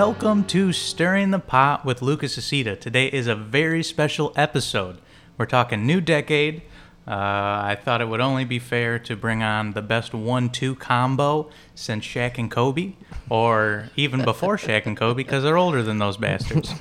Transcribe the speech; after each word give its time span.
Welcome 0.00 0.44
to 0.44 0.72
Stirring 0.72 1.30
the 1.30 1.38
Pot 1.38 1.84
with 1.84 2.00
Lucas 2.00 2.38
Aceta. 2.38 2.80
Today 2.80 3.08
is 3.08 3.26
a 3.26 3.34
very 3.34 3.82
special 3.82 4.32
episode. 4.34 4.96
We're 5.36 5.44
talking 5.44 5.84
new 5.84 6.00
decade. 6.00 6.62
Uh, 7.06 7.10
I 7.12 7.78
thought 7.78 8.00
it 8.00 8.08
would 8.08 8.22
only 8.22 8.46
be 8.46 8.58
fair 8.58 8.98
to 8.98 9.14
bring 9.14 9.42
on 9.42 9.72
the 9.72 9.82
best 9.82 10.14
one-two 10.14 10.76
combo 10.76 11.50
since 11.74 12.02
Shaq 12.02 12.38
and 12.38 12.50
Kobe, 12.50 12.94
or 13.28 13.90
even 13.94 14.24
before 14.24 14.56
Shaq 14.56 14.86
and 14.86 14.96
Kobe, 14.96 15.18
because 15.18 15.42
they're 15.42 15.58
older 15.58 15.82
than 15.82 15.98
those 15.98 16.16
bastards. 16.16 16.72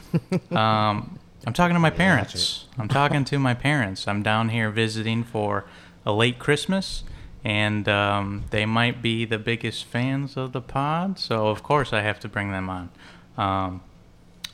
Um, 0.51 1.19
I'm 1.45 1.51
talking 1.53 1.73
to 1.73 1.79
my 1.81 1.89
parents. 1.89 2.67
I'm 2.77 2.87
talking 2.87 3.25
to 3.25 3.37
my 3.37 3.53
parents. 3.53 4.07
I'm 4.07 4.23
down 4.23 4.47
here 4.47 4.69
visiting 4.69 5.25
for 5.25 5.65
a 6.05 6.13
late 6.13 6.39
Christmas, 6.39 7.03
and 7.43 7.87
um, 7.87 8.43
they 8.51 8.65
might 8.65 9.01
be 9.01 9.25
the 9.25 9.39
biggest 9.39 9.85
fans 9.85 10.35
of 10.37 10.51
the 10.51 10.61
pod, 10.61 11.17
so 11.19 11.47
of 11.47 11.63
course 11.63 11.93
I 11.93 12.01
have 12.01 12.19
to 12.21 12.27
bring 12.27 12.51
them 12.51 12.69
on. 12.69 12.89
Um, 13.37 13.81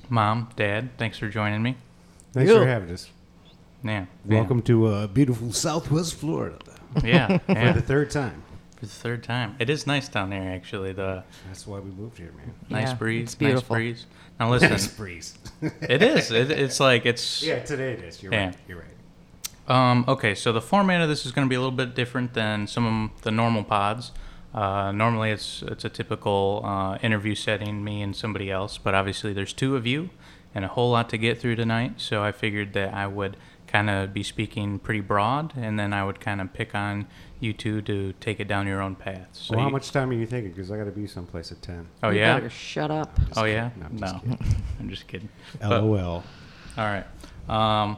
Mom, 0.09 0.49
Dad, 0.55 0.89
thanks 0.97 1.17
for 1.17 1.27
joining 1.29 1.63
me. 1.63 1.75
Thanks 2.33 2.51
Yeah. 2.51 2.59
for 2.59 2.67
having 2.67 2.91
us. 2.91 3.09
Yeah. 3.83 4.05
yeah. 4.27 4.37
Welcome 4.39 4.61
to 4.63 4.87
uh, 4.87 5.07
beautiful 5.07 5.51
Southwest 5.51 6.15
Florida 6.15 6.57
Yeah. 7.03 7.37
for 7.45 7.51
yeah. 7.51 7.71
the 7.71 7.81
third 7.81 8.11
time. 8.11 8.43
For 8.77 8.85
the 8.85 8.91
third 8.91 9.23
time. 9.23 9.55
It 9.59 9.69
is 9.69 9.87
nice 9.87 10.07
down 10.09 10.29
there, 10.31 10.51
actually. 10.53 10.91
The 10.93 11.23
That's 11.47 11.65
why 11.65 11.79
we 11.79 11.91
moved 11.91 12.17
here, 12.17 12.31
man. 12.37 12.53
nice 12.69 12.89
Yeah, 12.89 12.93
breeze. 12.95 13.33
it's 13.33 13.41
Nice 13.41 13.61
breeze. 13.61 14.05
Now 14.39 14.49
listen, 14.51 14.69
Nice 14.71 14.87
breeze. 14.87 15.37
it 15.81 16.01
is. 16.03 16.29
It, 16.31 16.51
it's 16.51 16.79
like 16.79 17.05
it's. 17.05 17.41
yeah, 17.41 17.59
today 17.63 17.93
it 17.93 18.03
is. 18.03 18.21
You're 18.21 18.33
Yeah. 18.33 18.45
right. 18.47 18.57
You're 18.67 18.77
right. 18.79 18.87
Um, 19.67 20.05
okay, 20.07 20.35
so 20.35 20.51
the 20.51 20.61
format 20.61 21.01
of 21.01 21.09
this 21.09 21.25
is 21.25 21.31
going 21.31 21.47
to 21.47 21.49
be 21.49 21.55
a 21.55 21.59
little 21.59 21.71
bit 21.75 21.95
different 21.95 22.33
than 22.33 22.67
some 22.67 23.11
of 23.15 23.21
the 23.23 23.31
normal 23.31 23.63
pods. 23.63 24.11
Uh, 24.53 24.91
normally, 24.91 25.31
it's 25.31 25.63
it's 25.63 25.83
a 25.83 25.89
typical 25.89 26.61
uh, 26.63 26.97
interview 27.01 27.35
setting, 27.35 27.83
me 27.83 28.01
and 28.01 28.15
somebody 28.15 28.49
else. 28.51 28.77
But 28.77 28.93
obviously, 28.95 29.33
there's 29.33 29.51
two 29.53 29.75
of 29.75 29.85
you, 29.85 30.11
and 30.53 30.63
a 30.63 30.69
whole 30.69 30.91
lot 30.91 31.09
to 31.09 31.17
get 31.17 31.39
through 31.39 31.55
tonight. 31.57 31.93
So 31.97 32.23
I 32.23 32.31
figured 32.31 32.73
that 32.73 32.93
I 32.93 33.05
would 33.07 33.35
kind 33.67 33.89
of 33.89 34.13
be 34.13 34.23
speaking 34.23 34.79
pretty 34.79 35.01
broad, 35.01 35.51
and 35.57 35.77
then 35.79 35.91
I 35.91 36.05
would 36.05 36.21
kind 36.21 36.39
of 36.39 36.53
pick 36.53 36.73
on 36.75 37.07
you 37.41 37.51
two 37.51 37.81
to 37.81 38.13
take 38.21 38.39
it 38.39 38.47
down 38.47 38.65
your 38.67 38.81
own 38.81 38.95
path. 38.95 39.27
So 39.33 39.55
well, 39.55 39.61
how 39.63 39.67
you- 39.67 39.73
much 39.73 39.91
time 39.91 40.09
are 40.11 40.13
you 40.13 40.25
thinking? 40.27 40.51
Because 40.53 40.71
I 40.71 40.77
got 40.77 40.85
to 40.85 40.91
be 40.91 41.05
someplace 41.07 41.51
at 41.51 41.61
10. 41.61 41.87
Oh 42.03 42.11
You 42.11 42.19
yeah. 42.19 42.47
shut 42.47 42.91
up. 42.91 43.19
Oh 43.35 43.43
yeah. 43.43 43.71
No, 43.75 43.87
I'm 43.87 43.97
just 43.99 44.13
No, 44.13 44.19
kidding. 44.37 44.55
I'm 44.79 44.89
just 44.89 45.07
kidding. 45.07 45.29
But- 45.59 45.83
LOL. 45.83 46.23
All 46.77 46.85
right. 46.85 47.05
Um, 47.49 47.97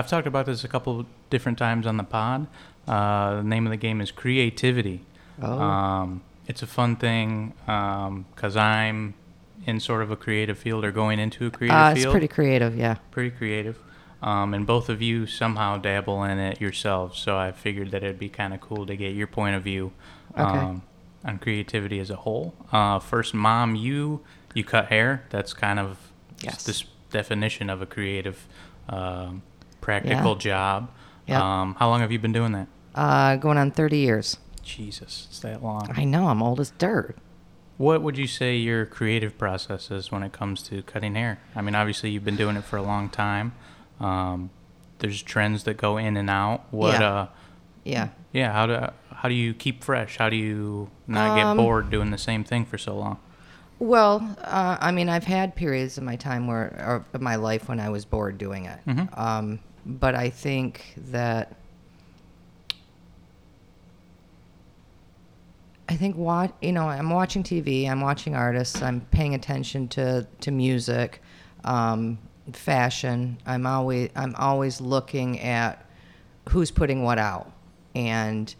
I've 0.00 0.08
talked 0.08 0.26
about 0.26 0.46
this 0.46 0.64
a 0.64 0.68
couple 0.68 1.04
different 1.28 1.58
times 1.58 1.86
on 1.86 1.98
the 1.98 2.04
pod. 2.04 2.46
Uh, 2.88 3.36
the 3.36 3.42
name 3.42 3.66
of 3.66 3.70
the 3.70 3.76
game 3.76 4.00
is 4.00 4.10
creativity. 4.10 5.02
Oh. 5.42 5.60
Um, 5.60 6.22
it's 6.46 6.62
a 6.62 6.66
fun 6.66 6.96
thing 6.96 7.52
because 7.66 8.56
I'm 8.56 9.14
in 9.66 9.78
sort 9.78 10.02
of 10.02 10.10
a 10.10 10.16
creative 10.16 10.58
field 10.58 10.84
or 10.86 10.90
going 10.90 11.18
into 11.18 11.46
a 11.46 11.50
creative 11.50 11.76
Uh, 11.76 11.90
it's 11.92 12.00
field. 12.02 12.12
pretty 12.12 12.28
creative, 12.28 12.76
yeah. 12.78 12.96
pretty 13.10 13.30
creative. 13.30 13.78
Um, 14.22 14.54
and 14.54 14.66
both 14.66 14.88
of 14.88 15.02
you 15.02 15.26
somehow 15.26 15.76
dabble 15.76 16.24
in 16.24 16.38
it 16.38 16.60
yourselves. 16.62 17.18
So 17.18 17.36
I 17.36 17.52
figured 17.52 17.90
that 17.90 18.02
it'd 18.02 18.18
be 18.18 18.30
kind 18.30 18.54
of 18.54 18.60
cool 18.62 18.86
to 18.86 18.96
get 18.96 19.14
your 19.14 19.26
point 19.26 19.54
of 19.56 19.62
view 19.62 19.92
Okay. 20.32 20.42
um, 20.42 20.82
on 21.26 21.38
creativity 21.38 21.98
as 22.00 22.08
a 22.08 22.16
whole. 22.16 22.54
Uh, 22.72 22.98
first, 23.00 23.34
mom, 23.34 23.74
you 23.76 24.20
you 24.54 24.64
cut 24.64 24.86
hair. 24.86 25.24
That's 25.30 25.52
kind 25.52 25.78
of 25.78 25.98
Yes. 26.42 26.64
this 26.64 26.84
definition 27.10 27.68
of 27.70 27.80
a 27.82 27.86
creative, 27.86 28.46
um, 28.88 29.42
practical 29.90 30.36
job. 30.36 30.90
Yep. 31.26 31.40
Um, 31.40 31.74
how 31.78 31.88
long 31.88 32.00
have 32.00 32.12
you 32.12 32.18
been 32.18 32.32
doing 32.32 32.52
that? 32.52 32.66
Uh, 32.94 33.36
going 33.36 33.58
on 33.58 33.70
30 33.70 33.98
years. 33.98 34.36
Jesus, 34.62 35.26
it's 35.30 35.40
that 35.40 35.62
long. 35.62 35.88
I 35.96 36.04
know, 36.04 36.28
I'm 36.28 36.42
old 36.42 36.60
as 36.60 36.70
dirt. 36.72 37.16
What 37.76 38.02
would 38.02 38.18
you 38.18 38.26
say 38.26 38.56
your 38.56 38.84
creative 38.84 39.38
process 39.38 39.90
is 39.90 40.12
when 40.12 40.22
it 40.22 40.32
comes 40.32 40.62
to 40.64 40.82
cutting 40.82 41.14
hair? 41.14 41.38
I 41.56 41.62
mean, 41.62 41.74
obviously 41.74 42.10
you've 42.10 42.24
been 42.24 42.36
doing 42.36 42.56
it 42.56 42.64
for 42.64 42.76
a 42.76 42.82
long 42.82 43.08
time. 43.08 43.52
Um, 43.98 44.50
there's 44.98 45.22
trends 45.22 45.64
that 45.64 45.76
go 45.76 45.96
in 45.96 46.16
and 46.16 46.28
out. 46.28 46.64
What? 46.72 47.00
Yeah. 47.00 47.08
Uh, 47.10 47.26
Yeah. 47.84 48.08
yeah. 48.32 48.52
How 48.52 48.66
do 48.66 48.86
how 49.14 49.28
do 49.28 49.34
you 49.34 49.52
keep 49.54 49.82
fresh? 49.84 50.16
How 50.18 50.28
do 50.30 50.36
you 50.36 50.90
not 51.06 51.36
get 51.36 51.44
Um, 51.46 51.56
bored 51.58 51.90
doing 51.90 52.10
the 52.10 52.18
same 52.18 52.42
thing 52.44 52.64
for 52.66 52.76
so 52.78 52.96
long? 52.96 53.18
Well, 53.78 54.36
uh, 54.42 54.76
I 54.80 54.90
mean, 54.92 55.08
I've 55.08 55.24
had 55.24 55.56
periods 55.56 55.96
of 55.98 56.04
my 56.04 56.16
time 56.16 56.46
where, 56.46 57.04
of 57.14 57.20
my 57.20 57.36
life 57.36 57.66
when 57.68 57.80
I 57.80 57.88
was 57.88 58.04
bored 58.04 58.36
doing 58.36 58.66
it. 58.66 58.78
Mhm. 58.86 59.18
Um, 59.18 59.58
but 59.86 60.14
I 60.14 60.30
think 60.30 60.94
that, 60.96 61.54
I 65.88 65.96
think 65.96 66.16
what 66.16 66.54
you 66.62 66.72
know, 66.72 66.88
I'm 66.88 67.10
watching 67.10 67.42
TV, 67.42 67.88
I'm 67.88 68.00
watching 68.00 68.34
artists, 68.36 68.80
I'm 68.80 69.00
paying 69.10 69.34
attention 69.34 69.88
to 69.88 70.26
to 70.40 70.50
music, 70.50 71.20
um, 71.64 72.18
fashion. 72.52 73.38
I'm 73.44 73.66
always 73.66 74.10
I'm 74.14 74.34
always 74.36 74.80
looking 74.80 75.40
at 75.40 75.84
who's 76.48 76.70
putting 76.70 77.02
what 77.02 77.18
out 77.18 77.52
and 77.94 78.54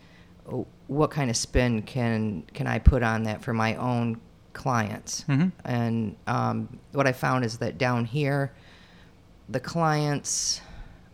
what 0.89 1.11
kind 1.13 1.31
of 1.31 1.37
spin 1.37 1.83
can 1.83 2.43
can 2.53 2.67
I 2.67 2.81
put 2.81 3.03
on 3.05 3.23
that 3.25 3.43
for 3.43 3.53
my 3.53 3.77
own 3.77 4.21
clients. 4.53 5.25
Mhm. 5.29 5.53
And 5.65 6.17
um, 6.27 6.81
what 6.91 7.07
I 7.07 7.13
found 7.13 7.45
is 7.45 7.59
that 7.59 7.79
down 7.79 8.05
here, 8.05 8.51
the 9.49 9.61
clients, 9.61 10.61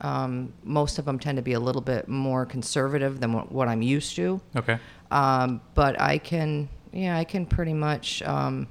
um, 0.00 0.52
most 0.62 0.98
of 0.98 1.04
them 1.04 1.18
tend 1.18 1.36
to 1.36 1.42
be 1.42 1.54
a 1.54 1.60
little 1.60 1.82
bit 1.82 2.08
more 2.08 2.44
conservative 2.44 3.20
than 3.20 3.32
what, 3.32 3.50
what 3.50 3.68
I'm 3.68 3.82
used 3.82 4.16
to. 4.16 4.40
Okay. 4.54 4.78
Um, 5.10 5.60
but 5.74 6.00
I 6.00 6.18
can, 6.18 6.68
yeah, 6.92 7.16
I 7.16 7.24
can 7.24 7.46
pretty 7.46 7.74
much. 7.74 8.22
Um, 8.22 8.68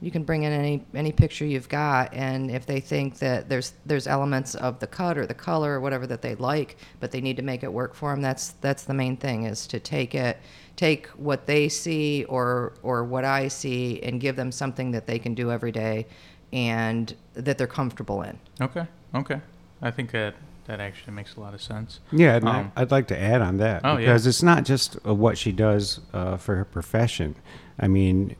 you 0.00 0.10
can 0.10 0.24
bring 0.24 0.42
in 0.42 0.52
any 0.52 0.84
any 0.94 1.10
picture 1.10 1.46
you've 1.46 1.68
got, 1.68 2.12
and 2.12 2.50
if 2.50 2.66
they 2.66 2.80
think 2.80 3.18
that 3.18 3.48
there's 3.48 3.72
there's 3.86 4.06
elements 4.06 4.54
of 4.54 4.78
the 4.78 4.86
cut 4.86 5.16
or 5.16 5.26
the 5.26 5.34
color 5.34 5.72
or 5.72 5.80
whatever 5.80 6.06
that 6.06 6.20
they 6.20 6.34
like, 6.34 6.76
but 7.00 7.10
they 7.10 7.20
need 7.20 7.36
to 7.38 7.42
make 7.42 7.62
it 7.62 7.72
work 7.72 7.94
for 7.94 8.10
them, 8.10 8.20
that's 8.20 8.50
that's 8.60 8.84
the 8.84 8.94
main 8.94 9.16
thing 9.16 9.44
is 9.44 9.66
to 9.68 9.80
take 9.80 10.14
it, 10.14 10.38
take 10.76 11.06
what 11.08 11.46
they 11.46 11.68
see 11.68 12.24
or 12.24 12.74
or 12.82 13.04
what 13.04 13.24
I 13.24 13.48
see, 13.48 14.02
and 14.02 14.20
give 14.20 14.36
them 14.36 14.52
something 14.52 14.90
that 14.90 15.06
they 15.06 15.18
can 15.18 15.34
do 15.34 15.50
every 15.50 15.72
day, 15.72 16.06
and 16.52 17.14
that 17.32 17.56
they're 17.56 17.66
comfortable 17.66 18.22
in. 18.22 18.38
Okay. 18.60 18.86
Okay. 19.14 19.40
I 19.82 19.90
think 19.90 20.10
that 20.12 20.34
that 20.66 20.80
actually 20.80 21.12
makes 21.12 21.36
a 21.36 21.40
lot 21.40 21.54
of 21.54 21.62
sense. 21.62 22.00
Yeah, 22.10 22.36
and 22.36 22.48
Um, 22.48 22.72
I'd 22.74 22.90
like 22.90 23.06
to 23.08 23.18
add 23.20 23.40
on 23.40 23.58
that 23.58 23.82
Oh, 23.84 23.92
yeah. 23.92 24.06
because 24.06 24.26
it's 24.26 24.42
not 24.42 24.64
just 24.64 24.96
uh, 25.06 25.14
what 25.14 25.38
she 25.38 25.52
does 25.52 26.00
uh, 26.12 26.36
for 26.36 26.56
her 26.56 26.64
profession. 26.64 27.36
I 27.78 27.86
mean, 27.88 28.34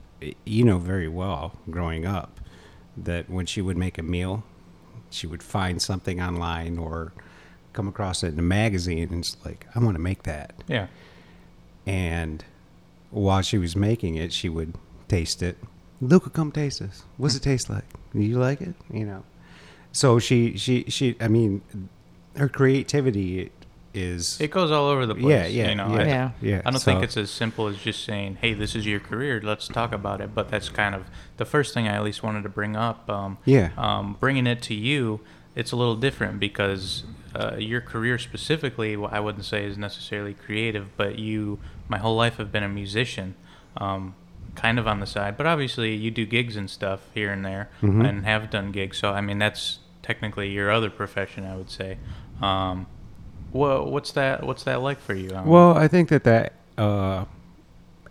you 0.45 0.65
know 0.65 0.79
very 0.79 1.09
well 1.09 1.53
growing 1.71 2.05
up 2.07 2.41
that 2.97 3.29
when 3.31 3.47
she 3.47 3.61
would 3.63 3.77
make 3.77 3.97
a 3.99 4.03
meal, 4.03 4.43
she 5.11 5.27
would 5.27 5.43
find 5.43 5.81
something 5.81 6.21
online 6.21 6.79
or 6.79 7.13
come 7.75 7.87
across 7.87 8.25
it 8.25 8.33
in 8.33 8.39
a 8.39 8.43
magazine, 8.43 9.09
and 9.13 9.19
it's 9.21 9.37
like, 9.45 9.67
I 9.75 9.79
want 9.79 9.95
to 9.97 10.03
make 10.03 10.23
that. 10.25 10.55
Yeah. 10.67 10.87
And 11.87 12.45
while 13.11 13.43
she 13.43 13.59
was 13.59 13.77
making 13.77 14.17
it, 14.17 14.33
she 14.33 14.49
would 14.49 14.75
taste 15.09 15.43
it. 15.43 15.59
Luca, 16.01 16.31
come 16.31 16.51
taste 16.51 16.81
this. 16.81 17.05
What's 17.19 17.37
it 17.37 17.43
taste 17.43 17.71
like? 17.71 17.85
Do 18.13 18.21
you 18.23 18.39
like 18.39 18.61
it? 18.61 18.75
You 18.91 19.05
know. 19.07 19.23
So 19.97 20.19
she, 20.19 20.59
she, 20.59 20.85
she. 20.89 21.17
I 21.21 21.29
mean, 21.29 21.63
her 22.37 22.49
creativity 22.51 23.51
is. 23.95 24.39
It 24.41 24.51
goes 24.51 24.71
all 24.71 24.89
over 24.89 25.07
the 25.07 25.15
place. 25.15 25.27
Yeah, 25.27 25.47
yeah, 25.47 25.69
You 25.71 25.75
know, 25.75 25.89
yeah, 25.95 26.01
I, 26.01 26.05
Yeah. 26.07 26.31
yeah. 26.43 26.63
I 26.67 26.71
don't 26.71 26.83
think 26.83 27.03
it's 27.03 27.17
as 27.17 27.31
simple 27.31 27.67
as 27.67 27.79
just 27.79 28.05
saying, 28.05 28.37
"Hey, 28.43 28.53
this 28.53 28.75
is 28.75 28.85
your 28.87 29.01
career. 29.01 29.41
Let's 29.43 29.69
talk 29.69 29.93
about 29.93 30.21
it." 30.21 30.35
But 30.35 30.51
that's 30.51 30.69
kind 30.69 30.95
of 30.95 31.05
the 31.39 31.47
first 31.47 31.73
thing 31.73 31.89
I 31.89 31.95
at 31.97 32.05
least 32.05 32.23
wanted 32.23 32.43
to 32.43 32.51
bring 32.51 32.77
up. 32.77 33.09
Um, 33.09 33.39
Yeah. 33.47 33.71
Um, 33.79 34.17
bringing 34.21 34.47
it 34.47 34.61
to 34.63 34.75
you, 34.75 35.21
it's 35.55 35.73
a 35.73 35.77
little 35.77 35.97
different 35.97 36.39
because 36.41 37.05
uh, 37.35 37.57
your 37.57 37.81
career 37.81 38.19
specifically, 38.19 38.99
well, 38.99 39.11
I 39.11 39.21
wouldn't 39.21 39.47
say 39.47 39.65
is 39.65 39.79
necessarily 39.79 40.35
creative, 40.35 40.95
but 40.99 41.19
you, 41.19 41.59
my 41.89 41.97
whole 41.99 42.17
life, 42.17 42.37
have 42.37 42.53
been 42.53 42.63
a 42.65 42.69
musician. 42.69 43.35
Um, 43.79 44.15
kind 44.55 44.79
of 44.79 44.87
on 44.87 45.01
the 45.01 45.07
side, 45.07 45.37
but 45.37 45.45
obviously 45.45 45.95
you 45.95 46.11
do 46.11 46.25
gigs 46.25 46.57
and 46.57 46.71
stuff 46.71 47.01
here 47.13 47.31
and 47.31 47.45
there, 47.45 47.69
Mhm. 47.83 48.09
and 48.09 48.25
have 48.25 48.49
done 48.51 48.73
gigs. 48.73 48.97
So 48.97 49.11
I 49.11 49.21
mean, 49.21 49.39
that's 49.39 49.81
technically 50.07 50.51
your 50.51 50.71
other 50.71 50.91
profession, 50.91 51.45
I 51.45 51.57
would 51.57 51.71
say. 51.71 51.99
Um, 52.41 52.87
what 53.53 53.91
what's 53.91 54.13
that? 54.13 54.45
What's 54.45 54.65
that 54.65 54.81
like 54.83 55.01
for 55.01 55.15
you? 55.15 55.31
Um, 55.35 55.47
Well, 55.47 55.77
I 55.77 55.89
think 55.89 56.09
that 56.11 56.25
that, 56.25 56.53
uh, 56.79 57.25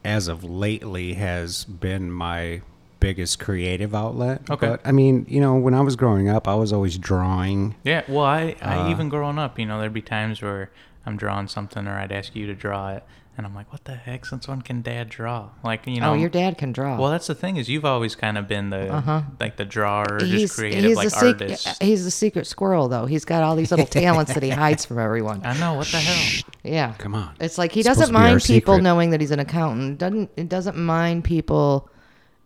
as 0.03 0.27
of 0.27 0.43
lately, 0.43 1.13
has 1.13 1.65
been 1.65 2.11
my 2.11 2.61
biggest 2.99 3.39
creative 3.39 3.93
outlet. 3.93 4.41
Okay. 4.49 4.67
But 4.67 4.81
I 4.83 4.91
mean, 4.91 5.25
you 5.29 5.39
know, 5.39 5.55
when 5.55 5.73
I 5.73 5.81
was 5.81 5.95
growing 5.95 6.27
up, 6.27 6.47
I 6.47 6.55
was 6.55 6.73
always 6.73 6.97
drawing. 6.97 7.75
Yeah, 7.83 8.03
well, 8.07 8.25
I, 8.25 8.55
I 8.61 8.77
Uh, 8.77 8.89
even 8.89 9.09
growing 9.09 9.37
up, 9.37 9.59
you 9.59 9.65
know, 9.65 9.79
there'd 9.79 9.93
be 9.93 10.01
times 10.01 10.41
where 10.41 10.71
I'm 11.05 11.17
drawing 11.17 11.47
something, 11.47 11.87
or 11.87 11.97
I'd 11.99 12.11
ask 12.11 12.35
you 12.35 12.47
to 12.47 12.55
draw 12.55 12.91
it, 12.91 13.03
and 13.37 13.45
I'm 13.45 13.53
like, 13.53 13.71
"What 13.71 13.83
the 13.85 13.95
heck? 13.95 14.25
Since 14.25 14.47
when 14.47 14.61
can 14.61 14.81
Dad 14.81 15.09
draw?" 15.09 15.49
Like, 15.63 15.85
you 15.87 15.99
know. 15.99 16.11
oh, 16.11 16.13
your 16.13 16.29
dad 16.29 16.57
can 16.57 16.71
draw. 16.71 16.97
Well, 16.97 17.11
that's 17.11 17.27
the 17.27 17.35
thing 17.35 17.57
is, 17.57 17.67
you've 17.69 17.85
always 17.85 18.15
kind 18.15 18.37
of 18.37 18.47
been 18.47 18.69
the 18.69 18.93
Uh-huh. 18.93 19.21
like 19.39 19.57
the 19.57 19.65
drawer, 19.65 20.05
or 20.13 20.19
just 20.19 20.55
creative, 20.57 20.83
he's 20.83 20.95
like 20.97 21.07
a 21.07 21.09
sec- 21.09 21.41
artist. 21.41 21.83
he's 21.83 22.05
a 22.05 22.11
secret 22.11 22.47
squirrel, 22.47 22.87
though. 22.87 23.05
He's 23.05 23.25
got 23.25 23.43
all 23.43 23.55
these 23.55 23.71
little 23.71 23.85
talents 24.03 24.33
that 24.33 24.43
he 24.43 24.49
hides 24.49 24.85
from 24.85 24.99
everyone. 24.99 25.41
I 25.43 25.57
know 25.59 25.73
what 25.75 25.87
the 25.87 25.97
hell. 25.97 26.43
Yeah. 26.63 26.93
Come 26.97 27.15
on. 27.15 27.35
It's 27.39 27.57
like 27.57 27.71
he 27.71 27.81
It's 27.81 27.87
doesn't 27.89 28.07
to 28.07 28.11
be 28.11 28.17
our 28.17 28.21
mind 28.29 28.41
people 28.43 28.73
secret. 28.75 28.83
knowing 28.83 29.09
that 29.11 29.21
he's 29.21 29.31
an 29.31 29.39
accountant. 29.39 29.97
Doesn't 29.99 30.31
it 30.37 30.49
doesn't 30.49 30.77
mind 30.77 31.23
people 31.23 31.89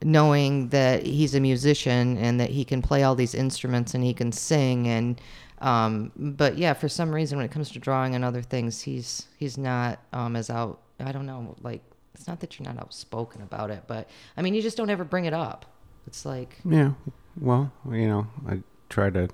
knowing 0.04 0.70
that 0.70 1.06
he's 1.06 1.36
a 1.36 1.40
musician 1.40 2.18
and 2.18 2.40
that 2.40 2.50
he 2.50 2.64
can 2.64 2.82
play 2.82 3.04
all 3.04 3.16
these 3.16 3.36
instruments 3.36 3.94
and 3.94 4.04
he 4.04 4.14
can 4.14 4.32
sing 4.32 4.88
and 4.88 5.20
um, 5.60 6.12
but 6.16 6.58
yeah, 6.58 6.74
for 6.74 6.90
some 6.90 7.14
reason 7.14 7.38
when 7.38 7.46
it 7.46 7.52
comes 7.52 7.72
to 7.72 7.80
drawing 7.80 8.16
and 8.16 8.24
other 8.24 8.42
things, 8.42 8.82
he's 8.82 9.28
he's 9.38 9.58
not 9.58 10.00
um, 10.14 10.36
as 10.36 10.50
out. 10.50 10.80
I 11.00 11.12
don't 11.12 11.26
know, 11.26 11.56
like 11.62 11.82
it's 12.14 12.28
not 12.28 12.40
that 12.42 12.60
you're 12.60 12.68
not 12.68 12.80
outspoken 12.82 13.42
about 13.42 13.70
it, 13.72 13.84
but 13.88 14.10
I 14.36 14.42
mean 14.42 14.54
you 14.54 14.62
just 14.62 14.78
don't 14.78 14.90
ever 14.90 15.04
bring 15.04 15.26
it 15.26 15.34
up. 15.34 15.66
It's 16.08 16.26
like 16.26 16.58
Yeah. 16.66 16.94
Well, 17.40 17.72
you 17.90 18.08
know, 18.08 18.28
I 18.48 18.62
try 18.90 19.10
to 19.12 19.30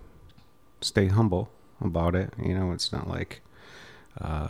stay 0.81 1.07
humble 1.07 1.50
about 1.81 2.16
it. 2.16 2.33
You 2.42 2.54
know, 2.54 2.72
it's 2.72 2.92
not 2.92 3.10
like, 3.10 3.42
uh, 4.22 4.50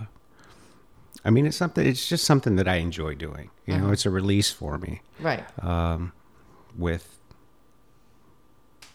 I 1.24 1.30
mean, 1.30 1.45
it's 1.45 1.56
something. 1.56 1.86
It's 1.86 2.07
just 2.07 2.25
something 2.25 2.57
that 2.57 2.68
I 2.68 2.75
enjoy 2.75 3.16
doing. 3.16 3.50
You 3.66 3.77
know, 3.77 3.92
it's 3.92 4.06
a 4.06 4.10
release 4.10 4.51
for 4.51 4.77
me. 4.77 5.01
right. 5.19 5.44
Um, 5.63 6.12
with 6.77 7.18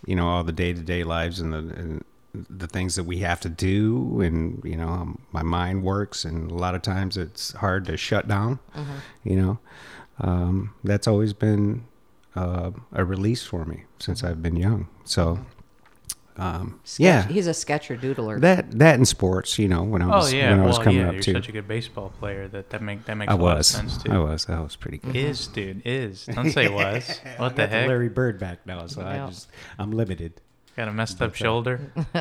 you 0.06 0.14
know 0.14 0.28
all 0.28 0.44
the 0.44 0.52
day 0.52 0.72
to 0.72 0.80
day 0.80 1.02
lives 1.02 1.40
and 1.40 1.52
the 1.52 1.58
and 1.58 2.04
the 2.32 2.66
things 2.68 2.94
that 2.94 3.04
we 3.04 3.18
have 3.18 3.40
to 3.40 3.48
do, 3.48 4.20
and 4.20 4.62
you 4.64 4.76
know 4.76 4.88
um, 4.88 5.18
my 5.32 5.42
mind 5.42 5.82
works, 5.82 6.24
and 6.24 6.50
a 6.50 6.54
lot 6.54 6.74
of 6.74 6.82
times 6.82 7.16
it's 7.16 7.52
hard 7.54 7.84
to 7.86 7.96
shut 7.96 8.28
down. 8.28 8.58
You 9.24 9.36
know, 9.36 9.58
um, 10.20 10.74
that's 10.84 11.06
always 11.08 11.32
been 11.32 11.84
uh, 12.36 12.70
a 12.92 13.04
release 13.04 13.42
for 13.44 13.64
me 13.64 13.84
since 13.98 14.22
I've 14.24 14.42
been 14.42 14.56
young. 14.56 14.88
So. 15.04 15.40
Um, 16.36 16.80
Sketch, 16.84 17.04
yeah, 17.04 17.26
he's 17.26 17.46
a 17.48 17.52
sketcher 17.52 17.98
doodler. 17.98 18.40
that 18.40 18.70
that 18.78 18.94
in 18.98 19.04
sports, 19.04 19.58
you 19.58 19.68
know, 19.68 19.82
when 19.82 20.00
I 20.00 20.06
Oh 20.06 20.08
was 20.18 20.32
yeah, 20.32 20.50
when 20.52 20.60
I 20.60 20.64
was 20.64 20.76
well 20.78 20.84
coming 20.84 21.00
yeah, 21.00 21.08
up 21.08 21.14
you're 21.14 21.22
too, 21.22 21.32
such 21.34 21.48
a 21.50 21.52
good 21.52 21.68
baseball 21.68 22.10
player 22.18 22.48
that 22.48 22.70
that 22.70 22.80
make 22.80 23.04
that 23.06 23.16
makes 23.16 23.30
I 23.30 23.36
a 23.36 23.38
lot 23.38 23.58
of 23.58 23.66
sense 23.66 23.98
too. 24.02 24.10
I 24.10 24.18
was, 24.18 24.48
I 24.48 24.58
was 24.60 24.74
pretty 24.74 24.98
good. 24.98 25.14
Is 25.14 25.48
dude 25.48 25.82
is 25.84 26.24
don't 26.26 26.50
say 26.58 26.68
was. 26.70 27.20
What 27.36 27.56
the 27.56 27.64
I 27.64 27.66
got 27.66 27.72
heck? 27.74 27.88
Larry 27.88 28.08
Bird 28.08 28.38
back 28.38 28.64
now, 28.64 28.86
so 28.86 29.02
Yeah. 29.02 29.24
I 29.24 29.28
just 29.28 29.48
I'm 29.78 29.90
limited. 29.90 30.40
Got 30.80 30.88
a 30.88 30.92
messed 30.92 31.20
up 31.20 31.34
shoulder. 31.34 31.92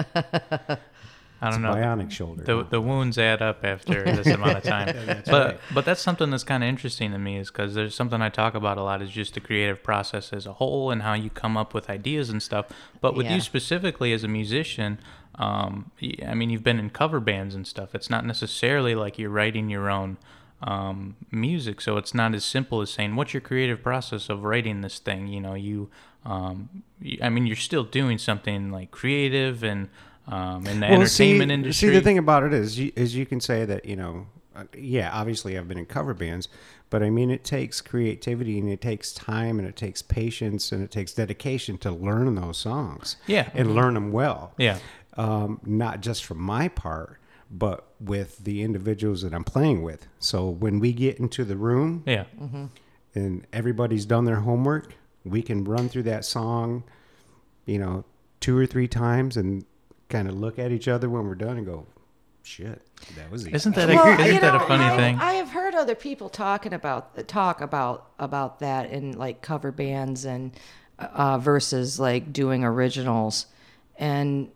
I 1.41 1.49
don't 1.51 1.61
know. 1.61 1.73
Bionic 1.73 2.11
shoulder. 2.11 2.43
The 2.43 2.63
the 2.65 2.81
wounds 2.81 3.17
add 3.17 3.41
up 3.41 3.63
after 3.63 4.03
this 4.15 4.27
amount 4.27 4.57
of 4.57 4.63
time. 4.63 5.23
but 5.25 5.61
but 5.73 5.85
that's 5.85 6.01
something 6.01 6.29
that's 6.29 6.43
kind 6.43 6.61
of 6.61 6.67
interesting 6.67 7.11
to 7.11 7.17
me 7.17 7.37
is 7.37 7.49
because 7.49 7.73
there's 7.73 7.95
something 7.95 8.21
I 8.21 8.27
talk 8.27 8.55
about 8.55 8.77
a 8.77 8.83
lot 8.83 9.01
is 9.01 9.09
just 9.09 9.35
the 9.35 9.39
creative 9.39 9.81
process 9.81 10.33
as 10.33 10.45
a 10.45 10.53
whole 10.53 10.91
and 10.91 11.03
how 11.03 11.13
you 11.13 11.29
come 11.29 11.55
up 11.55 11.73
with 11.73 11.89
ideas 11.89 12.29
and 12.29 12.43
stuff. 12.43 12.65
But 12.99 13.15
with 13.15 13.27
Yeah. 13.27 13.35
you 13.35 13.41
specifically 13.41 14.11
as 14.11 14.25
a 14.25 14.27
musician, 14.27 14.99
um, 15.35 15.91
y- 16.01 16.15
I 16.27 16.33
mean 16.33 16.49
you've 16.49 16.65
been 16.65 16.79
in 16.79 16.89
cover 16.89 17.21
bands 17.21 17.55
and 17.55 17.65
stuff. 17.65 17.95
It's 17.95 18.09
not 18.09 18.25
necessarily 18.25 18.93
like 18.93 19.17
you're 19.17 19.29
writing 19.29 19.69
your 19.69 19.89
own 19.89 20.17
um, 20.61 21.15
music, 21.31 21.79
so 21.79 21.95
it's 21.95 22.13
not 22.13 22.35
as 22.35 22.43
simple 22.43 22.81
as 22.81 22.89
saying 22.89 23.15
what's 23.15 23.33
your 23.33 23.39
creative 23.39 23.81
process 23.81 24.27
of 24.27 24.43
writing 24.43 24.81
this 24.81 24.99
thing. 24.99 25.27
You 25.29 25.39
know, 25.39 25.53
you, 25.53 25.89
um, 26.25 26.83
y 27.01 27.17
I 27.21 27.29
mean 27.29 27.45
you're 27.47 27.55
still 27.55 27.83
doing 27.83 28.17
something 28.17 28.71
like 28.71 28.91
creative 28.91 29.63
and. 29.63 29.89
Um, 30.27 30.67
in 30.67 30.79
the 30.79 30.85
Well, 30.85 31.01
entertainment 31.01 31.49
see, 31.49 31.53
industry, 31.55 31.87
See, 31.89 31.93
the 31.95 32.01
thing 32.01 32.19
about 32.19 32.43
it 32.43 32.53
is, 32.53 32.77
you, 32.77 32.91
is 32.95 33.15
you 33.15 33.25
can 33.25 33.39
say 33.41 33.65
that 33.65 33.85
you 33.85 33.95
know, 33.95 34.27
uh, 34.55 34.65
yeah, 34.77 35.09
obviously 35.11 35.57
I've 35.57 35.67
been 35.67 35.79
in 35.79 35.87
cover 35.87 36.13
bands, 36.13 36.47
but 36.91 37.01
I 37.01 37.09
mean 37.09 37.31
it 37.31 37.43
takes 37.43 37.81
creativity 37.81 38.59
and 38.59 38.69
it 38.69 38.79
takes 38.79 39.11
time 39.11 39.57
and 39.57 39.67
it 39.67 39.75
takes 39.75 40.03
patience 40.03 40.71
and 40.71 40.83
it 40.83 40.91
takes 40.91 41.13
dedication 41.13 41.79
to 41.79 41.89
learn 41.89 42.35
those 42.35 42.59
songs. 42.59 43.15
Yeah. 43.25 43.49
and 43.55 43.73
learn 43.73 43.95
them 43.95 44.11
well. 44.11 44.53
Yeah. 44.59 44.77
um, 45.17 45.61
not 45.65 46.01
just 46.01 46.23
from 46.25 46.39
my 46.39 46.67
part, 46.67 47.17
but 47.49 47.87
with 47.99 48.43
the 48.43 48.61
individuals 48.61 49.23
that 49.23 49.33
I'm 49.33 49.43
playing 49.43 49.81
with. 49.81 50.05
So 50.19 50.47
when 50.47 50.79
we 50.79 50.93
get 50.93 51.17
into 51.17 51.43
the 51.43 51.55
room, 51.57 52.03
yeah, 52.05 52.25
and 53.15 53.47
everybody's 53.51 54.05
done 54.05 54.25
their 54.25 54.41
homework, 54.41 54.93
we 55.25 55.41
can 55.41 55.63
run 55.63 55.89
through 55.89 56.03
that 56.03 56.25
song, 56.25 56.83
you 57.65 57.77
know, 57.77 58.05
two 58.39 58.57
or 58.57 58.65
three 58.65 58.87
times 58.87 59.37
and 59.37 59.65
kind 60.07 60.27
of 60.27 60.35
look 60.35 60.57
at 60.57 60.71
each 60.71 60.87
other 60.87 61.09
when 61.09 61.25
we're 61.25 61.35
done 61.35 61.57
and 61.57 61.65
go, 61.65 61.85
shit, 62.43 62.81
that 63.15 63.29
was 63.31 63.43
easy. 63.45 63.55
Isn't 63.55 63.75
that 63.75 63.89
a, 63.89 63.95
Well, 63.95 64.19
isn't 64.19 64.33
you 64.33 64.39
that 64.41 64.55
a 64.55 64.59
funny 64.61 64.85
I, 64.85 64.97
thing? 64.97 65.15
I 65.17 65.33
have 65.33 65.49
heard 65.49 65.75
other 65.75 65.95
people 65.95 66.29
talking 66.29 66.73
about 66.73 67.27
talk 67.27 67.61
about 67.61 68.11
about 68.17 68.59
that 68.59 68.89
in 68.89 69.13
like 69.17 69.41
cover 69.41 69.71
bands 69.71 70.25
and 70.25 70.51
uh, 70.97 71.37
versus 71.37 71.99
like 71.99 72.33
doing 72.33 72.63
originals, 72.63 73.45
and 73.97 74.49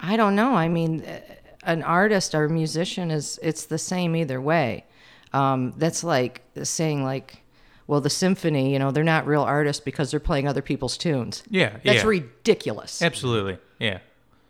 I 0.00 0.16
don't 0.16 0.34
know. 0.34 0.54
I 0.54 0.68
mean, 0.68 1.04
uh, 1.04 1.20
an 1.62 1.82
artist 1.82 2.34
or 2.34 2.44
a 2.44 2.50
musician 2.50 3.10
is 3.10 3.38
it's 3.42 3.66
the 3.66 3.78
same 3.78 4.16
either 4.16 4.40
way. 4.40 4.84
Um, 5.32 5.74
that's 5.76 6.02
like 6.02 6.42
saying 6.62 7.04
like, 7.04 7.42
well, 7.88 8.00
the 8.00 8.10
symphony, 8.10 8.72
you 8.72 8.78
know, 8.78 8.92
they're 8.92 9.02
not 9.02 9.26
real 9.26 9.42
artists 9.42 9.82
because 9.84 10.12
they're 10.12 10.20
playing 10.20 10.46
other 10.46 10.62
people's 10.62 10.96
tunes. 10.96 11.42
yeah, 11.50 11.78
That's 11.84 12.04
yeah, 12.04 12.06
ridiculous. 12.06 13.02
absolutely. 13.02 13.58
Yeah, 13.80 13.98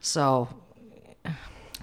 So 0.00 0.49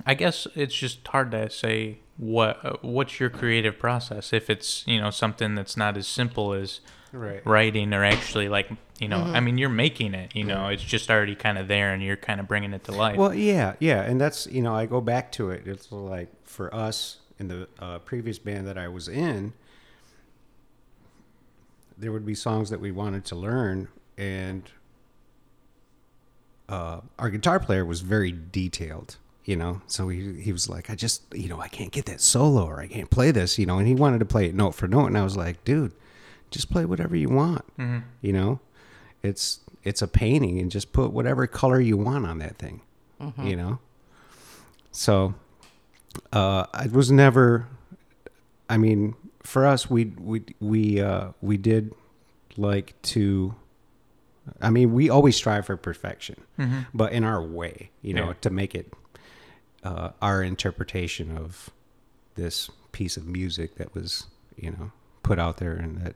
I 0.06 0.14
guess 0.14 0.48
it's 0.56 0.76
just 0.76 1.08
hard 1.08 1.32
to 1.32 1.50
say 1.50 2.00
what 2.18 2.64
uh, 2.64 2.74
what's 2.82 3.20
your 3.20 3.30
creative 3.30 3.78
process 3.78 4.32
if 4.32 4.50
it's 4.50 4.86
you 4.88 5.00
know 5.02 5.10
something 5.12 5.54
that's 5.56 5.76
not 5.76 5.98
as 5.98 6.08
simple 6.08 6.54
as 6.54 6.80
Right. 7.12 7.46
writing 7.46 7.94
or 7.94 8.04
actually 8.04 8.50
like 8.50 8.70
you 9.00 9.08
know 9.08 9.20
I 9.22 9.40
mean 9.40 9.58
you're 9.58 9.70
making 9.70 10.14
it 10.14 10.36
you 10.36 10.44
know 10.44 10.68
it's 10.68 10.84
just 10.84 11.10
already 11.10 11.34
kind 11.36 11.58
of 11.58 11.70
there 11.70 11.94
and 11.94 12.04
you're 12.04 12.18
kind 12.18 12.42
of 12.42 12.48
bringing 12.48 12.74
it 12.74 12.84
to 12.86 12.92
life. 12.92 13.16
Well, 13.18 13.34
yeah, 13.34 13.76
yeah, 13.80 14.02
and 14.02 14.20
that's 14.20 14.48
you 14.48 14.62
know 14.62 14.76
I 14.76 14.86
go 14.86 15.00
back 15.00 15.32
to 15.34 15.50
it. 15.50 15.66
It's 15.66 15.90
like 15.94 16.28
for 16.44 16.74
us 16.76 17.18
in 17.40 17.48
the 17.48 17.68
uh, 17.80 18.00
previous 18.00 18.38
band 18.38 18.68
that 18.68 18.78
I 18.78 18.90
was 18.90 19.08
in, 19.08 19.54
there 21.98 22.12
would 22.12 22.26
be 22.26 22.36
songs 22.36 22.70
that 22.70 22.80
we 22.80 22.92
wanted 22.92 23.26
to 23.26 23.36
learn, 23.36 23.88
and 24.18 24.64
uh, 26.68 27.02
our 27.20 27.30
guitar 27.30 27.60
player 27.60 27.86
was 27.86 28.02
very 28.02 28.32
detailed. 28.32 29.18
You 29.44 29.56
know, 29.56 29.82
so 29.86 30.08
he 30.08 30.42
he 30.42 30.52
was 30.52 30.70
like, 30.70 30.90
I 30.90 30.96
just 30.96 31.22
you 31.34 31.48
know 31.48 31.62
I 31.62 31.68
can't 31.68 31.92
get 31.92 32.06
that 32.06 32.20
solo 32.20 32.66
or 32.66 32.80
I 32.82 32.88
can't 32.88 33.10
play 33.12 33.30
this. 33.32 33.60
You 33.60 33.68
know, 33.68 33.78
and 33.78 33.88
he 33.88 33.94
wanted 33.94 34.20
to 34.20 34.26
play 34.26 34.48
it 34.48 34.56
note 34.56 34.72
for 34.74 34.88
note, 34.88 35.06
and 35.06 35.18
I 35.18 35.24
was 35.24 35.38
like, 35.38 35.64
dude, 35.64 35.94
just 36.50 36.72
play 36.72 36.84
whatever 36.86 37.16
you 37.16 37.30
want. 37.30 37.64
You 38.22 38.34
know, 38.34 38.60
it's 39.22 39.60
it's 39.84 40.02
a 40.02 40.08
painting, 40.08 40.60
and 40.60 40.72
just 40.72 40.92
put 40.92 41.12
whatever 41.12 41.46
color 41.46 41.80
you 41.80 41.96
want 41.96 42.26
on 42.26 42.40
that 42.40 42.58
thing. 42.58 42.82
You 43.46 43.56
know, 43.56 43.80
so 44.92 45.36
uh, 46.34 46.66
I 46.74 46.88
was 46.92 47.12
never. 47.12 47.68
I 48.68 48.78
mean, 48.78 49.14
for 49.46 49.66
us, 49.66 49.90
we 49.90 50.06
we 50.06 50.44
we 50.60 51.00
uh, 51.02 51.30
we 51.42 51.58
did 51.58 51.94
like 52.58 53.00
to. 53.04 53.56
I 54.62 54.70
mean, 54.70 54.94
we 54.94 55.10
always 55.10 55.36
strive 55.36 55.66
for 55.66 55.76
perfection, 55.78 56.36
but 56.94 57.12
in 57.14 57.24
our 57.24 57.42
way, 57.42 57.90
you 58.04 58.14
know, 58.14 58.28
Yeah. 58.28 58.34
to 58.42 58.50
make 58.52 58.76
it 58.76 58.94
uh, 59.84 60.10
our 60.22 60.44
interpretation 60.44 61.36
of 61.36 61.72
this 62.36 62.70
piece 62.92 63.18
of 63.18 63.26
music 63.26 63.76
that 63.76 63.96
was, 63.96 64.28
you 64.56 64.70
know, 64.72 64.92
put 65.24 65.40
out 65.40 65.58
there 65.58 65.74
and 65.74 65.98
that 66.02 66.16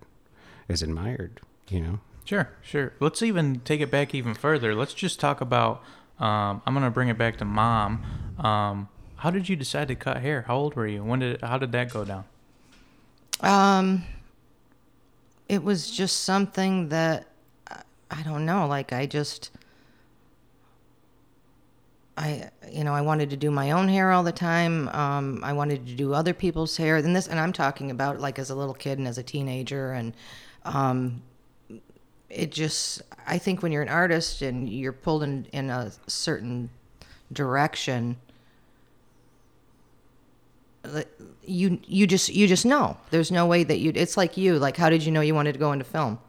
is 0.67 0.83
admired. 0.83 1.41
You 1.69 1.81
know, 1.81 1.99
Sure, 2.25 2.49
sure. 2.61 2.93
Let's 2.99 3.23
even 3.23 3.61
take 3.61 3.81
it 3.81 3.89
back 3.89 4.13
even 4.13 4.35
further. 4.35 4.75
Let's 4.75 4.93
just 4.93 5.19
talk 5.19 5.41
about. 5.41 5.81
Um, 6.19 6.61
I'm 6.67 6.73
gonna 6.75 6.91
bring 6.91 7.09
it 7.09 7.17
back 7.17 7.37
to 7.37 7.45
mom. 7.45 8.03
Um, 8.37 8.89
how 9.17 9.31
did 9.31 9.49
you 9.49 9.55
decide 9.55 9.87
to 9.87 9.95
cut 9.95 10.17
hair? 10.17 10.43
How 10.47 10.55
old 10.55 10.75
were 10.75 10.85
you? 10.87 11.03
When 11.03 11.19
did 11.19 11.41
how 11.41 11.57
did 11.57 11.71
that 11.71 11.91
go 11.91 12.05
down? 12.05 12.25
Um, 13.41 14.03
it 15.47 15.63
was 15.63 15.89
just 15.89 16.23
something 16.23 16.89
that 16.89 17.27
I- 18.11 18.23
don't 18.23 18.45
know. 18.45 18.67
Like 18.67 18.91
I 18.93 19.05
just, 19.05 19.51
I 22.17 22.49
you 22.71 22.83
know 22.83 22.93
I 22.93 23.01
wanted 23.01 23.29
to 23.31 23.37
do 23.37 23.49
my 23.49 23.71
own 23.71 23.87
hair 23.87 24.11
all 24.11 24.23
the 24.23 24.31
time. 24.31 24.89
Um, 24.89 25.41
I 25.43 25.53
wanted 25.53 25.87
to 25.87 25.95
do 25.95 26.13
other 26.13 26.33
people's 26.33 26.75
hair. 26.77 26.97
And 26.97 27.15
this, 27.15 27.27
and 27.27 27.39
I'm 27.39 27.53
talking 27.53 27.91
about 27.91 28.19
like 28.19 28.37
as 28.39 28.49
a 28.49 28.55
little 28.55 28.73
kid 28.73 28.97
and 28.99 29.07
as 29.07 29.17
a 29.17 29.23
teenager, 29.23 29.93
and 29.93 30.13
um, 30.65 31.21
it 32.29 32.51
just 32.51 33.01
I 33.25 33.37
think 33.37 33.63
when 33.63 33.71
you're 33.71 33.81
an 33.81 33.89
artist 33.89 34.41
and 34.41 34.69
you're 34.69 34.93
pulled 34.93 35.23
in 35.23 35.45
in 35.53 35.69
a 35.69 35.91
certain 36.07 36.69
direction 37.31 38.17
you 41.43 41.79
you 41.87 42.05
just 42.07 42.29
you 42.29 42.47
just 42.47 42.65
know 42.65 42.97
there's 43.11 43.31
no 43.31 43.45
way 43.45 43.63
that 43.63 43.79
you 43.79 43.91
it's 43.95 44.17
like 44.17 44.37
you 44.37 44.59
like 44.59 44.77
how 44.77 44.89
did 44.89 45.03
you 45.03 45.11
know 45.11 45.21
you 45.21 45.33
wanted 45.33 45.53
to 45.53 45.59
go 45.59 45.71
into 45.71 45.85
film 45.85 46.19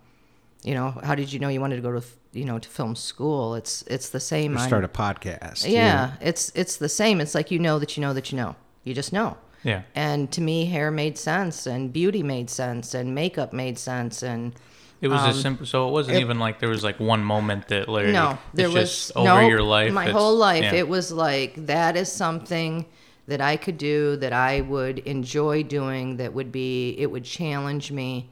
you 0.62 0.74
know 0.74 0.90
how 1.02 1.14
did 1.14 1.32
you 1.32 1.38
know 1.38 1.48
you 1.48 1.60
wanted 1.60 1.76
to 1.76 1.82
go 1.82 1.92
to 1.92 2.02
you 2.32 2.44
know 2.44 2.58
to 2.58 2.68
film 2.68 2.94
school 2.94 3.54
it's 3.54 3.82
it's 3.88 4.08
the 4.10 4.20
same 4.20 4.56
or 4.56 4.60
on- 4.60 4.66
start 4.68 4.84
a 4.84 4.88
podcast. 4.88 5.66
you 5.66 5.74
yeah 5.74 6.12
it's 6.20 6.52
it's 6.54 6.76
the 6.76 6.88
same 6.88 7.20
it's 7.20 7.34
like 7.34 7.50
you 7.50 7.58
know 7.58 7.78
that 7.78 7.96
you 7.96 8.00
know 8.00 8.12
that 8.14 8.30
you 8.32 8.36
know 8.36 8.54
you 8.84 8.94
just 8.94 9.12
know 9.12 9.36
Yeah. 9.64 9.82
and 9.94 10.30
to 10.32 10.40
me 10.40 10.66
hair 10.66 10.90
made 10.90 11.18
sense 11.18 11.66
and 11.66 11.92
beauty 11.92 12.22
made 12.22 12.48
sense 12.50 12.94
and 12.94 13.14
makeup 13.14 13.52
made 13.52 13.78
sense 13.78 14.22
and 14.22 14.54
It 15.02 15.08
was 15.08 15.22
as 15.22 15.36
Um, 15.36 15.42
simple. 15.42 15.66
So 15.66 15.88
it 15.88 15.92
wasn't 15.92 16.16
it- 16.18 16.20
even 16.20 16.38
like 16.38 16.58
there 16.60 16.68
was 16.76 16.84
like 16.84 16.98
one 17.00 17.22
moment 17.24 17.68
that 17.68 17.88
literally. 17.88 18.12
no 18.12 18.38
there 18.54 18.66
it's 18.68 18.74
was 18.74 18.90
just 18.90 19.16
over 19.16 19.28
no 19.42 19.48
your 19.48 19.62
life. 19.62 19.92
my 19.92 20.08
whole 20.10 20.36
life 20.36 20.62
yeah. 20.64 20.74
it 20.82 20.88
was 20.88 21.10
like 21.10 21.52
that 21.66 21.96
is 21.96 22.08
something 22.12 22.84
that 23.30 23.40
i 23.40 23.56
could 23.56 23.78
do 23.78 24.16
that 24.16 24.32
i 24.32 24.60
would 24.60 24.98
enjoy 25.00 25.62
doing 25.62 26.16
that 26.18 26.32
would 26.32 26.52
be 26.52 26.94
it 26.98 27.10
would 27.10 27.24
challenge 27.24 27.90
me 27.90 28.28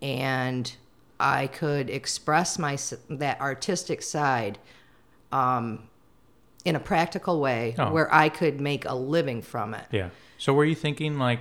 and 0.00 0.74
I 1.20 1.46
could 1.46 1.88
express 1.88 2.58
my 2.58 2.76
that 3.08 3.40
artistic 3.40 4.02
side 4.02 4.58
um, 5.30 5.84
in 6.64 6.74
a 6.74 6.80
practical 6.80 7.40
way 7.40 7.76
Oh. 7.78 7.92
where 7.92 8.12
I 8.12 8.28
could 8.28 8.60
make 8.60 8.84
a 8.84 8.94
living 8.94 9.40
from 9.40 9.74
it. 9.74 9.84
Yeah. 9.92 10.08
So 10.38 10.52
were 10.52 10.64
you 10.64 10.74
thinking 10.74 11.18
like, 11.20 11.38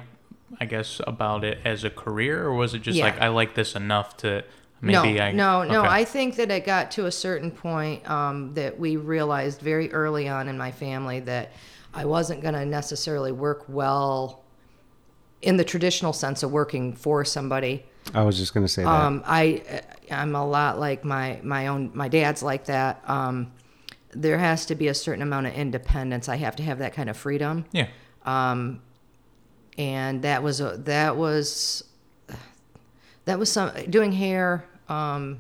I 0.60 0.66
guess 0.66 1.02
about 1.08 1.44
it 1.44 1.58
as 1.66 1.84
a 1.84 1.90
career, 1.90 2.44
or 2.44 2.54
was 2.54 2.76
it 2.76 2.84
just 2.84 3.00
Yeah. 3.00 3.06
like 3.06 3.20
I 3.20 3.30
like 3.30 3.56
this 3.56 3.76
enough 3.76 4.18
to 4.18 4.44
maybe 4.82 5.14
no, 5.14 5.24
I 5.24 5.32
no, 5.32 5.64
no. 5.64 5.80
Okay. 5.80 5.90
I 5.90 6.06
think 6.06 6.36
that 6.36 6.52
it 6.52 6.64
got 6.64 6.92
to 6.92 7.08
a 7.08 7.12
certain 7.12 7.50
point 7.50 8.08
um, 8.08 8.54
that 8.54 8.78
we 8.80 8.98
realized 8.98 9.62
very 9.62 9.92
early 9.92 10.30
on 10.30 10.48
in 10.48 10.60
my 10.60 10.72
family 10.72 11.22
that 11.22 11.52
I 11.94 12.06
wasn't 12.06 12.42
going 12.42 12.54
to 12.54 12.66
necessarily 12.66 13.32
work 13.32 13.66
well 13.68 14.44
in 15.42 15.58
the 15.58 15.64
traditional 15.64 16.14
sense 16.14 16.44
of 16.44 16.52
working 16.52 16.94
for 16.94 17.26
somebody. 17.26 17.86
I 18.14 18.24
was 18.24 18.38
just 18.38 18.54
going 18.54 18.66
to 18.66 18.72
say 18.72 18.84
that. 18.84 18.90
Um, 18.90 19.24
I, 19.26 19.82
I'm 20.10 20.36
a 20.36 20.46
lot 20.46 20.80
like 20.80 21.04
my 21.04 21.40
my 21.44 21.68
own. 21.68 21.92
My 21.94 22.08
dad's 22.08 22.42
like 22.42 22.66
that. 22.66 23.04
Um, 23.08 23.52
there 24.14 24.38
has 24.38 24.66
to 24.68 24.76
be 24.76 24.88
a 24.88 24.94
certain 24.94 25.22
amount 25.22 25.48
of 25.48 25.54
independence. 25.54 26.28
I 26.30 26.38
have 26.38 26.56
to 26.58 26.64
have 26.64 26.80
that 26.80 26.94
kind 26.94 27.10
of 27.10 27.18
freedom 27.18 27.66
yeah. 27.72 27.88
and 29.78 30.22
that 30.22 30.44
was 30.44 30.62
a, 30.62 30.78
that 30.78 31.16
was 31.16 31.84
that 33.26 33.40
was 33.40 33.52
some 33.52 33.72
doing 33.90 34.12
hair 34.12 34.66
um, 34.90 35.40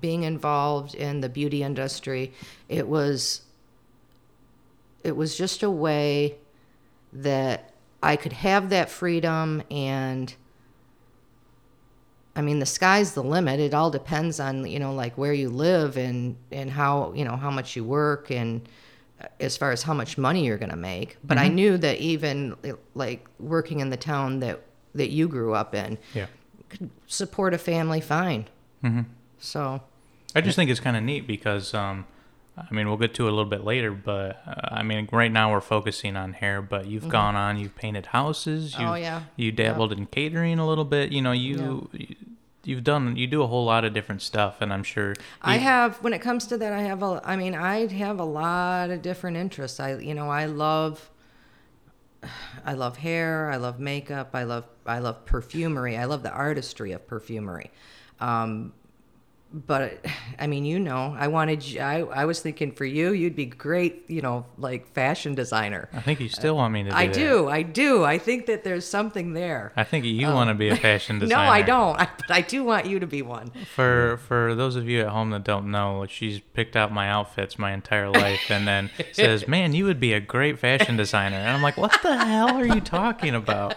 being 0.00 0.22
involved 0.22 0.94
in 0.94 1.20
the 1.20 1.28
beauty 1.28 1.62
industry 1.62 2.32
it 2.68 2.88
was 2.88 3.42
it 5.08 5.16
was 5.16 5.36
just 5.36 5.62
a 5.62 5.70
way 5.70 6.36
that 7.12 7.72
I 8.02 8.16
could 8.16 8.34
have 8.34 8.70
that 8.70 8.90
freedom 8.90 9.62
and 9.70 10.32
I 12.36 12.42
mean 12.42 12.60
the 12.60 12.66
sky's 12.66 13.14
the 13.14 13.22
limit 13.22 13.58
it 13.58 13.74
all 13.74 13.90
depends 13.90 14.38
on 14.38 14.66
you 14.66 14.78
know 14.78 14.92
like 14.92 15.18
where 15.18 15.32
you 15.32 15.48
live 15.48 15.96
and 15.96 16.36
and 16.52 16.70
how 16.70 17.12
you 17.14 17.24
know 17.24 17.36
how 17.36 17.50
much 17.50 17.74
you 17.74 17.82
work 17.82 18.30
and 18.30 18.68
uh, 19.20 19.26
as 19.40 19.56
far 19.56 19.72
as 19.72 19.82
how 19.82 19.94
much 19.94 20.16
money 20.16 20.46
you're 20.46 20.58
going 20.58 20.70
to 20.70 20.76
make 20.76 21.16
but 21.24 21.38
I 21.38 21.48
knew 21.48 21.76
that 21.78 21.98
even 21.98 22.54
like 22.94 23.26
working 23.40 23.80
in 23.80 23.90
the 23.90 23.96
town 23.96 24.38
that 24.40 24.60
that 24.94 25.10
you 25.10 25.26
grew 25.26 25.54
up 25.54 25.74
in 25.74 25.98
Yeah. 26.14 26.26
could 26.68 26.90
support 27.08 27.54
a 27.54 27.58
family 27.58 28.00
fine 28.00 28.46
mm-hmm. 28.84 29.02
so 29.38 29.82
I 30.34 30.40
just 30.40 30.56
think 30.56 30.70
it's 30.70 30.80
kind 30.80 30.96
of 30.96 31.02
neat 31.02 31.26
because, 31.26 31.74
um, 31.74 32.06
I 32.70 32.74
mean, 32.74 32.88
we'll 32.88 32.96
get 32.96 33.14
to 33.14 33.26
it 33.26 33.32
a 33.32 33.34
little 33.34 33.50
bit 33.50 33.64
later, 33.64 33.90
but 33.92 34.42
uh, 34.46 34.74
I 34.74 34.82
mean, 34.82 35.08
right 35.12 35.30
now 35.30 35.52
we're 35.52 35.60
focusing 35.60 36.16
on 36.16 36.32
hair, 36.32 36.60
but 36.62 36.86
you've 36.86 37.08
gone 37.08 37.36
on, 37.36 37.58
you've 37.58 37.74
painted 37.76 38.06
houses, 38.06 38.74
Mm-hmm. 38.74 38.88
Oh, 38.88 38.94
yeah. 38.94 39.22
you 39.36 39.52
dabbled 39.52 39.92
in 39.92 40.06
catering 40.06 40.58
a 40.58 40.66
little 40.66 40.84
bit, 40.84 41.12
you 41.12 41.22
know, 41.22 41.32
you, 41.32 41.88
you 41.92 42.16
you've 42.64 42.84
done, 42.84 43.16
you 43.16 43.26
do 43.26 43.42
a 43.42 43.46
whole 43.46 43.64
lot 43.64 43.84
of 43.84 43.94
different 43.94 44.20
stuff, 44.22 44.60
and 44.60 44.72
I'm 44.72 44.82
sure. 44.82 45.14
I 45.42 45.56
have 45.56 45.96
when 46.02 46.12
it 46.12 46.20
comes 46.20 46.46
to 46.48 46.58
that 46.58 46.72
I 46.72 46.82
have 46.82 47.02
a 47.02 47.20
I 47.24 47.36
mean 47.36 47.54
I 47.54 47.86
have 47.86 48.18
a 48.20 48.24
lot 48.24 48.90
of 48.90 49.00
different 49.02 49.36
interests. 49.36 49.80
I 49.80 49.96
you 49.96 50.14
know 50.14 50.28
I 50.28 50.44
love 50.46 51.10
I 52.64 52.74
love 52.74 52.98
hair, 52.98 53.50
I 53.50 53.56
love 53.56 53.78
makeup, 53.80 54.30
I 54.34 54.42
love 54.42 54.64
I 54.84 54.98
love 54.98 55.24
perfumery. 55.24 55.96
I 55.96 56.04
love 56.04 56.22
the 56.22 56.32
artistry 56.32 56.92
of 56.92 57.06
perfumery. 57.06 57.70
Um 58.20 58.72
but 59.50 60.04
I 60.38 60.46
mean, 60.46 60.66
you 60.66 60.78
know, 60.78 61.16
I 61.18 61.28
wanted 61.28 61.64
you, 61.64 61.80
I 61.80 62.00
I 62.00 62.24
was 62.26 62.40
thinking 62.40 62.70
for 62.70 62.84
you, 62.84 63.12
you'd 63.12 63.34
be 63.34 63.46
great, 63.46 64.04
you 64.08 64.20
know, 64.20 64.44
like 64.58 64.92
fashion 64.92 65.34
designer. 65.34 65.88
I 65.94 66.00
think 66.00 66.20
you 66.20 66.28
still 66.28 66.56
want 66.56 66.74
me 66.74 66.82
to 66.84 66.90
do 66.90 66.96
I 66.96 67.06
that. 67.06 67.14
do. 67.14 67.48
I 67.48 67.62
do. 67.62 68.04
I 68.04 68.18
think 68.18 68.44
that 68.46 68.62
there's 68.62 68.86
something 68.86 69.32
there. 69.32 69.72
I 69.74 69.84
think 69.84 70.04
you 70.04 70.26
want 70.26 70.48
to 70.48 70.54
be 70.54 70.68
a 70.68 70.76
fashion 70.76 71.18
designer. 71.18 71.44
No. 71.44 71.50
I 71.50 71.62
don't. 71.62 71.98
I, 71.98 72.08
but 72.18 72.30
I 72.30 72.40
do 72.42 72.62
want 72.62 72.86
you 72.86 72.98
to 73.00 73.06
be 73.06 73.22
one. 73.22 73.50
For 73.74 74.18
for 74.28 74.54
those 74.54 74.76
of 74.76 74.86
you 74.86 75.00
at 75.00 75.08
home 75.08 75.30
that 75.30 75.44
don't 75.44 75.70
know, 75.70 76.04
she's 76.06 76.40
picked 76.40 76.76
out 76.76 76.92
my 76.92 77.08
outfits 77.08 77.58
my 77.58 77.72
entire 77.72 78.10
life, 78.10 78.50
and 78.50 78.68
then 78.68 78.90
says, 79.12 79.48
"Man, 79.48 79.72
you 79.72 79.86
would 79.86 80.00
be 80.00 80.12
a 80.12 80.20
great 80.20 80.58
fashion 80.58 80.96
designer." 80.98 81.36
And 81.36 81.48
I'm 81.48 81.62
like, 81.62 81.78
"What 81.78 81.96
the 82.02 82.16
hell 82.16 82.54
are 82.56 82.66
you 82.66 82.80
talking 82.82 83.34
about?" 83.34 83.76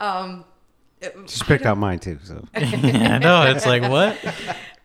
Um. 0.00 0.44
Just 1.24 1.46
picked 1.46 1.64
out 1.64 1.78
mine 1.78 1.98
too. 1.98 2.18
So 2.22 2.46
I 2.54 3.16
know 3.16 3.50
it's 3.50 3.64
like 3.64 3.82
what? 3.82 4.18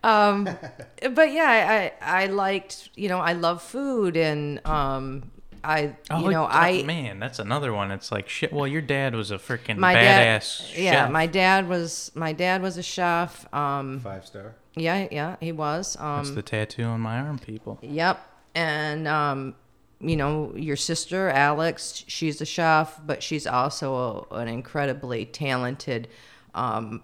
but 1.12 1.31
yeah, 1.31 1.91
I, 2.01 2.24
I 2.24 2.25
liked, 2.27 2.89
you 2.95 3.09
know, 3.09 3.19
I 3.19 3.33
love 3.33 3.62
food 3.62 4.15
and 4.17 4.65
um 4.65 5.31
I 5.63 5.95
you 6.19 6.29
know, 6.29 6.45
I 6.45 6.81
Oh, 6.83 6.85
man, 6.85 7.19
that's 7.19 7.39
another 7.39 7.74
one. 7.74 7.89
It's 7.91 8.12
like 8.12 8.29
shit. 8.29 8.53
Well, 8.53 8.67
your 8.67 8.81
dad 8.83 9.15
was 9.15 9.31
a 9.31 9.38
freaking 9.38 9.77
badass. 9.79 10.74
dad 10.74 10.77
Yeah, 10.77 10.91
chef. 10.91 11.12
my 11.12 11.25
dad 11.25 11.67
was 11.67 12.12
my 12.13 12.33
dad 12.33 12.62
was 12.62 12.77
a 12.77 12.83
chef. 12.83 13.51
Um 13.53 14.00
five 14.01 14.25
star. 14.25 14.55
yeah, 14.75 15.07
yeah, 15.12 15.38
he 15.39 15.51
was. 15.51 15.93
That's 16.00 16.29
Um 16.29 16.35
the 16.35 16.43
tattoo 16.43 16.83
on 16.83 17.01
my 17.01 17.17
arm, 17.19 17.39
people. 17.39 17.79
yep. 17.81 18.19
And 18.53 19.07
um 19.07 19.55
you 20.01 20.17
know, 20.17 20.53
your 20.55 20.75
sister 20.75 21.29
Alex, 21.29 22.03
she's 22.07 22.39
a 22.41 22.45
chef, 22.45 23.00
but 23.03 23.24
she's 23.24 23.47
also 23.47 24.27
a, 24.29 24.35
an 24.35 24.47
incredibly 24.47 25.25
talented 25.25 26.07
um 26.53 27.01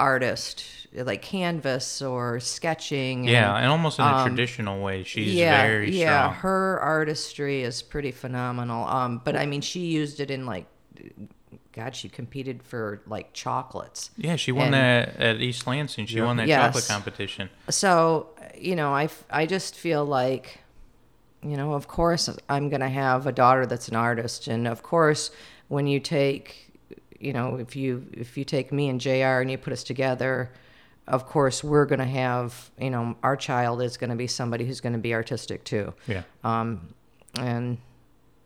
artist, 0.00 0.64
like 0.94 1.22
canvas 1.22 2.02
or 2.02 2.40
sketching. 2.40 3.24
Yeah, 3.24 3.54
and, 3.54 3.64
and 3.64 3.72
almost 3.72 3.98
in 3.98 4.04
a 4.04 4.08
um, 4.08 4.26
traditional 4.26 4.82
way. 4.82 5.04
She's 5.04 5.34
yeah, 5.34 5.62
very 5.62 5.90
yeah. 5.90 6.30
strong. 6.30 6.34
Her 6.40 6.80
artistry 6.80 7.62
is 7.62 7.82
pretty 7.82 8.10
phenomenal. 8.10 8.86
Um, 8.86 9.20
but 9.24 9.36
I 9.36 9.46
mean, 9.46 9.60
she 9.60 9.80
used 9.80 10.18
it 10.20 10.30
in 10.30 10.46
like, 10.46 10.66
God, 11.72 11.94
she 11.94 12.08
competed 12.08 12.62
for 12.62 13.02
like 13.06 13.32
chocolates. 13.32 14.10
yeah, 14.16 14.36
she 14.36 14.50
won 14.52 14.74
and- 14.74 14.74
that 14.74 15.16
at 15.20 15.40
East 15.40 15.66
Lansing. 15.66 16.06
She 16.06 16.16
Yeah. 16.16 16.24
won 16.24 16.36
that 16.38 16.48
Yes. 16.48 16.60
chocolate 16.64 16.88
competition. 16.88 17.50
So 17.68 18.30
you 18.58 18.74
know, 18.74 18.92
I 18.92 19.08
I 19.30 19.46
just 19.46 19.74
feel 19.76 20.04
like, 20.04 20.58
you 21.42 21.56
know, 21.56 21.74
of 21.74 21.86
course 21.88 22.28
I'm 22.48 22.68
gonna 22.68 22.88
have 22.90 23.26
a 23.26 23.32
daughter 23.32 23.66
that's 23.66 23.88
an 23.88 23.96
artist, 23.96 24.48
and 24.48 24.66
of 24.66 24.82
course 24.82 25.30
when 25.68 25.86
you 25.86 26.00
take, 26.00 26.69
you 27.20 27.32
know, 27.32 27.56
if 27.56 27.76
you 27.76 28.06
if 28.12 28.36
you 28.36 28.44
take 28.44 28.72
me 28.72 28.88
and 28.88 29.00
Jr. 29.00 29.40
and 29.40 29.50
you 29.50 29.58
put 29.58 29.72
us 29.72 29.84
together. 29.84 30.50
Of 31.06 31.26
course, 31.26 31.64
we're 31.64 31.86
going 31.86 31.98
to 31.98 32.04
have, 32.04 32.70
you 32.78 32.88
know, 32.88 33.16
our 33.24 33.36
child 33.36 33.82
is 33.82 33.96
going 33.96 34.10
to 34.10 34.16
be 34.16 34.28
somebody 34.28 34.64
who's 34.64 34.80
going 34.80 34.92
to 34.92 34.98
be 34.98 35.12
artistic 35.12 35.64
too. 35.64 35.92
Yeah. 36.06 36.22
um, 36.44 36.94
and 37.36 37.78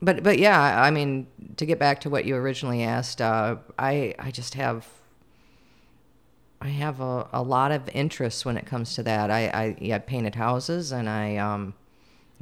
but 0.02 0.22
but 0.22 0.38
yeah 0.38 0.82
i 0.82 0.90
mean 0.90 1.26
to 1.56 1.66
get 1.66 1.78
back 1.78 2.00
to 2.00 2.10
what 2.10 2.24
you 2.24 2.36
originally 2.36 2.82
asked 2.82 3.20
uh, 3.20 3.56
i 3.78 4.14
i 4.18 4.30
just 4.30 4.54
have 4.54 4.86
i 6.60 6.68
have 6.68 7.00
a, 7.00 7.28
a 7.32 7.42
lot 7.42 7.72
of 7.72 7.88
interest 7.90 8.44
when 8.44 8.56
it 8.56 8.66
comes 8.66 8.94
to 8.94 9.02
that 9.02 9.30
i 9.30 9.46
i 9.48 9.76
yeah, 9.80 9.98
painted 9.98 10.34
houses 10.34 10.92
and 10.92 11.08
i 11.08 11.36
um 11.36 11.74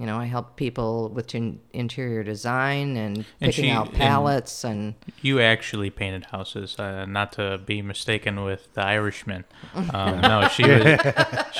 you 0.03 0.07
know 0.09 0.19
i 0.19 0.25
help 0.25 0.57
people 0.57 1.09
with 1.11 1.33
in, 1.33 1.61
interior 1.73 2.25
design 2.25 2.97
and 2.97 3.19
And 3.19 3.27
picking 3.39 3.67
she- 3.67 3.71
out 3.71 3.89
and- 3.91 3.97
palettes 3.97 4.65
and, 4.65 4.95
You 5.23 5.39
actually 5.41 5.91
painted 5.91 6.25
houses, 6.35 6.77
uh, 6.77 7.05
not 7.07 7.31
to 7.39 7.59
be 7.65 7.83
mistaken 7.83 8.43
with 8.43 8.63
the 8.75 8.83
Irishman. 8.83 9.45
Um, 9.95 10.21
no, 10.21 10.49
she 10.49 10.65
was 10.65 11.01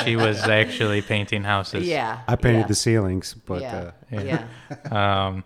she 0.05 0.17
was 0.17 0.39
actually 0.61 1.01
painting 1.03 1.45
houses. 1.45 1.87
yeah 1.87 2.21
I 2.27 2.35
painted 2.35 2.63
yeah, 2.63 2.67
the 2.67 2.75
ceilings, 2.75 3.35
but 3.49 3.61
yeah, 3.63 3.91
uh, 4.13 4.21
yeah. 4.31 4.45
Um, 5.27 5.45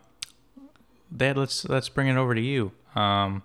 Dad, 1.14 1.36
let's 1.36 1.68
let's 1.68 1.90
bring 1.90 2.08
it 2.08 2.16
over 2.16 2.34
to 2.34 2.40
you. 2.40 2.72
Um, 2.94 3.42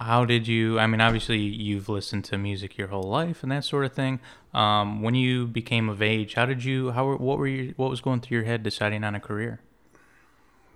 how 0.00 0.24
did 0.24 0.48
you? 0.48 0.78
I 0.78 0.86
mean, 0.86 1.00
obviously 1.00 1.38
you've 1.38 1.88
listened 1.88 2.24
to 2.26 2.38
music 2.38 2.78
your 2.78 2.88
whole 2.88 3.02
life 3.02 3.42
and 3.42 3.52
that 3.52 3.64
sort 3.64 3.84
of 3.84 3.92
thing. 3.92 4.20
Um, 4.54 5.02
when 5.02 5.14
you 5.14 5.46
became 5.46 5.88
of 5.88 6.00
age, 6.00 6.34
how 6.34 6.46
did 6.46 6.64
you? 6.64 6.92
How 6.92 7.14
what 7.16 7.38
were 7.38 7.46
you? 7.46 7.74
What 7.76 7.90
was 7.90 8.00
going 8.00 8.20
through 8.20 8.38
your 8.38 8.44
head 8.46 8.62
deciding 8.62 9.04
on 9.04 9.14
a 9.14 9.20
career? 9.20 9.60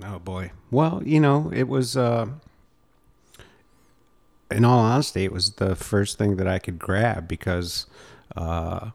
Oh 0.04 0.18
boy. 0.18 0.52
Well, 0.70 1.02
you 1.04 1.20
know, 1.20 1.50
it 1.54 1.68
was. 1.68 1.96
Uh, 1.96 2.26
in 4.50 4.64
all 4.64 4.78
honesty, 4.78 5.24
it 5.24 5.32
was 5.32 5.52
the 5.52 5.74
first 5.74 6.18
thing 6.18 6.36
that 6.36 6.46
I 6.46 6.58
could 6.58 6.78
grab 6.78 7.26
because, 7.26 7.86
uh, 8.36 8.90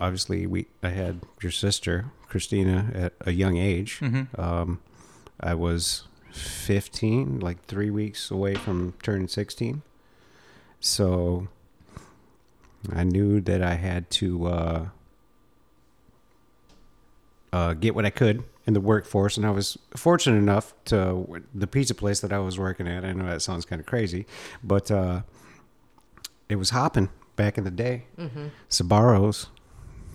obviously, 0.00 0.46
we 0.46 0.66
I 0.82 0.88
had 0.88 1.20
your 1.40 1.52
sister 1.52 2.06
Christina 2.28 2.90
at 2.94 3.12
a 3.20 3.32
young 3.32 3.56
age. 3.56 4.00
Um, 4.36 4.80
I 5.40 5.54
was 5.54 6.04
fifteen, 6.32 7.38
like 7.40 7.64
three 7.66 7.90
weeks 7.90 8.30
away 8.30 8.54
from 8.54 8.94
turning 9.02 9.28
sixteen. 9.28 9.82
So 10.80 11.48
I 12.92 13.04
knew 13.04 13.40
that 13.42 13.62
I 13.62 13.74
had 13.74 14.10
to. 14.12 14.46
Uh, 14.46 14.86
uh, 17.52 17.74
get 17.74 17.94
what 17.94 18.06
I 18.06 18.10
could 18.10 18.44
in 18.66 18.72
the 18.72 18.80
workforce, 18.80 19.36
and 19.36 19.44
I 19.44 19.50
was 19.50 19.76
fortunate 19.94 20.38
enough 20.38 20.72
to 20.86 21.42
the 21.54 21.66
pizza 21.66 21.94
place 21.94 22.20
that 22.20 22.32
I 22.32 22.38
was 22.38 22.58
working 22.58 22.88
at. 22.88 23.04
I 23.04 23.12
know 23.12 23.26
that 23.26 23.42
sounds 23.42 23.66
kind 23.66 23.78
of 23.78 23.84
crazy, 23.84 24.24
but 24.64 24.90
uh, 24.90 25.20
it 26.48 26.56
was 26.56 26.70
hopping 26.70 27.10
back 27.36 27.58
in 27.58 27.64
the 27.64 27.70
day. 27.70 28.04
Mm-hmm. 28.18 28.46
Sbarro's. 28.70 29.48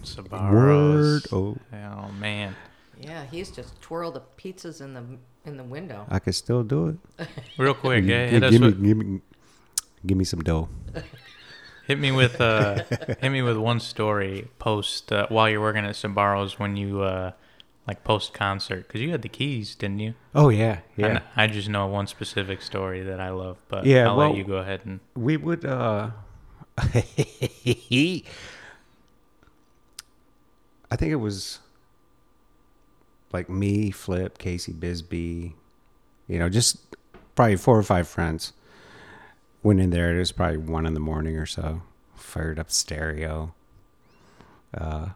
Sbarro's. 0.03 0.51
Word. 0.51 1.24
Oh, 1.31 1.57
Oh 1.74 2.12
man. 2.13 2.55
yeah 3.00 3.25
he 3.29 3.38
used 3.38 3.53
to 3.55 3.65
twirl 3.81 4.12
the 4.12 4.24
pizzas 4.38 4.81
in 4.81 4.93
the 4.95 5.03
in 5.48 5.58
the 5.58 5.63
window 5.63 6.06
I 6.10 6.20
could 6.20 6.36
still 6.36 6.63
do 6.63 7.00
it. 7.20 7.27
Real 7.58 7.74
quick, 7.74 8.04
yeah, 8.06 8.25
Gi- 8.25 8.32
hit 8.32 8.44
us 8.44 8.51
give, 8.51 8.62
me, 8.62 8.68
with, 8.68 8.84
give 8.84 8.98
me, 8.98 9.22
give 10.06 10.18
me 10.18 10.24
some 10.24 10.42
dough. 10.44 10.70
Hit 11.88 12.00
me 12.00 12.12
with 12.12 12.42
uh, 12.42 12.84
hit 13.22 13.30
me 13.32 13.42
with 13.42 13.56
one 13.56 13.80
story 13.80 14.50
post 14.60 15.10
uh, 15.13 15.25
while 15.30 15.48
you're 15.50 15.62
working 15.62 15.86
at 15.86 15.96
Sbarro's 15.96 16.60
when 16.60 16.75
you 16.75 17.01
uh, 17.01 17.32
like 17.88 18.04
post 18.04 18.34
concert 18.34 18.88
because 18.88 19.00
you 19.00 19.12
had 19.12 19.22
the 19.22 19.30
keys, 19.30 19.74
didn't 19.74 20.00
you? 20.00 20.13
Oh 20.36 20.50
yeah, 20.50 20.80
And 20.98 21.13
yeah. 21.13 21.20
I 21.38 21.48
just 21.48 21.70
know 21.70 21.88
one 21.88 22.06
specific 22.08 22.62
story 22.62 23.04
that 23.04 23.22
I 23.22 23.30
love, 23.30 23.56
but 23.70 23.86
Yeah, 23.86 24.10
I'll 24.10 24.18
well- 24.18 24.30
let 24.32 24.38
you 24.38 24.44
go 24.44 24.56
ahead 24.58 24.82
and. 24.84 25.00
we 25.16 25.38
would 25.38 25.63
uh 25.63 26.10
I 30.92 30.96
think 30.98 31.12
it 31.12 31.16
was 31.22 31.60
like 33.34 33.50
me, 33.50 33.91
Flip, 33.91 34.38
Casey 34.38 34.74
Bisbee, 34.74 35.55
you 36.27 36.39
know, 36.39 36.50
just 36.50 36.77
probably 37.36 37.55
four 37.55 37.77
or 37.77 37.84
five 37.84 38.07
friends. 38.07 38.53
Went 39.63 39.79
in 39.79 39.89
there, 39.89 40.15
it 40.15 40.19
was 40.19 40.31
probably 40.31 40.57
one 40.57 40.86
in 40.86 40.93
the 40.93 41.00
morning 41.00 41.38
or 41.38 41.46
so. 41.46 41.81
Fired 42.15 42.60
up 42.60 42.72
stereo. 42.72 43.53
Uh 44.74 45.10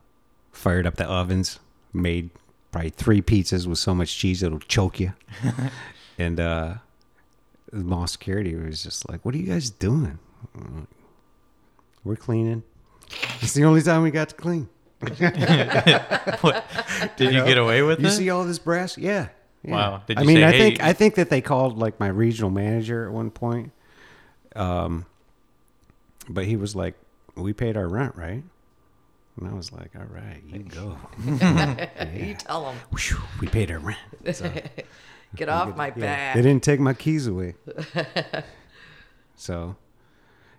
fired 0.52 0.86
up 0.86 0.96
the 0.96 1.06
ovens, 1.06 1.60
made 1.94 2.30
probably 2.72 2.90
three 2.90 3.22
pizzas 3.22 3.66
with 3.68 3.80
so 3.80 3.94
much 3.96 4.18
cheese 4.18 4.44
it'll 4.44 4.60
choke 4.60 5.00
you. 5.00 5.14
and 6.18 6.40
uh 6.40 6.76
the 7.72 7.84
mall 7.84 8.08
security 8.08 8.56
was 8.56 8.84
just 8.84 9.10
like, 9.10 9.24
"What 9.24 9.34
are 9.34 9.38
you 9.38 9.48
guys 9.48 9.70
doing?" 9.70 10.20
We're 12.04 12.16
cleaning. 12.16 12.64
It's 13.42 13.54
the 13.54 13.64
only 13.66 13.82
time 13.82 14.04
we 14.04 14.12
got 14.12 14.30
to 14.30 14.36
clean. 14.36 14.68
What? 15.02 16.66
Did 17.18 17.34
you, 17.34 17.40
know? 17.40 17.46
get 17.46 17.58
away 17.58 17.82
with 17.82 18.00
You 18.00 18.08
it? 18.08 18.10
You 18.12 18.16
see 18.16 18.30
all 18.30 18.44
this 18.44 18.60
brass? 18.60 18.98
Yeah. 18.98 19.30
yeah. 19.64 19.72
Wow. 19.72 20.04
Did 20.06 20.20
I 20.20 20.24
mean, 20.24 20.38
say, 20.38 20.44
I 20.44 20.52
"Hey-" 20.52 20.58
think 20.60 20.84
I 20.84 20.94
think 20.94 21.16
that 21.16 21.30
they 21.30 21.42
called 21.42 21.78
like 21.78 22.00
my 22.00 22.08
regional 22.08 22.52
manager 22.52 23.08
at 23.08 23.12
one 23.12 23.32
point. 23.32 23.72
Um, 24.56 25.06
but 26.30 26.46
he 26.46 26.56
was 26.56 26.76
like, 26.76 26.96
"We 27.36 27.54
paid 27.54 27.78
our 27.78 27.88
rent, 27.88 28.16
right?" 28.16 28.44
And 29.38 29.50
I 29.50 29.54
was 29.54 29.72
like, 29.72 29.92
"All 29.96 30.06
right, 30.06 30.42
you 30.48 30.60
go." 30.60 30.98
You 32.14 32.36
tell 32.36 32.66
them, 32.66 32.76
we 33.40 33.48
paid 33.48 33.72
our 33.72 33.80
rent. 33.80 33.98
So, 34.34 34.52
get 35.36 35.50
off 35.50 35.76
my 35.76 35.88
yeah. 35.88 35.94
back. 35.94 36.36
They 36.36 36.42
didn't 36.42 36.64
take 36.64 36.80
my 36.80 36.94
keys 36.94 37.28
away. 37.28 37.56
so, 39.36 39.78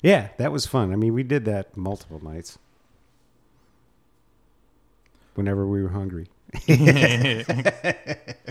yeah, 0.02 0.28
that 0.38 0.50
was 0.50 0.66
fun. 0.66 0.92
I 0.92 0.96
mean, 0.96 1.14
we 1.14 1.22
did 1.22 1.44
that 1.44 1.76
multiple 1.76 2.22
nights. 2.24 2.58
Whenever 5.34 5.66
we 5.66 5.82
were 5.82 5.88
hungry. 5.90 6.26
I, 6.68 7.94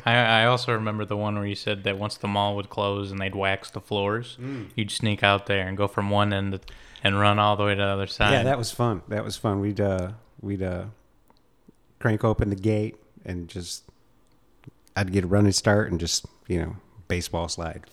I 0.06 0.46
also 0.46 0.74
remember 0.74 1.06
the 1.06 1.16
one 1.18 1.36
where 1.36 1.46
you 1.46 1.56
said 1.56 1.84
that 1.84 1.98
once 2.00 2.18
the 2.18 2.28
mall 2.28 2.56
would 2.56 2.70
close 2.70 3.12
and 3.12 3.20
they'd 3.22 3.36
wax 3.36 3.70
the 3.70 3.82
floors, 3.82 4.38
Mm. 4.42 4.70
you'd 4.76 4.90
sneak 4.92 5.22
out 5.24 5.46
there 5.46 5.68
and 5.68 5.78
go 5.78 5.88
from 5.88 6.10
one 6.10 6.34
end 6.34 6.60
and 7.04 7.20
run 7.20 7.38
all 7.40 7.56
the 7.56 7.64
way 7.64 7.76
to 7.76 7.82
the 7.82 7.88
other 7.88 8.08
side. 8.08 8.32
Yeah, 8.32 8.44
that 8.44 8.58
was 8.58 8.72
fun. 8.72 9.04
That 9.08 9.24
was 9.24 9.38
fun. 9.38 9.60
We'd 9.60 9.80
uh 9.80 10.12
we'd 10.42 10.64
uh 10.64 10.86
crank 12.00 12.24
open 12.24 12.50
the 12.50 12.56
gate 12.56 12.96
and 13.24 13.48
just 13.48 13.84
I'd 14.96 15.12
get 15.12 15.24
a 15.24 15.28
running 15.28 15.52
start 15.52 15.92
and 15.92 16.00
just, 16.00 16.26
you 16.48 16.60
know, 16.60 16.76
baseball 17.08 17.48
slide. 17.50 17.84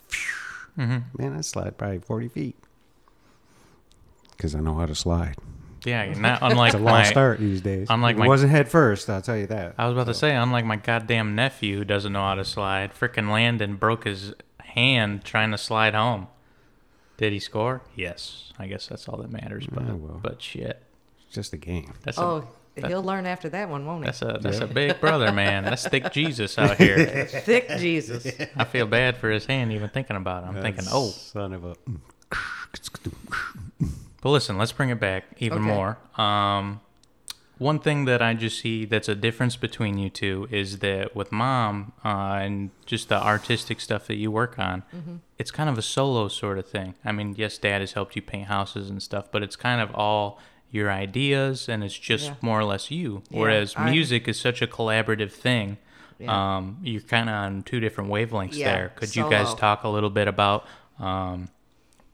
Mhm. 0.79 1.03
Man, 1.19 1.37
I 1.37 1.43
slide 1.43 1.77
probably 1.77 1.99
40 1.99 2.29
feet. 2.29 2.57
Because 4.31 4.55
I 4.55 4.61
know 4.61 4.75
how 4.77 4.87
to 4.87 4.95
slide. 4.95 5.37
Yeah, 5.85 6.13
not 6.15 6.41
unlike 6.43 6.75
It's 6.75 6.81
a 6.81 6.85
long 6.85 6.95
my. 6.95 7.03
start 7.05 7.39
these 7.41 7.61
days. 7.61 7.87
unlike 7.91 8.17
it 8.17 8.21
my- 8.21 8.27
wasn't 8.27 8.51
head 8.53 8.69
first, 8.69 9.09
I'll 9.09 9.23
tell 9.23 9.37
you 9.37 9.47
that. 9.47 9.75
I 9.79 9.85
was 9.87 9.93
about 9.95 10.07
to 10.07 10.15
say, 10.15 10.35
unlike 10.35 10.65
my 10.65 10.77
goddamn 10.77 11.35
nephew 11.35 11.79
who 11.79 11.85
doesn't 11.85 12.13
know 12.13 12.23
how 12.23 12.35
to 12.35 12.45
slide, 12.45 12.93
frickin' 12.95 13.31
Landon 13.31 13.77
broke 13.77 14.05
his 14.05 14.35
hand 14.61 15.25
trying 15.25 15.51
to 15.53 15.59
slide 15.59 15.95
home. 15.95 16.27
Did 17.17 17.33
he 17.33 17.39
score? 17.39 17.83
Yes. 17.97 18.53
I 18.59 18.67
guess 18.67 18.87
that's 18.87 19.09
all 19.09 19.19
that 19.19 19.31
matters. 19.31 19.67
But 19.71 19.85
Yeah, 19.87 19.93
well. 19.93 20.21
but 20.23 20.41
shit, 20.43 20.83
It's 21.27 21.35
just 21.35 21.53
a 21.53 21.57
game. 21.57 21.93
that's 22.05 22.19
a 22.19 22.23
Oh, 22.23 22.49
he'll 22.77 23.03
learn 23.03 23.27
after 23.27 23.49
that 23.49 23.69
one, 23.69 23.85
won't 23.87 24.05
he? 24.05 24.07
that's 24.07 24.23
a 24.23 24.39
that's 24.41 24.61
a 24.61 24.67
big 24.69 25.01
brother, 25.01 25.33
man. 25.33 25.65
That's 25.65 25.87
thick 25.87 26.13
Jesus 26.13 26.57
out 26.59 26.77
here. 26.77 27.25
Thick 27.27 27.69
Jesus. 27.79 28.27
I 28.57 28.65
feel 28.65 28.87
bad 28.87 29.17
for 29.17 29.31
his 29.31 29.47
hand 29.47 29.73
even 29.73 29.89
thinking 29.89 30.15
about 30.17 30.45
it. 30.45 30.47
I'm 30.49 30.63
thinking, 30.63 30.85
oh, 30.91 31.09
son 31.09 31.53
of 31.55 31.65
a. 31.65 31.75
But 34.21 34.31
listen, 34.31 34.59
let's 34.59 34.73
bring 34.73 34.91
it 34.91 34.99
back 35.01 35.25
even 35.39 35.59
Okay. 35.59 35.67
more. 35.67 35.99
Um, 36.17 36.81
one 37.59 37.81
thing 37.81 38.05
that 38.05 38.23
I 38.23 38.35
just 38.35 38.61
see 38.61 38.85
that's 38.85 39.09
a 39.09 39.15
difference 39.17 39.57
between 39.57 39.99
you 39.99 40.11
two 40.11 40.47
is 40.51 40.79
that 40.79 41.15
with 41.17 41.33
mom 41.33 41.93
uh, 42.05 42.39
and 42.41 42.71
just 42.87 43.09
the 43.09 43.21
artistic 43.21 43.81
stuff 43.81 44.07
that 44.07 44.17
you 44.17 44.31
work 44.31 44.59
on, 44.59 44.83
Mm-hmm. 44.95 45.17
it's 45.39 45.51
kind 45.51 45.69
of 45.69 45.77
a 45.77 45.83
solo 45.83 46.29
sort 46.29 46.59
of 46.59 46.67
thing. 46.69 46.95
I 47.05 47.11
mean, 47.13 47.35
yes, 47.37 47.59
dad 47.59 47.81
has 47.81 47.93
helped 47.93 48.15
you 48.17 48.23
paint 48.23 48.47
houses 48.47 48.89
and 48.91 49.03
stuff, 49.03 49.27
but 49.33 49.43
it's 49.43 49.57
kind 49.57 49.81
of 49.81 49.93
all 49.95 50.39
your 50.71 50.91
ideas 50.91 51.69
and 51.69 51.83
it's 51.83 51.99
just 51.99 52.27
Yeah. 52.27 52.35
more 52.43 52.61
or 52.61 52.65
less 52.65 52.91
you. 52.91 53.23
Yeah, 53.31 53.41
Whereas 53.41 53.75
I- 53.77 53.91
music 53.91 54.29
is 54.29 54.39
such 54.39 54.63
a 54.63 54.67
collaborative 54.67 55.33
thing. 55.33 55.79
Yeah. 56.21 56.57
Um, 56.57 56.79
you're 56.83 57.01
kind 57.01 57.29
of 57.29 57.35
on 57.35 57.63
two 57.63 57.79
different 57.81 58.11
wavelengths 58.11 58.57
there. 58.59 58.93
Could 58.97 59.15
you 59.17 59.29
guys 59.31 59.55
talk 59.55 59.83
a 59.85 59.89
little 59.89 60.11
bit 60.11 60.27
about 60.29 60.65
um, 61.01 61.49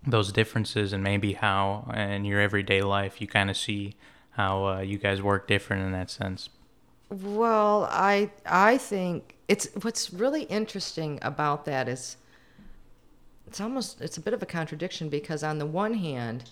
those 0.07 0.33
differences 0.33 0.93
and 0.93 1.03
maybe 1.03 1.35
how 1.35 1.91
in 1.95 2.25
your 2.25 2.41
everyday 2.41 2.83
life 2.83 3.21
you 3.21 3.27
kind 3.27 3.51
of 3.51 3.57
see 3.57 3.95
how 4.33 4.67
uh, 4.67 4.81
you 4.81 4.99
guys 4.99 5.23
work 5.23 5.47
different 5.47 5.83
in 5.83 5.93
that 5.93 6.11
sense. 6.11 6.49
Well, 7.11 7.89
I 7.91 8.31
I 8.45 8.79
think 8.79 9.37
it's 9.49 9.69
what's 9.83 10.13
really 10.13 10.43
interesting 10.45 11.19
about 11.23 11.65
that 11.67 11.89
is 11.89 12.17
it's 13.47 13.61
almost 13.61 14.01
it's 14.01 14.17
a 14.17 14.21
bit 14.21 14.35
of 14.35 14.43
a 14.43 14.47
contradiction 14.47 15.09
because 15.09 15.43
on 15.43 15.59
the 15.59 15.67
one 15.67 15.95
hand, 15.95 16.51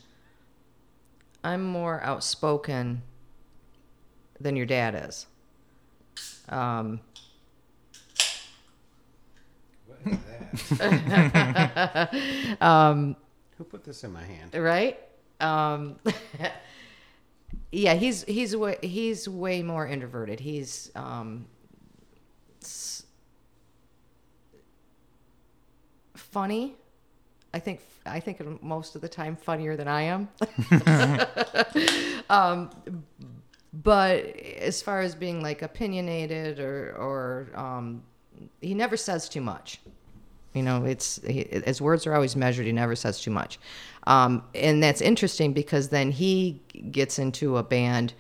I'm 1.43 1.65
more 1.65 2.03
outspoken 2.03 3.03
than 4.39 4.57
your 4.57 4.67
dad 4.67 5.09
is. 5.09 5.27
Um, 6.49 7.01
Who 13.59 13.65
put 13.65 13.85
this 13.85 14.05
in 14.05 14.13
my 14.13 14.25
hand? 14.25 14.55
right? 14.55 14.99
Um, 15.41 15.97
yeah, 17.73 17.95
he's 17.95 18.23
he's 18.25 18.57
way 18.57 18.79
he's 18.83 19.29
way 19.29 19.63
more 19.63 19.87
introverted. 19.87 20.41
He's 20.41 20.91
um, 20.95 21.47
funny. 26.15 26.75
I 27.55 27.59
think 27.59 27.81
I 28.07 28.19
think 28.21 28.63
most 28.63 28.95
of 28.95 29.01
the 29.03 29.09
time 29.09 29.37
funnier 29.37 29.77
than 29.77 29.89
I 29.89 30.03
am. 30.03 30.29
um, 32.31 32.71
but 33.73 34.25
as 34.37 34.83
far 34.83 35.01
as 35.01 35.15
being 35.15 35.43
like 35.43 35.63
opinionated 35.63 36.59
or 36.59 36.97
or 36.97 37.49
um, 37.55 38.03
he 38.61 38.75
never 38.75 38.97
says 38.97 39.29
too 39.29 39.41
much. 39.41 39.81
You 40.55 40.63
know, 40.63 40.85
it's 40.85 41.21
he, 41.27 41.47
his 41.65 41.81
words 41.81 42.07
are 42.07 42.15
always 42.15 42.37
measured. 42.37 42.67
He 42.67 42.73
never 42.73 42.95
says 42.95 43.21
too 43.21 43.31
much, 43.31 43.59
um, 44.07 44.43
and 44.55 44.83
that's 44.83 45.01
interesting 45.01 45.53
because 45.53 45.89
then 45.89 46.11
he 46.11 46.61
gets 46.91 47.19
into 47.19 47.57
a 47.57 47.63
band. 47.63 48.13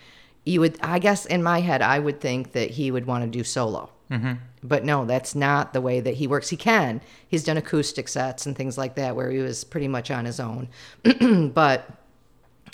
You 0.45 0.61
would, 0.61 0.79
I 0.83 0.99
guess, 0.99 1.27
in 1.27 1.43
my 1.43 1.61
head, 1.61 1.83
I 1.83 1.99
would 1.99 2.21
think 2.21 2.53
that 2.53 2.71
he 2.71 2.91
would 2.91 3.07
want 3.07 3.25
to 3.25 3.31
do 3.31 3.45
solo. 3.45 3.91
Mm-hmm. 4.11 4.33
But 4.63 4.85
no, 4.85 5.05
that's 5.05 5.35
not 5.35 5.73
the 5.73 5.81
way 5.81 6.01
that 6.01 6.15
he 6.15 6.27
works. 6.27 6.49
He 6.51 6.57
can. 6.57 7.01
He's 7.27 7.45
done 7.45 7.57
acoustic 7.57 8.09
sets 8.09 8.47
and 8.47 8.57
things 8.57 8.77
like 8.77 8.95
that 8.97 9.17
where 9.17 9.31
he 9.31 9.39
was 9.39 9.65
pretty 9.65 9.89
much 9.89 10.11
on 10.11 10.25
his 10.25 10.39
own. 10.39 10.69
but 11.55 11.91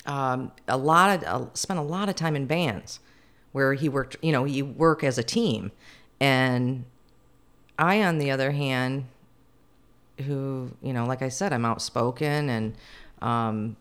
um, 0.05 0.51
a 0.67 0.77
lot 0.77 1.17
of 1.17 1.23
uh, 1.23 1.53
spent 1.53 1.79
a 1.79 1.83
lot 1.83 2.09
of 2.09 2.15
time 2.15 2.35
in 2.35 2.45
bands 2.45 2.99
where 3.51 3.73
he 3.73 3.89
worked. 3.89 4.17
You 4.21 4.31
know, 4.31 4.45
you 4.45 4.65
work 4.65 5.03
as 5.03 5.17
a 5.17 5.23
team, 5.23 5.71
and 6.19 6.85
I, 7.77 8.03
on 8.03 8.17
the 8.17 8.31
other 8.31 8.51
hand, 8.51 9.05
who 10.21 10.71
you 10.81 10.93
know, 10.93 11.05
like 11.05 11.21
I 11.21 11.29
said, 11.29 11.53
I'm 11.53 11.65
outspoken 11.65 12.49
and. 12.49 12.75
Um, 13.21 13.75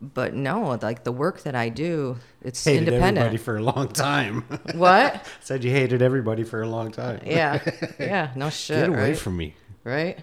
but 0.00 0.34
no, 0.34 0.76
like 0.82 1.04
the 1.04 1.12
work 1.12 1.42
that 1.44 1.54
I 1.54 1.68
do, 1.68 2.16
it's 2.42 2.64
Hated 2.64 2.88
everybody 2.88 3.08
independent. 3.08 3.40
for 3.40 3.56
a 3.56 3.62
long 3.62 3.86
time. 3.86 4.44
What? 4.74 5.24
Said 5.40 5.62
you 5.62 5.70
hated 5.70 6.02
everybody 6.02 6.42
for 6.42 6.60
a 6.60 6.66
long 6.66 6.90
time. 6.90 7.20
Yeah, 7.24 7.60
yeah, 8.00 8.32
no 8.34 8.50
shit. 8.50 8.78
Get 8.80 8.88
away 8.88 9.10
right? 9.10 9.16
from 9.16 9.36
me. 9.36 9.54
right? 9.84 10.18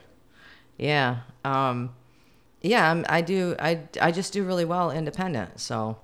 Yeah. 0.77 1.19
Um, 1.45 1.95
yeah, 2.61 2.91
I'm, 2.91 3.05
I 3.07 3.21
do. 3.21 3.55
I, 3.57 3.79
I 4.01 4.11
just 4.11 4.33
do 4.33 4.43
really 4.43 4.65
well 4.65 4.91
independent. 4.91 5.61
So 5.61 5.97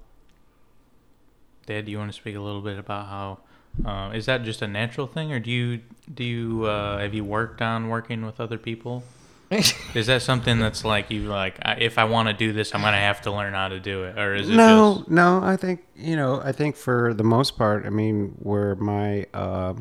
Dad, 1.65 1.83
do 1.85 1.91
you 1.91 1.97
want 1.97 2.11
to 2.11 2.17
speak 2.17 2.37
a 2.37 2.39
little 2.39 2.61
bit 2.61 2.79
about 2.79 3.07
how 3.07 3.39
uh, 3.85 4.11
is 4.13 4.25
that 4.27 4.43
just 4.43 4.61
a 4.61 4.67
natural 4.67 5.05
thing, 5.05 5.33
or 5.33 5.39
do 5.39 5.51
you 5.51 5.81
do 6.13 6.23
you 6.23 6.63
uh, 6.65 6.99
have 6.99 7.13
you 7.13 7.25
worked 7.25 7.61
on 7.61 7.89
working 7.89 8.25
with 8.25 8.39
other 8.39 8.57
people? 8.57 9.03
Is 9.49 10.07
that 10.07 10.21
something 10.21 10.59
that's 10.59 10.83
like 10.83 11.09
you 11.09 11.23
like 11.23 11.57
if 11.77 11.97
I 11.97 12.03
want 12.03 12.27
to 12.27 12.33
do 12.33 12.51
this, 12.51 12.75
I'm 12.75 12.81
gonna 12.81 12.97
have 12.97 13.21
to 13.21 13.31
learn 13.31 13.53
how 13.53 13.69
to 13.69 13.79
do 13.79 14.03
it, 14.03 14.17
or 14.17 14.35
is 14.35 14.49
it 14.49 14.55
no, 14.55 14.97
just 14.97 15.09
no. 15.09 15.41
I 15.41 15.55
think 15.55 15.83
you 15.95 16.15
know. 16.15 16.41
I 16.43 16.51
think 16.51 16.75
for 16.75 17.13
the 17.13 17.23
most 17.23 17.57
part, 17.57 17.85
I 17.85 17.89
mean, 17.89 18.35
where 18.39 18.75
my, 18.75 19.25
uh, 19.33 19.75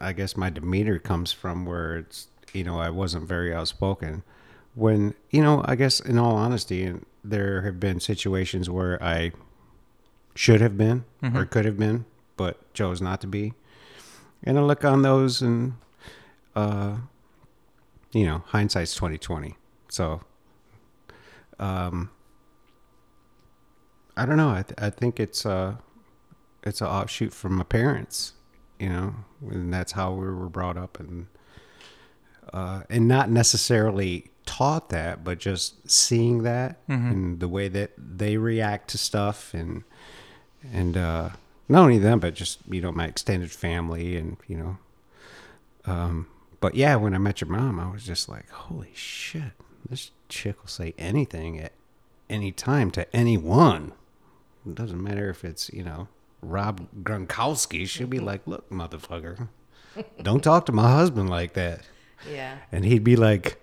I 0.00 0.12
guess 0.14 0.36
my 0.36 0.48
demeanor 0.48 0.98
comes 0.98 1.32
from, 1.32 1.66
where 1.66 1.98
it's 1.98 2.28
you 2.54 2.64
know 2.64 2.80
I 2.80 2.88
wasn't 2.88 3.28
very 3.28 3.54
outspoken, 3.54 4.22
when 4.74 5.14
you 5.30 5.42
know, 5.42 5.62
I 5.66 5.74
guess 5.74 6.00
in 6.00 6.18
all 6.18 6.36
honesty, 6.36 6.84
and 6.84 7.04
there 7.22 7.62
have 7.62 7.78
been 7.78 8.00
situations 8.00 8.70
where 8.70 9.02
I 9.02 9.32
should 10.34 10.60
have 10.62 10.78
been 10.78 11.04
or 11.34 11.44
could 11.44 11.64
have 11.64 11.78
been, 11.78 12.06
but 12.36 12.72
chose 12.72 13.02
not 13.02 13.20
to 13.22 13.26
be. 13.26 13.52
And 14.44 14.58
I 14.58 14.62
look 14.62 14.84
on 14.84 15.02
those, 15.02 15.42
and 15.42 15.74
uh, 16.56 16.96
you 18.12 18.24
know, 18.24 18.42
hindsight's 18.46 18.94
twenty 18.94 19.18
twenty. 19.18 19.56
So, 19.88 20.22
um, 21.60 22.10
I 24.16 24.26
don't 24.26 24.36
know. 24.36 24.50
I 24.50 24.62
th- 24.62 24.78
I 24.78 24.90
think 24.90 25.20
it's 25.20 25.46
uh, 25.46 25.76
it's 26.64 26.80
an 26.80 26.88
offshoot 26.88 27.32
from 27.32 27.54
my 27.56 27.64
parents, 27.64 28.32
you 28.80 28.88
know, 28.88 29.14
and 29.48 29.72
that's 29.72 29.92
how 29.92 30.12
we 30.12 30.26
were 30.26 30.48
brought 30.48 30.76
up, 30.76 30.98
and 30.98 31.26
uh, 32.52 32.82
and 32.88 33.06
not 33.06 33.30
necessarily 33.30 34.30
taught 34.46 34.88
that, 34.90 35.22
but 35.24 35.38
just 35.38 35.90
seeing 35.90 36.44
that 36.44 36.78
and 36.88 37.40
the 37.40 37.48
way 37.48 37.68
that 37.68 37.90
they 37.98 38.36
react 38.38 38.88
to 38.90 38.98
stuff, 38.98 39.52
and 39.52 39.84
and 40.72 40.96
uh, 40.96 41.30
not 41.68 41.82
only 41.82 41.98
them, 41.98 42.18
but 42.18 42.34
just 42.34 42.60
you 42.70 42.80
know 42.80 42.92
my 42.92 43.06
extended 43.06 43.50
family, 43.52 44.16
and 44.16 44.38
you 44.48 44.56
know, 44.56 44.78
um, 45.84 46.26
but 46.60 46.74
yeah, 46.74 46.96
when 46.96 47.14
I 47.14 47.18
met 47.18 47.40
your 47.40 47.50
mom, 47.50 47.78
I 47.78 47.90
was 47.90 48.04
just 48.04 48.28
like, 48.28 48.48
holy 48.50 48.92
shit, 48.94 49.52
this 49.88 50.10
chick 50.28 50.60
will 50.60 50.68
say 50.68 50.94
anything 50.98 51.58
at 51.60 51.72
any 52.28 52.52
time 52.52 52.90
to 52.92 53.16
anyone. 53.16 53.92
It 54.66 54.74
doesn't 54.74 55.02
matter 55.02 55.28
if 55.30 55.44
it's 55.44 55.70
you 55.72 55.84
know 55.84 56.08
Rob 56.42 56.86
Gronkowski. 57.02 57.88
She'll 57.88 58.06
be 58.06 58.18
mm-hmm. 58.18 58.26
like, 58.26 58.46
look, 58.46 58.68
motherfucker, 58.70 59.48
don't 60.22 60.42
talk 60.42 60.66
to 60.66 60.72
my 60.72 60.90
husband 60.90 61.30
like 61.30 61.54
that. 61.54 61.82
Yeah. 62.30 62.58
And 62.72 62.84
he'd 62.84 63.04
be 63.04 63.16
like, 63.16 63.60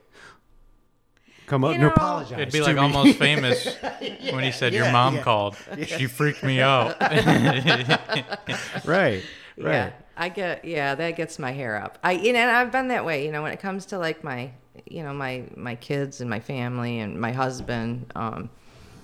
come 1.47 1.63
up 1.63 1.69
You 1.69 1.73
and 1.75 1.83
know- 1.83 1.89
apologize. 1.89 2.33
It'd 2.33 2.53
be 2.53 2.59
to 2.59 2.65
like 2.65 2.75
me. 2.75 2.81
almost 2.81 3.17
famous 3.19 3.75
when 4.31 4.43
he 4.43 4.51
said 4.51 4.73
your 4.73 4.91
mom 4.91 5.15
yeah. 5.15 5.23
called. 5.23 5.55
She 5.85 6.07
freaked 6.07 6.43
me 6.43 6.61
out. 6.61 6.99
right, 8.85 9.23
right. 9.57 9.71
Yeah, 9.73 9.91
I 10.17 10.29
get. 10.29 10.65
Yeah, 10.65 10.95
that 10.95 11.15
gets 11.15 11.39
my 11.39 11.51
hair 11.51 11.75
up. 11.75 11.97
I 12.03 12.13
you 12.13 12.33
know, 12.33 12.39
and 12.39 12.51
I've 12.51 12.71
been 12.71 12.87
that 12.89 13.05
way. 13.05 13.25
You 13.25 13.31
know, 13.31 13.41
when 13.41 13.51
it 13.51 13.59
comes 13.59 13.85
to 13.87 13.97
like 13.97 14.23
my, 14.23 14.51
you 14.85 15.03
know, 15.03 15.13
my 15.13 15.43
my 15.55 15.75
kids 15.75 16.21
and 16.21 16.29
my 16.29 16.39
family 16.39 16.99
and 16.99 17.19
my 17.19 17.31
husband. 17.31 18.11
Um, 18.15 18.49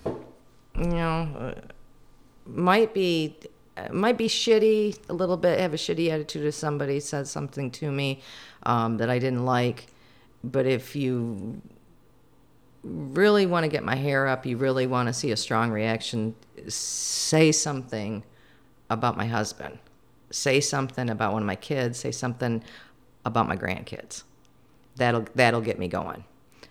you 0.06 0.86
know, 0.88 1.56
uh, 1.58 1.62
might 2.46 2.94
be 2.94 3.36
uh, 3.78 3.90
might 3.92 4.18
be 4.18 4.28
shitty 4.28 4.98
a 5.10 5.14
little 5.14 5.38
bit. 5.38 5.60
Have 5.60 5.74
a 5.74 5.78
shitty 5.78 6.10
attitude 6.10 6.46
if 6.46 6.56
somebody 6.56 7.00
says 7.00 7.30
something 7.30 7.72
to 7.72 7.92
me 7.92 8.22
um, 8.64 8.98
that 8.98 9.10
I 9.10 9.20
didn't 9.20 9.46
like. 9.46 9.88
But 10.44 10.66
if 10.66 10.96
you 10.96 11.62
really 12.84 13.46
want 13.46 13.66
to 13.66 13.68
get 13.68 13.84
my 13.84 13.96
hair 13.96 14.28
up, 14.28 14.46
you 14.46 14.58
really 14.58 14.88
want 14.88 15.08
to 15.08 15.14
see 15.14 15.32
a 15.32 15.38
strong 15.38 15.72
reaction, 15.72 16.36
say 16.68 17.52
something 17.52 18.24
about 18.90 19.18
my 19.18 19.26
husband. 19.26 19.80
Say 20.32 20.60
something 20.62 21.10
about 21.10 21.34
one 21.34 21.42
of 21.42 21.48
my 21.48 21.56
kids. 21.56 22.00
Say 22.00 22.12
something 22.12 22.63
about 23.26 23.48
my 23.48 23.56
grandkids. 23.56 24.24
That'll 24.96 25.26
that'll 25.36 25.62
get 25.62 25.80
me 25.80 25.88
going. 25.88 26.24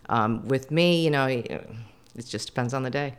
Um, 0.09 0.47
with 0.49 0.71
me, 0.71 1.05
you 1.05 1.11
know, 1.11 1.27
it 1.27 2.27
just 2.27 2.49
depends 2.49 2.73
on 2.75 2.83
the 2.83 2.91
day. 2.91 3.17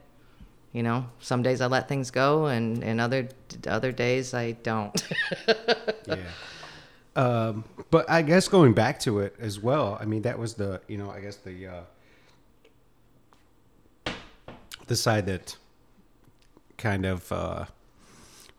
You 0.71 0.83
know, 0.83 1.07
some 1.19 1.41
days 1.41 1.61
I 1.61 1.65
let 1.67 1.87
things 1.87 2.11
go, 2.11 2.45
and, 2.45 2.83
and 2.83 3.01
other 3.01 3.27
other 3.67 3.91
days 3.91 4.33
I 4.33 4.51
don't. 4.51 4.93
yeah. 6.07 6.17
Um, 7.15 7.65
but 7.89 8.09
I 8.09 8.21
guess 8.21 8.47
going 8.47 8.73
back 8.73 8.99
to 9.01 9.19
it 9.19 9.35
as 9.39 9.59
well, 9.59 9.97
I 9.99 10.05
mean, 10.05 10.21
that 10.21 10.37
was 10.39 10.53
the, 10.53 10.81
you 10.87 10.97
know, 10.97 11.09
I 11.09 11.19
guess 11.19 11.35
the, 11.35 11.85
uh, 14.07 14.11
the 14.87 14.95
side 14.95 15.25
that 15.25 15.57
kind 16.77 17.05
of, 17.05 17.29
uh, 17.31 17.65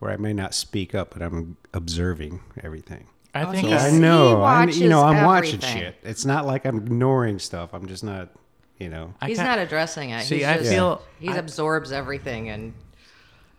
where 0.01 0.11
I 0.11 0.17
may 0.17 0.33
not 0.33 0.53
speak 0.55 0.95
up, 0.95 1.13
but 1.13 1.23
I'm 1.23 1.57
observing 1.73 2.41
everything. 2.63 3.07
I 3.35 3.45
Oh, 3.45 3.53
think 3.53 3.69
he's- 3.69 3.83
I, 3.85 3.89
I 3.89 3.91
know, 3.93 4.43
I'm, 4.43 4.71
you 4.71 4.89
know, 4.89 5.05
I'm 5.05 5.25
watching 5.25 5.61
shit. 5.61 5.97
It's 6.03 6.25
not 6.25 6.47
like 6.47 6.65
I'm 6.67 6.79
ignoring 6.79 7.39
stuff. 7.39 7.73
I'm 7.73 7.87
just 7.87 8.03
not, 8.03 8.31
you 8.79 8.89
know. 8.89 9.15
He's 9.25 9.39
not 9.39 9.59
addressing 9.61 10.11
it. 10.11 10.25
See, 10.25 10.39
He's 10.39 10.45
I 10.47 10.57
just- 10.59 10.71
feel- 10.71 11.03
he 11.21 11.29
I- 11.29 11.37
absorbs 11.37 11.93
everything, 11.93 12.49
and 12.49 12.75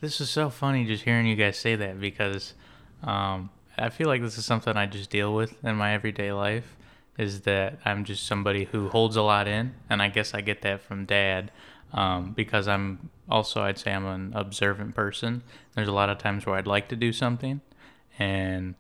This 0.02 0.20
is 0.20 0.30
so 0.32 0.50
funny 0.50 0.84
just 0.86 1.04
hearing 1.04 1.28
you 1.28 1.36
guys 1.36 1.58
say 1.58 1.76
that 1.76 2.00
because 2.02 2.56
um, 3.04 3.52
I 3.78 3.90
feel 3.90 4.08
like 4.08 4.22
this 4.24 4.36
is 4.38 4.46
something 4.46 4.76
I 4.76 4.88
just 4.88 5.12
deal 5.12 5.34
with 5.34 5.64
in 5.64 5.76
my 5.76 5.94
everyday 5.94 6.32
life. 6.34 6.76
Is 7.20 7.42
that 7.42 7.78
I'm 7.86 8.04
just 8.04 8.26
somebody 8.26 8.64
who 8.64 8.90
holds 8.90 9.16
a 9.16 9.22
lot 9.22 9.48
in, 9.48 9.76
and 9.92 10.02
I 10.02 10.10
guess 10.10 10.34
I 10.34 10.42
get 10.42 10.64
that 10.64 10.82
from 10.82 11.06
dad 11.06 11.52
um, 11.94 12.32
because 12.32 12.68
I'm 12.68 13.12
also 13.32 13.62
I'd 13.62 13.78
say 13.80 13.92
I'm 13.94 14.06
an 14.06 14.34
observant 14.36 14.94
person. 14.96 15.42
There's 15.76 15.88
a 15.88 15.92
lot 15.94 16.10
of 16.10 16.18
times 16.20 16.46
where 16.46 16.56
I'd 16.56 16.68
like 16.68 16.90
to 16.90 16.96
do 16.96 17.12
something, 17.14 17.62
and 18.20 18.76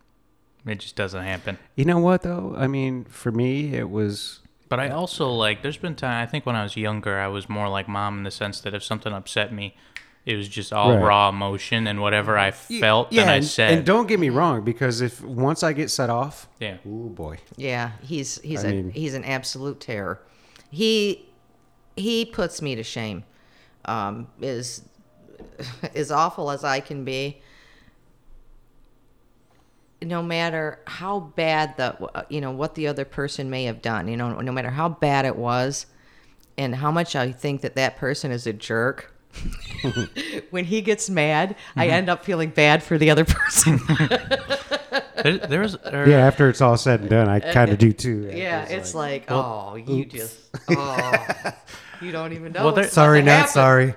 it 0.65 0.79
just 0.79 0.95
doesn't 0.95 1.23
happen. 1.23 1.57
You 1.75 1.85
know 1.85 1.99
what 1.99 2.21
though? 2.21 2.53
I 2.57 2.67
mean, 2.67 3.05
for 3.05 3.31
me, 3.31 3.73
it 3.73 3.89
was 3.89 4.39
But 4.69 4.79
I 4.79 4.89
also 4.89 5.29
like 5.31 5.63
there's 5.63 5.77
been 5.77 5.95
time 5.95 6.21
I 6.21 6.25
think 6.27 6.45
when 6.45 6.55
I 6.55 6.63
was 6.63 6.75
younger 6.77 7.17
I 7.19 7.27
was 7.27 7.49
more 7.49 7.67
like 7.69 7.87
mom 7.87 8.19
in 8.19 8.23
the 8.23 8.31
sense 8.31 8.61
that 8.61 8.73
if 8.73 8.83
something 8.83 9.11
upset 9.13 9.51
me, 9.51 9.75
it 10.25 10.35
was 10.35 10.47
just 10.47 10.71
all 10.71 10.93
Right. 10.95 11.03
raw 11.03 11.29
emotion 11.29 11.87
and 11.87 11.99
whatever 11.99 12.37
I 12.37 12.51
felt 12.51 13.11
yeah, 13.11 13.21
then 13.23 13.29
I 13.29 13.35
and, 13.37 13.45
said. 13.45 13.73
and 13.73 13.85
don't 13.85 14.07
get 14.07 14.19
me 14.19 14.29
wrong, 14.29 14.63
because 14.63 15.01
if 15.01 15.23
once 15.23 15.63
I 15.63 15.73
get 15.73 15.89
set 15.89 16.09
off, 16.11 16.47
yeah. 16.59 16.77
oh 16.85 17.09
boy, 17.09 17.39
yeah, 17.57 17.91
he's 18.03 18.39
he's 18.41 18.63
I 18.63 18.67
a 18.67 18.71
mean- 18.71 18.91
he's 18.91 19.13
an 19.15 19.23
absolute 19.23 19.79
terror. 19.79 20.21
He 20.69 21.27
he 21.97 22.23
puts 22.25 22.61
me 22.61 22.75
to 22.75 22.83
shame. 22.83 23.23
Um, 23.85 24.27
is 24.41 24.83
as 25.95 26.11
awful 26.11 26.51
as 26.51 26.63
I 26.63 26.79
can 26.79 27.03
be. 27.03 27.41
No 30.03 30.23
matter 30.23 30.79
how 30.87 31.19
bad 31.19 31.77
the 31.77 32.25
you 32.29 32.41
know 32.41 32.49
what 32.51 32.73
the 32.73 32.87
other 32.87 33.05
person 33.05 33.49
may 33.51 33.65
have 33.65 33.81
done, 33.83 34.07
you 34.07 34.17
know, 34.17 34.39
no 34.41 34.51
matter 34.51 34.71
how 34.71 34.89
bad 34.89 35.25
it 35.25 35.35
was, 35.35 35.85
and 36.57 36.73
how 36.75 36.89
much 36.91 37.15
I 37.15 37.31
think 37.31 37.61
that 37.61 37.75
that 37.75 37.97
person 37.97 38.31
is 38.31 38.47
a 38.47 38.53
jerk. 38.53 39.13
when 40.49 40.65
he 40.65 40.81
gets 40.81 41.09
mad, 41.09 41.55
I 41.77 41.85
Mm-hmm. 41.85 41.93
end 41.93 42.09
up 42.09 42.25
feeling 42.25 42.49
bad 42.49 42.81
for 42.83 42.97
the 42.97 43.09
other 43.11 43.25
person. 43.25 43.79
There, 45.23 45.37
there 45.37 46.03
or, 46.03 46.09
yeah. 46.09 46.17
After 46.25 46.49
it's 46.49 46.61
all 46.61 46.75
said 46.77 47.01
and 47.01 47.09
done, 47.09 47.29
I 47.29 47.39
kind 47.39 47.69
of 47.71 47.77
do 47.77 47.93
too. 47.93 48.31
Yeah, 48.33 48.65
it's 48.67 48.95
like, 48.95 49.29
oh, 49.29 49.75
you 49.75 50.03
just, 50.03 50.35
oh, 50.67 51.27
you 52.01 52.11
don't 52.11 52.33
even 52.33 52.51
know. 52.51 52.65
Well, 52.65 52.73
there- 52.73 52.83
what's 52.85 52.93
sorry, 52.93 53.19
about 53.19 53.25
not 53.27 53.49
happen. 53.49 53.51
sorry. 53.53 53.95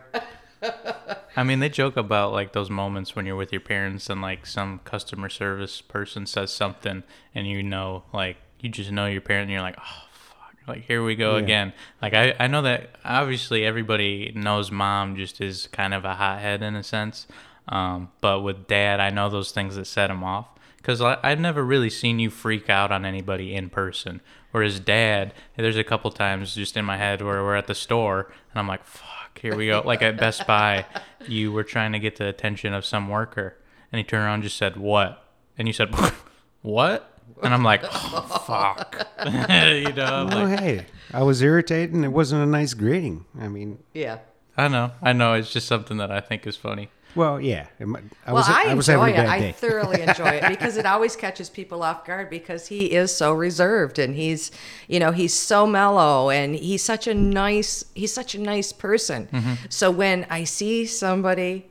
I 1.36 1.42
mean 1.42 1.58
they 1.60 1.68
joke 1.68 1.96
about 1.98 2.32
like 2.32 2.52
those 2.52 2.70
moments 2.70 3.14
when 3.14 3.26
you're 3.26 3.36
with 3.36 3.52
your 3.52 3.60
parents 3.60 4.08
and 4.08 4.22
like 4.22 4.46
some 4.46 4.80
customer 4.84 5.28
service 5.28 5.80
person 5.80 6.26
says 6.26 6.52
something 6.52 7.02
and 7.34 7.46
you 7.46 7.62
know 7.62 8.04
like 8.12 8.36
you 8.60 8.70
just 8.70 8.90
know 8.90 9.06
your 9.06 9.20
parent 9.20 9.42
and 9.44 9.52
you're 9.52 9.60
like 9.60 9.76
oh 9.78 10.04
fuck 10.12 10.54
like 10.66 10.84
here 10.84 11.04
we 11.04 11.16
go 11.16 11.36
Yeah. 11.36 11.42
again 11.42 11.72
like 12.00 12.14
I, 12.14 12.34
I 12.38 12.46
know 12.46 12.62
that 12.62 12.96
obviously 13.04 13.66
everybody 13.66 14.32
knows 14.34 14.70
mom 14.70 15.16
just 15.16 15.40
is 15.40 15.66
kind 15.66 15.92
of 15.92 16.04
a 16.06 16.14
hothead 16.14 16.62
in 16.62 16.74
a 16.76 16.82
sense 16.82 17.26
um, 17.68 18.10
but 18.22 18.40
with 18.40 18.66
dad 18.66 19.00
I 19.00 19.10
know 19.10 19.28
those 19.28 19.50
things 19.50 19.76
that 19.76 19.86
set 19.86 20.10
him 20.10 20.24
off 20.24 20.46
because 20.78 21.00
I've 21.02 21.40
never 21.40 21.62
really 21.64 21.90
seen 21.90 22.18
you 22.18 22.30
freak 22.30 22.70
out 22.70 22.90
on 22.92 23.04
anybody 23.04 23.54
in 23.54 23.68
person 23.70 24.20
whereas 24.54 24.78
dad 24.78 25.34
there's 25.56 25.76
a 25.76 25.82
couple 25.82 26.08
times 26.12 26.54
just 26.54 26.76
in 26.76 26.84
my 26.84 26.96
head 26.96 27.20
where 27.20 27.42
we're 27.42 27.56
at 27.56 27.66
the 27.66 27.74
store 27.74 28.30
and 28.52 28.58
I'm 28.60 28.68
like 28.68 28.84
fuck 28.84 29.10
here 29.40 29.56
we 29.56 29.66
go. 29.66 29.82
Like 29.84 30.00
at 30.00 30.16
Best 30.16 30.46
Buy, 30.46 30.86
you 31.26 31.50
were 31.52 31.64
trying 31.64 31.90
to 31.92 31.98
get 31.98 32.16
the 32.16 32.28
attention 32.28 32.72
of 32.72 32.86
some 32.86 33.08
worker, 33.08 33.56
and 33.90 33.98
he 33.98 34.04
turned 34.04 34.22
around 34.24 34.34
and 34.34 34.42
just 34.44 34.56
said, 34.56 34.76
"What?" 34.76 35.22
And 35.58 35.66
you 35.68 35.74
said, 35.74 35.92
"What?" 36.62 37.18
And 37.42 37.52
I'm 37.52 37.64
like, 37.64 37.82
oh, 37.84 38.42
"Fuck," 38.46 39.06
you 39.26 39.92
know. 39.92 40.04
I'm 40.04 40.26
Well, 40.28 40.48
like, 40.48 40.60
hey, 40.60 40.86
I 41.12 41.22
was 41.24 41.42
irritated, 41.42 41.94
and 41.94 42.04
it 42.04 42.12
wasn't 42.12 42.42
a 42.42 42.46
nice 42.46 42.72
greeting. 42.74 43.26
I 43.38 43.48
mean, 43.48 43.80
Yeah. 43.92 44.18
I 44.56 44.68
know, 44.68 44.92
I 45.02 45.12
know. 45.12 45.34
It's 45.34 45.52
just 45.52 45.66
something 45.66 45.96
that 45.96 46.12
I 46.12 46.20
think 46.20 46.46
is 46.46 46.56
funny. 46.56 46.88
Well, 47.14 47.40
yeah. 47.40 47.66
might- 47.81 48.03
I 48.27 48.33
Well, 48.33 48.42
was, 48.42 48.48
I, 48.48 48.70
I 48.70 48.74
was 48.74 48.88
enjoy 48.88 49.11
it. 49.11 49.18
I 49.18 49.53
thoroughly 49.53 50.03
enjoy 50.09 50.29
it 50.29 50.48
because 50.48 50.77
it 50.77 50.87
always 50.87 51.16
catches 51.16 51.48
people 51.50 51.83
off 51.83 52.05
guard 52.05 52.31
because 52.31 52.66
he 52.68 52.92
is 52.92 53.14
so 53.14 53.33
reserved 53.33 53.98
and 53.98 54.14
he's, 54.14 54.50
you 54.88 54.98
know, 55.00 55.12
he's 55.12 55.35
so 55.35 55.66
mellow 55.66 56.31
and 56.31 56.55
he's 56.55 56.83
such 56.83 57.07
a 57.07 57.14
nice, 57.14 57.85
he's 57.94 58.12
such 58.12 58.35
a 58.35 58.40
nice 58.40 58.72
person. 58.72 59.27
Mm-hmm. 59.33 59.53
So 59.68 59.90
when 59.90 60.27
I 60.31 60.44
see 60.44 60.87
somebody 60.87 61.66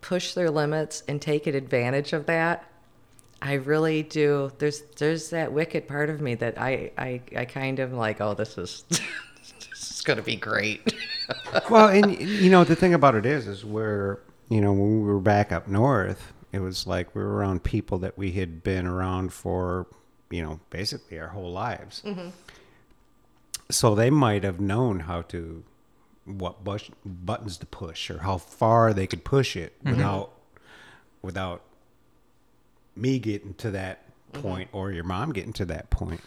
push 0.00 0.34
their 0.34 0.50
limits 0.50 1.02
and 1.08 1.20
take 1.22 1.46
advantage 1.46 2.12
of 2.12 2.26
that, 2.26 2.64
I 3.40 3.54
really 3.54 4.04
do. 4.04 4.52
There's 4.58 4.82
there's 4.98 5.30
that 5.30 5.52
wicked 5.52 5.88
part 5.88 6.10
of 6.10 6.20
me 6.20 6.36
that 6.36 6.60
I 6.60 6.92
I, 6.96 7.20
I 7.36 7.44
kind 7.44 7.80
of 7.80 7.92
like. 7.92 8.20
Oh, 8.20 8.34
this 8.34 8.56
is 8.56 8.84
this 8.88 9.90
is 9.90 10.00
gonna 10.02 10.22
be 10.22 10.36
great. 10.36 10.94
well, 11.68 11.88
and 11.88 12.20
you 12.20 12.50
know 12.50 12.62
the 12.62 12.76
thing 12.76 12.94
about 12.94 13.16
it 13.16 13.26
is, 13.26 13.48
is 13.48 13.64
where 13.64 14.20
you 14.48 14.60
know 14.60 14.72
when 14.72 15.02
we 15.02 15.12
were 15.12 15.20
back 15.20 15.52
up 15.52 15.68
north, 15.68 16.32
it 16.52 16.60
was 16.60 16.86
like 16.86 17.14
we 17.14 17.22
were 17.22 17.34
around 17.34 17.64
people 17.64 17.98
that 17.98 18.16
we 18.18 18.32
had 18.32 18.62
been 18.62 18.86
around 18.86 19.32
for, 19.32 19.86
you 20.30 20.42
know, 20.42 20.60
basically 20.70 21.18
our 21.18 21.28
whole 21.28 21.52
lives. 21.52 22.02
Mm-hmm. 22.04 22.28
so 23.70 23.94
they 23.94 24.10
might 24.10 24.44
have 24.44 24.60
known 24.60 25.00
how 25.00 25.22
to 25.22 25.64
what 26.24 26.62
bush, 26.62 26.90
buttons 27.04 27.56
to 27.58 27.66
push 27.66 28.10
or 28.10 28.18
how 28.18 28.38
far 28.38 28.92
they 28.92 29.06
could 29.06 29.24
push 29.24 29.56
it 29.56 29.78
mm-hmm. 29.78 29.96
without 29.96 30.32
without 31.22 31.62
me 32.94 33.18
getting 33.18 33.54
to 33.54 33.70
that 33.70 34.04
mm-hmm. 34.32 34.42
point 34.42 34.68
or 34.72 34.92
your 34.92 35.04
mom 35.04 35.32
getting 35.32 35.52
to 35.54 35.64
that 35.64 35.90
point. 35.90 36.20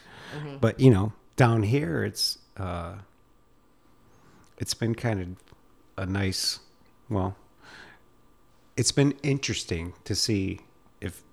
But 0.60 0.80
you 0.80 0.90
know, 0.90 1.14
down 1.36 1.64
here 1.64 2.04
it's 2.04 2.40
uh 2.58 2.96
it's 4.58 4.74
been 4.74 4.96
kind 4.96 5.22
of 5.22 6.04
a 6.04 6.06
nice 6.06 6.60
well 7.10 7.36
it's 8.78 8.92
been 8.92 9.14
interesting 9.24 9.94
to 10.04 10.16
see 10.16 10.60
if 11.02 11.24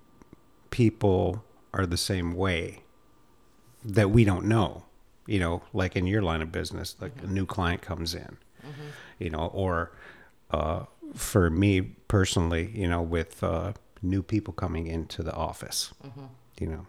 people 0.71 1.45
are 1.75 1.87
the 1.87 1.97
same 1.97 2.35
way 2.35 2.83
that 3.85 4.11
we 4.11 4.25
don't 4.25 4.45
know 4.45 4.85
you 5.27 5.39
know 5.39 5.63
like 5.73 5.97
in 5.97 6.07
your 6.07 6.23
line 6.23 6.41
of 6.43 6.51
business 6.53 6.97
like 7.01 7.13
a 7.23 7.27
new 7.27 7.47
client 7.47 7.83
comes 7.83 8.15
in 8.15 8.37
you 9.19 9.29
know 9.31 9.47
or 9.53 9.91
uh, 10.53 10.85
for 11.15 11.51
me 11.51 11.81
personally 12.09 12.71
you 12.75 12.87
know 12.89 13.03
with 13.03 13.43
uh, 13.43 13.73
new 14.03 14.23
people 14.23 14.53
coming 14.55 14.87
into 14.87 15.23
the 15.23 15.33
office 15.35 15.93
you 16.61 16.67
know 16.67 16.87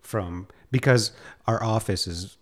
from 0.00 0.46
because 0.70 1.12
our 1.46 1.62
office 1.62 2.06
is 2.06 2.36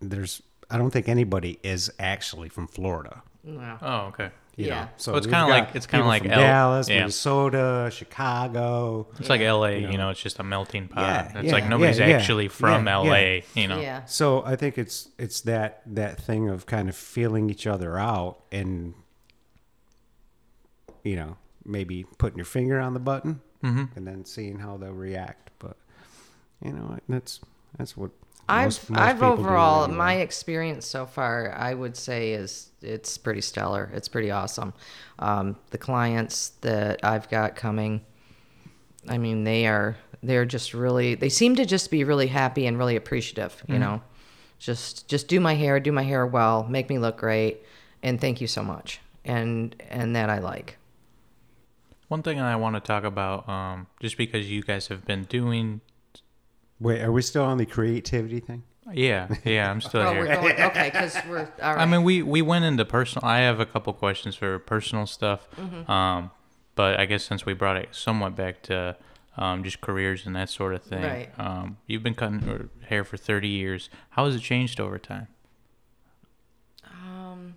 there's 0.00 0.42
i 0.70 0.76
don't 0.78 0.90
think 0.92 1.08
anybody 1.08 1.58
is 1.62 1.90
actually 1.98 2.48
from 2.48 2.66
florida 2.68 3.22
No. 3.44 3.78
Oh, 3.80 3.96
okay. 4.08 4.30
You 4.56 4.66
Yeah. 4.68 4.84
know 4.84 4.88
so 4.96 5.12
Well, 5.12 5.18
it's 5.18 5.26
kinda 5.26 5.46
like- 5.46 5.74
it's 5.74 5.86
kinda 5.86 6.06
like 6.06 6.24
L- 6.24 6.40
dallas 6.40 6.88
yeah. 6.88 6.96
minnesota 7.00 7.90
chicago 7.92 9.06
It's 9.18 9.28
like 9.28 9.40
LA, 9.42 9.66
you 9.76 9.88
know. 9.88 9.96
know, 9.96 10.10
it's 10.10 10.22
just 10.22 10.38
a 10.38 10.42
melting 10.42 10.88
pot. 10.88 11.02
Yeah, 11.34 11.38
it's 11.40 11.46
yeah, 11.48 11.52
like 11.52 11.68
nobody's 11.68 11.98
yeah, 11.98 12.06
yeah, 12.08 12.16
actually 12.16 12.48
from 12.48 12.86
yeah, 12.86 12.96
LA, 12.98 13.14
yeah. 13.36 13.40
you 13.54 13.68
know. 13.68 13.80
Yeah. 13.80 14.04
So 14.06 14.42
I 14.44 14.56
think 14.56 14.78
it's 14.78 15.08
it's 15.18 15.42
that 15.42 15.82
that 15.86 16.18
thing 16.20 16.48
of 16.48 16.64
kind 16.66 16.88
of 16.88 16.96
feeling 16.96 17.50
each 17.50 17.66
other 17.66 17.98
out 17.98 18.38
and 18.50 18.94
you 21.04 21.16
know 21.16 21.36
maybe 21.64 22.04
putting 22.18 22.36
your 22.38 22.44
finger 22.46 22.78
on 22.80 22.94
the 22.94 23.00
button 23.00 23.40
Mm-hmm. 23.64 23.84
and 23.96 24.06
then 24.06 24.24
seeing 24.24 24.58
how 24.60 24.76
they'll 24.76 24.92
react. 24.92 25.50
But 25.58 25.76
you 26.62 26.72
know 26.72 26.98
that's 27.08 27.40
that's 27.76 27.96
what 27.96 28.10
I've 28.48 28.66
most- 28.66 28.90
most 28.90 29.00
I've 29.00 29.16
people 29.16 29.36
do 29.36 29.42
overall 29.42 29.88
my 29.88 30.14
experience 30.14 30.86
so 30.86 31.06
far 31.06 31.52
I 31.52 31.74
would 31.74 31.96
say 31.96 32.32
is 32.32 32.70
it's 32.82 33.18
pretty 33.18 33.40
stellar. 33.40 33.90
It's 33.92 34.08
pretty 34.08 34.30
awesome. 34.30 34.72
Um, 35.18 35.56
the 35.70 35.78
clients 35.78 36.50
that 36.60 37.04
I've 37.04 37.28
got 37.28 37.56
coming, 37.56 38.02
I 39.08 39.18
mean 39.18 39.44
they 39.44 39.66
are 39.66 39.96
they're 40.22 40.44
just 40.44 40.74
really 40.74 41.14
they 41.14 41.28
seem 41.28 41.56
to 41.56 41.64
just 41.64 41.90
be 41.90 42.04
really 42.04 42.28
happy 42.28 42.66
and 42.66 42.78
really 42.78 42.96
appreciative. 42.96 43.62
You 43.68 43.78
know, 43.78 44.02
just 44.58 45.08
just 45.08 45.28
do 45.28 45.40
my 45.40 45.54
hair, 45.54 45.80
do 45.80 45.92
my 45.92 46.02
hair 46.02 46.26
well, 46.26 46.64
make 46.64 46.88
me 46.88 46.98
look 46.98 47.18
great, 47.18 47.62
and 48.02 48.20
thank 48.20 48.40
you 48.40 48.46
so 48.46 48.62
much. 48.62 49.00
And 49.24 49.74
and 49.90 50.14
that 50.14 50.30
I 50.30 50.38
like. 50.38 50.78
One 52.08 52.22
thing 52.22 52.38
I 52.40 52.54
want 52.54 52.76
to 52.76 52.80
talk 52.80 53.02
about, 53.02 53.48
um, 53.48 53.88
just 53.98 54.16
because 54.16 54.48
you 54.48 54.62
guys 54.62 54.86
have 54.86 55.04
been 55.04 55.24
doing, 55.24 55.80
Wait, 56.80 57.00
are 57.02 57.12
we 57.12 57.22
still 57.22 57.44
on 57.44 57.58
the 57.58 57.66
creativity 57.66 58.40
thing? 58.40 58.62
yeah, 58.92 59.28
yeah, 59.44 59.68
I'm 59.70 59.80
still 59.80 60.02
Oh, 60.02 60.12
here. 60.12 60.20
we're 60.20 60.34
going 60.36 60.60
okay 60.70 60.90
because 60.92 61.16
we're 61.28 61.40
all 61.62 61.74
right. 61.74 61.78
I 61.78 61.86
mean, 61.86 62.04
we 62.04 62.22
we 62.22 62.40
went 62.42 62.64
into 62.64 62.84
personal. 62.84 63.26
I 63.28 63.38
have 63.38 63.58
a 63.60 63.66
couple 63.66 63.92
questions 63.92 64.36
for 64.36 64.58
personal 64.60 65.06
stuff, 65.06 65.48
Mm-hmm. 65.56 65.90
um, 65.90 66.30
but 66.76 67.00
I 67.00 67.06
guess 67.06 67.24
since 67.24 67.44
we 67.46 67.52
brought 67.54 67.76
it 67.76 67.88
somewhat 67.92 68.36
back 68.36 68.62
to 68.64 68.96
um, 69.38 69.64
just 69.64 69.80
careers 69.80 70.24
and 70.26 70.36
that 70.36 70.48
sort 70.50 70.74
of 70.74 70.82
thing, 70.82 71.02
Right. 71.02 71.30
um, 71.38 71.78
you've 71.86 72.02
been 72.02 72.14
cutting 72.14 72.70
hair 72.88 73.02
for 73.04 73.16
thirty 73.16 73.48
years. 73.48 73.88
How 74.10 74.26
has 74.26 74.36
it 74.36 74.40
changed 74.42 74.78
over 74.80 74.98
time? 74.98 75.26
um, 76.84 77.56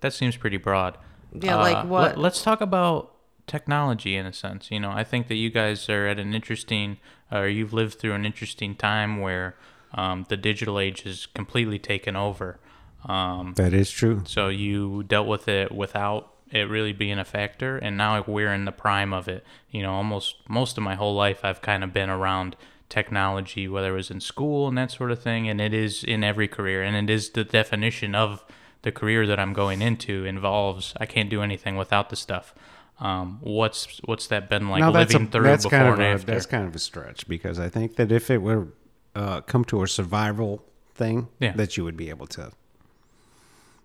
That 0.00 0.12
seems 0.12 0.36
pretty 0.36 0.56
broad. 0.56 0.96
Yeah, 1.32 1.56
like 1.56 1.76
Uh, 1.76 1.84
what- 1.86 2.16
Let, 2.18 2.32
us 2.32 2.42
talk 2.42 2.60
about 2.60 3.12
technology 3.46 4.16
in 4.16 4.24
a 4.26 4.32
sense. 4.32 4.70
You 4.70 4.80
know, 4.80 4.90
I 4.90 5.04
think 5.04 5.28
that 5.28 5.34
you 5.34 5.50
guys 5.50 5.88
are 5.88 6.06
at 6.06 6.18
an 6.18 6.34
interesting, 6.34 6.98
or 7.30 7.48
you've 7.48 7.72
lived 7.72 7.98
through 7.98 8.12
an 8.12 8.24
interesting 8.24 8.74
time 8.74 9.20
where 9.20 9.54
um, 9.94 10.26
the 10.28 10.36
digital 10.36 10.78
age 10.78 11.02
has 11.02 11.26
completely 11.26 11.78
taken 11.78 12.16
over. 12.16 12.58
Um, 13.04 13.54
That 13.56 13.72
is 13.72 13.90
true. 13.90 14.22
so 14.26 14.48
you 14.48 15.02
dealt 15.04 15.26
with 15.28 15.48
it 15.48 15.72
without 15.72 16.32
it 16.50 16.68
really 16.68 16.92
being 16.92 17.18
a 17.18 17.24
factor, 17.24 17.76
and 17.76 17.96
now 17.96 18.22
we're 18.26 18.52
in 18.52 18.64
the 18.64 18.72
prime 18.72 19.12
of 19.12 19.28
it. 19.28 19.44
You 19.70 19.82
know, 19.82 19.92
almost 19.92 20.36
most 20.48 20.78
of 20.78 20.82
my 20.82 20.94
whole 20.94 21.14
life, 21.14 21.40
I've 21.44 21.62
kind 21.62 21.84
of 21.84 21.92
been 21.92 22.10
around 22.10 22.56
technology, 22.88 23.68
whether 23.68 23.92
it 23.92 23.96
was 23.96 24.10
in 24.10 24.20
school 24.20 24.66
and 24.66 24.78
that 24.78 24.90
sort 24.90 25.10
of 25.10 25.22
thing, 25.22 25.48
and 25.48 25.60
it 25.60 25.74
is 25.74 26.02
in 26.02 26.24
every 26.24 26.48
career, 26.48 26.82
and 26.82 26.96
it 26.96 27.12
is 27.12 27.30
the 27.30 27.44
definition 27.44 28.14
of 28.14 28.44
the 28.82 28.92
career 28.92 29.26
that 29.26 29.38
I'm 29.38 29.52
going 29.52 29.82
into 29.82 30.24
involves. 30.24 30.94
I 30.98 31.06
can't 31.06 31.28
do 31.28 31.42
anything 31.42 31.76
without 31.76 32.10
the 32.10 32.16
stuff. 32.16 32.54
Um, 33.00 33.38
what's 33.42 34.00
what's 34.06 34.26
that 34.28 34.48
been 34.48 34.68
like 34.68 34.80
now 34.80 34.90
that's 34.90 35.14
a, 35.14 35.18
living 35.18 35.30
through 35.30 35.44
that's 35.44 35.64
before 35.64 35.78
kind 35.78 35.88
of 35.88 35.94
and 35.94 36.02
a, 36.02 36.06
after? 36.06 36.32
that's 36.32 36.46
kind 36.46 36.66
of 36.66 36.74
a 36.74 36.80
stretch 36.80 37.28
because 37.28 37.58
I 37.60 37.68
think 37.68 37.94
that 37.96 38.10
if 38.10 38.28
it 38.30 38.38
were 38.38 38.68
uh, 39.14 39.40
come 39.42 39.64
to 39.66 39.82
a 39.84 39.88
survival 39.88 40.64
thing, 40.94 41.28
Yeah. 41.38 41.52
that 41.52 41.76
you 41.76 41.84
would 41.84 41.96
be 41.96 42.08
able 42.10 42.26
to 42.28 42.50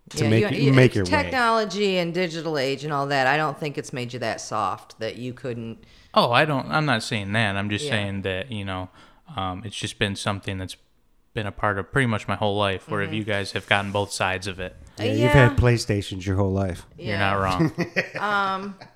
to 0.10 0.23
Yeah, 0.23 0.30
make 0.30 0.52
you- 0.52 0.58
you, 0.58 0.63
you- 0.65 0.73
make 0.73 0.95
your 0.95 1.06
way. 1.06 1.12
technology 1.12 1.97
and 1.97 2.13
digital 2.13 2.58
age 2.58 2.84
and 2.84 2.91
all 2.91 3.06
that. 3.08 3.26
I 3.28 3.38
don't 3.38 3.58
think 3.60 3.78
it's 3.78 3.93
made 3.93 4.13
you 4.13 4.19
that 4.19 4.41
soft 4.41 4.99
that 4.99 5.15
you 5.15 5.32
couldn't. 5.34 5.84
Oh, 6.13 6.32
I 6.32 6.45
don't. 6.45 6.67
I'm 6.71 6.86
not 6.86 7.04
saying 7.04 7.32
that. 7.34 7.56
I'm 7.56 7.69
just 7.69 7.86
Yeah. 7.86 7.91
saying 7.91 8.21
that 8.23 8.52
you 8.52 8.65
know, 8.65 8.89
um, 9.36 9.62
it's 9.63 9.76
just 9.76 9.99
been 9.99 10.15
something 10.15 10.58
that's 10.58 10.76
been 11.36 11.45
a 11.47 11.52
part 11.52 11.78
of 11.80 11.91
pretty 11.91 12.06
much 12.08 12.28
my 12.28 12.36
whole 12.36 12.58
life. 12.58 12.89
Where 12.89 13.02
Mm-hmm. 13.02 13.13
if 13.13 13.17
you 13.17 13.23
guys 13.23 13.52
have 13.54 13.67
gotten 13.67 13.91
both 13.91 14.12
sides 14.12 14.45
of 14.47 14.60
it, 14.60 14.76
Yeah, 14.99 15.06
You've 15.13 15.32
had 15.32 15.56
PlayStations 15.58 16.26
your 16.26 16.36
whole 16.36 16.52
life. 16.52 16.86
you're 16.97 17.17
not 17.17 17.39
wrong. 17.39 17.71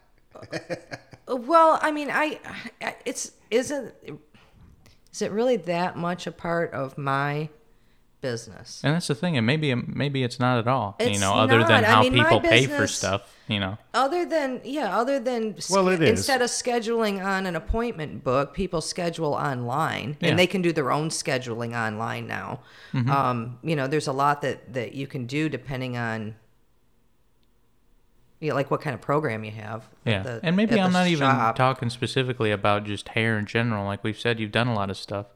Well, 1.29 1.77
I 1.81 1.91
mean, 1.91 2.09
I, 2.09 2.39
I 2.81 2.95
it's 3.05 3.33
isn't 3.51 3.93
is 5.11 5.21
it 5.21 5.31
really 5.31 5.57
that 5.57 5.97
much 5.97 6.25
a 6.25 6.31
part 6.31 6.71
of 6.71 6.97
my 6.97 7.49
business? 8.21 8.81
and 8.83 8.95
that's 8.95 9.07
the 9.07 9.15
thing. 9.15 9.35
And 9.37 9.45
maybe 9.45 9.75
maybe 9.75 10.23
it's 10.23 10.39
not 10.39 10.57
at 10.57 10.67
all. 10.69 10.95
you 11.01 11.19
know, 11.19 11.33
other 11.33 11.59
not. 11.59 11.67
than 11.67 11.83
I 11.83 11.87
how 11.87 12.01
mean, 12.03 12.15
my 12.15 12.23
people 12.23 12.39
pay 12.39 12.65
for 12.65 12.87
stuff. 12.87 13.33
You 13.49 13.59
know. 13.59 13.77
Other 13.93 14.25
than 14.25 14.61
yeah, 14.63 14.97
other 14.97 15.19
than 15.19 15.55
Well, 15.69 15.89
it 15.89 16.01
is. 16.01 16.09
instead 16.11 16.41
of 16.41 16.49
scheduling 16.49 17.21
on 17.23 17.45
an 17.45 17.57
appointment 17.57 18.23
book, 18.23 18.53
people 18.53 18.79
schedule 18.79 19.33
online, 19.33 20.09
Yeah. 20.09 20.13
Mm-hmm. 20.13 20.25
and 20.25 20.39
they 20.39 20.47
can 20.47 20.61
do 20.61 20.71
their 20.71 20.91
own 20.93 21.09
scheduling 21.09 21.75
online 21.77 22.25
now. 22.27 22.61
Um, 22.93 23.59
you 23.63 23.75
know, 23.75 23.87
there's 23.87 24.07
a 24.07 24.13
lot 24.13 24.41
that 24.43 24.73
that 24.73 24.93
you 24.93 25.07
can 25.07 25.25
do 25.25 25.49
depending 25.49 25.97
on. 25.97 26.35
Yeah, 28.39 28.53
like 28.53 28.69
what 28.69 28.81
kind 28.81 28.93
of 28.93 29.01
program 29.01 29.43
you 29.43 29.51
have. 29.51 29.87
Yeah, 30.05 30.23
the- 30.23 30.39
and 30.43 30.55
maybe 30.55 30.79
I'm 30.79 30.93
not 30.93 31.07
even 31.07 31.27
talking 31.55 31.89
specifically 31.89 32.51
about 32.51 32.85
just 32.85 33.09
hair 33.09 33.37
in 33.37 33.45
general. 33.45 33.85
Like 33.85 34.03
we've 34.03 34.19
said, 34.19 34.39
you've 34.39 34.51
done 34.51 34.67
a 34.67 34.75
lot 34.75 34.89
of 34.89 34.97
stuff 34.97 35.27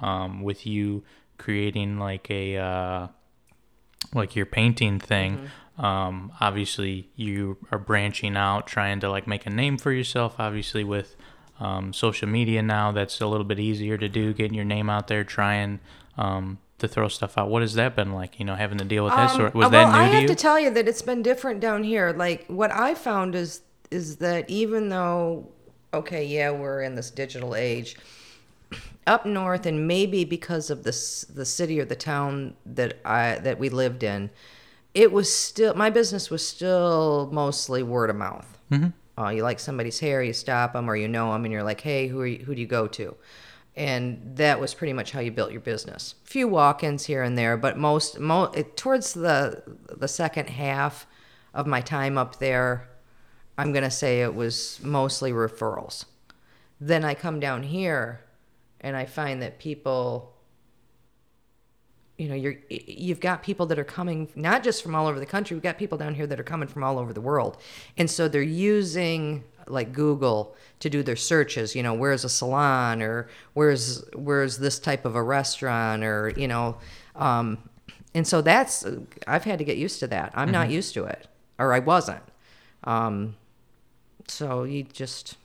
um, 0.00 0.42
with 0.42 0.66
you 0.66 1.02
creating 1.38 1.98
like 1.98 2.30
a 2.30 2.56
uh, 2.56 3.08
like 4.14 4.36
your 4.36 4.46
painting 4.46 4.98
thing. 5.00 5.38
Mm-hmm. 5.38 5.84
Um, 5.84 6.32
obviously, 6.40 7.08
you 7.16 7.56
are 7.72 7.78
branching 7.78 8.36
out, 8.36 8.66
trying 8.66 9.00
to 9.00 9.10
like 9.10 9.26
make 9.26 9.46
a 9.46 9.50
name 9.50 9.78
for 9.78 9.92
yourself. 9.92 10.34
Obviously, 10.38 10.84
with 10.84 11.16
um, 11.58 11.92
social 11.94 12.28
media 12.28 12.62
now, 12.62 12.92
that's 12.92 13.20
a 13.20 13.26
little 13.26 13.44
bit 13.44 13.58
easier 13.58 13.96
to 13.96 14.08
do. 14.08 14.34
Getting 14.34 14.54
your 14.54 14.66
name 14.66 14.90
out 14.90 15.08
there, 15.08 15.24
trying 15.24 15.80
um, 16.18 16.58
to 16.80 16.88
throw 16.88 17.08
stuff 17.08 17.38
out. 17.38 17.48
What 17.48 17.62
has 17.62 17.74
that 17.74 17.96
been 17.96 18.12
like? 18.12 18.38
You 18.38 18.44
know, 18.44 18.54
having 18.54 18.78
to 18.78 18.84
deal 18.84 19.04
with 19.04 19.14
that 19.14 19.30
Um, 19.30 19.36
sort. 19.36 19.54
Was 19.54 19.66
uh, 19.66 19.68
that 19.70 19.84
well, 19.84 19.92
new 19.92 19.98
I 19.98 20.08
to 20.08 20.16
have 20.16 20.26
to 20.28 20.34
tell 20.34 20.58
you 20.58 20.70
that 20.70 20.88
it's 20.88 21.02
been 21.02 21.22
different 21.22 21.60
down 21.60 21.84
here. 21.84 22.12
Like 22.12 22.46
what 22.48 22.70
I 22.72 22.94
found 22.94 23.34
is 23.34 23.62
is 23.90 24.16
that 24.16 24.48
even 24.48 24.88
though 24.88 25.48
okay, 25.92 26.24
yeah, 26.24 26.50
we're 26.50 26.82
in 26.82 26.94
this 26.94 27.10
digital 27.10 27.54
age, 27.54 27.96
up 29.06 29.26
north, 29.26 29.66
and 29.66 29.86
maybe 29.86 30.24
because 30.24 30.70
of 30.70 30.82
this 30.84 31.22
the 31.22 31.44
city 31.44 31.80
or 31.80 31.84
the 31.84 31.96
town 31.96 32.54
that 32.66 32.98
I 33.04 33.36
that 33.36 33.58
we 33.58 33.68
lived 33.68 34.02
in, 34.02 34.30
it 34.94 35.12
was 35.12 35.32
still 35.32 35.74
my 35.74 35.90
business 35.90 36.30
was 36.30 36.46
still 36.46 37.28
mostly 37.32 37.82
word 37.82 38.10
of 38.10 38.16
mouth. 38.16 38.58
Mm-hmm. 38.70 38.88
Uh, 39.20 39.30
you 39.30 39.42
like 39.42 39.60
somebody's 39.60 40.00
hair, 40.00 40.22
you 40.22 40.32
stop 40.32 40.72
them, 40.72 40.88
or 40.88 40.96
you 40.96 41.08
know 41.08 41.32
them, 41.32 41.44
and 41.44 41.52
you're 41.52 41.62
like, 41.62 41.80
hey, 41.82 42.08
who 42.08 42.20
are 42.20 42.26
you, 42.26 42.38
who 42.44 42.54
do 42.54 42.60
you 42.60 42.66
go 42.66 42.86
to? 42.86 43.14
And 43.80 44.36
that 44.36 44.60
was 44.60 44.74
pretty 44.74 44.92
much 44.92 45.12
how 45.12 45.20
you 45.20 45.30
built 45.30 45.52
your 45.52 45.62
business. 45.62 46.14
Few 46.22 46.46
walk-ins 46.46 47.06
here 47.06 47.22
and 47.22 47.38
there, 47.38 47.56
but 47.56 47.78
most, 47.78 48.20
mo- 48.20 48.52
it, 48.54 48.76
towards 48.76 49.14
the 49.14 49.62
the 49.96 50.06
second 50.06 50.50
half 50.50 51.06
of 51.54 51.66
my 51.66 51.80
time 51.80 52.18
up 52.18 52.38
there, 52.40 52.90
I'm 53.56 53.72
gonna 53.72 53.90
say 53.90 54.20
it 54.20 54.34
was 54.34 54.80
mostly 54.82 55.32
referrals. 55.32 56.04
Then 56.78 57.06
I 57.06 57.14
come 57.14 57.40
down 57.40 57.62
here, 57.62 58.20
and 58.82 58.98
I 58.98 59.06
find 59.06 59.40
that 59.40 59.58
people 59.58 60.34
you 62.18 62.28
know 62.28 62.34
you're 62.34 62.56
you've 62.68 63.20
got 63.20 63.42
people 63.42 63.64
that 63.64 63.78
are 63.78 63.84
coming 63.84 64.28
not 64.34 64.62
just 64.62 64.82
from 64.82 64.94
all 64.94 65.06
over 65.06 65.18
the 65.18 65.24
country 65.24 65.54
we've 65.54 65.62
got 65.62 65.78
people 65.78 65.96
down 65.96 66.14
here 66.14 66.26
that 66.26 66.38
are 66.38 66.44
coming 66.44 66.68
from 66.68 66.84
all 66.84 66.98
over 66.98 67.14
the 67.14 67.20
world 67.20 67.56
and 67.96 68.10
so 68.10 68.28
they're 68.28 68.42
using 68.42 69.42
like 69.70 69.92
google 69.92 70.54
to 70.80 70.90
do 70.90 71.02
their 71.02 71.16
searches 71.16 71.74
you 71.74 71.82
know 71.82 71.94
where's 71.94 72.24
a 72.24 72.28
salon 72.28 73.02
or 73.02 73.28
where's 73.54 74.04
where's 74.14 74.58
this 74.58 74.78
type 74.78 75.04
of 75.04 75.14
a 75.14 75.22
restaurant 75.22 76.02
or 76.04 76.32
you 76.36 76.48
know 76.48 76.76
Um, 77.16 77.58
and 78.14 78.26
so 78.26 78.42
that's 78.42 78.84
I've 79.26 79.44
had 79.44 79.58
to 79.58 79.64
get 79.64 79.76
used 79.76 80.00
to 80.00 80.06
that. 80.08 80.32
I'm 80.34 80.50
not 80.50 80.70
used 80.70 80.94
to 80.94 81.04
it, 81.04 81.28
or 81.58 81.72
I 81.72 81.78
wasn't. 81.78 82.22
Um, 82.84 83.36
so 84.26 84.64
you 84.64 84.82
just, 84.84 85.36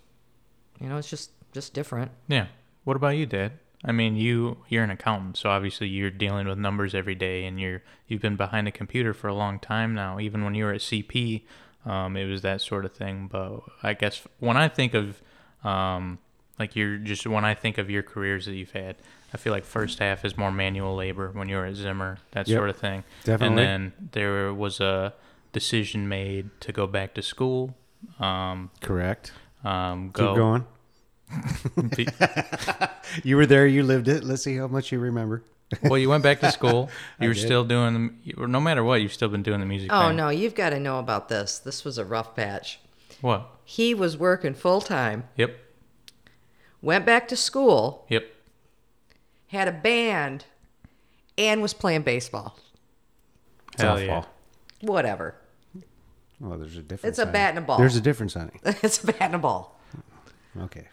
you 0.79 0.89
know, 0.89 0.97
it's 0.97 1.09
just 1.09 1.31
just 1.53 1.73
different. 1.73 2.11
Yeah. 2.27 2.47
What 2.83 2.95
about 2.95 3.17
you, 3.17 3.25
Dad? 3.25 3.53
I 3.83 3.91
mean, 3.91 4.15
you 4.15 4.57
you're 4.67 4.83
an 4.83 4.89
accountant, 4.89 5.37
so 5.37 5.49
obviously 5.49 5.87
you're 5.87 6.09
dealing 6.09 6.47
with 6.47 6.57
numbers 6.57 6.95
every 6.95 7.15
day, 7.15 7.45
and 7.45 7.59
you're 7.59 7.83
you've 8.07 8.21
been 8.21 8.35
behind 8.35 8.67
a 8.67 8.71
computer 8.71 9.13
for 9.13 9.27
a 9.27 9.35
long 9.35 9.59
time 9.59 9.93
now. 9.93 10.19
Even 10.19 10.43
when 10.43 10.55
you 10.55 10.65
were 10.65 10.73
at 10.73 10.81
CP, 10.81 11.43
um, 11.85 12.17
it 12.17 12.25
was 12.25 12.41
that 12.41 12.61
sort 12.61 12.85
of 12.85 12.93
thing. 12.93 13.27
But 13.31 13.61
I 13.83 13.93
guess 13.93 14.21
when 14.39 14.57
I 14.57 14.67
think 14.67 14.93
of 14.93 15.21
um, 15.63 16.19
like 16.59 16.75
you're 16.75 16.97
just 16.97 17.25
when 17.27 17.45
I 17.45 17.53
think 17.53 17.77
of 17.77 17.89
your 17.89 18.03
careers 18.03 18.45
that 18.45 18.53
you've 18.55 18.71
had, 18.71 18.95
I 19.33 19.37
feel 19.37 19.51
like 19.53 19.65
first 19.65 19.99
half 19.99 20.23
is 20.25 20.37
more 20.37 20.51
manual 20.51 20.95
labor 20.95 21.29
when 21.33 21.49
you 21.49 21.55
were 21.57 21.65
at 21.65 21.75
Zimmer, 21.75 22.17
that 22.31 22.47
Yep. 22.47 22.57
sort 22.57 22.69
of 22.69 22.77
thing. 22.77 23.03
Definitely. 23.23 23.47
And 23.47 23.57
then 23.57 24.09
there 24.13 24.53
was 24.53 24.79
a 24.79 25.13
decision 25.53 26.07
made 26.07 26.49
to 26.61 26.71
go 26.71 26.87
back 26.87 27.13
to 27.15 27.21
school. 27.21 27.75
Um, 28.19 28.69
Correct. 28.81 29.31
um, 29.63 30.07
Keep 30.07 30.13
go 30.13 30.35
going. 30.35 30.65
You 33.23 33.37
were 33.37 33.45
there. 33.45 33.65
You 33.67 33.83
lived 33.83 34.07
it. 34.07 34.23
Let's 34.23 34.43
see 34.43 34.57
how 34.57 34.67
much 34.67 34.91
you 34.91 34.99
remember. 34.99 35.43
Well, 35.83 35.97
you 35.97 36.09
went 36.09 36.23
back 36.23 36.39
to 36.41 36.51
school. 36.59 36.89
You 37.19 37.25
I 37.25 37.27
were 37.29 37.33
did. 37.33 37.41
still 37.45 37.63
doing 37.65 37.93
the. 37.93 38.13
you 38.39 38.47
No 38.47 38.59
matter 38.61 38.83
what, 38.83 39.01
you've 39.01 39.13
still 39.13 39.29
been 39.29 39.43
doing 39.43 39.59
the 39.59 39.65
music. 39.65 39.89
Oh 39.91 40.07
thing. 40.09 40.17
no, 40.17 40.29
you've 40.29 40.55
got 40.55 40.69
to 40.71 40.79
know 40.79 40.99
about 40.99 41.27
this. 41.29 41.57
This 41.59 41.83
was 41.83 41.97
a 41.97 42.05
rough 42.05 42.35
patch. 42.35 42.79
What? 43.21 43.49
He 43.63 43.93
was 43.95 44.15
working 44.17 44.53
full 44.53 44.79
time, 44.81 45.23
Yep. 45.37 45.57
went 46.81 47.05
back 47.05 47.27
to 47.29 47.35
school, 47.35 48.05
Yep. 48.09 48.25
had 49.47 49.67
a 49.67 49.71
band, 49.71 50.45
and 51.37 51.61
was 51.61 51.73
playing 51.73 52.03
baseball. 52.03 52.57
Hell 53.79 53.97
Softball. 53.97 54.05
yeah. 54.05 54.23
Whattever. 54.81 55.35
Well, 56.39 56.59
there's 56.59 56.77
a 56.77 56.81
difference. 56.81 57.17
It's 57.17 57.19
a 57.19 57.25
bat 57.31 57.49
and 57.51 57.59
a 57.59 57.61
ball. 57.61 57.77
There's 57.79 57.95
a 57.95 58.01
difference, 58.01 58.33
honey. 58.35 58.51
it's 58.63 59.03
a 59.03 59.07
bat 59.07 59.17
and 59.21 59.35
a 59.35 59.39
ball. 59.39 59.79
Okay. 60.59 60.87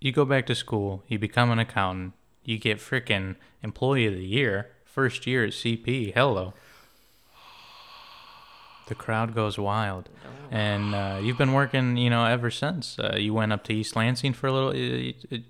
You 0.00 0.10
go 0.12 0.24
back 0.24 0.46
to 0.46 0.54
school. 0.54 1.02
You 1.08 1.18
become 1.18 1.50
an 1.50 1.58
accountant. 1.58 2.14
You 2.44 2.58
get 2.58 2.78
freaking 2.78 3.36
employee 3.62 4.06
of 4.06 4.14
the 4.14 4.24
year. 4.24 4.70
First 4.84 5.26
year 5.26 5.44
at 5.44 5.52
CP. 5.52 6.12
Hello. 6.14 6.54
The 8.88 8.94
crowd 8.94 9.34
goes 9.34 9.58
wild, 9.58 10.08
and 10.50 10.94
uh, 10.94 11.20
you've 11.22 11.38
been 11.38 11.52
working, 11.52 11.96
you 11.96 12.10
know, 12.10 12.26
ever 12.26 12.50
since. 12.50 12.98
Uh, 12.98 13.16
you 13.16 13.32
went 13.32 13.52
up 13.52 13.64
to 13.64 13.72
East 13.72 13.94
Lansing 13.96 14.32
for 14.32 14.48
a 14.48 14.52
little. 14.52 14.70
It, 14.70 15.24
it, 15.30 15.42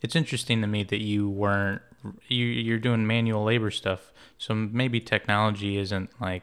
it's 0.00 0.16
interesting 0.16 0.62
to 0.62 0.66
me 0.66 0.82
that 0.84 1.00
you 1.00 1.28
weren't. 1.28 1.82
You, 2.28 2.46
you're 2.46 2.78
doing 2.78 3.06
manual 3.06 3.44
labor 3.44 3.70
stuff, 3.70 4.10
so 4.38 4.54
maybe 4.54 5.00
technology 5.00 5.76
isn't 5.76 6.10
like 6.20 6.42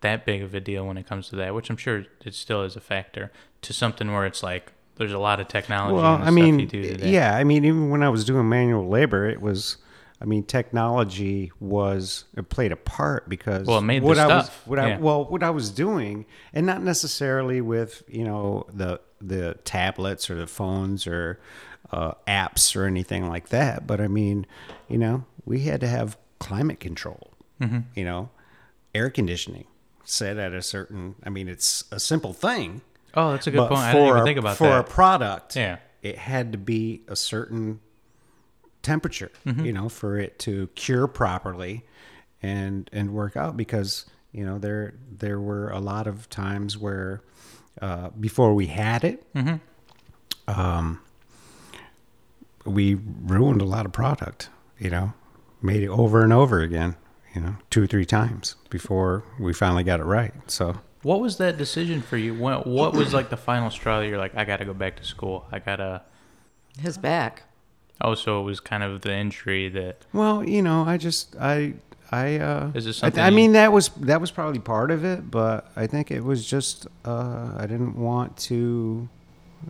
that 0.00 0.26
big 0.26 0.42
of 0.42 0.54
a 0.54 0.60
deal 0.60 0.86
when 0.86 0.98
it 0.98 1.06
comes 1.06 1.28
to 1.28 1.36
that, 1.36 1.54
which 1.54 1.70
I'm 1.70 1.76
sure 1.76 2.04
it 2.24 2.34
still 2.34 2.62
is 2.62 2.76
a 2.76 2.80
factor. 2.80 3.30
To 3.62 3.72
something 3.72 4.12
where 4.12 4.26
it's 4.26 4.42
like 4.42 4.72
there's 4.98 5.12
a 5.12 5.18
lot 5.18 5.40
of 5.40 5.48
technology. 5.48 5.94
Well, 5.94 6.20
I 6.22 6.30
mean, 6.30 6.58
you 6.58 6.66
do 6.66 6.82
today. 6.82 7.10
yeah, 7.10 7.36
I 7.36 7.44
mean, 7.44 7.64
even 7.64 7.90
when 7.90 8.02
I 8.02 8.08
was 8.08 8.24
doing 8.24 8.48
manual 8.48 8.88
labor, 8.88 9.26
it 9.28 9.40
was, 9.40 9.76
I 10.20 10.24
mean, 10.24 10.42
technology 10.44 11.50
was 11.60 12.24
it 12.36 12.48
played 12.48 12.72
a 12.72 12.76
part 12.76 13.28
because 13.28 13.66
Well, 13.66 13.78
it 13.78 13.82
made 13.82 14.02
the 14.02 14.06
what 14.06 14.18
I 14.18 14.26
was, 14.26 14.44
stuff, 14.46 14.66
what 14.66 14.78
yeah. 14.78 14.96
I 14.96 14.98
well, 14.98 15.24
what 15.24 15.42
I 15.42 15.50
was 15.50 15.70
doing, 15.70 16.26
and 16.52 16.66
not 16.66 16.82
necessarily 16.82 17.60
with 17.60 18.02
you 18.08 18.24
know 18.24 18.66
the 18.72 19.00
the 19.20 19.54
tablets 19.64 20.28
or 20.30 20.34
the 20.36 20.46
phones 20.46 21.06
or 21.06 21.40
uh, 21.92 22.12
apps 22.26 22.76
or 22.76 22.84
anything 22.84 23.28
like 23.28 23.48
that, 23.48 23.86
but 23.86 24.00
I 24.00 24.08
mean, 24.08 24.46
you 24.88 24.98
know, 24.98 25.24
we 25.44 25.60
had 25.60 25.80
to 25.80 25.86
have 25.88 26.16
climate 26.38 26.80
control, 26.80 27.32
Mm-hmm. 27.60 27.78
you 27.96 28.04
know, 28.04 28.30
air 28.94 29.10
conditioning 29.10 29.64
set 30.04 30.36
at 30.38 30.52
a 30.52 30.62
certain. 30.62 31.14
I 31.24 31.30
mean, 31.30 31.48
it's 31.48 31.84
a 31.90 31.98
simple 31.98 32.32
thing. 32.32 32.82
Oh, 33.14 33.32
that's 33.32 33.46
a 33.46 33.50
good 33.50 33.56
But 33.58 33.68
point. 33.68 33.80
I 33.80 33.92
didn't 33.92 34.08
even 34.08 34.20
a- 34.20 34.24
think 34.24 34.38
about 34.38 34.56
for 34.56 34.64
that. 34.64 34.84
For 34.86 34.90
a 34.90 34.94
product, 34.94 35.56
Yeah. 35.56 35.78
it 36.02 36.18
had 36.18 36.52
to 36.52 36.58
be 36.58 37.02
a 37.08 37.16
certain 37.16 37.80
temperature, 38.82 39.30
Mm-hmm. 39.46 39.64
you 39.64 39.72
know, 39.72 39.88
for 39.88 40.18
it 40.18 40.38
to 40.40 40.68
cure 40.74 41.06
properly 41.06 41.84
and 42.42 42.88
and 42.92 43.12
work 43.12 43.36
out 43.36 43.56
because 43.56 44.06
you 44.30 44.44
know 44.44 44.58
there 44.58 44.94
there 45.10 45.40
were 45.40 45.70
a 45.70 45.80
lot 45.80 46.06
of 46.06 46.28
times 46.28 46.78
where 46.78 47.20
uh, 47.82 48.10
before 48.10 48.54
we 48.54 48.66
had 48.66 49.02
it, 49.04 49.32
mm-hmm. 49.34 49.56
um, 50.60 51.00
we 52.64 52.94
ruined 52.94 53.62
a 53.62 53.64
lot 53.64 53.86
of 53.86 53.92
product, 53.92 54.50
you 54.78 54.90
know, 54.90 55.12
made 55.62 55.82
it 55.82 55.88
over 55.88 56.22
and 56.22 56.32
over 56.32 56.60
again, 56.60 56.96
you 57.34 57.40
know, 57.40 57.56
two 57.70 57.82
or 57.82 57.86
three 57.86 58.04
times 58.04 58.56
before 58.70 59.24
we 59.38 59.52
finally 59.52 59.84
got 59.84 60.00
it 60.00 60.04
right. 60.04 60.32
So. 60.50 60.78
What 61.02 61.20
was 61.20 61.36
that 61.38 61.56
decision 61.56 62.02
for 62.02 62.16
you? 62.16 62.34
What, 62.34 62.66
what 62.66 62.92
was 62.92 63.14
like 63.14 63.30
the 63.30 63.36
final 63.36 63.70
straw? 63.70 64.00
That 64.00 64.08
you're 64.08 64.18
like, 64.18 64.36
I 64.36 64.44
got 64.44 64.56
to 64.58 64.64
go 64.64 64.74
back 64.74 64.96
to 64.96 65.04
school. 65.04 65.46
I 65.52 65.58
gotta. 65.60 66.02
His 66.80 66.98
back. 66.98 67.44
Oh, 68.00 68.14
so 68.14 68.40
it 68.40 68.44
was 68.44 68.60
kind 68.60 68.82
of 68.82 69.00
the 69.00 69.14
injury 69.14 69.68
that. 69.70 70.04
Well, 70.12 70.44
you 70.44 70.62
know, 70.62 70.84
I 70.84 70.96
just 70.96 71.36
I 71.36 71.74
I 72.10 72.38
uh 72.38 72.70
Is 72.74 72.86
it 72.86 72.90
I, 72.90 72.92
something 72.92 73.22
I 73.22 73.30
mean 73.30 73.52
that 73.52 73.72
was 73.72 73.88
that 74.00 74.20
was 74.20 74.30
probably 74.30 74.60
part 74.60 74.90
of 74.90 75.04
it, 75.04 75.30
but 75.30 75.70
I 75.76 75.86
think 75.86 76.10
it 76.10 76.24
was 76.24 76.48
just 76.48 76.86
uh 77.04 77.52
I 77.56 77.66
didn't 77.66 77.96
want 77.96 78.36
to 78.38 79.08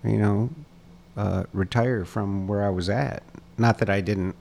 you 0.04 0.16
know 0.18 0.50
uh 1.16 1.44
retire 1.52 2.04
from 2.04 2.46
where 2.46 2.64
I 2.64 2.70
was 2.70 2.88
at. 2.88 3.22
Not 3.56 3.78
that 3.78 3.90
I 3.90 4.00
didn't 4.00 4.36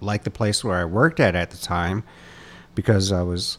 like 0.00 0.24
the 0.24 0.30
place 0.30 0.62
where 0.62 0.76
I 0.76 0.84
worked 0.84 1.18
at 1.18 1.34
at 1.34 1.50
the 1.50 1.56
time 1.56 2.04
because 2.74 3.10
I 3.10 3.22
was 3.22 3.58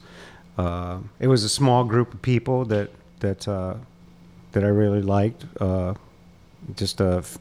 uh 0.58 1.00
it 1.20 1.28
was 1.28 1.43
a 1.43 1.50
small 1.50 1.84
group 1.84 2.13
of 2.13 2.22
people 2.22 2.65
that 2.65 2.89
that 3.20 3.48
uh 3.48 3.76
that 4.54 4.63
I 4.63 4.67
really 4.67 5.02
liked 5.02 5.46
uh 5.62 5.93
just 6.76 7.00
a 7.02 7.17
f- 7.17 7.38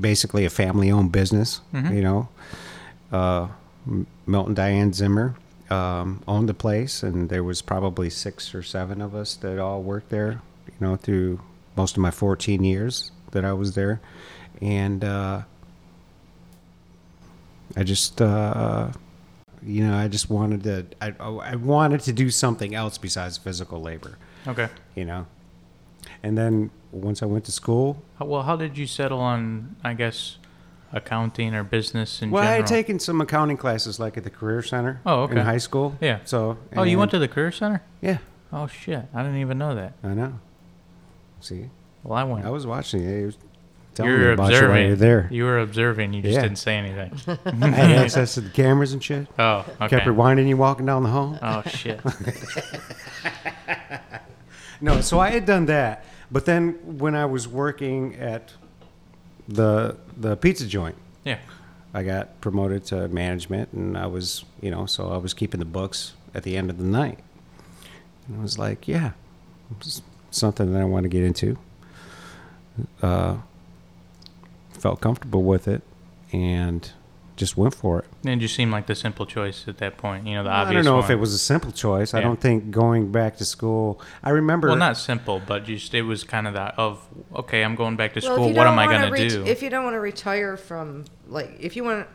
basically 0.00 0.44
a 0.44 0.50
family-owned 0.50 1.12
business. 1.12 1.60
You 1.94 2.02
know, 2.02 2.28
uh, 3.12 3.48
Milton 4.26 4.54
Diane 4.54 4.92
Zimmer 4.92 5.34
um, 5.70 6.22
owned 6.26 6.48
the 6.48 6.54
place, 6.54 7.02
and 7.02 7.28
there 7.28 7.44
was 7.44 7.60
probably 7.62 8.08
six 8.08 8.54
or 8.54 8.62
seven 8.62 9.00
of 9.02 9.14
us 9.14 9.34
that 9.36 9.58
all 9.58 9.82
worked 9.82 10.08
there. 10.10 10.40
You 10.68 10.74
know, 10.86 10.96
through 10.96 11.40
most 11.76 11.96
of 11.96 12.02
my 12.02 12.10
14 12.10 12.64
years 12.64 13.10
that 13.32 13.44
I 13.44 13.52
was 13.52 13.74
there, 13.74 14.00
and 14.62 15.04
uh, 15.04 15.42
I 17.76 17.82
just. 17.82 18.20
You 19.66 19.84
know, 19.84 19.96
I 19.96 20.06
just 20.06 20.30
wanted 20.30 20.62
to. 20.64 20.86
I, 21.00 21.14
I 21.20 21.56
wanted 21.56 22.00
to 22.02 22.12
do 22.12 22.30
something 22.30 22.74
else 22.74 22.98
besides 22.98 23.36
physical 23.36 23.80
labor. 23.80 24.16
Okay. 24.46 24.68
You 24.94 25.04
know, 25.04 25.26
and 26.22 26.38
then 26.38 26.70
once 26.92 27.22
I 27.22 27.26
went 27.26 27.44
to 27.46 27.52
school, 27.52 28.02
How, 28.18 28.26
well, 28.26 28.42
how 28.42 28.54
did 28.56 28.78
you 28.78 28.86
settle 28.86 29.18
on, 29.18 29.74
I 29.82 29.94
guess, 29.94 30.38
accounting 30.92 31.52
or 31.52 31.64
business 31.64 32.22
in 32.22 32.30
Well, 32.30 32.44
I 32.44 32.56
had 32.56 32.66
taken 32.66 33.00
some 33.00 33.20
accounting 33.20 33.56
classes, 33.56 33.98
like 33.98 34.16
at 34.16 34.22
the 34.22 34.30
Career 34.30 34.62
Center. 34.62 35.00
Oh, 35.04 35.22
okay. 35.22 35.32
In 35.32 35.44
high 35.44 35.58
school. 35.58 35.96
Yeah. 36.00 36.20
So. 36.24 36.58
oh, 36.76 36.84
you 36.84 36.98
went 36.98 37.10
to 37.10 37.18
the 37.18 37.28
career 37.28 37.50
center? 37.50 37.82
Yeah, 38.00 38.18
Oh 38.52 38.68
shit! 38.68 39.04
I 39.12 39.22
didn't 39.22 39.40
even 39.40 39.58
know 39.58 39.74
that. 39.74 39.94
I 40.04 40.14
know. 40.14 40.38
See, 41.40 41.70
Well, 42.04 42.16
I 42.16 42.24
went. 42.24 42.46
I 42.46 42.50
was 42.50 42.66
watching 42.66 43.02
you. 43.02 43.32
You 43.98 44.04
was 44.04 44.10
telling 44.10 44.12
me 44.12 44.18
You're 44.24 44.32
about 44.32 44.42
you 44.44 44.52
while 44.52 44.62
observing. 44.62 44.82
you 44.84 44.90
were 44.90 44.96
there. 44.96 45.28
You 45.30 45.44
were 45.44 45.58
observing. 45.60 46.12
You 46.12 46.22
just 46.22 46.34
Yeah. 46.34 46.42
didn't 46.42 46.58
say 46.58 46.76
anything. 46.76 47.12
I 47.62 47.66
had 47.68 47.90
access 47.98 48.34
to 48.34 48.40
the 48.42 48.50
cameras 48.50 48.92
and 48.92 49.02
shit. 49.02 49.26
Oh, 49.38 49.64
okay. 49.80 49.88
Kept 49.88 50.06
rewinding 50.06 50.48
you 50.48 50.56
walking 50.56 50.86
down 50.86 51.02
the 51.02 51.08
hall. 51.10 51.38
Oh 51.42 51.62
shit. 51.66 52.00
No, 54.78 55.00
so 55.00 55.18
I 55.18 55.30
had 55.30 55.46
done 55.46 55.66
that, 55.66 56.04
but 56.30 56.44
then 56.44 56.72
when 56.98 57.14
I 57.14 57.24
was 57.24 57.48
working 57.48 58.14
at 58.16 58.52
the 59.48 59.96
the 60.18 60.36
pizza 60.36 60.66
joint, 60.66 60.96
Yeah. 61.24 61.38
I 61.94 62.02
got 62.02 62.42
promoted 62.42 62.84
to 62.86 63.08
management, 63.08 63.72
and 63.72 63.96
I 63.96 64.06
was, 64.06 64.44
you 64.60 64.70
know, 64.70 64.84
so 64.84 65.10
I 65.12 65.16
was 65.16 65.32
keeping 65.32 65.60
the 65.60 65.64
books 65.66 66.12
at 66.34 66.42
the 66.42 66.58
end 66.58 66.68
of 66.68 66.76
the 66.76 66.84
night. 66.84 67.20
And 68.28 68.38
I 68.38 68.42
was 68.42 68.58
like, 68.58 68.86
yeah, 68.86 69.12
it's 69.80 70.02
something 70.30 70.70
that 70.74 70.82
I 70.82 70.84
want 70.84 71.04
to 71.04 71.08
get 71.08 71.24
into. 71.24 71.56
Uh, 73.00 73.36
felt 74.76 75.00
comfortable 75.00 75.42
with 75.42 75.66
it, 75.68 75.82
and 76.32 76.90
just 77.36 77.56
went 77.56 77.74
for 77.74 77.98
it. 77.98 78.06
And 78.24 78.40
you 78.40 78.48
seemed 78.48 78.72
like 78.72 78.86
the 78.86 78.94
simple 78.94 79.26
choice 79.26 79.66
at 79.68 79.76
that 79.78 79.98
point. 79.98 80.26
You 80.26 80.36
know, 80.36 80.44
the 80.44 80.50
I 80.50 80.62
obvious. 80.62 80.78
don't 80.78 80.84
know 80.90 80.96
one. 80.96 81.04
if 81.04 81.10
it 81.10 81.16
was 81.16 81.34
a 81.34 81.38
simple 81.38 81.70
choice. 81.70 82.14
I 82.14 82.20
don't 82.20 82.40
think 82.40 82.70
going 82.70 83.12
back 83.12 83.36
to 83.36 83.44
school. 83.44 84.00
I 84.22 84.30
remember. 84.30 84.68
Well, 84.68 84.76
not 84.76 84.96
simple, 84.96 85.42
but 85.46 85.64
just 85.64 85.92
it 85.94 86.02
was 86.02 86.24
kind 86.24 86.46
of 86.46 86.54
that 86.54 86.78
of 86.78 87.06
okay, 87.34 87.62
I'm 87.62 87.74
going 87.74 87.96
back 87.96 88.14
to 88.14 88.20
Well, 88.20 88.34
school. 88.36 88.52
What 88.54 88.66
am 88.66 88.78
I 88.78 88.86
going 88.86 89.02
to 89.02 89.10
ret- 89.10 89.28
do? 89.30 89.44
If 89.44 89.62
you 89.62 89.68
don't 89.70 89.84
want 89.84 89.94
to 89.94 90.00
retire 90.00 90.56
from 90.56 91.04
like, 91.28 91.56
if 91.60 91.76
you 91.76 91.84
want, 91.84 92.08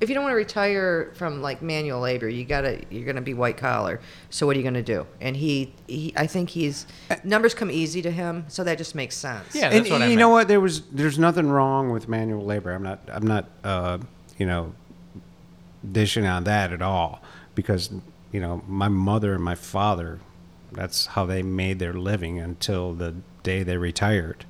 if 0.00 0.08
you 0.08 0.14
don't 0.14 0.24
want 0.24 0.32
to 0.32 0.36
retire 0.36 1.12
from 1.14 1.40
like 1.40 1.62
manual 1.62 2.00
labor, 2.00 2.28
you 2.28 2.44
gotta 2.44 2.82
you're 2.90 3.06
gonna 3.06 3.22
be 3.22 3.34
white 3.34 3.56
collar. 3.56 4.00
So 4.30 4.46
what 4.46 4.56
are 4.56 4.58
you 4.58 4.64
gonna 4.64 4.82
do? 4.82 5.06
And 5.20 5.36
he, 5.36 5.72
he 5.86 6.12
I 6.16 6.26
think 6.26 6.50
he's 6.50 6.86
numbers 7.24 7.54
come 7.54 7.70
easy 7.70 8.02
to 8.02 8.10
him, 8.10 8.44
so 8.48 8.62
that 8.64 8.78
just 8.78 8.94
makes 8.94 9.16
sense. 9.16 9.54
Yeah, 9.54 9.66
and 9.66 9.80
that's 9.80 9.90
what 9.90 10.02
I 10.02 10.04
you 10.04 10.10
meant. 10.10 10.20
know 10.20 10.28
what? 10.28 10.48
There 10.48 10.60
was 10.60 10.82
there's 10.92 11.18
nothing 11.18 11.48
wrong 11.48 11.90
with 11.90 12.08
manual 12.08 12.44
labor. 12.44 12.72
I'm 12.72 12.82
not 12.82 13.00
I'm 13.08 13.26
not 13.26 13.48
uh, 13.64 13.98
you 14.38 14.46
know, 14.46 14.74
dishing 15.90 16.26
on 16.26 16.44
that 16.44 16.72
at 16.72 16.82
all 16.82 17.22
because, 17.54 17.90
you 18.32 18.40
know, 18.40 18.62
my 18.66 18.88
mother 18.88 19.34
and 19.34 19.42
my 19.42 19.54
father, 19.54 20.20
that's 20.72 21.06
how 21.06 21.24
they 21.24 21.42
made 21.42 21.78
their 21.78 21.94
living 21.94 22.38
until 22.38 22.92
the 22.92 23.14
day 23.42 23.62
they 23.62 23.76
retired, 23.76 24.44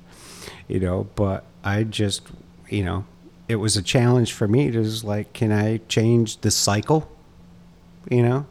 you 0.67 0.79
know. 0.79 1.07
But 1.15 1.45
I 1.63 1.83
just, 1.83 2.23
you 2.69 2.83
know, 2.83 3.05
it 3.47 3.55
was 3.55 3.77
a 3.77 3.81
challenge 3.81 4.33
for 4.33 4.47
me 4.47 4.71
to 4.71 4.83
just 4.83 5.03
like, 5.03 5.33
can 5.33 5.51
I 5.51 5.77
change 5.87 6.37
the 6.37 6.51
cycle, 6.51 7.09
you 8.09 8.21
know? 8.21 8.45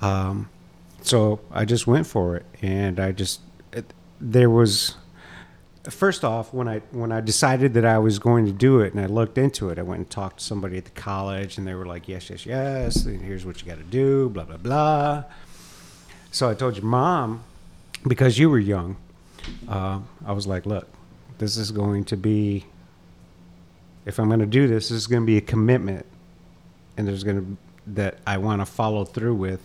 Um, 0.00 0.48
so 1.02 1.40
I 1.50 1.64
just 1.64 1.86
went 1.86 2.06
for 2.06 2.36
it, 2.36 2.46
and 2.62 2.98
I 2.98 3.12
just 3.12 3.40
it, 3.72 3.92
there 4.20 4.50
was 4.50 4.96
first 5.84 6.24
off 6.24 6.52
when 6.52 6.68
I 6.68 6.80
when 6.90 7.12
I 7.12 7.20
decided 7.20 7.74
that 7.74 7.84
I 7.84 7.98
was 7.98 8.18
going 8.18 8.46
to 8.46 8.52
do 8.52 8.80
it, 8.80 8.92
and 8.92 9.00
I 9.00 9.06
looked 9.06 9.38
into 9.38 9.70
it, 9.70 9.78
I 9.78 9.82
went 9.82 9.98
and 9.98 10.10
talked 10.10 10.38
to 10.38 10.44
somebody 10.44 10.76
at 10.76 10.84
the 10.84 10.90
college, 10.90 11.58
and 11.58 11.66
they 11.66 11.74
were 11.74 11.86
like, 11.86 12.08
"Yes, 12.08 12.28
yes, 12.28 12.44
yes. 12.44 13.04
And 13.06 13.22
here's 13.22 13.46
what 13.46 13.60
you 13.62 13.68
got 13.68 13.78
to 13.78 13.84
do." 13.84 14.28
Blah 14.30 14.44
blah 14.44 14.56
blah. 14.56 15.24
So 16.32 16.50
I 16.50 16.54
told 16.54 16.76
your 16.76 16.84
mom 16.84 17.44
because 18.06 18.38
you 18.38 18.50
were 18.50 18.58
young. 18.58 18.96
Uh, 19.68 20.00
I 20.24 20.32
was 20.32 20.46
like, 20.46 20.66
"Look, 20.66 20.88
this 21.38 21.56
is 21.56 21.70
going 21.70 22.04
to 22.06 22.16
be. 22.16 22.64
If 24.06 24.18
I'm 24.18 24.28
going 24.28 24.40
to 24.40 24.46
do 24.46 24.66
this, 24.66 24.88
this 24.88 24.96
is 24.96 25.06
going 25.06 25.22
to 25.22 25.26
be 25.26 25.36
a 25.36 25.42
commitment, 25.42 26.06
and 26.96 27.06
there's 27.06 27.24
going 27.24 27.38
to 27.44 27.56
that 27.94 28.18
I 28.26 28.38
want 28.38 28.62
to 28.62 28.66
follow 28.66 29.04
through 29.04 29.34
with." 29.34 29.60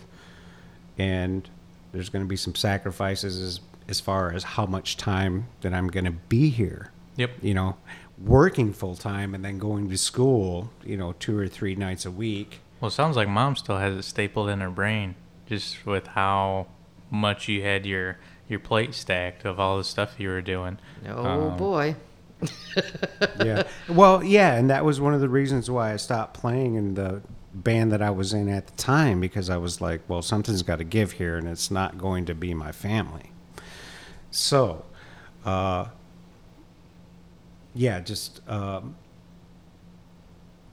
and 0.98 1.48
there's 1.92 2.10
going 2.10 2.22
to 2.22 2.28
be 2.28 2.36
some 2.36 2.54
sacrifices 2.54 3.40
as, 3.40 3.60
as 3.88 3.98
far 3.98 4.30
as 4.30 4.44
how 4.44 4.66
much 4.66 4.98
time 4.98 5.46
that 5.62 5.72
I'm 5.72 5.88
going 5.88 6.04
to 6.04 6.10
be 6.10 6.50
here. 6.50 6.90
Yep. 7.16 7.30
You 7.40 7.54
know, 7.54 7.76
working 8.22 8.74
full 8.74 8.94
time 8.94 9.34
and 9.34 9.42
then 9.42 9.58
going 9.58 9.88
to 9.88 9.96
school, 9.96 10.70
you 10.84 10.98
know, 10.98 11.14
two 11.18 11.36
or 11.36 11.48
three 11.48 11.74
nights 11.74 12.04
a 12.04 12.10
week. 12.10 12.60
Well, 12.78 12.88
it 12.88 12.92
sounds 12.92 13.16
like 13.16 13.26
mom 13.26 13.56
still 13.56 13.78
has 13.78 13.94
it 13.96 14.02
stapled 14.02 14.50
in 14.50 14.60
her 14.60 14.70
brain, 14.70 15.14
just 15.46 15.84
with 15.86 16.08
how 16.08 16.66
much 17.10 17.48
you 17.48 17.62
had 17.62 17.86
your 17.86 18.18
your 18.48 18.58
plate 18.60 18.92
stacked 18.94 19.46
of 19.46 19.58
all 19.58 19.78
the 19.78 19.84
stuff 19.84 20.20
you 20.20 20.28
were 20.28 20.42
doing. 20.42 20.78
Oh 21.08 21.24
Um, 21.24 21.56
boy. 21.56 21.96
yeah. 23.44 23.64
Well, 23.88 24.22
yeah, 24.22 24.54
and 24.54 24.70
that 24.70 24.84
was 24.84 25.00
one 25.00 25.14
of 25.14 25.20
the 25.20 25.28
reasons 25.28 25.70
why 25.70 25.92
I 25.92 25.96
stopped 25.96 26.34
playing 26.34 26.74
in 26.74 26.94
the 26.94 27.22
band 27.54 27.92
that 27.92 28.00
I 28.02 28.10
was 28.10 28.32
in 28.32 28.48
at 28.48 28.66
the 28.66 28.72
time 28.74 29.20
because 29.20 29.50
I 29.50 29.56
was 29.56 29.80
like, 29.80 30.00
well, 30.08 30.22
something's 30.22 30.62
got 30.62 30.76
to 30.76 30.84
give 30.84 31.12
here, 31.12 31.36
and 31.36 31.48
it's 31.48 31.70
not 31.70 31.98
going 31.98 32.24
to 32.26 32.34
be 32.34 32.54
my 32.54 32.72
family. 32.72 33.30
So, 34.30 34.84
uh, 35.44 35.86
yeah, 37.74 38.00
just 38.00 38.40
um, 38.48 38.96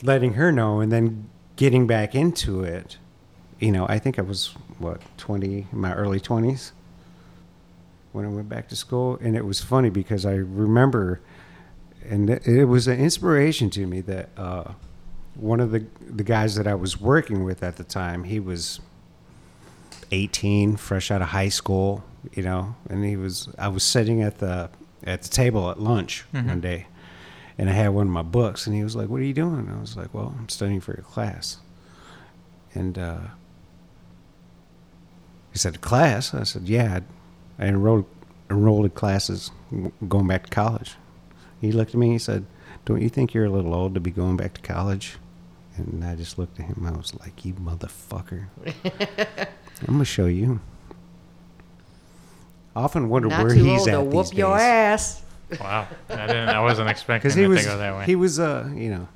letting 0.02 0.34
her 0.34 0.52
know, 0.52 0.80
and 0.80 0.92
then 0.92 1.30
getting 1.56 1.88
back 1.88 2.16
into 2.16 2.64
it. 2.64 2.98
You 3.60 3.72
know, 3.74 3.86
I 3.90 4.00
think 4.00 4.18
I 4.18 4.22
was 4.22 4.56
what 4.78 5.02
twenty, 5.18 5.68
in 5.72 5.80
my 5.80 5.94
early 5.94 6.20
twenties 6.20 6.72
when 8.12 8.26
I 8.26 8.30
went 8.30 8.50
back 8.50 8.68
to 8.70 8.76
school, 8.76 9.18
and 9.22 9.36
it 9.36 9.46
was 9.46 9.62
funny 9.62 9.90
because 9.90 10.26
I 10.26 10.34
remember, 10.34 11.22
and 12.10 12.30
it, 12.30 12.66
was 12.66 12.88
an 12.88 13.00
inspiration 13.00 13.70
to 13.72 13.86
me 13.86 14.02
that 14.02 14.30
uh, 14.36 14.74
one 15.36 15.60
of 15.60 15.72
the 15.72 15.86
the 16.02 16.24
guys 16.24 16.56
that 16.56 16.68
I 16.68 16.76
was 16.76 17.00
working 17.00 17.44
with 17.44 17.64
at 17.64 17.76
the 17.78 17.84
time, 17.84 18.24
he 18.24 18.40
was 18.40 18.80
eighteen, 20.12 20.76
fresh 20.76 21.12
out 21.12 21.22
of 21.22 21.30
high 21.30 21.50
school, 21.50 22.04
you 22.34 22.44
know, 22.44 22.76
and 22.90 23.06
he 23.06 23.16
was. 23.16 23.50
I 23.58 23.68
was 23.68 23.84
sitting 23.84 24.22
at 24.22 24.40
the 24.40 24.70
at 25.04 25.22
the 25.22 25.30
table 25.30 25.70
at 25.70 25.80
lunch 25.80 26.26
one 26.32 26.62
day, 26.62 26.88
and 27.58 27.70
I 27.70 27.74
had 27.74 27.90
one 27.90 28.08
of 28.08 28.14
my 28.14 28.24
books, 28.24 28.66
and 28.66 28.76
he 28.76 28.84
was 28.84 28.96
like, 28.96 29.08
"What 29.10 29.22
are 29.22 29.26
you 29.26 29.34
doing?" 29.34 29.60
And 29.60 29.72
I 29.78 29.80
was 29.80 29.96
like, 29.96 30.14
"Well, 30.14 30.36
I'm 30.38 30.50
studying 30.50 30.82
for 30.82 30.94
your 30.94 31.04
class," 31.04 31.58
and. 32.74 32.98
Uh, 32.98 33.20
he 35.52 35.58
said, 35.58 35.82
"Class?" 35.82 36.34
I 36.34 36.44
said, 36.44 36.68
"Yeah, 36.68 37.00
I 37.58 37.66
enrolled 37.66 38.06
enrolled 38.50 38.86
in 38.86 38.92
classes 38.92 39.52
going 40.08 40.28
back 40.28 40.46
to 40.46 40.50
college." 40.50 40.96
He 41.62 41.72
looked 41.72 41.92
at 41.92 41.98
me. 42.00 42.12
He 42.12 42.20
said, 42.20 42.46
"Don't 42.86 43.02
you 43.02 43.10
think 43.10 43.34
you're 43.34 43.46
a 43.46 43.50
little 43.50 43.74
old 43.74 43.94
to 43.96 44.00
be 44.00 44.12
going 44.12 44.38
back 44.38 44.54
to 44.56 44.62
college?" 44.62 45.18
And 45.78 46.04
I 46.04 46.16
just 46.16 46.38
looked 46.38 46.60
at 46.60 46.66
him. 46.66 46.86
I 46.86 46.92
was 46.98 47.14
like, 47.20 47.46
"You 47.46 47.54
motherfucker! 47.54 48.48
I'm 49.88 49.94
gonna 49.94 50.06
show 50.06 50.26
you." 50.26 50.60
I 52.76 52.82
often 52.82 53.10
wonder 53.10 53.30
Not 53.30 53.44
where 53.46 53.56
too 53.56 53.64
he's 53.64 53.80
old 53.82 53.90
at 53.90 53.98
to 53.98 54.04
these 54.06 54.14
whoop 54.14 54.34
your 54.38 54.58
days. 54.58 54.64
ass. 54.64 55.24
Wow, 55.60 55.88
I 56.10 56.28
didn't. 56.28 56.50
I 56.50 56.60
wasn't 56.62 56.90
expecting 56.90 57.30
Because 57.30 57.36
he 57.36 57.42
to 57.44 57.48
was, 57.48 57.66
go 57.66 57.78
that 57.78 57.96
way. 57.98 58.06
he 58.06 58.16
was, 58.16 58.40
uh, 58.40 58.70
you 58.76 58.90
know, 58.92 59.08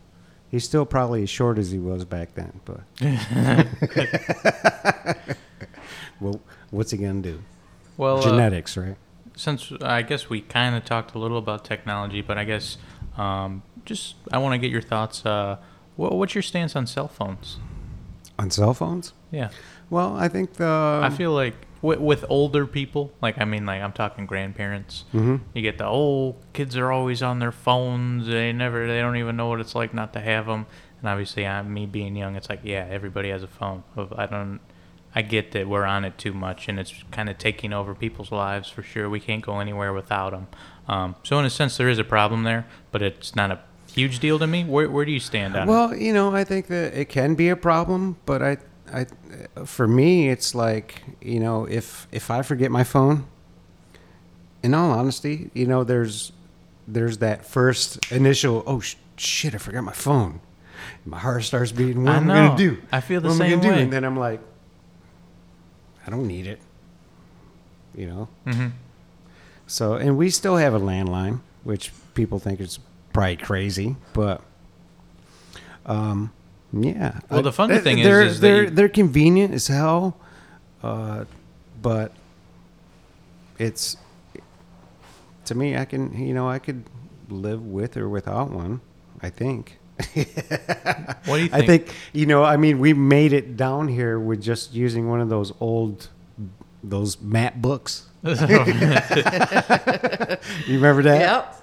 he's 0.49 0.63
still 0.63 0.85
probably 0.85 1.21
as 1.23 1.29
short 1.29 1.59
as 1.59 1.69
he 1.71 1.77
was 1.77 2.05
back 2.05 2.33
then. 2.33 2.59
But 2.65 2.81
well, 6.19 6.41
what's 6.71 6.91
he 6.91 6.97
gonna 6.97 7.21
do? 7.21 7.41
well, 7.97 8.17
uh, 8.17 8.21
Genetics, 8.23 8.75
right? 8.77 8.95
Since 9.35 9.71
I 9.81 10.01
guess 10.01 10.29
we 10.29 10.41
kind 10.41 10.75
of 10.75 10.85
talked 10.85 11.15
a 11.15 11.19
little 11.19 11.37
about 11.37 11.63
technology, 11.65 12.21
but 12.21 12.37
I 12.37 12.43
guess 12.45 12.77
um, 13.17 13.63
just 13.85 14.15
I 14.31 14.37
want 14.37 14.53
to 14.53 14.57
get 14.57 14.71
your 14.71 14.81
thoughts. 14.81 15.25
Uh, 15.25 15.57
what, 15.95 16.13
what's 16.13 16.35
your 16.35 16.41
stance 16.41 16.75
on 16.75 16.87
cell 16.87 17.07
phones? 17.07 17.57
On 18.39 18.49
cell 18.49 18.73
phones? 18.73 19.13
Yeah, 19.31 19.49
Well, 19.89 20.15
I 20.15 20.27
think 20.27 20.53
the. 20.53 21.01
I 21.03 21.09
feel 21.09 21.31
like 21.31 21.55
with, 21.81 21.99
with 21.99 22.25
older 22.29 22.65
people, 22.65 23.11
like 23.21 23.39
I 23.39 23.45
mean, 23.45 23.65
like 23.65 23.81
I'm 23.81 23.91
talking 23.93 24.25
grandparents. 24.25 25.05
Mhm. 25.13 25.41
You 25.53 25.61
get 25.61 25.77
the 25.77 25.85
old 25.85 26.35
kids 26.53 26.77
are 26.77 26.91
always 26.91 27.21
on 27.21 27.39
their 27.39 27.51
phones. 27.51 28.27
They 28.27 28.53
never, 28.53 28.87
they 28.87 28.99
don't 28.99 29.17
even 29.17 29.35
know 29.35 29.49
what 29.49 29.59
it's 29.59 29.75
like 29.75 29.93
not 29.93 30.13
to 30.13 30.19
have 30.19 30.45
them. 30.45 30.65
And 30.99 31.09
obviously, 31.09 31.45
I'm 31.45 31.73
me 31.73 31.85
being 31.85 32.15
young. 32.15 32.35
It's 32.35 32.49
like, 32.49 32.61
yeah, 32.63 32.87
everybody 32.89 33.29
has 33.29 33.43
a 33.43 33.47
phone. 33.47 33.83
I 34.15 34.25
don't. 34.25 34.59
I 35.15 35.21
get 35.21 35.51
that 35.51 35.67
we're 35.67 35.85
on 35.85 36.05
it 36.05 36.17
too 36.17 36.33
much, 36.33 36.67
and 36.67 36.79
it's 36.79 36.93
kind 37.11 37.29
of 37.29 37.37
taking 37.37 37.71
over 37.71 37.93
people's 37.93 38.31
lives 38.31 38.69
for 38.69 38.81
sure. 38.81 39.09
We 39.09 39.19
can't 39.19 39.43
go 39.43 39.59
anywhere 39.59 39.93
without 39.93 40.31
them. 40.31 40.47
Um, 40.87 41.15
so 41.23 41.37
in 41.39 41.45
a 41.45 41.49
sense, 41.49 41.77
there 41.77 41.89
is 41.89 41.99
a 41.99 42.03
problem 42.03 42.43
there, 42.43 42.65
but 42.91 43.01
it's 43.01 43.35
not 43.35 43.51
a 43.51 43.59
huge 43.93 44.19
deal 44.19 44.39
to 44.39 44.47
me. 44.47 44.63
Where 44.63 44.89
where 44.89 45.05
do 45.05 45.11
you 45.11 45.19
stand 45.19 45.55
on 45.55 45.67
it? 45.67 45.71
Well, 45.71 45.95
you 45.95 46.13
know, 46.13 46.33
I 46.35 46.43
think 46.43 46.67
that 46.67 46.93
it 46.95 47.09
can 47.09 47.35
be 47.35 47.49
a 47.49 47.55
problem, 47.55 48.17
but 48.25 48.41
I, 48.41 48.57
I, 48.91 49.05
for 49.65 49.87
me, 49.87 50.29
it's 50.29 50.55
like 50.55 51.03
you 51.21 51.39
know, 51.39 51.65
if 51.65 52.07
if 52.11 52.31
I 52.31 52.41
forget 52.41 52.71
my 52.71 52.83
phone, 52.83 53.25
in 54.63 54.73
all 54.73 54.91
honesty, 54.91 55.51
you 55.53 55.67
know, 55.67 55.83
there's 55.83 56.31
there's 56.87 57.19
that 57.19 57.45
first 57.45 58.11
initial, 58.11 58.63
oh 58.65 58.79
sh- 58.79 58.95
shit, 59.15 59.53
I 59.53 59.57
forgot 59.57 59.83
my 59.83 59.93
phone. 59.93 60.41
My 61.05 61.19
heart 61.19 61.43
starts 61.43 61.71
beating. 61.71 62.03
What 62.03 62.13
I 62.15 62.17
am 62.17 62.31
I 62.31 62.47
gonna 62.47 62.57
do? 62.57 62.81
I 62.91 62.99
feel 62.99 63.21
the 63.21 63.29
what 63.29 63.35
am 63.35 63.41
I 63.41 63.49
same 63.49 63.59
gonna 63.59 63.69
do? 63.69 63.75
way. 63.75 63.83
And 63.83 63.93
then 63.93 64.03
I'm 64.03 64.17
like, 64.17 64.41
I 66.05 66.09
don't 66.09 66.27
need 66.27 66.47
it. 66.47 66.59
You 67.95 68.07
know. 68.07 68.27
hmm 68.51 68.67
So, 69.67 69.93
and 69.95 70.17
we 70.17 70.29
still 70.29 70.57
have 70.57 70.73
a 70.73 70.79
landline, 70.79 71.39
which 71.63 71.91
people 72.13 72.39
think 72.39 72.59
is 72.59 72.79
probably 73.13 73.37
crazy, 73.37 73.95
but 74.13 74.41
um, 75.85 76.31
yeah. 76.71 77.19
Well, 77.29 77.41
the 77.43 77.51
funny 77.51 77.77
thing 77.79 77.99
is- 77.99 78.05
they're 78.05 78.23
is 78.23 78.39
that 78.39 78.47
they're 78.47 78.69
they're 78.69 78.89
convenient 78.89 79.53
as 79.53 79.67
hell, 79.67 80.17
uh, 80.81 81.25
but 81.81 82.11
it's 83.59 83.97
to 85.45 85.55
me. 85.55 85.77
I 85.77 85.85
can 85.85 86.17
you 86.17 86.33
know 86.33 86.49
I 86.49 86.59
could 86.59 86.83
live 87.29 87.61
with 87.65 87.95
or 87.97 88.09
without 88.09 88.49
one. 88.51 88.81
I 89.21 89.29
think. 89.29 89.77
What 91.25 91.37
do 91.37 91.43
you 91.43 91.49
I 91.53 91.65
think? 91.65 91.85
think 91.87 91.95
you 92.13 92.25
know. 92.25 92.43
I 92.43 92.57
mean, 92.57 92.79
we 92.79 92.93
made 92.93 93.31
it 93.33 93.55
down 93.55 93.87
here 93.87 94.19
with 94.19 94.41
just 94.41 94.73
using 94.73 95.07
one 95.09 95.21
of 95.21 95.29
those 95.29 95.53
old, 95.59 96.09
those 96.83 97.21
map 97.21 97.55
books. 97.55 98.07
You 98.23 98.35
remember 100.75 101.01
that? 101.03 101.19
Yep. 101.19 101.61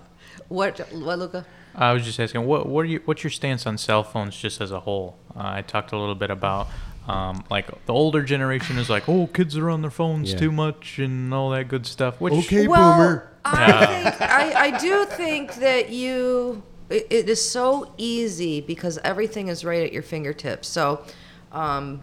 What, 0.48 0.78
what, 0.92 1.18
Luca? 1.18 1.46
I 1.74 1.92
was 1.92 2.04
just 2.04 2.18
asking, 2.18 2.44
what 2.46 2.66
what 2.66 2.82
are 2.82 2.88
you, 2.88 3.00
what's 3.04 3.22
your 3.22 3.30
stance 3.30 3.66
on 3.66 3.78
cell 3.78 4.02
phones 4.02 4.36
just 4.36 4.60
as 4.60 4.72
a 4.72 4.80
whole? 4.80 5.16
Uh, 5.36 5.42
I 5.44 5.62
talked 5.62 5.92
a 5.92 5.96
little 5.98 6.14
bit 6.16 6.30
about 6.30 6.68
um, 7.06 7.44
like 7.50 7.66
the 7.86 7.92
older 7.92 8.22
generation 8.22 8.76
is 8.78 8.90
like, 8.90 9.08
oh, 9.08 9.26
kids 9.28 9.56
are 9.56 9.70
on 9.70 9.82
their 9.82 9.90
phones 9.90 10.32
Yeah. 10.32 10.38
too 10.38 10.52
much 10.52 10.98
and 10.98 11.32
all 11.32 11.50
that 11.50 11.68
good 11.68 11.86
stuff. 11.86 12.20
Which 12.20 12.32
Okay, 12.34 12.66
well, 12.66 12.96
boomer. 12.96 13.30
I 13.44 13.86
think 14.02 14.20
I, 14.20 14.52
I 14.66 14.78
do 14.78 15.04
think 15.06 15.54
that 15.56 15.90
you 15.90 16.62
it, 16.90 17.06
it 17.08 17.28
is 17.28 17.48
so 17.48 17.92
easy 17.96 18.60
because 18.60 18.98
everything 18.98 19.48
is 19.48 19.64
right 19.64 19.82
at 19.82 19.92
your 19.92 20.02
fingertips. 20.02 20.68
So, 20.68 21.04
um, 21.52 22.00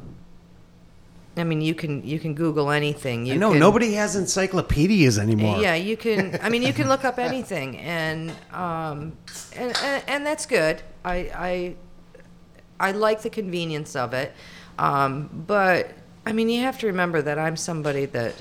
I 1.36 1.44
mean, 1.44 1.62
you 1.62 1.76
can 1.76 2.04
you 2.04 2.20
can 2.20 2.34
Google 2.34 2.72
anything. 2.72 3.26
You 3.26 3.38
can, 3.40 3.60
nobody 3.60 3.94
has 3.94 4.16
encyclopedias 4.16 5.20
anymore. 5.20 5.60
Yeah, 5.60 5.76
you 5.76 5.96
can. 5.96 6.40
I 6.42 6.50
mean, 6.50 6.64
you 6.64 6.74
can 6.74 6.88
look 6.88 7.06
up 7.06 7.20
anything, 7.20 7.78
and 7.78 8.32
um, 8.52 9.16
and, 9.56 9.78
and 9.84 10.04
and 10.08 10.26
that's 10.26 10.46
good. 10.46 10.82
I 11.06 11.16
I 11.36 11.76
I 12.80 12.92
like 12.92 13.22
the 13.22 13.30
convenience 13.30 13.96
of 13.96 14.14
it, 14.14 14.34
um, 14.80 15.44
but 15.46 15.92
I 16.26 16.32
mean, 16.32 16.50
you 16.50 16.62
have 16.62 16.80
to 16.80 16.88
remember 16.88 17.22
that 17.22 17.38
I'm 17.38 17.56
somebody 17.56 18.06
that 18.06 18.34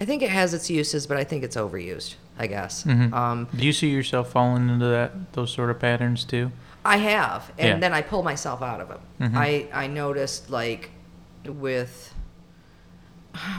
I 0.00 0.04
think 0.04 0.22
it 0.22 0.30
has 0.30 0.54
its 0.54 0.70
uses, 0.70 1.06
but 1.06 1.16
I 1.16 1.24
think 1.24 1.44
it's 1.44 1.56
overused. 1.56 2.14
I 2.38 2.46
guess. 2.46 2.84
Mhm. 2.84 3.12
Um, 3.12 3.48
Do 3.56 3.64
you 3.64 3.72
see 3.72 3.88
yourself 3.90 4.30
falling 4.30 4.68
into 4.68 4.86
that 4.86 5.32
those 5.32 5.50
sort 5.52 5.70
of 5.70 5.78
patterns 5.78 6.24
too? 6.24 6.52
I 6.84 6.98
have, 6.98 7.50
and 7.58 7.68
Yeah. 7.68 7.78
then 7.78 7.92
I 7.92 8.02
pull 8.02 8.22
myself 8.22 8.62
out 8.62 8.80
of 8.80 8.88
them. 8.88 9.00
Mhm. 9.20 9.36
I 9.36 9.68
I 9.72 9.86
noticed 9.86 10.50
like 10.50 10.90
with 11.46 12.12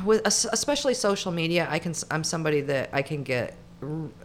with 0.05 0.21
especially 0.25 0.93
social 0.93 1.31
media, 1.31 1.67
I 1.69 1.79
can 1.79 1.93
I'm 2.09 2.23
somebody 2.23 2.61
that 2.61 2.89
I 2.93 3.01
can 3.01 3.23
get 3.23 3.55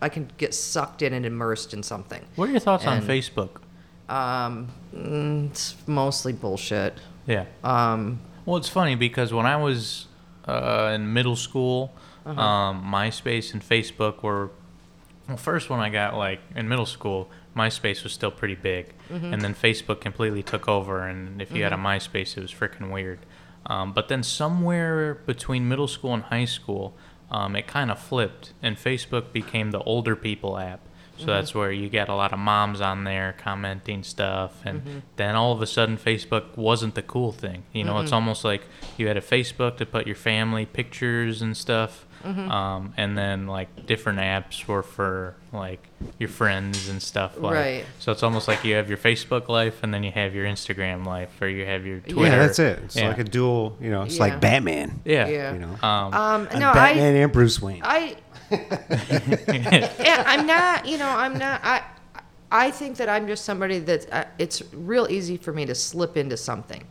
I 0.01 0.09
can 0.09 0.31
get 0.39 0.55
sucked 0.55 1.03
in 1.03 1.13
and 1.13 1.27
immersed 1.27 1.75
in 1.75 1.83
something. 1.83 2.23
What 2.37 2.49
are 2.49 2.53
your 2.53 2.61
thoughts 2.61 2.87
on 2.87 3.03
Facebook? 3.03 3.61
Um, 4.09 4.69
mm, 4.95 5.51
it's 5.51 5.75
mostly 5.87 6.33
bullshit. 6.33 6.95
Yeah. 7.27 7.45
Um, 7.63 8.21
Well, 8.47 8.57
it's 8.57 8.69
funny 8.69 8.95
because 8.97 9.33
when 9.33 9.47
I 9.47 9.57
was 9.57 10.07
uh, 10.49 10.91
in 10.95 11.13
middle 11.13 11.37
school, 11.37 11.93
Uh-huh. 12.25 12.41
um, 12.41 12.85
MySpace 12.85 13.53
and 13.53 13.63
Facebook 13.63 14.23
were. 14.23 14.51
Well, 15.29 15.37
first 15.37 15.71
when 15.71 15.79
I 15.81 15.89
got 15.89 16.17
like 16.17 16.41
in 16.57 16.69
middle 16.69 16.87
school, 16.87 17.31
MySpace 17.57 18.03
was 18.03 18.13
still 18.13 18.31
pretty 18.33 18.57
big, 18.57 18.93
Mm-hmm. 19.11 19.33
and 19.33 19.43
then 19.43 19.55
Facebook 19.55 20.01
completely 20.01 20.43
took 20.43 20.69
over. 20.69 21.07
And 21.07 21.41
if 21.41 21.53
you 21.53 21.63
had 21.63 21.73
a 21.73 21.77
MySpace, 21.77 22.37
it 22.37 22.41
was 22.43 22.53
freaking 22.53 22.91
weird. 22.91 23.21
Um, 23.67 23.93
but 23.93 24.09
then 24.09 24.23
somewhere 24.23 25.15
between 25.27 25.69
middle 25.69 25.87
school 25.87 26.13
and 26.15 26.25
high 26.25 26.47
school, 26.47 26.95
um, 27.31 27.55
it 27.55 27.67
kind 27.69 27.91
of 27.91 27.99
flipped, 28.01 28.53
and 28.63 28.77
Facebook 28.77 29.33
became 29.33 29.71
the 29.71 29.81
older 29.81 30.17
people 30.17 30.59
app. 30.59 30.81
So 31.19 31.27
that's 31.27 31.55
where 31.55 31.71
you 31.71 31.89
get 31.89 32.09
a 32.09 32.15
lot 32.17 32.33
of 32.33 32.41
moms 32.41 32.81
on 32.81 33.05
there 33.05 33.37
commenting 33.39 34.03
stuff, 34.03 34.61
and 34.65 35.03
then 35.17 35.37
all 35.37 35.53
of 35.53 35.63
a 35.63 35.67
sudden 35.69 35.97
Facebook 35.97 36.57
wasn't 36.57 36.97
the 36.97 37.03
cool 37.03 37.31
thing. 37.31 37.63
You 37.73 37.85
know, 37.85 38.01
it's 38.01 38.11
almost 38.13 38.45
like 38.45 38.63
you 38.97 39.07
had 39.07 39.17
a 39.17 39.21
Facebook 39.21 39.77
to 39.77 39.87
put 39.87 40.07
your 40.07 40.17
family 40.17 40.67
pictures 40.67 41.41
and 41.41 41.57
stuff, 41.57 42.07
um, 42.25 42.95
and 42.97 43.17
then 43.19 43.47
like 43.47 43.87
different 43.87 44.19
apps 44.21 44.67
were 44.67 44.83
for 44.83 45.35
like 45.53 45.87
your 46.19 46.29
friends 46.29 46.89
and 46.89 47.03
stuff. 47.03 47.37
Like, 47.39 47.55
Right. 47.55 47.85
So 47.99 48.13
it's 48.13 48.23
almost 48.23 48.49
like 48.49 48.65
you 48.65 48.75
have 48.75 48.89
your 48.89 48.99
Facebook 48.99 49.49
life, 49.49 49.83
and 49.83 49.93
then 49.93 50.03
you 50.03 50.11
have 50.13 50.35
your 50.35 50.47
Instagram 50.47 51.05
life, 51.07 51.31
or 51.41 51.49
you 51.49 51.65
have 51.67 51.85
your 51.87 52.01
Twitter. 52.01 52.23
Yeah, 52.31 52.39
that's 52.47 52.59
it. 52.59 52.79
It's 52.85 52.97
Yeah. 52.97 53.09
like 53.09 53.19
a 53.19 53.25
dual. 53.25 53.77
You 53.81 53.91
know, 53.91 54.03
it's 54.03 54.17
Yeah. 54.17 54.23
like 54.23 54.41
Batman. 54.41 55.01
Yeah. 55.05 55.29
Yeah. 55.29 55.53
You 55.53 55.59
know, 55.61 55.77
Um, 55.83 56.15
um, 56.15 56.49
I'm 56.51 56.59
no, 56.59 56.71
I 56.71 56.75
Batman 56.75 57.17
and 57.17 57.33
Bruce 57.33 57.61
Wayne. 57.61 57.83
I 57.85 58.17
yeah, 58.51 60.25
I'm 60.27 60.47
not. 60.47 60.87
You 60.87 60.99
know, 60.99 61.09
I'm 61.09 61.39
not. 61.39 61.61
I 61.65 61.83
I 62.51 62.71
think 62.71 62.97
that 62.99 63.09
I'm 63.09 63.27
just 63.27 63.45
somebody 63.45 63.79
that 63.81 64.13
uh, 64.13 64.25
it's 64.39 64.63
real 64.75 65.07
easy 65.11 65.37
for 65.37 65.53
me 65.53 65.65
to 65.67 65.75
slip 65.75 66.17
into 66.17 66.37
something, 66.37 66.85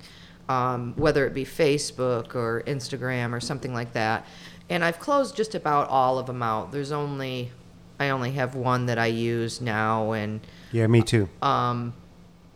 um, 0.49 0.93
whether 0.97 1.25
it 1.27 1.33
be 1.33 1.45
Facebook 1.45 2.35
or 2.35 2.63
Instagram 2.65 3.33
or 3.33 3.39
something 3.39 3.73
like 3.73 3.93
that. 3.93 4.25
And 4.71 4.85
I've 4.85 4.99
closed 4.99 5.35
just 5.35 5.53
about 5.53 5.89
all 5.89 6.17
of 6.17 6.27
them 6.27 6.41
out. 6.41 6.71
There's 6.71 6.93
only 6.93 7.51
I 7.99 8.09
only 8.09 8.31
have 8.31 8.55
one 8.55 8.87
that 8.87 8.97
I 8.97 9.07
use 9.07 9.61
now, 9.61 10.13
and 10.13 10.39
yeah, 10.71 10.87
me 10.87 11.01
too. 11.03 11.29
um, 11.41 11.93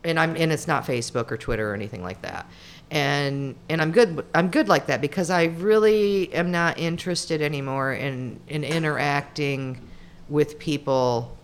and 0.03 0.19
I'm 0.19 0.35
and 0.37 0.51
it's 0.51 0.67
not 0.67 0.85
Facebook 0.85 1.29
or 1.31 1.37
Twitter 1.37 1.69
or 1.69 1.73
anything 1.73 2.01
like 2.01 2.21
that. 2.21 2.47
And 2.89 3.55
and 3.69 3.81
I'm 3.81 3.91
good 3.91 4.25
I'm 4.33 4.49
good 4.49 4.69
like 4.69 4.85
that 4.87 5.01
because 5.01 5.29
I 5.29 5.45
really 5.45 6.33
am 6.33 6.51
not 6.51 6.79
interested 6.79 7.41
anymore 7.41 7.93
in 7.93 8.39
in 8.47 8.63
interacting 8.63 9.81
with 10.29 10.57
people 10.57 11.35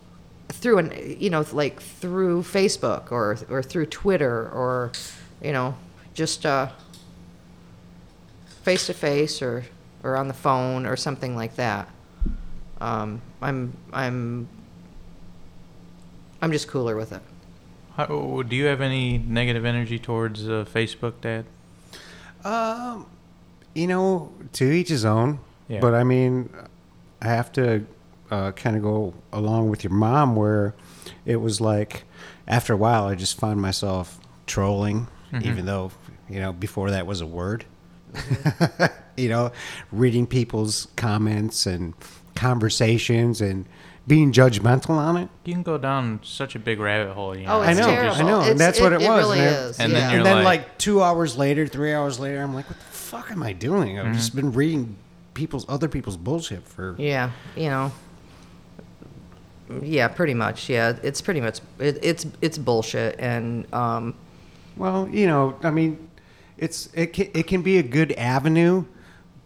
through 0.48 0.78
an 0.78 1.16
you 1.18 1.28
know 1.28 1.44
like 1.52 1.82
through 1.82 2.42
Facebook 2.42 3.12
or 3.12 3.36
or 3.50 3.62
through 3.62 3.86
Twitter 3.86 4.48
or 4.48 4.92
you 5.42 5.52
know 5.52 5.74
just 6.14 6.46
uh 6.46 6.70
face 8.62 8.86
to 8.86 8.94
face 8.94 9.42
or 9.42 9.64
or 10.02 10.16
on 10.16 10.28
the 10.28 10.34
phone 10.34 10.86
or 10.86 10.96
something 10.96 11.36
like 11.36 11.56
that. 11.56 11.88
Um, 12.80 13.22
I'm 13.40 13.76
I'm 13.92 14.48
I'm 16.40 16.50
just 16.50 16.68
cooler 16.68 16.96
with 16.96 17.12
it. 17.12 17.22
How, 17.96 18.42
do 18.42 18.56
you 18.56 18.64
have 18.64 18.80
any 18.80 19.18
negative 19.18 19.64
energy 19.64 19.98
towards 19.98 20.48
uh, 20.48 20.64
Facebook, 20.68 21.20
Dad? 21.20 21.44
Um, 22.42 23.06
you 23.74 23.86
know, 23.86 24.32
to 24.54 24.64
each 24.64 24.88
his 24.88 25.04
own. 25.04 25.40
Yeah. 25.68 25.80
But 25.80 25.94
I 25.94 26.02
mean, 26.02 26.50
I 27.20 27.28
have 27.28 27.52
to 27.52 27.86
uh, 28.30 28.52
kind 28.52 28.76
of 28.76 28.82
go 28.82 29.14
along 29.32 29.68
with 29.70 29.84
your 29.84 29.92
mom, 29.92 30.34
where 30.34 30.74
it 31.24 31.36
was 31.36 31.60
like 31.60 32.04
after 32.48 32.72
a 32.72 32.76
while, 32.76 33.06
I 33.06 33.14
just 33.14 33.38
found 33.38 33.60
myself 33.60 34.18
trolling, 34.46 35.06
even 35.40 35.66
though 35.66 35.92
you 36.28 36.40
know 36.40 36.52
before 36.52 36.90
that 36.90 37.06
was 37.06 37.20
a 37.20 37.26
word. 37.26 37.64
you 39.16 39.28
know, 39.28 39.52
reading 39.90 40.26
people's 40.26 40.88
comments 40.96 41.66
and 41.66 41.94
conversations 42.34 43.40
and 43.40 43.66
being 44.06 44.32
judgmental 44.32 44.90
on 44.90 45.16
it. 45.16 45.28
You 45.44 45.52
can 45.52 45.62
go 45.62 45.78
down 45.78 46.20
such 46.24 46.56
a 46.56 46.58
big 46.58 46.80
rabbit 46.80 47.12
hole. 47.12 47.36
You 47.36 47.46
Oh, 47.46 47.58
know, 47.58 47.62
it's 47.62 47.78
I 47.78 47.80
know, 47.82 47.86
terrible. 47.86 48.16
I 48.16 48.22
know, 48.22 48.40
and 48.40 48.50
It's- 48.50 48.58
that's 48.58 48.80
what 48.80 48.92
it 48.92 49.00
was, 49.00 49.24
really 49.24 49.38
man. 49.38 49.52
is. 49.52 49.78
And 49.78 49.92
yeah. 49.92 49.98
then 50.00 50.10
you're 50.10 50.18
and 50.18 50.26
then 50.26 50.36
like- 50.44 50.60
like, 50.60 50.78
two 50.78 51.02
hours 51.02 51.36
later, 51.38 51.66
three 51.68 51.92
hours 51.92 52.18
later, 52.18 52.42
I'm 52.42 52.52
like, 52.54 52.68
what 52.68 52.78
the 52.78 52.84
fuck 52.84 53.30
am 53.30 53.42
I 53.42 53.52
doing? 53.52 53.98
I've 54.00 54.12
just 54.14 54.34
been 54.34 54.52
reading 54.52 54.96
people's 55.34 55.64
other 55.68 55.88
people's 55.88 56.16
bullshit 56.16 56.66
for 56.66 56.94
yeah, 56.98 57.30
you 57.56 57.68
know. 57.68 57.92
Yeah, 59.82 60.08
pretty 60.08 60.34
much. 60.34 60.68
Yeah, 60.68 60.96
it's 61.02 61.20
pretty 61.22 61.40
much 61.40 61.60
it, 61.78 61.98
it's 62.02 62.26
it's 62.42 62.58
bullshit, 62.58 63.16
and 63.18 63.72
um, 63.72 64.14
well, 64.76 65.08
you 65.08 65.26
know, 65.26 65.56
I 65.62 65.70
mean, 65.70 66.08
it's 66.58 66.88
it 66.94 67.12
can, 67.14 67.28
it 67.32 67.46
can 67.46 67.62
be 67.62 67.78
a 67.78 67.82
good 67.82 68.12
avenue, 68.12 68.84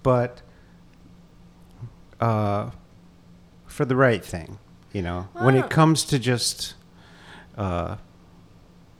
but 0.06 0.40
uh, 2.20 2.70
for 3.66 3.84
the 3.84 3.96
right 3.96 4.24
thing, 4.24 4.58
you 4.92 5.02
know, 5.02 5.28
when 5.32 5.56
Ah. 5.56 5.64
it 5.64 5.68
comes 5.70 6.04
to 6.04 6.18
just 6.20 6.74
uh, 7.58 7.96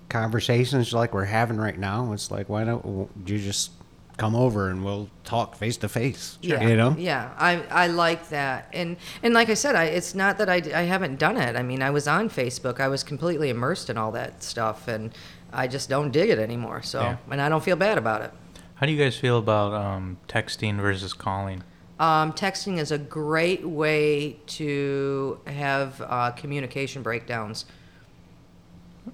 conversations 0.08 0.92
like 0.92 1.14
we're 1.14 1.24
having 1.26 1.58
right 1.58 1.78
now, 1.78 2.12
it's 2.12 2.30
like, 2.30 2.48
why 2.48 2.64
don't 2.64 3.08
you 3.24 3.38
just 3.38 3.70
come 4.16 4.34
over 4.34 4.68
and 4.70 4.84
we'll 4.84 5.08
talk 5.24 5.54
face 5.56 5.76
to 5.76 5.88
face? 5.88 6.38
yeah, 6.42 6.66
you 6.66 6.76
know. 6.76 6.94
yeah, 6.98 7.30
I 7.38 7.62
I 7.70 7.86
like 7.86 8.28
that, 8.30 8.68
and 8.72 8.96
and 9.22 9.32
like 9.32 9.48
I 9.50 9.54
said, 9.54 9.76
I 9.76 9.84
it's 9.84 10.14
not 10.14 10.38
that 10.38 10.48
I 10.48 10.56
I 10.74 10.82
haven't 10.82 11.18
done 11.18 11.36
it. 11.36 11.54
I 11.56 11.62
mean, 11.62 11.82
I 11.82 11.90
was 11.90 12.08
on 12.08 12.28
Facebook, 12.30 12.80
I 12.80 12.88
was 12.88 13.04
completely 13.04 13.48
immersed 13.50 13.90
in 13.90 13.96
all 13.96 14.10
that 14.12 14.42
stuff, 14.42 14.88
and 14.88 15.12
I 15.52 15.68
just 15.68 15.88
don't 15.88 16.10
dig 16.10 16.30
it 16.30 16.38
anymore. 16.38 16.82
So, 16.82 17.00
Yeah. 17.00 17.16
and 17.30 17.40
I 17.40 17.48
don't 17.48 17.62
feel 17.62 17.76
bad 17.76 17.96
about 17.98 18.22
it. 18.22 18.32
How 18.76 18.86
do 18.86 18.92
you 18.92 18.98
guys 19.02 19.16
feel 19.16 19.38
about 19.38 19.72
um, 19.72 20.18
texting 20.28 20.78
versus 20.80 21.12
calling? 21.12 21.62
Um, 21.98 22.32
texting 22.34 22.78
is 22.78 22.92
a 22.92 22.98
great 22.98 23.66
way 23.66 24.36
to 24.48 25.40
have 25.46 26.00
uh, 26.06 26.30
communication 26.32 27.02
breakdowns. 27.02 27.64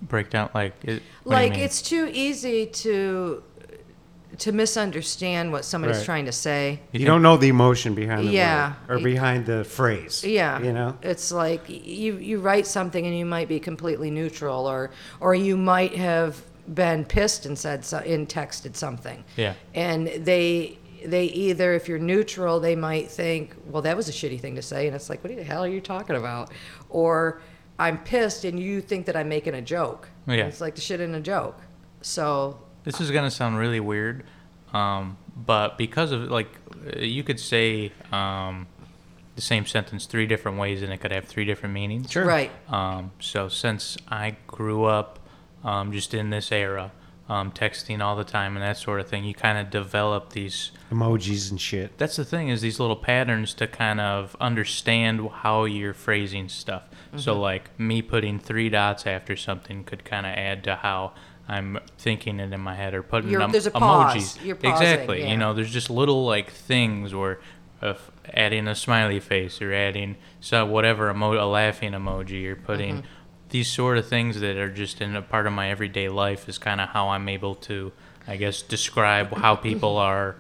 Breakdown 0.03 0.49
like 0.55 0.73
it, 0.85 1.03
what 1.23 1.37
do 1.37 1.43
you 1.45 1.51
like 1.51 1.59
it's 1.59 1.83
too 1.83 2.09
easy 2.13 2.65
to 2.67 3.43
to 4.39 4.51
misunderstand 4.51 5.53
what 5.53 5.67
somebody's 5.67 5.99
Right. 5.99 6.05
trying 6.07 6.25
to 6.25 6.33
say. 6.33 6.81
You, 6.93 7.01
think- 7.01 7.07
don't 7.07 7.21
know 7.21 7.37
the 7.37 7.49
emotion 7.49 7.95
behind 7.95 8.27
the 8.27 8.33
Yeah. 8.33 8.73
word 8.89 9.01
or 9.01 9.05
behind 9.05 9.45
the 9.45 9.63
phrase. 9.65 10.25
Yeah, 10.25 10.59
You 10.61 10.73
know? 10.73 10.97
it's 11.03 11.31
like 11.31 11.69
you 11.69 12.17
you 12.17 12.41
write 12.41 12.67
something 12.67 13.07
and 13.07 13.17
you 13.17 13.27
might 13.27 13.49
be 13.49 13.61
completely 13.61 14.11
neutral, 14.11 14.67
or 14.67 14.91
or 15.21 15.35
you 15.35 15.59
might 15.59 15.95
have 15.97 16.43
been 16.73 17.05
pissed 17.05 17.47
and 17.47 17.59
said 17.59 17.85
so, 17.85 17.99
and 17.99 18.29
texted 18.29 18.77
something. 18.77 19.25
Yeah. 19.37 19.55
and 19.75 20.07
they 20.07 20.79
they 21.05 21.25
either 21.25 21.75
if 21.75 21.89
you're 21.89 21.99
neutral 21.99 22.61
they 22.61 22.77
might 22.77 23.11
think 23.11 23.57
well 23.67 23.83
that 23.83 23.97
was 23.97 24.09
a 24.09 24.13
shitty 24.13 24.41
thing 24.41 24.55
to 24.55 24.63
say 24.63 24.87
and 24.87 24.95
it's 24.95 25.11
like 25.11 25.25
what 25.25 25.35
the 25.35 25.43
hell 25.43 25.65
are 25.65 25.69
you 25.69 25.81
talking 25.81 26.15
about 26.15 26.53
or 26.91 27.41
i'm 27.81 27.99
pissed 27.99 28.45
and 28.45 28.61
you 28.61 28.81
think 28.81 29.07
that 29.07 29.17
i'm 29.17 29.29
making 29.29 29.53
a 29.55 29.61
joke 29.61 30.09
Yeah. 30.29 30.47
it's 30.47 30.61
like 30.61 30.77
the 30.77 30.81
shit 30.81 31.01
in 31.01 31.13
a 31.17 31.21
joke 31.21 31.59
so 32.03 32.57
This 32.85 33.01
is 33.01 33.11
gonna 33.11 33.33
sound 33.33 33.59
really 33.59 33.81
weird, 33.81 34.23
um, 34.73 35.17
but 35.37 35.77
because 35.77 36.13
of 36.13 36.31
like, 36.31 36.49
uh, 36.97 37.01
you 37.01 37.25
could 37.25 37.41
say 37.41 37.91
um, 38.13 38.67
the 39.35 39.43
same 39.43 39.67
sentence 39.67 40.07
three 40.07 40.27
different 40.27 40.59
ways, 40.59 40.83
and 40.83 40.93
it 40.93 40.99
could 40.99 41.11
have 41.13 41.25
three 41.25 41.45
different 41.45 41.75
meanings. 41.75 42.11
Sure. 42.13 42.25
right 42.25 42.51
Um, 42.69 43.11
so 43.19 43.49
since 43.49 43.97
I 44.09 44.37
grew 44.47 44.85
up 44.85 45.19
um, 45.65 45.93
just 45.93 46.13
in 46.15 46.31
this 46.31 46.51
era, 46.53 46.93
um, 47.29 47.51
texting 47.53 48.01
all 48.03 48.17
the 48.17 48.25
time 48.25 48.57
and 48.57 48.63
that 48.63 48.77
sort 48.77 49.01
of 49.01 49.09
thing, 49.09 49.25
you 49.25 49.35
kind 49.35 49.57
of 49.59 49.71
develop 49.71 50.31
these. 50.31 50.71
Emojis 50.91 51.51
and 51.51 51.61
shit. 51.61 51.97
That's 51.99 52.17
the 52.17 52.25
thing 52.25 52.49
is 52.49 52.61
these 52.61 52.79
little 52.81 52.97
patterns 52.97 53.55
to 53.55 53.67
kind 53.67 54.01
of 54.01 54.37
understand 54.41 55.29
how 55.31 55.65
you're 55.65 55.95
phrasing 55.95 56.49
stuff. 56.49 56.83
So 57.17 57.39
like 57.39 57.79
me 57.79 58.01
putting 58.01 58.39
three 58.39 58.71
dots 58.71 59.07
after 59.07 59.37
something 59.37 59.85
could 59.85 60.03
kind 60.05 60.25
of 60.25 60.33
add 60.33 60.65
to 60.65 60.77
how 60.77 61.13
I'm 61.47 61.79
thinking 61.99 62.41
it 62.41 62.53
in 62.53 62.61
my 62.61 62.75
head 62.75 62.95
or 62.95 63.03
putting 63.03 63.31
You're- 63.31 63.45
em- 63.45 63.53
there's 63.53 63.67
a 63.67 63.71
emojis. 63.73 63.81
pause. 63.81 64.39
You're 64.43 64.57
pausing, 64.57 64.71
exactly. 64.87 65.21
yeah. 65.23 65.29
You 65.31 65.37
know, 65.37 65.53
there's 65.53 65.71
just 65.71 65.91
little 65.91 66.25
like 66.25 66.51
things 66.51 67.15
where 67.15 67.39
of 67.83 68.11
adding 68.33 68.67
a 68.69 68.75
smiley 68.75 69.21
face 69.21 69.61
or 69.61 69.73
adding 69.75 70.17
so 70.41 70.65
whatever 70.65 71.11
emo- 71.11 71.43
a 71.43 71.45
laughing 71.47 71.93
emoji 71.93 72.47
or 72.47 72.57
putting 72.57 72.99
Mm-hmm. 72.99 73.07
These 73.53 73.69
sort 73.69 73.99
of 73.99 74.09
things 74.09 74.41
that 74.41 74.57
are 74.57 74.71
just 74.71 75.01
in 75.01 75.15
a 75.15 75.23
part 75.23 75.47
of 75.47 75.53
my 75.53 75.71
everyday 75.71 76.09
life 76.09 76.49
is 76.49 76.59
kind 76.59 76.81
of 76.81 76.89
how 76.89 77.11
I'm 77.11 77.29
able 77.29 77.55
to 77.57 77.93
I 78.27 78.37
guess 78.37 78.63
describe 78.63 79.33
how 79.33 79.57
people 79.57 79.97
are 80.11 80.37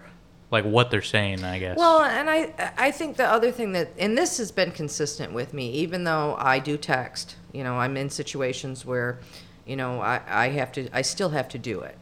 like 0.50 0.64
what 0.64 0.90
they're 0.90 1.02
saying. 1.02 1.44
I 1.44 1.58
guess. 1.58 1.76
Well, 1.76 2.02
and 2.02 2.30
I 2.30 2.72
I 2.76 2.90
think 2.90 3.16
the 3.16 3.26
other 3.26 3.50
thing 3.50 3.72
that 3.72 3.90
and 3.98 4.16
this 4.16 4.38
has 4.38 4.52
been 4.52 4.70
consistent 4.70 5.32
with 5.32 5.52
me, 5.52 5.70
even 5.72 6.04
though 6.04 6.36
I 6.38 6.58
do 6.58 6.76
text. 6.76 7.36
You 7.52 7.64
know, 7.64 7.74
I'm 7.74 7.98
in 7.98 8.08
situations 8.08 8.86
where, 8.86 9.18
you 9.66 9.76
know, 9.76 10.00
I, 10.00 10.20
I 10.26 10.48
have 10.50 10.72
to 10.72 10.88
I 10.92 11.02
still 11.02 11.30
have 11.30 11.48
to 11.50 11.58
do 11.58 11.80
it. 11.80 11.98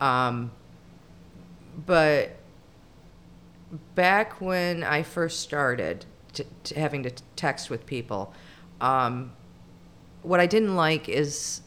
Um, 0.00 0.50
but 1.86 2.36
back 3.94 4.40
when 4.40 4.82
I 4.84 5.02
first 5.02 5.40
started 5.40 6.06
to, 6.34 6.44
to 6.64 6.78
having 6.78 7.02
to 7.02 7.10
text 7.36 7.70
with 7.70 7.86
people, 7.86 8.32
um, 8.80 9.32
what 10.24 10.40
I 10.40 10.46
didn't 10.46 10.74
like 10.74 11.08
is 11.08 11.60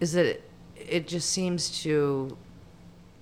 is 0.00 0.12
that 0.12 0.26
it, 0.26 0.42
it 0.76 1.06
just 1.08 1.30
seems 1.30 1.82
to 1.82 2.36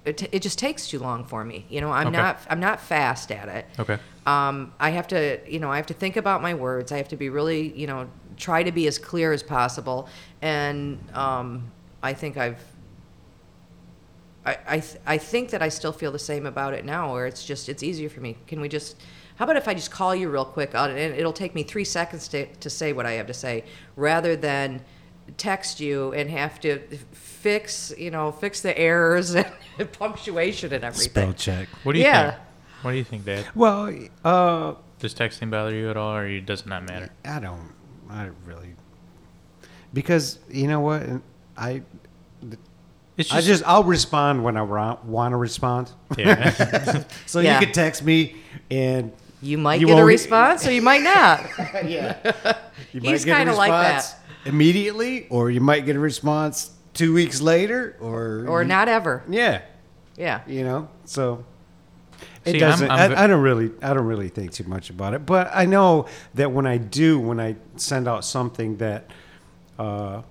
it, 0.05 0.17
t- 0.17 0.29
it 0.33 0.41
just 0.41 0.59
takes 0.59 0.89
too 0.89 0.99
long 0.99 1.25
for 1.25 1.45
me. 1.45 1.67
You 1.69 1.81
know, 1.83 1.91
I'm 1.93 2.09
Okay. 2.09 2.17
not 2.17 2.39
I'm 2.49 2.59
not 2.61 2.81
fast 2.81 3.31
at 3.31 3.49
it. 3.49 3.67
okay. 3.79 3.99
Um, 4.27 4.73
I 4.81 4.91
have 4.91 5.09
to, 5.09 5.41
you 5.51 5.59
know, 5.61 5.71
I 5.71 5.77
have 5.77 5.87
to 5.87 5.95
think 5.95 6.17
about 6.17 6.41
my 6.43 6.55
words. 6.55 6.91
I 6.93 6.97
have 6.99 7.09
to 7.09 7.17
be 7.17 7.29
really, 7.31 7.73
you 7.79 7.87
know, 7.87 8.09
try 8.37 8.63
to 8.63 8.71
be 8.73 8.87
as 8.87 8.99
clear 8.99 9.33
as 9.33 9.43
possible. 9.43 10.09
And 10.43 10.99
um, 11.15 11.71
I 12.03 12.13
think 12.13 12.37
I've, 12.37 12.61
I, 14.45 14.57
I, 14.67 14.81
th- 14.81 15.01
I 15.07 15.19
think 15.19 15.51
that 15.51 15.63
I 15.63 15.69
still 15.69 15.93
feel 15.93 16.13
the 16.13 16.19
same 16.19 16.47
about 16.47 16.75
it 16.75 16.85
now, 16.85 17.13
where 17.13 17.27
it's 17.27 17.45
just, 17.45 17.69
it's 17.69 17.83
easier 17.83 18.09
for 18.09 18.21
me. 18.21 18.37
Can 18.47 18.61
we 18.61 18.69
just, 18.69 18.97
how 19.41 19.45
about 19.45 19.57
if 19.57 19.67
I 19.67 19.73
just 19.73 19.91
call 19.91 20.15
you 20.15 20.29
real 20.29 20.45
quick, 20.45 20.73
and 20.75 20.99
it'll 20.99 21.33
take 21.33 21.55
me 21.55 21.63
three 21.63 21.87
seconds 21.87 22.29
to, 22.29 22.45
to 22.57 22.69
say 22.69 22.93
what 22.93 23.07
I 23.07 23.13
have 23.13 23.27
to 23.29 23.33
say, 23.33 23.65
rather 23.97 24.37
than 24.37 24.83
text 25.39 25.81
you 25.81 26.13
and 26.13 26.29
have 26.29 26.61
to 26.61 26.79
fix, 27.13 27.91
you 27.97 28.11
know, 28.11 28.33
fix 28.33 28.61
the 28.61 28.77
errors 28.79 29.35
and 29.79 29.93
punctuation 29.93 30.75
and 30.75 30.85
everything. 30.85 31.09
Spell 31.11 31.33
check. 31.33 31.69
What 31.85 31.95
do 31.95 32.01
you 32.01 32.05
Yeah. 32.05 32.33
think? 32.33 32.43
What 32.83 32.91
do 32.91 32.97
you 32.99 33.05
think, 33.05 33.25
Dad? 33.25 33.47
Well, 33.55 33.95
uh, 34.27 34.75
Does 34.99 35.15
texting 35.15 35.51
bother 35.51 35.75
you 35.75 35.89
at 35.89 35.97
all, 35.97 36.15
or 36.17 36.27
you- 36.27 36.43
does 36.43 36.61
it 36.61 36.67
not 36.67 36.87
matter? 36.87 37.09
I 37.25 37.41
don't. 37.41 37.73
I 38.11 38.25
don't 38.25 38.37
really. 38.45 38.75
Because 39.95 40.39
you 40.51 40.69
know 40.69 40.81
what, 40.81 41.03
I 41.57 41.81
It's 43.17 43.33
I 43.33 43.41
just 43.41 43.63
I'll 43.67 43.85
respond 43.85 44.45
when 44.45 44.59
I 44.59 44.63
want 44.63 45.33
to 45.33 45.37
respond. 45.39 45.93
yeah. 46.19 47.05
So 47.27 47.41
Yeah. 47.41 47.59
you 47.59 47.65
could 47.65 47.75
text 47.75 48.05
me 48.05 48.37
and 48.71 49.13
You 49.43 49.57
might 49.59 49.81
You 49.81 49.87
get 49.87 49.99
a 49.99 50.05
response, 50.05 50.67
or 50.67 50.73
you 50.73 50.83
might 50.83 51.03
not. 51.03 51.41
yeah, 51.87 52.59
you 52.93 53.01
He's 53.01 53.25
kinda 53.25 53.55
like 53.55 53.71
that. 53.71 54.15
immediately, 54.45 55.27
or 55.31 55.51
you 55.51 55.61
might 55.61 55.87
get 55.87 55.97
a 55.97 56.01
response 56.01 56.71
two 56.95 57.15
weeks 57.15 57.41
later, 57.41 57.97
or 58.01 58.45
or 58.49 58.63
you- 58.63 58.69
not 58.69 58.89
ever. 58.89 59.23
Yeah, 59.29 59.63
Yeah. 60.17 60.41
you 60.47 60.63
know. 60.65 60.89
So 61.07 61.45
it 62.45 62.53
See, 62.53 62.59
doesn't. 62.59 62.91
I'm 62.91 63.11
ve- 63.11 63.17
I, 63.17 63.25
I 63.25 63.27
don't 63.27 63.41
really. 63.43 63.71
I 63.83 63.95
don't 63.95 64.07
really 64.07 64.29
think 64.29 64.53
too 64.53 64.65
much 64.65 64.91
about 64.91 65.15
it. 65.15 65.25
But 65.25 65.51
I 65.55 65.65
know 65.67 66.07
that 66.35 66.53
when 66.53 66.67
I 66.67 66.77
do, 66.77 67.19
when 67.19 67.41
I 67.41 67.57
send 67.77 68.07
out 68.09 68.25
something 68.27 68.77
that 68.79 69.11
uh, 69.79 70.23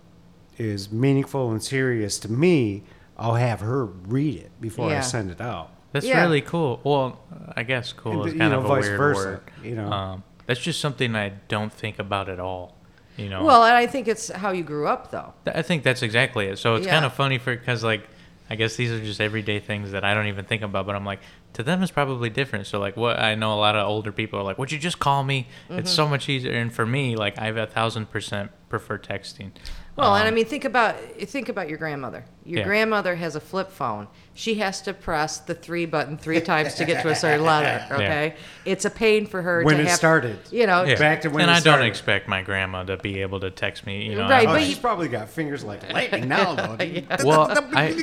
is 0.57 0.91
meaningful 0.91 1.49
and 1.51 1.63
serious 1.63 2.19
to 2.19 2.31
me, 2.31 2.83
I'll 3.17 3.35
have 3.35 3.61
her 3.61 3.85
read 3.85 4.35
it 4.37 4.51
before 4.61 4.91
I 4.91 5.01
send 5.01 5.31
it 5.31 5.41
out. 5.41 5.71
That's 5.91 6.05
Yeah. 6.05 6.21
really 6.21 6.41
cool. 6.41 6.79
Well, 6.83 7.19
I 7.55 7.63
guess 7.63 7.93
cool 7.93 8.25
is 8.25 8.33
kind 8.33 8.51
know, 8.51 8.59
of 8.59 8.65
a 8.65 8.69
weird 8.69 8.97
versa, 8.97 9.19
word. 9.19 9.41
you 9.63 9.75
know. 9.75 9.91
um, 9.91 10.23
that's 10.45 10.59
just 10.59 10.79
something 10.79 11.15
I 11.15 11.29
don't 11.47 11.71
think 11.73 11.99
about 11.99 12.29
at 12.29 12.39
all. 12.39 12.75
You 13.17 13.27
know, 13.29 13.43
Well, 13.43 13.63
and 13.65 13.75
I 13.75 13.85
think 13.85 14.07
it's 14.07 14.29
how 14.31 14.51
you 14.51 14.63
grew 14.63 14.87
up, 14.87 15.11
though. 15.11 15.33
I 15.45 15.61
think 15.61 15.83
that's 15.83 16.01
exactly 16.03 16.45
it. 16.47 16.57
So 16.57 16.75
it's 16.75 16.85
Yeah. 16.85 16.93
kind 16.93 17.05
of 17.05 17.13
funny 17.13 17.37
for 17.37 17.55
because 17.55 17.83
like 17.83 18.07
I 18.51 18.55
guess 18.55 18.75
these 18.77 18.91
are 18.91 18.99
just 18.99 19.21
everyday 19.21 19.59
things 19.59 19.91
that 19.91 20.03
I 20.03 20.15
don't 20.15 20.25
even 20.25 20.43
think 20.45 20.63
about, 20.63 20.87
but 20.87 20.95
I'm 20.95 21.05
like 21.05 21.19
to 21.53 21.61
them 21.63 21.83
it's 21.83 21.91
probably 21.91 22.29
different. 22.31 22.65
So 22.65 22.79
like 22.79 22.95
what 22.97 23.19
I 23.19 23.35
know 23.35 23.53
a 23.53 23.59
lot 23.59 23.75
of 23.75 23.87
older 23.87 24.11
people 24.11 24.39
are 24.39 24.43
like, 24.43 24.57
"Would 24.57 24.71
you 24.71 24.79
just 24.79 24.97
call 24.99 25.23
me? 25.23 25.47
Mm-hmm. 25.69 25.79
It's 25.79 25.91
so 25.91 26.07
much 26.07 26.29
easier." 26.29 26.53
And 26.53 26.73
for 26.73 26.85
me, 26.85 27.15
like 27.15 27.37
I 27.37 27.45
have 27.45 27.57
a 27.57 27.67
thousand 27.67 28.09
percent 28.09 28.51
prefer 28.69 28.97
texting. 28.97 29.51
Well, 29.99 30.15
and 30.15 30.23
I 30.25 30.29
Um, 30.29 30.35
mean, 30.35 30.45
think 30.45 30.65
about 30.65 30.95
think 31.27 31.49
about 31.49 31.69
your 31.69 31.77
grandmother. 31.77 32.23
Your 32.45 32.59
Yeah. 32.59 32.65
grandmother 32.65 33.15
has 33.15 33.35
a 33.35 33.39
flip 33.39 33.71
phone. 33.71 34.07
She 34.33 34.55
has 34.55 34.81
to 34.83 34.93
press 34.93 35.37
the 35.39 35.53
three 35.53 35.85
button 35.85 36.17
three 36.17 36.39
times 36.39 36.75
to 36.75 36.85
get 36.85 37.01
to 37.03 37.09
a 37.09 37.15
certain 37.23 37.43
letter. 37.45 37.93
Okay, 37.93 38.35
it's 38.65 38.85
a 38.85 38.89
pain 38.89 39.25
for 39.25 39.41
her 39.41 39.61
When 39.63 39.75
to 39.75 39.81
it 39.81 39.87
have, 39.87 39.97
started. 39.97 40.39
You 40.49 40.65
know, 40.65 40.83
yeah. 40.83 40.95
back 40.97 41.21
to 41.21 41.29
when 41.29 41.41
and 41.43 41.51
it 41.51 41.55
I 41.55 41.59
started. 41.59 41.81
don't 41.81 41.89
expect 41.89 42.27
my 42.29 42.41
grandma 42.41 42.83
to 42.83 42.97
be 42.97 43.21
able 43.21 43.39
to 43.41 43.49
text 43.51 43.85
me. 43.85 44.05
You 44.05 44.15
know, 44.15 44.29
Right, 44.29 44.47
Oh, 44.47 44.53
but 44.53 44.61
she's 44.63 44.79
probably 44.79 45.09
got 45.09 45.29
fingers 45.29 45.63
like 45.65 45.91
lightning 45.93 46.27
now, 46.29 46.53
though. 46.55 46.77
Well, 47.23 47.51
I, 47.75 47.93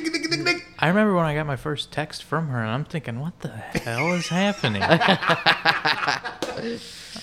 I 0.79 0.89
remember 0.89 1.15
when 1.15 1.25
I 1.25 1.35
got 1.35 1.47
my 1.47 1.57
first 1.57 1.91
text 1.91 2.23
from 2.23 2.49
her, 2.49 2.61
and 2.61 2.71
I'm 2.71 2.85
thinking, 2.85 3.19
what 3.21 3.41
the 3.41 3.49
hell 3.49 4.13
is 4.13 4.29
happening? 4.29 4.83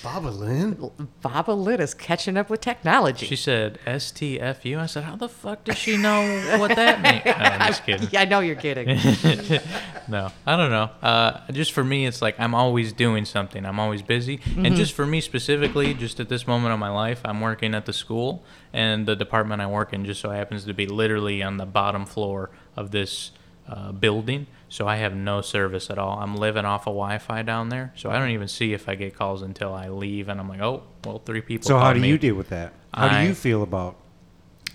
Baba 0.03 0.27
Lynn. 0.27 0.91
Baba 1.21 1.51
Lit 1.51 1.79
is 1.79 1.93
catching 1.93 2.35
up 2.35 2.49
with 2.49 2.59
technology. 2.59 3.25
She 3.25 3.37
said 3.37 3.79
STFU. 3.87 4.77
I 4.77 4.85
said, 4.85 5.05
how 5.05 5.15
the 5.15 5.29
fuck 5.29 5.63
does 5.63 5.77
she 5.77 5.95
know 5.95 6.57
what 6.59 6.75
that 6.75 7.01
means? 7.01 7.23
No, 7.25 7.31
I'm 7.45 7.67
just 7.67 7.85
kidding. 7.85 8.09
yeah, 8.11 8.21
I 8.21 8.25
know 8.25 8.41
you're 8.41 8.55
kidding. 8.55 8.87
no, 10.07 10.29
I 10.45 10.57
don't 10.57 10.71
know. 10.71 10.89
Uh, 11.01 11.39
just 11.51 11.71
for 11.71 11.83
me, 11.83 12.05
it's 12.05 12.21
like 12.21 12.39
I'm 12.39 12.53
always 12.53 12.91
doing 12.91 13.23
something. 13.25 13.65
I'm 13.65 13.79
always 13.79 14.01
busy. 14.01 14.41
And 14.57 14.75
just 14.75 14.93
for 14.93 15.05
me 15.05 15.21
specifically, 15.21 15.93
just 15.93 16.19
at 16.19 16.27
this 16.29 16.45
moment 16.45 16.73
of 16.73 16.79
my 16.79 16.89
life, 16.89 17.21
I'm 17.23 17.39
working 17.39 17.73
at 17.73 17.85
the 17.85 17.93
school, 17.93 18.43
and 18.73 19.05
the 19.05 19.15
department 19.15 19.61
I 19.61 19.67
work 19.67 19.93
in 19.93 20.05
just 20.05 20.19
so 20.21 20.29
happens 20.31 20.65
to 20.65 20.73
be 20.73 20.85
literally 20.85 21.41
on 21.41 21.57
the 21.57 21.65
bottom 21.65 22.05
floor 22.05 22.49
of 22.75 22.91
this 22.91 23.31
uh, 23.67 23.91
building. 23.91 24.47
So 24.69 24.87
I 24.87 24.95
have 24.97 25.13
no 25.15 25.41
service 25.41 25.89
at 25.91 25.97
all. 25.99 26.17
I'm 26.19 26.35
living 26.35 26.65
off 26.65 26.81
of 26.81 26.93
Wi-Fi 26.95 27.43
down 27.43 27.69
there, 27.69 27.93
so 27.95 28.09
I 28.09 28.17
don't 28.17 28.31
even 28.31 28.47
see 28.47 28.73
if 28.73 28.89
I 28.89 28.95
get 28.95 29.15
calls 29.15 29.41
until 29.43 29.73
I 29.73 29.87
leave, 29.89 30.29
and 30.29 30.39
I'm 30.39 30.49
like, 30.49 30.61
oh, 30.61 30.83
well, 31.05 31.19
three 31.19 31.41
people. 31.41 31.67
So 31.67 31.77
how 31.77 31.93
do 31.93 31.99
me. 31.99 32.09
you 32.09 32.17
deal 32.17 32.33
with 32.35 32.49
that? 32.49 32.73
How 32.93 33.05
I- 33.07 33.21
do 33.21 33.27
you 33.27 33.35
feel 33.35 33.61
about 33.61 33.97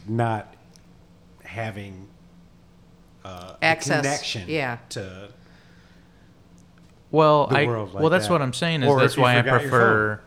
not 0.06 0.54
having 1.42 2.08
uh, 3.24 3.54
a 3.60 3.64
Access, 3.64 4.02
connection 4.02 4.44
yeah. 4.48 4.78
to 4.90 5.30
Well, 7.10 7.46
the 7.48 7.58
I 7.58 7.66
world 7.66 7.94
like 7.94 8.00
well 8.02 8.10
that's 8.10 8.26
that. 8.26 8.32
what 8.32 8.42
I'm 8.42 8.52
saying 8.52 8.82
is 8.82 8.88
Or 8.88 9.00
that's 9.00 9.16
why 9.16 9.38
I 9.38 9.42
prefer. 9.42 10.20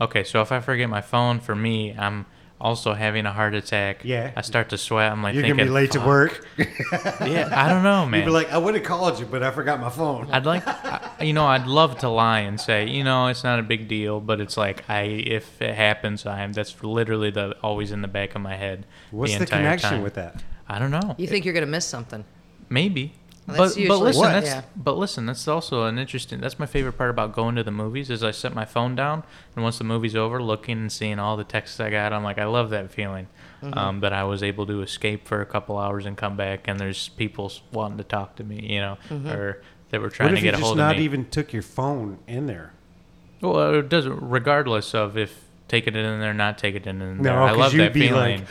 Okay, 0.00 0.24
so 0.24 0.42
if 0.42 0.50
I 0.52 0.60
forget 0.60 0.88
my 0.90 1.00
phone, 1.00 1.40
for 1.40 1.54
me, 1.54 1.94
I'm 1.96 2.26
also 2.60 2.94
having 2.94 3.26
a 3.26 3.32
heart 3.32 3.54
attack. 3.54 4.04
Yeah. 4.04 4.32
I 4.36 4.40
start 4.42 4.70
to 4.70 4.78
sweat. 4.78 5.10
I'm 5.12 5.22
like 5.22 5.34
you're 5.34 5.42
thinking, 5.42 5.58
gonna 5.58 5.68
be 5.68 5.74
late 5.74 5.90
to 5.92 6.00
work. 6.00 6.46
Yeah, 7.24 7.48
I 7.52 7.68
don't 7.68 7.82
know, 7.82 8.06
man. 8.06 8.20
You'd 8.20 8.26
be 8.26 8.32
like, 8.32 8.50
I 8.52 8.58
would 8.58 8.74
have 8.74 8.84
called 8.84 9.18
you, 9.18 9.26
but 9.26 9.42
I 9.42 9.50
forgot 9.50 9.80
my 9.80 9.90
phone. 9.90 10.28
I'd 10.30 10.46
like, 10.46 10.66
I- 10.66 11.10
you 11.20 11.32
know, 11.32 11.46
I'd 11.46 11.66
love 11.66 11.98
to 11.98 12.08
lie 12.08 12.40
and 12.40 12.60
say, 12.60 12.86
you 12.88 13.02
know, 13.04 13.26
it's 13.28 13.44
not 13.44 13.58
a 13.58 13.62
big 13.62 13.88
deal, 13.88 14.20
but 14.20 14.40
it's 14.40 14.56
like 14.56 14.88
I, 14.88 15.02
if 15.02 15.60
it 15.60 15.74
happens, 15.74 16.26
I'm 16.26 16.52
that's 16.52 16.82
literally 16.82 17.30
the 17.30 17.56
always 17.62 17.92
in 17.92 18.02
the 18.02 18.08
back 18.08 18.34
of 18.34 18.42
my 18.42 18.56
head. 18.56 18.86
What's 19.10 19.32
the, 19.34 19.40
the, 19.40 19.46
connection 19.46 19.90
time. 19.90 20.02
with 20.02 20.14
that? 20.14 20.42
I 20.68 20.78
don't 20.78 20.90
know. 20.90 21.14
You 21.18 21.26
think 21.26 21.44
you're 21.44 21.54
gonna 21.54 21.66
miss 21.66 21.86
something? 21.86 22.24
Maybe. 22.68 23.12
Well, 23.46 23.56
but 23.58 23.76
but 23.88 23.98
listen, 23.98 24.22
What? 24.22 24.28
that's 24.32 24.46
Yeah. 24.46 24.62
but 24.74 24.96
listen, 24.96 25.26
that's 25.26 25.46
also 25.46 25.84
an 25.84 25.98
interesting. 25.98 26.40
That's 26.40 26.58
my 26.58 26.64
favorite 26.66 26.94
part 26.94 27.10
about 27.10 27.32
going 27.32 27.56
to 27.56 27.62
the 27.62 27.70
movies 27.70 28.08
is 28.08 28.22
I 28.24 28.30
set 28.30 28.54
my 28.54 28.64
phone 28.64 28.94
down 28.94 29.22
and 29.54 29.62
once 29.62 29.76
the 29.78 29.84
movie's 29.84 30.16
over, 30.16 30.42
looking 30.42 30.78
and 30.78 30.90
seeing 30.90 31.18
all 31.18 31.36
the 31.36 31.44
texts 31.44 31.78
I 31.78 31.90
got, 31.90 32.12
I'm 32.14 32.24
like, 32.24 32.38
I 32.38 32.46
love 32.46 32.70
that 32.70 32.90
feeling. 32.90 33.26
Mm-hmm. 33.62 33.78
Um, 33.78 34.00
that 34.00 34.12
I 34.12 34.24
was 34.24 34.42
able 34.42 34.66
to 34.66 34.82
escape 34.82 35.26
for 35.26 35.40
a 35.40 35.46
couple 35.46 35.78
hours 35.78 36.04
and 36.06 36.16
come 36.18 36.36
back, 36.36 36.68
and 36.68 36.78
there's 36.78 37.08
people 37.10 37.50
wanting 37.72 37.96
to 37.98 38.04
talk 38.04 38.36
to 38.36 38.44
me, 38.44 38.60
you 38.60 38.78
know, 38.80 38.98
Mm-hmm. 39.08 39.28
or 39.28 39.62
that 39.90 40.00
were 40.02 40.10
trying 40.10 40.26
What 40.28 40.30
to 40.32 40.36
if 40.38 40.44
you 40.44 40.50
get 40.50 40.54
a 40.54 40.58
just 40.58 40.64
hold 40.66 40.76
not 40.78 40.92
of 40.92 40.98
me. 40.98 41.04
even 41.04 41.24
took 41.30 41.52
your 41.52 41.62
phone 41.62 42.18
in 42.26 42.46
there? 42.46 42.72
well, 43.40 43.74
it 43.74 43.88
doesn't. 43.88 44.20
Regardless 44.22 44.94
of 44.94 45.16
if 45.18 45.44
taking 45.68 45.94
it 45.94 46.04
in 46.04 46.20
there, 46.20 46.30
or 46.30 46.34
not 46.34 46.56
taking 46.58 46.82
it 46.82 46.86
in 46.86 46.98
there, 46.98 47.14
No, 47.14 47.44
I 47.44 47.48
'cause 47.50 47.58
love 47.58 47.74
you'd 47.74 47.80
that 47.84 47.92
be 47.94 48.08
feeling. 48.08 48.40
like, 48.40 48.48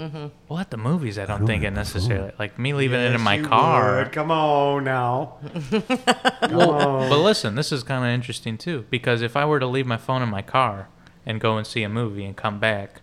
Mm-hmm. 0.00 0.06
I 0.06 0.08
don't 0.08 0.12
have 0.12 0.12
my 0.12 0.28
phone. 0.28 0.32
well, 0.48 0.58
at 0.58 0.70
the 0.70 0.76
movies, 0.76 1.18
I 1.18 1.26
don't, 1.26 1.38
don't 1.40 1.46
think 1.46 1.62
it 1.64 1.70
necessarily 1.72 2.32
like 2.38 2.58
me 2.58 2.72
leaving 2.72 3.00
it 3.00 3.14
in 3.14 3.20
my 3.20 3.40
car. 3.40 3.98
would. 3.98 4.12
Come 4.12 4.30
on 4.30 4.84
now. 4.84 5.34
Come 5.70 6.56
Well, 6.56 6.70
on. 6.72 7.08
but 7.10 7.18
listen, 7.18 7.54
this 7.54 7.70
is 7.72 7.82
kind 7.82 8.04
of 8.04 8.10
interesting 8.10 8.56
too 8.58 8.86
because 8.90 9.22
if 9.22 9.36
I 9.36 9.44
were 9.44 9.60
to 9.60 9.66
leave 9.66 9.86
my 9.86 9.96
phone 9.96 10.22
in 10.22 10.28
my 10.28 10.42
car 10.42 10.88
and 11.26 11.40
go 11.40 11.56
and 11.56 11.66
see 11.66 11.82
a 11.82 11.88
movie 11.88 12.24
and 12.24 12.36
come 12.36 12.58
back, 12.58 13.02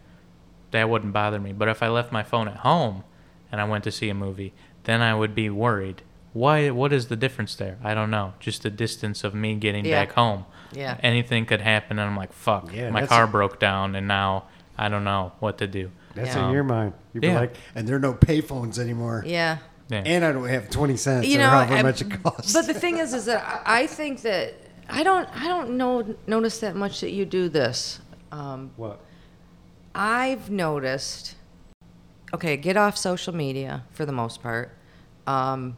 that 0.72 0.90
wouldn't 0.90 1.14
bother 1.14 1.40
me. 1.40 1.54
But 1.54 1.68
if 1.70 1.82
I 1.84 1.88
left 1.88 2.12
my 2.12 2.24
phone 2.24 2.48
at 2.48 2.58
home 2.58 3.04
and 3.52 3.62
I 3.62 3.64
went 3.64 3.84
to 3.86 3.92
see 3.92 4.10
a 4.10 4.14
movie, 4.16 4.54
then 4.84 5.02
I 5.02 5.14
would 5.16 5.34
be 5.36 5.50
worried. 5.50 6.02
Why? 6.34 6.70
What 6.70 6.92
is 6.94 7.08
the 7.08 7.16
difference 7.16 7.56
there? 7.56 7.78
I 7.84 7.94
don't 7.94 8.12
know. 8.12 8.34
Just 8.40 8.64
the 8.64 8.70
distance 8.70 9.24
of 9.24 9.34
me 9.34 9.56
getting 9.56 9.86
Yeah. 9.86 10.04
back 10.06 10.14
home. 10.14 10.46
Yeah. 10.74 10.98
Anything 11.02 11.46
could 11.46 11.62
happen, 11.62 11.98
and 11.98 12.10
I'm 12.10 12.18
like, 12.18 12.34
"Fuck!" 12.34 12.74
Yeah, 12.74 12.90
my 12.90 13.00
that's- 13.02 13.10
car 13.10 13.26
broke 13.28 13.60
down, 13.60 13.96
and 13.96 14.08
now 14.08 14.44
I 14.78 14.90
don't 14.90 15.04
know 15.06 15.32
what 15.40 15.58
to 15.60 15.68
do. 15.68 15.92
That's 16.18 16.36
Yeah. 16.36 16.48
in 16.48 16.54
your 16.54 16.64
mind. 16.64 16.94
You'd 17.14 17.22
be 17.22 17.28
Yeah. 17.28 17.40
like, 17.40 17.56
and 17.76 17.88
there 17.88 17.96
are 17.96 18.00
no 18.00 18.14
payphones 18.14 18.78
anymore. 18.80 19.24
Yeah. 19.26 19.58
Yeah. 19.90 20.04
And 20.06 20.26
I 20.26 20.32
don't 20.34 20.48
have 20.50 20.70
20 20.70 20.98
cents 20.98 21.28
you 21.28 21.38
or 21.38 21.44
know, 21.44 21.50
however 21.50 21.76
I- 21.76 21.82
much 21.84 22.02
it 22.02 22.24
costs. 22.24 22.52
But 22.54 22.68
the 22.68 22.74
thing 22.74 22.98
is, 22.98 23.14
is 23.14 23.26
that 23.26 23.44
I 23.66 23.82
I 23.84 23.88
think 23.88 24.22
that 24.24 24.54
I 24.90 25.04
don't, 25.04 25.28
I 25.36 25.48
don't 25.48 25.72
know, 25.78 26.16
notice 26.28 26.60
that 26.60 26.76
much 26.76 27.00
that 27.02 27.12
you 27.12 27.26
do 27.26 27.48
this. 27.50 28.00
Um, 28.32 28.72
what? 28.76 29.00
I've 29.96 30.50
noticed. 30.50 31.36
Okay, 32.34 32.58
get 32.58 32.76
off 32.78 32.98
social 32.98 33.34
media 33.34 33.84
for 33.92 34.06
the 34.06 34.12
most 34.12 34.42
part. 34.44 34.72
Um, 35.26 35.78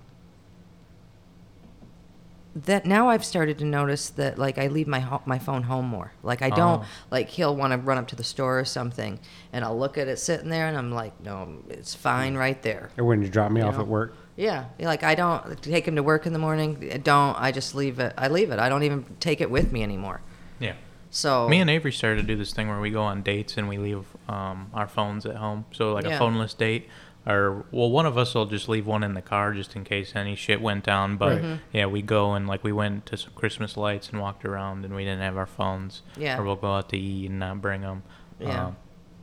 that 2.55 2.85
now 2.85 3.09
I've 3.09 3.23
started 3.23 3.59
to 3.59 3.65
notice 3.65 4.09
that 4.11 4.37
like 4.37 4.57
I 4.57 4.67
leave 4.67 4.87
my 4.87 4.99
ho- 4.99 5.21
my 5.25 5.37
phone 5.39 5.63
home 5.63 5.85
more. 5.85 6.11
Like 6.23 6.41
I 6.41 6.49
don't 6.49 6.81
Oh. 6.81 6.85
like 7.11 7.29
he'll 7.29 7.55
want 7.55 7.73
to 7.73 7.77
run 7.77 7.97
up 7.97 8.07
to 8.09 8.15
the 8.15 8.23
store 8.23 8.59
or 8.59 8.65
something, 8.65 9.19
and 9.53 9.63
I'll 9.63 9.77
look 9.77 9.97
at 9.97 10.07
it 10.07 10.17
sitting 10.17 10.49
there, 10.49 10.67
and 10.67 10.75
I'm 10.77 10.91
like, 10.91 11.19
no, 11.23 11.47
it's 11.69 11.93
fine 11.93 12.35
right 12.35 12.61
there. 12.63 12.89
Or 12.97 13.05
when 13.05 13.21
you 13.21 13.29
drop 13.29 13.51
me 13.51 13.61
You 13.61 13.67
off 13.67 13.75
know? 13.75 13.81
at 13.81 13.87
work. 13.87 14.15
Yeah, 14.35 14.65
like 14.79 15.03
I 15.03 15.15
don't 15.15 15.61
take 15.61 15.87
him 15.87 15.95
to 15.97 16.03
work 16.03 16.25
in 16.25 16.33
the 16.33 16.39
morning. 16.39 16.89
I 16.93 16.97
don't. 16.97 17.39
I 17.39 17.51
just 17.51 17.75
leave 17.75 17.99
it. 17.99 18.13
I 18.17 18.29
leave 18.29 18.51
it. 18.51 18.59
I 18.59 18.67
don't 18.69 18.83
even 18.83 19.05
take 19.19 19.41
it 19.41 19.51
with 19.51 19.71
me 19.71 19.83
anymore. 19.83 20.21
Yeah. 20.59 20.73
So 21.11 21.49
Me 21.49 21.59
and 21.59 21.69
Avery 21.69 21.91
started 21.91 22.21
to 22.21 22.27
do 22.27 22.35
this 22.35 22.53
thing 22.53 22.67
where 22.69 22.79
we 22.79 22.89
go 22.91 23.01
on 23.01 23.21
dates 23.23 23.57
and 23.57 23.67
we 23.67 23.77
leave 23.79 24.05
um, 24.27 24.69
our 24.73 24.87
phones 24.87 25.25
at 25.25 25.35
home. 25.37 25.65
So 25.71 25.93
like 25.93 26.05
Yeah. 26.05 26.17
a 26.17 26.19
phoneless 26.19 26.55
date, 26.55 26.87
or 27.29 27.65
well, 27.71 27.91
one 27.91 28.05
of 28.07 28.17
us 28.17 28.33
will 28.33 28.47
just 28.47 28.67
leave 28.67 28.87
one 28.87 29.03
in 29.03 29.13
the 29.13 29.21
car 29.21 29.53
just 29.53 29.75
in 29.75 29.83
case 29.83 30.13
any 30.15 30.35
shit 30.35 30.61
went 30.61 30.83
down. 30.83 31.15
But 31.17 31.29
Mm-hmm. 31.39 31.55
yeah, 31.71 31.85
we 31.85 32.01
go 32.01 32.33
and 32.33 32.47
like 32.47 32.63
we 32.63 32.71
went 32.71 33.05
to 33.07 33.17
some 33.17 33.31
Christmas 33.35 33.77
lights 33.77 34.09
and 34.09 34.19
walked 34.19 34.43
around 34.45 34.83
and 34.83 34.95
we 34.95 35.03
didn't 35.03 35.21
have 35.21 35.37
our 35.37 35.45
phones. 35.45 36.01
Yeah. 36.17 36.39
Or 36.39 36.43
we'll 36.43 36.55
go 36.55 36.73
out 36.73 36.89
to 36.89 36.97
eat 36.97 37.29
and 37.29 37.39
not 37.39 37.61
bring 37.61 37.81
them. 37.81 38.03
Yeah. 38.39 38.71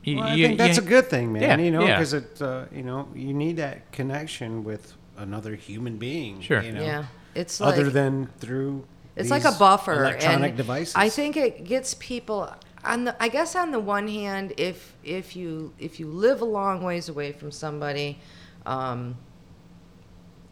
Well, 0.05 0.23
I 0.23 0.35
think 0.35 0.57
that's 0.57 0.77
a 0.77 0.81
good 0.81 1.09
thing, 1.09 1.33
man. 1.33 1.41
Yeah, 1.41 1.57
you 1.57 1.71
know, 1.71 1.81
yeah. 1.85 1.97
because 1.97 2.13
it, 2.13 2.41
uh, 2.41 2.65
you 2.71 2.83
know, 2.83 3.09
you 3.13 3.33
need 3.33 3.57
that 3.57 3.91
connection 3.91 4.63
with 4.63 4.93
another 5.17 5.55
human 5.55 5.97
being. 5.97 6.39
Sure. 6.39 6.61
You 6.61 6.71
know, 6.71 6.81
yeah, 6.81 7.05
it's 7.35 7.59
other 7.59 7.85
like, 7.85 7.93
than 7.93 8.27
through. 8.39 8.85
It's 9.17 9.29
like 9.29 9.43
a 9.43 9.51
buffer. 9.51 9.93
Electronic 10.05 10.49
and 10.49 10.57
devices. 10.57 10.95
I 10.95 11.09
think 11.09 11.35
it 11.35 11.65
gets 11.65 11.95
people 11.95 12.49
on 12.83 13.05
the. 13.05 13.23
I 13.23 13.29
guess 13.29 13.55
on 13.55 13.71
the 13.71 13.79
one 13.79 14.07
hand, 14.07 14.53
if 14.57 14.95
if 15.03 15.35
you 15.35 15.73
if 15.79 15.99
you 15.99 16.07
live 16.07 16.41
a 16.41 16.45
long 16.45 16.83
ways 16.83 17.09
away 17.09 17.31
from 17.31 17.51
somebody, 17.51 18.19
um, 18.65 19.17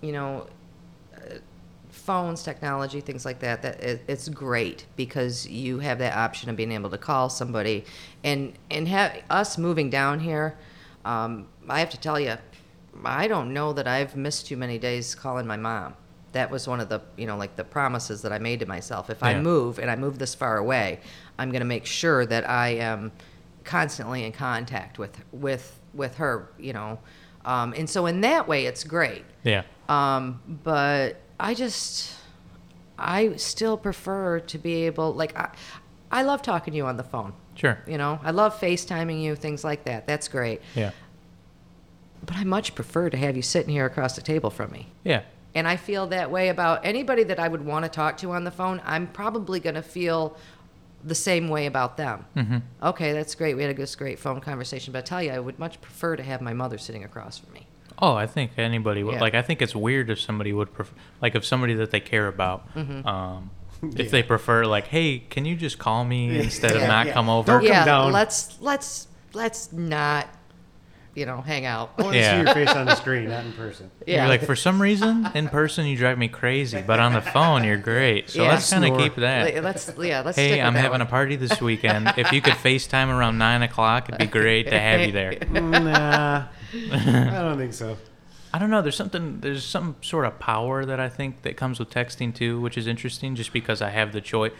you 0.01 0.11
know, 0.11 0.47
uh, 1.15 1.35
phones, 1.89 2.43
technology, 2.43 3.01
things 3.01 3.25
like 3.25 3.39
that. 3.39 3.61
That 3.61 3.81
it, 3.81 4.01
it's 4.07 4.29
great 4.29 4.85
because 4.95 5.47
you 5.47 5.79
have 5.79 5.99
that 5.99 6.15
option 6.15 6.49
of 6.49 6.55
being 6.55 6.71
able 6.71 6.89
to 6.89 6.97
call 6.97 7.29
somebody, 7.29 7.85
and 8.23 8.53
and 8.69 8.87
have 8.87 9.21
us 9.29 9.57
moving 9.57 9.89
down 9.89 10.19
here. 10.19 10.57
Um, 11.03 11.47
I 11.69 11.79
have 11.79 11.91
to 11.91 11.99
tell 11.99 12.19
you, 12.19 12.37
I 13.03 13.27
don't 13.27 13.53
know 13.53 13.73
that 13.73 13.87
I've 13.87 14.15
missed 14.15 14.47
too 14.47 14.57
many 14.57 14.77
days 14.77 15.15
calling 15.15 15.45
my 15.45 15.57
mom. 15.57 15.95
That 16.35 16.51
was 16.51 16.67
one 16.67 16.81
of 16.81 16.89
the, 16.89 17.01
you 17.17 17.27
know, 17.27 17.37
like 17.37 17.55
the 17.55 17.63
promises 17.63 18.21
that 18.23 18.31
I 18.31 18.39
made 18.39 18.59
to 18.59 18.65
myself. 18.65 19.09
If 19.09 19.23
I 19.23 19.39
move 19.39 19.79
and 19.79 19.89
I 19.89 19.95
move 19.95 20.19
this 20.19 20.35
far 20.35 20.57
away, 20.57 20.99
I'm 21.39 21.49
going 21.49 21.61
to 21.61 21.65
make 21.65 21.85
sure 21.85 22.25
that 22.25 22.47
I 22.49 22.67
am 22.91 23.11
constantly 23.63 24.25
in 24.25 24.31
contact 24.31 24.99
with 24.99 25.23
with 25.31 25.79
with 25.93 26.17
her, 26.17 26.49
you 26.59 26.73
know. 26.73 26.99
Um, 27.45 27.73
and 27.77 27.89
so 27.89 28.05
in 28.05 28.21
that 28.21 28.47
way, 28.47 28.65
it's 28.65 28.83
great. 28.83 29.23
Yeah. 29.43 29.63
Um, 29.87 30.41
but 30.63 31.21
I 31.39 31.53
just, 31.53 32.13
I 32.97 33.35
still 33.35 33.77
prefer 33.77 34.39
to 34.39 34.57
be 34.57 34.87
able, 34.87 35.13
like, 35.13 35.37
I, 35.37 35.51
I 36.11 36.23
love 36.23 36.41
talking 36.41 36.71
to 36.71 36.77
you 36.77 36.87
on 36.87 36.97
the 36.97 37.03
phone. 37.03 37.33
Sure. 37.53 37.77
You 37.87 37.99
know, 37.99 38.19
I 38.23 38.31
love 38.31 38.59
FaceTiming 38.59 39.21
you, 39.21 39.35
things 39.35 39.63
like 39.63 39.85
that. 39.85 40.07
That's 40.07 40.27
great. 40.27 40.61
Yeah. 40.73 40.91
But 42.25 42.35
I 42.37 42.43
much 42.43 42.73
prefer 42.73 43.09
to 43.11 43.17
have 43.17 43.35
you 43.35 43.43
sitting 43.43 43.71
here 43.71 43.85
across 43.85 44.15
the 44.15 44.23
table 44.23 44.49
from 44.49 44.71
me. 44.71 44.87
Yeah. 45.03 45.21
And 45.55 45.67
I 45.67 45.77
feel 45.77 46.07
that 46.07 46.29
way 46.29 46.49
about 46.49 46.85
anybody 46.85 47.23
that 47.23 47.39
I 47.39 47.47
would 47.47 47.65
want 47.65 47.85
to 47.85 47.89
talk 47.89 48.17
to 48.17 48.31
on 48.31 48.43
the 48.43 48.51
phone. 48.51 48.81
I'm 48.85 49.07
probably 49.07 49.59
going 49.59 49.75
to 49.75 49.81
feel 49.81 50.37
the 51.03 51.15
same 51.15 51.47
way 51.47 51.65
about 51.65 51.97
them. 51.97 52.25
Mm-hmm. 52.35 52.57
Okay, 52.83 53.13
that's 53.13 53.33
great. 53.35 53.55
We 53.55 53.61
had 53.63 53.71
a 53.71 53.73
this 53.73 53.95
great 53.95 54.19
phone 54.19 54.41
conversation. 54.41 54.91
But 54.91 54.99
I 54.99 55.01
tell 55.03 55.23
you, 55.23 55.31
I 55.31 55.39
would 55.39 55.57
much 55.57 55.79
prefer 55.79 56.15
to 56.15 56.23
have 56.23 56.41
my 56.41 56.53
mother 56.53 56.77
sitting 56.77 57.03
across 57.03 57.37
from 57.37 57.53
me. 57.53 57.67
Oh, 57.99 58.13
I 58.13 58.27
think 58.27 58.51
anybody 58.57 59.03
would. 59.03 59.15
Yeah. 59.15 59.21
Like, 59.21 59.35
I 59.35 59.41
think 59.41 59.61
it's 59.61 59.75
weird 59.75 60.09
if 60.09 60.19
somebody 60.19 60.51
would 60.51 60.73
prefer, 60.73 60.93
like, 61.21 61.35
if 61.35 61.45
somebody 61.45 61.73
that 61.75 61.91
they 61.91 62.01
care 62.01 62.27
about, 62.27 62.73
Mm-hmm. 62.75 63.07
um, 63.07 63.51
if 63.95 64.09
they 64.11 64.23
prefer, 64.23 64.65
like, 64.65 64.87
hey, 64.87 65.19
can 65.19 65.45
you 65.45 65.55
just 65.55 65.77
call 65.77 66.03
me 66.03 66.37
instead 66.39 66.71
of 66.71 66.81
not 66.81 67.07
yeah. 67.07 67.13
come 67.13 67.29
over? 67.29 67.53
Don't 67.53 67.59
come 67.61 67.67
yeah, 67.67 67.85
down. 67.85 68.11
let's 68.11 68.59
let's 68.61 69.07
let's 69.33 69.71
not, 69.71 70.27
you 71.15 71.25
know, 71.25 71.41
hang 71.41 71.65
out. 71.65 71.91
I 71.97 72.01
want 72.03 72.13
to 72.13 72.19
Yeah. 72.19 72.31
see 72.39 72.43
your 72.45 72.53
face 72.53 72.75
on 72.75 72.85
the 72.85 72.95
screen, 72.95 73.29
not 73.29 73.45
in 73.45 73.53
person. 73.53 73.89
Yeah. 74.05 74.17
You're 74.23 74.27
like, 74.29 74.43
for 74.43 74.55
some 74.55 74.81
reason, 74.81 75.27
in 75.33 75.47
person, 75.47 75.85
you 75.87 75.97
drive 75.97 76.17
me 76.17 76.27
crazy, 76.27 76.83
but 76.85 76.99
on 76.99 77.13
the 77.13 77.21
phone, 77.21 77.63
you're 77.63 77.77
great. 77.77 78.29
So 78.29 78.43
Yeah. 78.43 78.49
let's 78.49 78.69
kind 78.69 78.85
of 78.85 78.97
keep 78.99 79.15
that. 79.15 79.63
Let's 79.63 79.91
yeah, 79.97 80.21
let's. 80.21 80.37
Hey, 80.37 80.61
I'm 80.61 80.73
that 80.75 80.81
having 80.81 81.01
a 81.01 81.05
party 81.05 81.35
this 81.37 81.59
weekend. 81.61 82.13
if 82.17 82.31
you 82.31 82.41
could 82.41 82.53
FaceTime 82.53 83.07
around 83.07 83.37
9 83.37 83.61
o'clock, 83.63 84.09
it'd 84.09 84.19
be 84.19 84.25
great 84.27 84.69
to 84.69 84.79
have 84.79 85.01
you 85.01 85.11
there. 85.11 85.31
Mm, 85.55 85.85
nah, 85.85 86.43
I 86.91 87.41
don't 87.41 87.57
think 87.57 87.73
so. 87.73 87.97
I 88.53 88.59
don't 88.59 88.69
know. 88.69 88.81
There's 88.81 88.95
something. 88.95 89.39
There's 89.39 89.63
some 89.65 89.95
sort 90.01 90.25
of 90.25 90.37
power 90.39 90.85
that 90.85 90.99
I 90.99 91.07
think 91.09 91.41
that 91.43 91.55
comes 91.57 91.79
with 91.79 91.89
texting 91.89 92.33
too, 92.35 92.59
which 92.61 92.77
is 92.77 92.87
interesting. 92.87 93.35
Just 93.35 93.51
because 93.53 93.81
I 93.81 93.89
have 93.89 94.11
the 94.13 94.21
choice, 94.21 94.51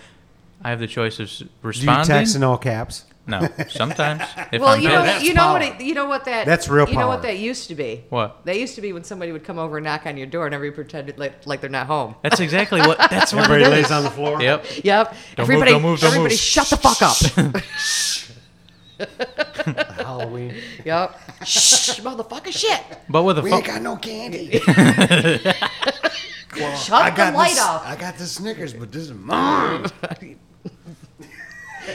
I 0.63 0.69
have 0.69 0.79
the 0.79 0.87
choice 0.87 1.19
of 1.19 1.27
s- 1.27 1.39
Do 1.39 1.47
you 1.91 2.03
text 2.03 2.35
in 2.35 2.43
all 2.43 2.57
caps? 2.57 3.05
No, 3.28 3.47
sometimes 3.69 4.21
if 4.51 4.61
Well, 4.61 4.76
I'm 4.76 4.82
you 4.82 4.89
know, 4.89 5.17
you 5.17 5.34
know 5.34 5.53
what 5.53 5.61
it, 5.61 5.82
you 5.82 5.93
know 5.93 6.05
what 6.05 6.26
that 6.26 6.45
That's 6.45 6.67
real 6.69 6.88
You 6.88 6.95
know 6.95 7.07
what 7.07 7.23
that 7.23 7.38
used 7.39 7.67
to 7.69 7.76
be. 7.76 8.03
What? 8.09 8.45
That 8.45 8.59
used 8.59 8.76
to 8.76 8.82
be 8.82 8.93
when 8.93 9.03
somebody 9.03 9.32
would 9.32 9.43
come 9.43 9.57
over 9.57 9.78
and 9.78 9.86
knock 9.86 10.05
on 10.05 10.17
your 10.17 10.28
door 10.28 10.45
and 10.45 10.53
everybody 10.53 10.76
pretended 10.76 11.17
like, 11.17 11.45
like 11.47 11.61
they're 11.61 11.69
not 11.69 11.88
home. 11.88 12.15
That's 12.21 12.39
exactly 12.39 12.82
what. 12.82 12.97
That's 12.97 13.34
what 13.34 13.45
Everybody 13.45 13.69
lays 13.71 13.91
on 13.91 14.03
the 14.03 14.11
floor. 14.11 14.41
Yep. 14.41 14.65
Yep. 14.84 15.07
Don't 15.07 15.15
move, 15.15 15.39
everybody, 15.39 15.71
don't 15.71 15.82
move, 15.82 15.99
don't 15.99 16.07
everybody, 16.09 16.34
move. 16.34 16.39
shut 16.39 16.67
the 16.69 16.78
fuck 16.78 17.01
up. 17.01 17.17
Halloween. 19.97 20.55
yep. 20.86 21.19
Shh, 21.45 21.99
motherfucker, 22.01 22.51
shit. 22.51 22.82
But 23.09 23.23
with 23.23 23.39
a 23.39 23.41
We 23.41 23.49
phone, 23.49 23.59
ain't 23.59 23.67
got 23.67 23.82
no 23.82 23.95
candy. 23.97 24.61
well, 24.67 24.69
Shut 26.78 27.01
I 27.01 27.09
the 27.09 27.17
got 27.17 27.34
light 27.34 27.49
this, 27.49 27.61
off. 27.61 27.86
I 27.86 27.95
got 27.95 28.17
the 28.17 28.26
Snickers, 28.26 28.73
but 28.73 28.91
this 28.91 29.03
is 29.03 29.13
mine. 29.13 29.86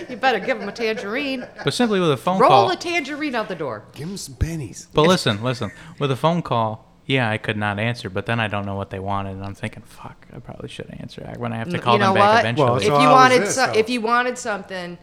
You 0.09 0.17
better 0.17 0.39
give 0.41 0.61
him 0.61 0.69
a 0.69 0.73
tangerine. 0.73 1.47
but 1.65 1.73
simply 1.75 2.01
with 2.01 2.11
a 2.11 2.17
phone 2.17 2.39
Roll 2.41 2.51
call. 2.51 2.63
Roll 2.63 2.71
a 2.73 2.77
tangerine 2.77 3.35
out 3.35 3.49
the 3.49 3.55
door. 3.55 3.85
Give 3.95 4.09
him 4.09 4.17
some 4.17 4.35
pennies. 4.37 4.89
But 4.93 5.03
listen, 5.03 5.43
listen. 5.43 5.71
With 5.99 6.11
a 6.11 6.17
phone 6.17 6.43
call, 6.43 6.87
yeah, 7.07 7.29
I 7.31 7.39
could 7.39 7.57
not 7.57 7.79
answer, 7.79 8.09
but 8.11 8.27
then 8.27 8.39
I 8.41 8.47
don't 8.49 8.65
know 8.67 8.77
what 8.77 8.91
they 8.91 9.01
wanted, 9.01 9.31
and 9.33 9.45
I'm 9.45 9.55
thinking, 9.55 9.83
fuck, 9.83 10.27
I 10.35 10.39
probably 10.39 10.69
should 10.69 10.95
answer. 11.01 11.29
When 11.39 11.53
I 11.53 11.57
have 11.57 11.69
to 11.71 11.79
call 11.79 11.95
You 11.95 12.01
know 12.01 12.07
know 12.09 12.15
them 12.15 12.21
back 12.23 12.33
what? 12.35 12.41
eventually. 12.41 12.65
Well, 12.67 12.77
if 12.77 12.83
So 12.85 12.89
you 12.89 12.95
how 13.01 13.07
was 13.07 13.15
wanted 13.15 13.43
this, 13.43 13.55
so, 13.57 13.67
though? 13.67 13.73
if 13.79 13.91
you 13.91 14.01
wanted 14.01 14.39
something, 14.39 14.99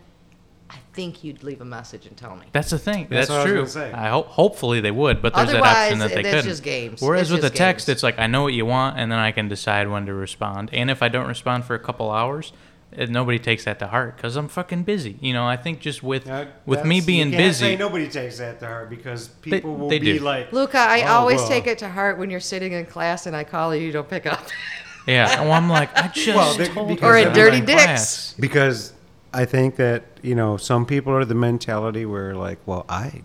I 0.69 0.75
think 0.93 1.23
you'd 1.23 1.43
leave 1.43 1.61
a 1.61 1.65
message 1.65 2.05
and 2.05 2.15
tell 2.17 2.35
me. 2.35 2.45
That's 2.51 2.69
the 2.69 2.79
thing. 2.79 3.07
That's 3.09 3.27
That's, 3.27 3.29
what 3.29 3.47
I 3.47 3.49
true. 3.51 3.61
was 3.61 3.73
gonna 3.75 3.91
say. 3.91 3.93
I 3.97 4.09
hope 4.09 4.27
hopefully 4.27 4.79
they 4.81 4.91
would, 4.91 5.21
but 5.21 5.33
there's 5.33 5.51
that 5.51 5.61
option 5.63 5.99
that 5.99 6.09
they 6.09 6.21
that's 6.23 6.35
couldn't. 6.35 6.49
just 6.49 6.63
games. 6.63 7.01
Whereas 7.01 7.23
It's 7.23 7.31
with 7.31 7.41
the 7.41 7.47
just 7.49 7.57
text, 7.57 7.87
games. 7.87 7.95
it's 7.97 8.03
like 8.03 8.19
I 8.19 8.27
know 8.27 8.43
what 8.43 8.53
you 8.53 8.65
want, 8.65 8.97
and 8.97 9.11
then 9.11 9.19
I 9.19 9.31
can 9.31 9.47
decide 9.47 9.89
when 9.89 10.05
to 10.07 10.13
respond. 10.13 10.69
And 10.73 10.89
if 10.91 11.01
I 11.01 11.07
don't 11.09 11.27
respond 11.27 11.65
for 11.65 11.73
a 11.75 11.79
couple 11.79 12.11
hours, 12.11 12.51
it, 12.91 13.09
nobody 13.09 13.37
takes 13.39 13.65
that 13.65 13.79
to 13.79 13.87
heart 13.87 14.15
because 14.15 14.35
I'm 14.35 14.47
fucking 14.47 14.83
busy. 14.83 15.17
You 15.21 15.33
know, 15.33 15.45
I 15.45 15.57
think 15.57 15.79
just 15.81 16.01
with 16.03 16.25
Now, 16.25 16.47
with 16.65 16.85
me 16.85 17.01
being 17.01 17.27
you 17.27 17.37
can't 17.37 17.43
busy, 17.49 17.65
Say 17.65 17.75
nobody 17.75 18.07
takes 18.07 18.37
that 18.39 18.59
to 18.61 18.67
heart 18.67 18.89
because 18.89 19.27
people 19.27 19.75
will 19.75 19.89
they 19.89 19.99
be 19.99 20.17
do. 20.17 20.23
like, 20.23 20.51
Luca, 20.53 20.77
I 20.79 21.01
"Oh, 21.03 21.07
always 21.19 21.39
well." 21.39 21.49
take 21.49 21.67
it 21.67 21.77
to 21.79 21.89
heart 21.89 22.17
when 22.17 22.29
you're 22.29 22.39
sitting 22.39 22.71
in 22.73 22.85
class 22.85 23.25
and 23.25 23.35
I 23.35 23.43
call 23.43 23.75
you, 23.75 23.81
you 23.85 23.91
don't 23.91 24.09
pick 24.09 24.25
up. 24.25 24.41
yeah. 25.07 25.41
Well, 25.41 25.51
I'm 25.53 25.69
like, 25.69 25.95
I 25.97 26.07
just 26.07 26.27
Well, 26.27 26.53
told 26.55 27.03
Or 27.03 27.17
a 27.17 27.25
I'm 27.25 27.33
dirty 27.33 27.59
dicks. 27.61 27.73
class. 27.83 28.35
because 28.39 28.93
I 29.33 29.45
think 29.45 29.75
that 29.75 30.03
you 30.21 30.33
know 30.35 30.55
some 30.57 30.85
people 30.85 31.13
are 31.13 31.25
the 31.25 31.35
mentality 31.35 32.05
where 32.05 32.35
like, 32.35 32.59
well, 32.65 32.85
I, 32.87 33.21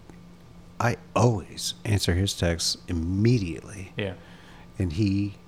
I 0.81 0.97
always 1.15 1.75
answer 1.85 2.15
his 2.15 2.35
texts 2.35 2.77
immediately, 2.89 3.93
Yeah. 3.97 4.15
and 4.79 4.93
he, 4.95 5.29
that, 5.29 5.39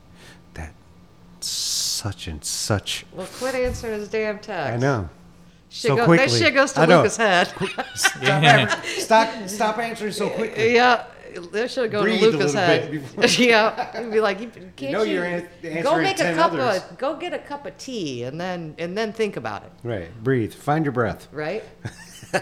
such 1.45 2.27
and 2.29 2.45
such. 2.45 3.05
well, 3.13 3.27
quit 3.39 3.55
answering 3.55 3.95
his 4.01 4.09
damn 4.09 4.39
text. 4.39 4.75
I 4.75 4.77
know. 4.77 5.09
Shit 5.69 5.89
So 5.91 5.97
go- 5.97 6.05
quickly. 6.05 6.27
That 6.27 6.45
shit 6.45 6.55
goes 6.55 6.73
to 6.73 6.87
Luca's 6.87 7.17
head. 7.17 7.53
Yeah. 8.23 8.81
Stop! 8.83 9.49
Stop 9.49 9.79
answering 9.79 10.13
so 10.13 10.31
quickly. 10.31 10.75
yeah. 10.75 11.05
That 11.53 11.69
should 11.69 11.91
go 11.91 12.03
Breathe 12.03 12.21
to 12.21 12.27
Luca's 12.31 12.55
little 12.55 12.61
head. 12.61 12.91
bit 12.93 13.01
before- 13.17 13.25
yeah, 13.45 14.01
You'd 14.01 14.13
be 14.13 14.21
like, 14.21 14.41
you, 14.41 14.51
can't 14.77 14.93
know 14.93 15.03
you 15.03 15.15
you're 15.15 15.25
an- 15.25 15.49
go 15.63 15.69
answering 15.69 16.03
make 16.05 16.21
a 16.21 16.35
cup 16.35 16.53
others. 16.53 16.83
of, 16.85 16.97
go 16.99 17.17
get 17.17 17.35
a 17.35 17.39
cup 17.41 17.67
of 17.67 17.77
tea, 17.77 18.23
and 18.23 18.41
then 18.41 18.77
and 18.79 18.97
then 18.97 19.13
think 19.13 19.37
about 19.37 19.65
it, 19.65 19.73
Right. 19.83 20.23
Breathe. 20.23 20.55
Find 20.55 20.85
your 20.85 20.93
breath. 20.93 21.27
right? 21.33 21.65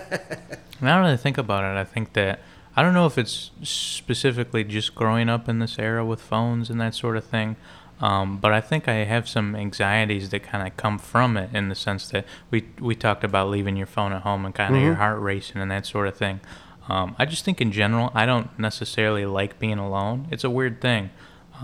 Now 0.81 1.03
that 1.03 1.13
I 1.13 1.17
think 1.17 1.39
about 1.39 1.65
it, 1.65 1.79
I 1.79 1.85
think 1.85 2.13
that 2.15 2.41
I 2.75 2.83
don't 2.83 2.93
know 2.95 3.07
if 3.07 3.17
it's 3.17 3.51
specifically 3.63 4.65
just 4.65 4.95
growing 4.95 5.29
up 5.29 5.49
in 5.49 5.59
this 5.59 5.79
era 5.79 6.05
with 6.05 6.21
phones 6.21 6.71
and 6.71 6.81
that 6.81 6.95
sort 6.95 7.17
of 7.17 7.25
thing, 7.25 7.57
um, 8.03 8.39
but 8.39 8.53
I 8.53 8.61
think 8.61 8.89
I 8.89 9.05
have 9.05 9.29
some 9.29 9.55
anxieties 9.55 10.31
that 10.31 10.43
kind 10.43 10.67
of 10.67 10.77
come 10.77 10.99
from 10.99 11.37
it 11.37 11.55
in 11.55 11.69
the 11.69 11.77
sense 11.77 12.09
that 12.11 12.27
we 12.51 12.65
we 12.81 12.97
talked 12.97 13.23
about 13.23 13.49
leaving 13.49 13.77
your 13.77 13.87
phone 13.87 14.13
at 14.13 14.23
home 14.23 14.45
and 14.45 14.53
kind 14.53 14.75
of 14.75 14.83
your 14.83 14.95
heart 14.97 15.21
racing 15.21 15.61
and 15.61 15.71
that 15.71 15.87
sort 15.87 16.09
of 16.09 16.17
thing. 16.17 16.41
Um, 16.89 17.15
I 17.17 17.27
just 17.27 17.45
think 17.45 17.61
in 17.61 17.71
general, 17.71 18.11
I 18.13 18.27
don't 18.27 18.59
necessarily 18.59 19.25
like 19.25 19.61
being 19.61 19.79
alone. 19.79 20.27
It's 20.33 20.43
a 20.43 20.51
weird 20.51 20.81
thing. 20.81 21.11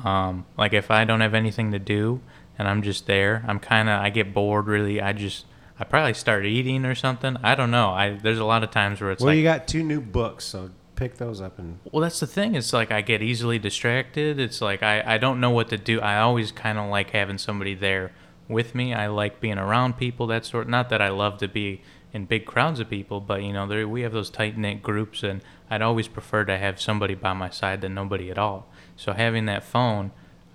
Um, 0.04 0.46
like 0.56 0.72
if 0.72 0.92
I 0.92 1.04
don't 1.04 1.20
have 1.22 1.34
anything 1.34 1.72
to 1.72 1.80
do 1.80 2.20
and 2.56 2.68
I'm 2.68 2.82
just 2.82 3.06
there, 3.06 3.44
I'm 3.48 3.58
kind 3.58 3.88
of 3.88 4.00
I 4.00 4.10
get 4.10 4.32
bored. 4.32 4.68
Really, 4.68 5.02
I 5.02 5.12
just 5.12 5.44
I 5.80 5.82
probably 5.82 6.14
start 6.14 6.46
eating 6.46 6.84
or 6.84 6.94
something. 6.94 7.36
I 7.42 7.56
don't 7.56 7.72
know. 7.72 7.90
I 7.90 8.10
there's 8.10 8.38
a 8.38 8.44
lot 8.44 8.62
of 8.62 8.70
times 8.70 9.00
where 9.00 9.10
it's 9.10 9.20
well, 9.20 9.32
like 9.32 9.38
you 9.38 9.42
got 9.42 9.66
two 9.66 9.82
new 9.82 10.00
books, 10.00 10.44
so 10.44 10.70
pick 10.98 11.16
those 11.16 11.40
up 11.40 11.58
and. 11.58 11.78
well, 11.92 12.02
that's 12.02 12.20
the 12.20 12.26
thing. 12.26 12.54
It's 12.56 12.72
like 12.72 12.90
I 12.90 13.00
get 13.00 13.22
easily 13.22 13.58
distracted. 13.58 14.40
It's 14.40 14.60
like 14.60 14.82
I, 14.82 15.14
I 15.14 15.18
don't 15.18 15.40
know 15.40 15.50
what 15.50 15.68
to 15.68 15.78
do. 15.78 16.00
I 16.00 16.18
always 16.18 16.50
kind 16.50 16.78
of 16.78 16.90
like 16.90 17.10
having 17.10 17.38
somebody 17.38 17.74
there 17.74 18.12
with 18.48 18.74
me. 18.74 18.92
I 18.92 19.06
like 19.06 19.40
being 19.40 19.58
around 19.58 19.96
people. 19.96 20.26
That 20.26 20.44
sort. 20.44 20.68
Not 20.68 20.88
that 20.90 21.00
I 21.00 21.08
love 21.08 21.38
to 21.38 21.48
be 21.48 21.82
in 22.12 22.24
big 22.24 22.46
crowds 22.46 22.80
of 22.80 22.90
people, 22.90 23.20
but 23.20 23.42
you 23.42 23.52
know, 23.52 23.66
there, 23.66 23.86
we 23.86 24.02
have 24.02 24.12
those 24.12 24.30
tight 24.30 24.58
knit 24.58 24.82
groups, 24.82 25.22
and 25.22 25.40
I'd 25.70 25.82
always 25.82 26.08
prefer 26.08 26.44
to 26.44 26.58
have 26.58 26.80
somebody 26.80 27.14
by 27.14 27.32
my 27.32 27.50
side 27.50 27.80
than 27.80 27.94
nobody 27.94 28.30
at 28.30 28.38
all. 28.38 28.66
So 28.96 29.12
having 29.12 29.46
that 29.46 29.62
phone, 29.62 30.10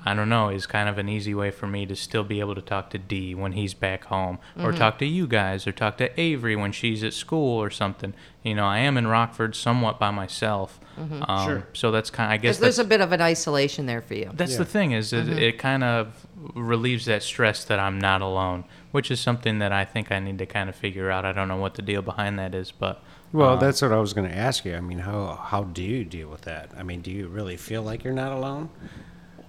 I 0.06 0.14
don't 0.14 0.28
know, 0.30 0.50
is 0.50 0.66
kind 0.66 0.90
of 0.90 0.98
an 0.98 1.08
easy 1.08 1.34
way 1.34 1.50
for 1.52 1.66
me 1.68 1.86
to 1.86 1.96
still 1.96 2.24
be 2.24 2.40
able 2.42 2.56
to 2.56 2.62
talk 2.62 2.90
to 2.92 2.98
D 2.98 3.34
when 3.34 3.54
he's 3.54 3.74
back 3.74 4.06
home, 4.06 4.40
or 4.58 4.70
Mm-hmm. 4.70 4.78
talk 4.78 5.00
to 5.00 5.06
you 5.06 5.28
guys, 5.28 5.66
or 5.66 5.72
talk 5.72 5.98
to 5.98 6.20
Avery 6.20 6.56
when 6.56 6.72
she's 6.72 7.04
at 7.04 7.14
school 7.14 7.62
or 7.62 7.70
something. 7.70 8.14
You 8.44 8.56
know, 8.56 8.66
I 8.66 8.80
am 8.80 8.98
in 8.98 9.08
Rockford 9.08 9.56
somewhat 9.56 10.00
by 10.00 10.12
myself. 10.12 10.80
Mm-hmm. 11.00 11.24
Um, 11.30 11.48
Sure. 11.48 11.68
So 11.74 11.92
that's 11.92 12.10
kind. 12.10 12.28
Of, 12.32 12.34
I 12.34 12.38
guess 12.38 12.58
There's 12.58 12.80
a 12.80 12.84
bit 12.84 13.02
of 13.02 13.12
an 13.14 13.22
isolation 13.22 13.86
there 13.86 14.02
for 14.02 14.14
you. 14.14 14.30
that's 14.34 14.52
Yeah. 14.54 14.58
the 14.60 14.66
thing 14.66 14.92
is 14.92 15.14
it, 15.14 15.28
it 15.30 15.58
kind 15.58 15.84
of 15.84 16.28
relieves 16.54 17.06
that 17.06 17.24
stress 17.24 17.64
that 17.66 17.80
I'm 17.80 17.98
not 18.00 18.22
alone, 18.22 18.66
which 18.92 19.10
is 19.10 19.20
something 19.22 19.60
that 19.60 19.72
I 19.72 19.86
think 19.86 20.12
I 20.12 20.20
need 20.20 20.38
to 20.40 20.46
kind 20.46 20.68
of 20.70 20.76
figure 20.76 21.10
out. 21.10 21.24
I 21.26 21.32
don't 21.32 21.48
know 21.48 21.56
what 21.58 21.76
the 21.76 21.82
deal 21.82 22.02
behind 22.02 22.38
that 22.40 22.54
is, 22.54 22.72
but 22.72 23.02
Well, 23.32 23.52
uh, 23.52 23.56
that's 23.56 23.82
what 23.82 23.94
I 23.94 23.98
was 24.00 24.14
going 24.14 24.30
to 24.30 24.36
ask 24.38 24.66
you. 24.66 24.76
I 24.76 24.82
mean, 24.82 25.00
how 25.00 25.36
how 25.42 25.64
do 25.64 25.82
you 25.82 26.04
deal 26.04 26.28
with 26.30 26.42
that? 26.42 26.72
I 26.78 26.84
mean, 26.84 27.02
do 27.02 27.10
you 27.10 27.28
really 27.30 27.56
feel 27.58 27.82
like 27.82 28.04
you're 28.04 28.14
not 28.14 28.34
alone? 28.34 28.70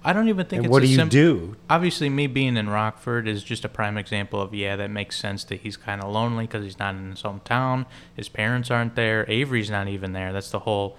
I 0.05 0.13
don't 0.13 0.29
even 0.29 0.45
think 0.45 0.59
And 0.59 0.65
it's 0.67 0.71
what 0.71 0.83
do 0.83 0.87
you 0.87 0.95
sim- 0.97 1.09
do? 1.09 1.55
Obviously, 1.67 2.09
me 2.09 2.27
being 2.27 2.57
in 2.57 2.69
Rockford 2.69 3.27
is 3.27 3.43
just 3.43 3.65
a 3.65 3.69
prime 3.69 3.97
example 3.97 4.39
of 4.39 4.53
yeah, 4.53 4.75
that 4.75 4.91
makes 4.91 5.17
sense 5.17 5.43
that 5.45 5.61
he's 5.61 5.77
kind 5.77 6.01
of 6.03 6.11
lonely 6.11 6.45
because 6.45 6.63
he's 6.63 6.77
not 6.77 6.93
in 6.93 7.09
his 7.09 7.23
hometown. 7.23 7.87
His 8.15 8.29
parents 8.29 8.69
aren't 8.69 8.95
there. 8.95 9.25
Avery's 9.27 9.71
not 9.71 9.87
even 9.87 10.13
there. 10.13 10.31
That's 10.31 10.51
the 10.51 10.59
whole 10.59 10.95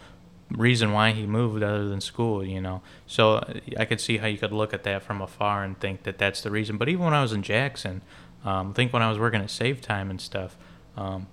reason 0.51 0.93
why 0.93 1.13
he 1.13 1.25
moved, 1.25 1.63
other 1.63 1.89
than 1.89 2.01
school, 2.01 2.45
you 2.45 2.61
know. 2.61 2.83
So 3.07 3.47
I 3.79 3.85
could 3.85 4.01
see 4.01 4.19
how 4.19 4.27
you 4.27 4.39
could 4.39 4.53
look 4.53 4.75
at 4.75 4.83
that 4.83 5.05
from 5.05 5.23
afar 5.23 5.63
and 5.63 5.79
think 5.79 6.03
that 6.03 6.19
that's 6.19 6.41
the 6.41 6.51
reason. 6.51 6.77
But 6.77 6.89
even 6.89 7.05
when 7.05 7.15
I 7.15 7.23
was 7.23 7.33
in 7.33 7.45
Jackson, 7.45 8.03
um, 8.45 8.71
I 8.71 8.73
think 8.73 8.93
when 8.93 9.03
I 9.03 9.09
was 9.09 9.21
working 9.21 9.41
at 9.41 9.51
Save 9.51 9.81
Time 9.81 10.11
and 10.11 10.21
stuff, 10.21 10.57
um, 10.97 11.29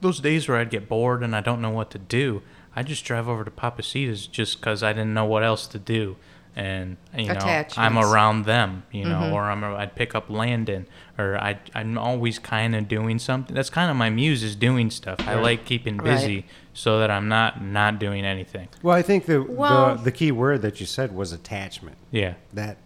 those 0.00 0.18
days 0.18 0.48
where 0.48 0.58
I'd 0.58 0.70
get 0.70 0.88
bored 0.88 1.22
and 1.22 1.36
I 1.36 1.40
don't 1.40 1.60
know 1.60 1.70
what 1.70 1.90
to 1.92 1.98
do, 1.98 2.42
I 2.74 2.82
just 2.82 3.04
drive 3.04 3.28
over 3.28 3.44
to 3.44 3.50
Papacita's 3.50 4.26
just 4.26 4.60
because 4.60 4.82
I 4.82 4.92
didn't 4.92 5.14
know 5.14 5.24
what 5.24 5.44
else 5.44 5.66
to 5.68 5.78
do. 5.78 6.16
And 6.56 6.96
you 7.14 7.26
know, 7.32 7.64
I'm 7.76 7.98
around 7.98 8.46
them, 8.46 8.84
you 8.90 9.04
know, 9.04 9.20
Mm-hmm. 9.20 9.34
or 9.34 9.42
I'm 9.50 9.62
I'd 9.62 9.94
pick 9.94 10.14
up 10.14 10.30
Landon, 10.30 10.86
or 11.18 11.36
I 11.36 11.58
I'm 11.74 11.98
always 11.98 12.38
kind 12.38 12.74
of 12.74 12.88
doing 12.88 13.18
something. 13.18 13.54
That's 13.54 13.68
kind 13.68 13.90
of 13.90 13.96
my 13.98 14.08
muse 14.08 14.42
is 14.42 14.56
doing 14.56 14.90
stuff. 14.90 15.18
I 15.28 15.34
like 15.34 15.66
keeping 15.66 15.98
Right. 15.98 16.14
busy 16.14 16.46
so 16.72 16.98
that 17.00 17.10
I'm 17.10 17.28
not 17.28 17.62
not 17.62 17.98
doing 17.98 18.24
anything. 18.24 18.68
Well, 18.82 18.96
I 18.96 19.02
think 19.02 19.26
the 19.26 19.42
Well- 19.42 19.96
the, 19.96 20.04
the 20.04 20.12
key 20.12 20.32
word 20.32 20.62
that 20.62 20.80
you 20.80 20.86
said 20.86 21.14
was 21.14 21.30
attachment. 21.32 21.98
Yeah, 22.10 22.34
That 22.54 22.78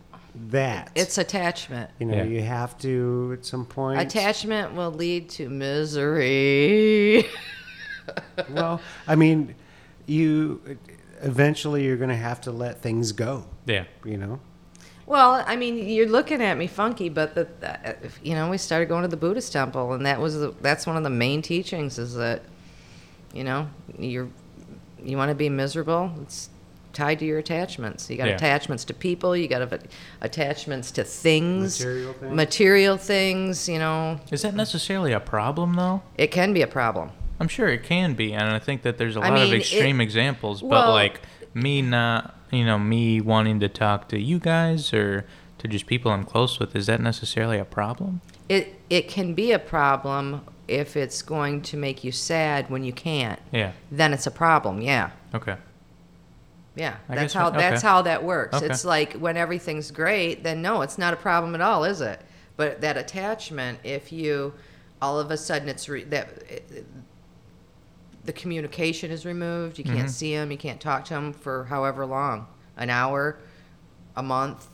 that 0.48 0.90
It's 0.96 1.16
attachment. 1.18 1.90
you 2.00 2.06
know 2.06 2.16
Yeah. 2.18 2.24
you 2.24 2.42
have 2.42 2.76
to 2.78 3.36
at 3.38 3.46
some 3.46 3.66
point. 3.66 4.00
Attachment 4.00 4.74
will 4.74 4.90
lead 4.92 5.28
to 5.30 5.48
misery. 5.48 7.24
Well, 8.50 8.80
I 9.06 9.14
mean, 9.14 9.54
you 10.06 10.60
eventually 11.22 11.84
you're 11.84 11.96
going 11.96 12.10
to 12.10 12.16
have 12.16 12.40
to 12.42 12.50
let 12.52 12.80
things 12.82 13.12
go. 13.12 13.44
yeah, 13.66 13.84
You 14.04 14.16
know. 14.16 14.40
Well, 15.06 15.42
I 15.44 15.56
mean, 15.56 15.88
you're 15.88 16.08
looking 16.08 16.40
at 16.40 16.56
me 16.56 16.68
funky, 16.68 17.08
but 17.08 17.34
the, 17.34 17.48
uh, 17.64 17.94
you 18.22 18.34
know, 18.34 18.48
we 18.48 18.58
started 18.58 18.88
going 18.88 19.02
to 19.02 19.08
the 19.08 19.16
Buddhist 19.16 19.52
temple, 19.52 19.92
and 19.94 20.06
that 20.06 20.20
was 20.20 20.34
the, 20.38 20.54
that's 20.60 20.86
one 20.86 20.96
of 20.96 21.02
the 21.02 21.10
main 21.10 21.42
teachings 21.42 21.98
is 21.98 22.14
that, 22.14 22.42
you 23.34 23.42
know, 23.44 23.68
you're 23.98 24.28
you 25.02 25.16
want 25.16 25.30
to 25.30 25.34
be 25.34 25.48
miserable. 25.48 26.12
It's 26.22 26.48
tied 26.92 27.18
to 27.20 27.24
your 27.24 27.38
attachments. 27.38 28.08
You 28.10 28.18
got 28.18 28.28
Yeah. 28.28 28.34
attachments 28.34 28.84
to 28.84 28.94
people. 28.94 29.34
You 29.36 29.48
got 29.48 29.62
a- 29.62 29.80
attachments 30.20 30.90
to 30.92 31.04
things, 31.04 31.80
Material 31.80 32.12
things? 32.12 32.34
material 32.36 32.96
things. 32.98 33.68
You 33.68 33.78
know, 33.78 34.20
is 34.30 34.42
that 34.42 34.54
necessarily 34.54 35.12
a 35.12 35.18
problem 35.20 35.74
though? 35.74 36.02
it 36.16 36.28
can 36.30 36.52
be 36.52 36.62
a 36.62 36.66
problem. 36.68 37.10
I'm 37.40 37.48
sure 37.48 37.68
it 37.68 37.82
can 37.82 38.14
be, 38.14 38.32
and 38.34 38.50
I 38.50 38.58
think 38.58 38.82
that 38.82 38.98
there's 38.98 39.16
a 39.16 39.20
lot 39.20 39.32
of 39.32 39.40
mean, 39.40 39.54
it- 39.54 39.56
extreme 39.60 40.00
examples. 40.00 40.60
But 40.60 40.68
well- 40.70 40.92
like 40.92 41.20
me 41.54 41.82
not, 41.82 42.36
you 42.52 42.64
know, 42.64 42.78
me 42.78 43.20
wanting 43.20 43.58
to 43.60 43.68
talk 43.68 44.08
to 44.10 44.20
you 44.20 44.38
guys 44.38 44.92
or 44.92 45.24
to 45.58 45.66
just 45.68 45.86
people 45.86 46.12
I'm 46.12 46.24
close 46.24 46.58
with, 46.58 46.76
is 46.76 46.86
that 46.86 47.00
necessarily 47.00 47.58
a 47.58 47.64
problem? 47.64 48.20
It 48.48 48.80
it 48.90 49.08
can 49.08 49.34
be 49.34 49.52
a 49.52 49.58
problem 49.58 50.42
if 50.68 50.96
it's 50.96 51.22
going 51.22 51.62
to 51.62 51.76
make 51.76 52.04
you 52.04 52.12
sad 52.12 52.68
when 52.70 52.84
you 52.84 52.92
can't. 52.92 53.40
Yeah. 53.52 53.72
Then 53.90 54.12
it's 54.12 54.26
a 54.26 54.30
problem. 54.30 54.80
Yeah. 54.80 55.10
Okay. 55.34 55.56
Yeah, 56.76 56.96
I 57.08 57.14
that's 57.16 57.34
how 57.34 57.50
so- 57.52 57.58
that's 57.58 57.82
how 57.82 58.02
that 58.02 58.22
works. 58.22 58.56
Okay. 58.56 58.66
It's 58.66 58.84
like 58.84 59.14
when 59.14 59.36
everything's 59.36 59.90
great, 59.90 60.44
then 60.44 60.62
no, 60.62 60.82
it's 60.82 60.98
not 60.98 61.12
a 61.12 61.16
problem 61.16 61.54
at 61.54 61.60
all, 61.60 61.84
is 61.84 62.00
it? 62.00 62.20
But 62.56 62.80
that 62.82 62.96
attachment, 62.96 63.80
if 63.82 64.12
you 64.12 64.54
all 65.02 65.18
of 65.18 65.30
a 65.30 65.36
sudden 65.36 65.68
it's 65.68 65.88
re- 65.88 66.04
that 66.04 66.28
it, 66.48 66.86
the 68.30 68.40
communication 68.40 69.10
is 69.10 69.26
removed, 69.26 69.76
you 69.76 69.82
Mm-hmm. 69.84 69.96
can't 69.96 70.10
see 70.10 70.32
him, 70.32 70.52
you 70.52 70.56
can't 70.56 70.80
talk 70.80 71.04
to 71.06 71.14
him 71.14 71.32
for 71.32 71.64
however 71.64 72.06
long, 72.06 72.46
an 72.76 72.88
hour, 72.88 73.38
a 74.14 74.22
month, 74.22 74.68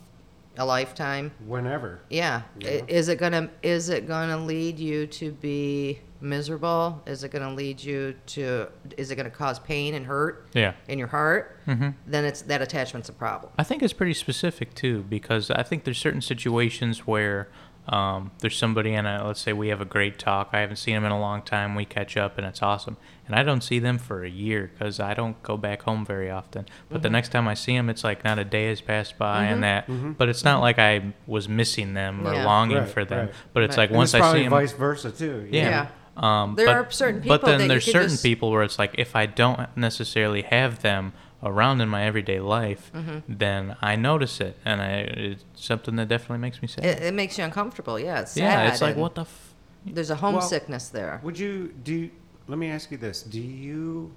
a 0.57 0.65
lifetime. 0.65 1.31
Whenever. 1.47 1.99
Yeah. 2.11 2.43
Yeah. 2.59 2.81
Is 2.87 3.09
it 3.09 3.17
gonna 3.17 3.49
is 3.63 3.89
it 3.89 4.07
gonna 4.07 4.37
lead 4.37 4.77
you 4.77 5.07
to 5.07 5.31
be 5.31 5.99
miserable? 6.21 7.01
Is 7.07 7.23
it 7.23 7.29
gonna 7.31 7.53
lead 7.53 7.83
you 7.83 8.13
to 8.35 8.67
is 8.95 9.09
it 9.09 9.15
gonna 9.15 9.29
cause 9.31 9.57
pain 9.59 9.95
and 9.95 10.05
hurt 10.05 10.47
Yeah. 10.53 10.73
in 10.87 10.99
your 10.99 11.07
heart? 11.07 11.59
Mm-hmm. 11.67 11.89
Then 12.05 12.25
it's 12.25 12.41
that 12.43 12.61
attachment's 12.61 13.09
a 13.09 13.13
problem. 13.13 13.51
I 13.57 13.63
think 13.63 13.81
it's 13.81 13.93
pretty 13.93 14.13
specific 14.13 14.75
too, 14.75 15.03
because 15.09 15.49
I 15.49 15.63
think 15.63 15.83
there's 15.83 15.97
certain 15.99 16.21
situations 16.21 17.07
where 17.07 17.49
um, 17.89 18.31
there's 18.39 18.57
somebody 18.57 18.93
and 18.93 19.07
I, 19.07 19.25
let's 19.25 19.39
say 19.41 19.53
we 19.53 19.69
have 19.69 19.79
a 19.81 19.85
great 19.85 20.19
talk. 20.19 20.49
I 20.53 20.59
haven't 20.59 20.75
seen 20.75 20.95
them 20.95 21.05
in 21.05 21.11
a 21.11 21.19
long 21.19 21.41
time. 21.41 21.73
We 21.75 21.85
catch 21.85 22.17
up 22.17 22.37
and 22.37 22.45
it's 22.45 22.61
awesome, 22.61 22.97
and 23.25 23.35
I 23.35 23.43
don't 23.43 23.61
see 23.61 23.79
them 23.79 23.97
for 23.97 24.23
a 24.23 24.29
year 24.29 24.69
because 24.73 24.99
I 24.99 25.13
don't 25.13 25.41
go 25.43 25.55
back 25.57 25.83
home 25.83 26.05
very 26.05 26.29
often. 26.29 26.65
But 26.89 26.95
Mm-hmm. 26.95 27.03
the 27.03 27.09
next 27.09 27.29
time 27.29 27.47
I 27.47 27.53
see 27.53 27.75
them, 27.77 27.89
it's 27.89 28.03
like 28.03 28.23
not 28.23 28.39
a 28.39 28.43
day 28.43 28.67
has 28.69 28.81
passed 28.81 29.17
by 29.17 29.45
and 29.45 29.63
that. 29.63 29.89
But 30.17 30.27
it's 30.29 30.43
not 30.43 30.59
like 30.61 30.79
I 30.79 31.13
was 31.25 31.47
missing 31.47 31.93
them 31.93 32.27
or 32.27 32.33
Yeah. 32.33 32.45
longing 32.45 32.77
Right, 32.77 32.89
for 32.89 33.05
them. 33.05 33.27
right. 33.27 33.35
But 33.53 33.63
it's 33.63 33.77
Right. 33.77 33.83
like 33.83 33.89
And 33.91 33.97
once 33.97 34.09
it's 34.09 34.15
I 34.15 34.19
probably 34.19 34.39
see 34.39 34.43
them, 34.43 34.51
vice 34.51 34.73
versa 34.73 35.11
too. 35.11 35.47
you 35.51 35.59
yeah. 35.59 35.69
know? 35.69 35.87
Um, 36.17 36.55
There 36.55 36.65
but, 36.65 36.75
are 36.75 36.89
certain 36.91 37.21
people. 37.21 37.37
But 37.37 37.41
people 37.41 37.49
then 37.51 37.59
that 37.59 37.67
there's 37.69 37.85
certain 37.85 38.09
just- 38.09 38.23
people 38.23 38.51
where 38.51 38.63
it's 38.63 38.79
like 38.79 38.95
if 38.97 39.15
I 39.15 39.27
don't 39.27 39.59
necessarily 39.77 40.41
have 40.41 40.81
them 40.81 41.13
around 41.43 41.81
in 41.81 41.89
my 41.89 42.03
everyday 42.03 42.39
life, 42.39 42.91
Mm-hmm. 42.93 43.19
then 43.27 43.75
I 43.81 43.95
notice 43.95 44.41
it, 44.41 44.57
and 44.65 44.81
I, 44.81 44.91
it's 44.99 45.43
something 45.55 45.95
that 45.97 46.07
definitely 46.07 46.39
makes 46.39 46.61
me 46.61 46.67
sad. 46.67 46.83
It, 46.85 47.01
it 47.03 47.13
makes 47.13 47.37
you 47.37 47.43
uncomfortable. 47.43 47.99
Yeah, 47.99 48.21
it's 48.21 48.31
sad. 48.31 48.41
yeah, 48.41 48.71
it's 48.71 48.81
like 48.81 48.95
what 48.97 49.15
the. 49.15 49.21
F- 49.21 49.53
There's 49.85 50.09
a 50.09 50.15
homesickness 50.15 50.89
there. 50.89 51.19
Would 51.23 51.37
you 51.37 51.73
do? 51.83 52.09
Let 52.47 52.57
me 52.57 52.69
ask 52.71 52.89
you 52.91 52.97
this: 52.97 53.21
Do 53.23 53.39
you 53.41 54.11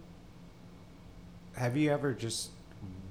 have 1.57 1.77
you 1.77 1.91
ever 1.93 2.13
just 2.13 2.51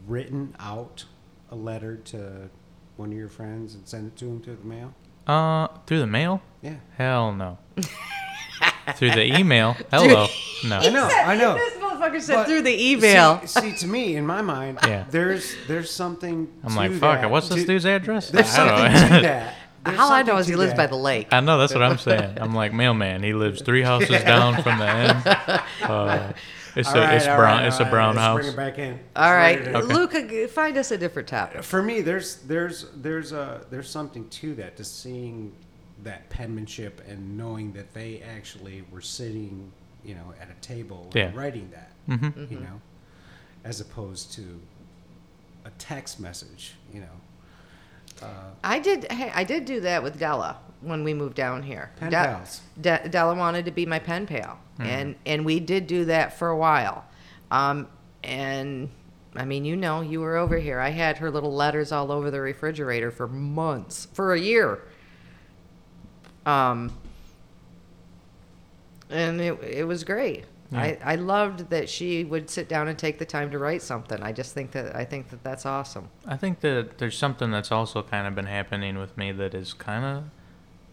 written 0.08 0.56
out 0.60 1.06
a 1.52 1.56
letter 1.56 1.98
to 1.98 2.50
one 2.98 3.12
of 3.12 3.18
your 3.18 3.30
friends 3.30 3.76
and 3.76 3.88
sent 3.88 4.08
it 4.08 4.16
to 4.18 4.26
him 4.26 4.42
through 4.42 4.56
the 4.58 4.68
mail? 4.68 4.94
uh, 5.28 5.68
through 5.86 6.00
the 6.00 6.08
mail? 6.08 6.42
Yeah. 6.62 6.76
Hell 6.98 7.32
no. 7.34 7.58
through 8.96 9.12
the 9.12 9.38
email? 9.38 9.76
Hello. 9.92 10.26
No. 10.66 10.78
I 10.80 10.90
know. 10.90 11.08
I 11.08 11.36
know. 11.36 11.58
This 12.00 12.10
motherfucker 12.10 12.22
said 12.22 12.36
But 12.36 12.48
through 12.48 12.62
the 12.64 12.92
email. 12.92 13.42
See, 13.46 13.72
see, 13.72 13.78
to 13.78 13.88
me, 13.88 14.16
in 14.16 14.26
my 14.26 14.42
mind, 14.42 14.80
Yeah. 14.88 15.06
there's 15.10 15.56
there's 15.68 15.92
something. 15.92 16.48
I'm 16.64 16.72
to 16.72 16.76
like, 16.76 16.92
fuck 16.94 17.20
that. 17.22 17.26
it. 17.26 17.30
What's 17.30 17.50
this 17.50 17.66
dude's 17.66 17.86
address? 17.86 18.30
There's 18.30 18.54
I 18.56 18.66
don't 18.66 18.68
something 18.92 19.10
know. 19.12 19.18
to 19.18 19.24
that. 19.24 19.56
There's 19.86 20.00
All 20.00 20.12
I 20.12 20.24
know 20.24 20.38
is 20.38 20.48
he 20.48 20.56
lives 20.56 20.72
that. 20.74 20.78
by 20.78 20.88
the 20.88 20.96
lake. 20.98 21.28
I 21.32 21.40
know 21.40 21.58
that's 21.58 21.74
what 21.74 21.84
I'm 21.84 21.98
saying. 21.98 22.38
I'm 22.40 22.54
like 22.54 22.74
mailman. 22.74 23.24
He 23.24 23.34
lives 23.34 23.62
three 23.62 23.82
houses 23.82 24.10
down 24.24 24.62
from 24.62 24.78
the 24.78 24.86
end. 24.86 25.24
Uh, 25.82 26.34
it's 26.76 26.88
All 26.90 26.98
a 26.98 27.02
right, 27.02 27.14
it's 27.16 27.26
brown 27.26 27.40
right, 27.40 27.66
it's 27.66 27.76
all 27.78 27.82
a 27.82 27.84
right, 27.86 27.92
brown 27.92 28.16
let's 28.16 28.26
house. 28.26 28.38
Bring 28.42 28.54
it 28.54 28.56
back 28.56 28.78
in. 28.78 29.00
All 29.16 29.34
right, 29.34 29.58
Let's 29.66 29.88
bring 29.88 29.90
in. 29.90 29.96
Luca, 29.98 30.48
find 30.50 30.78
us 30.78 30.92
a 30.92 30.98
different 30.98 31.28
topic. 31.28 31.64
For 31.64 31.82
me, 31.82 32.02
there's 32.02 32.36
there's 32.42 32.86
there's 32.96 33.32
a 33.32 33.66
there's 33.72 33.90
something 33.90 34.28
to 34.30 34.54
that, 34.56 34.78
to 34.78 34.84
seeing 34.84 35.54
that 36.04 36.30
penmanship 36.30 37.02
and 37.08 37.38
knowing 37.38 37.74
that 37.74 37.94
they 37.94 38.22
actually 38.38 38.84
were 38.92 39.02
sitting, 39.02 39.72
you 40.04 40.16
know, 40.16 40.34
at 40.40 40.50
a 40.50 40.54
table 40.62 41.04
and 41.06 41.16
Yeah. 41.16 41.32
writing 41.34 41.72
that, 41.72 41.92
hmm 42.08 42.46
you 42.52 42.60
know, 42.60 42.82
as 43.64 43.82
opposed 43.82 44.32
to 44.34 44.60
a 45.66 45.70
text 45.78 46.20
message, 46.20 46.76
you 46.94 47.02
know. 47.02 47.08
Uh, 48.22 48.28
I 48.64 48.80
did. 48.80 49.10
Hey, 49.12 49.32
I 49.34 49.44
did 49.44 49.66
do 49.66 49.80
that 49.82 50.04
with 50.04 50.20
Della 50.20 50.58
when 50.82 51.04
we 51.04 51.14
moved 51.14 51.36
down 51.36 51.64
here. 51.64 51.92
Pen 52.00 52.10
De- 52.12 52.16
pals. 52.18 52.62
De- 52.80 53.08
Della 53.10 53.36
wanted 53.36 53.66
to 53.66 53.72
be 53.72 53.86
my 53.86 54.00
pen 54.00 54.26
pal, 54.28 54.60
Hmm. 54.78 54.84
and 54.84 55.16
and 55.26 55.46
we 55.46 55.60
did 55.60 55.88
do 55.88 56.06
that 56.06 56.38
for 56.38 56.50
a 56.50 56.58
while. 56.58 57.06
Um, 57.52 57.88
and 58.24 58.90
I 59.36 59.46
mean, 59.46 59.64
you 59.64 59.76
know, 59.78 60.02
you 60.02 60.20
were 60.22 60.36
over 60.38 60.58
here. 60.58 60.80
I 60.80 60.90
had 60.90 61.18
her 61.20 61.30
little 61.32 61.54
letters 61.54 61.92
all 61.92 62.12
over 62.12 62.30
the 62.32 62.42
refrigerator 62.42 63.12
for 63.12 63.28
months, 63.28 64.08
for 64.14 64.34
a 64.34 64.40
year. 64.40 64.80
Um, 66.46 66.92
and 69.10 69.42
it 69.42 69.62
it 69.64 69.84
was 69.86 70.04
great. 70.04 70.46
Yeah. 70.72 70.82
I, 70.82 70.98
I 71.04 71.16
loved 71.16 71.72
that 71.72 71.90
she 71.90 72.24
would 72.24 72.48
sit 72.48 72.70
down 72.70 72.88
and 72.88 72.98
take 72.98 73.18
the 73.18 73.26
time 73.26 73.50
to 73.52 73.58
write 73.58 73.82
something. 73.82 74.22
I 74.22 74.32
just 74.32 74.54
think 74.54 74.72
that 74.72 74.96
I 74.96 75.04
think 75.04 75.30
that 75.30 75.44
that's 75.44 75.66
awesome. 75.66 76.10
I 76.28 76.38
think 76.38 76.60
that 76.60 77.00
there's 77.00 77.18
something 77.18 77.50
that's 77.50 77.72
also 77.72 78.04
kind 78.04 78.28
of 78.28 78.36
been 78.36 78.46
happening 78.46 79.00
with 79.00 79.18
me 79.18 79.32
that 79.32 79.56
is 79.56 79.74
kind 79.74 80.06
of 80.06 80.24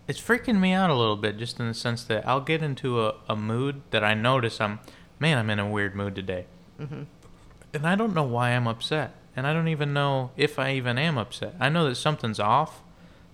it's 0.08 0.20
freaking 0.20 0.60
me 0.60 0.72
out 0.72 0.90
a 0.90 0.94
little 0.94 1.16
bit, 1.16 1.36
just 1.36 1.58
in 1.58 1.66
the 1.66 1.74
sense 1.74 2.04
that 2.04 2.26
I'll 2.26 2.40
get 2.40 2.62
into 2.62 3.04
a, 3.04 3.14
a 3.28 3.36
mood 3.36 3.82
that 3.90 4.04
I 4.04 4.14
notice 4.14 4.60
I'm, 4.60 4.78
man, 5.18 5.38
I'm 5.38 5.50
in 5.50 5.58
a 5.58 5.68
weird 5.68 5.96
mood 5.96 6.14
today. 6.14 6.46
Mm-hmm. 6.80 7.02
And 7.74 7.86
I 7.86 7.96
don't 7.96 8.14
know 8.14 8.22
why 8.22 8.50
I'm 8.50 8.68
upset. 8.68 9.14
And 9.34 9.46
I 9.46 9.52
don't 9.52 9.68
even 9.68 9.92
know 9.92 10.30
if 10.36 10.58
I 10.58 10.72
even 10.72 10.96
am 10.96 11.18
upset. 11.18 11.54
I 11.60 11.68
know 11.68 11.88
that 11.88 11.96
something's 11.96 12.40
off, 12.40 12.82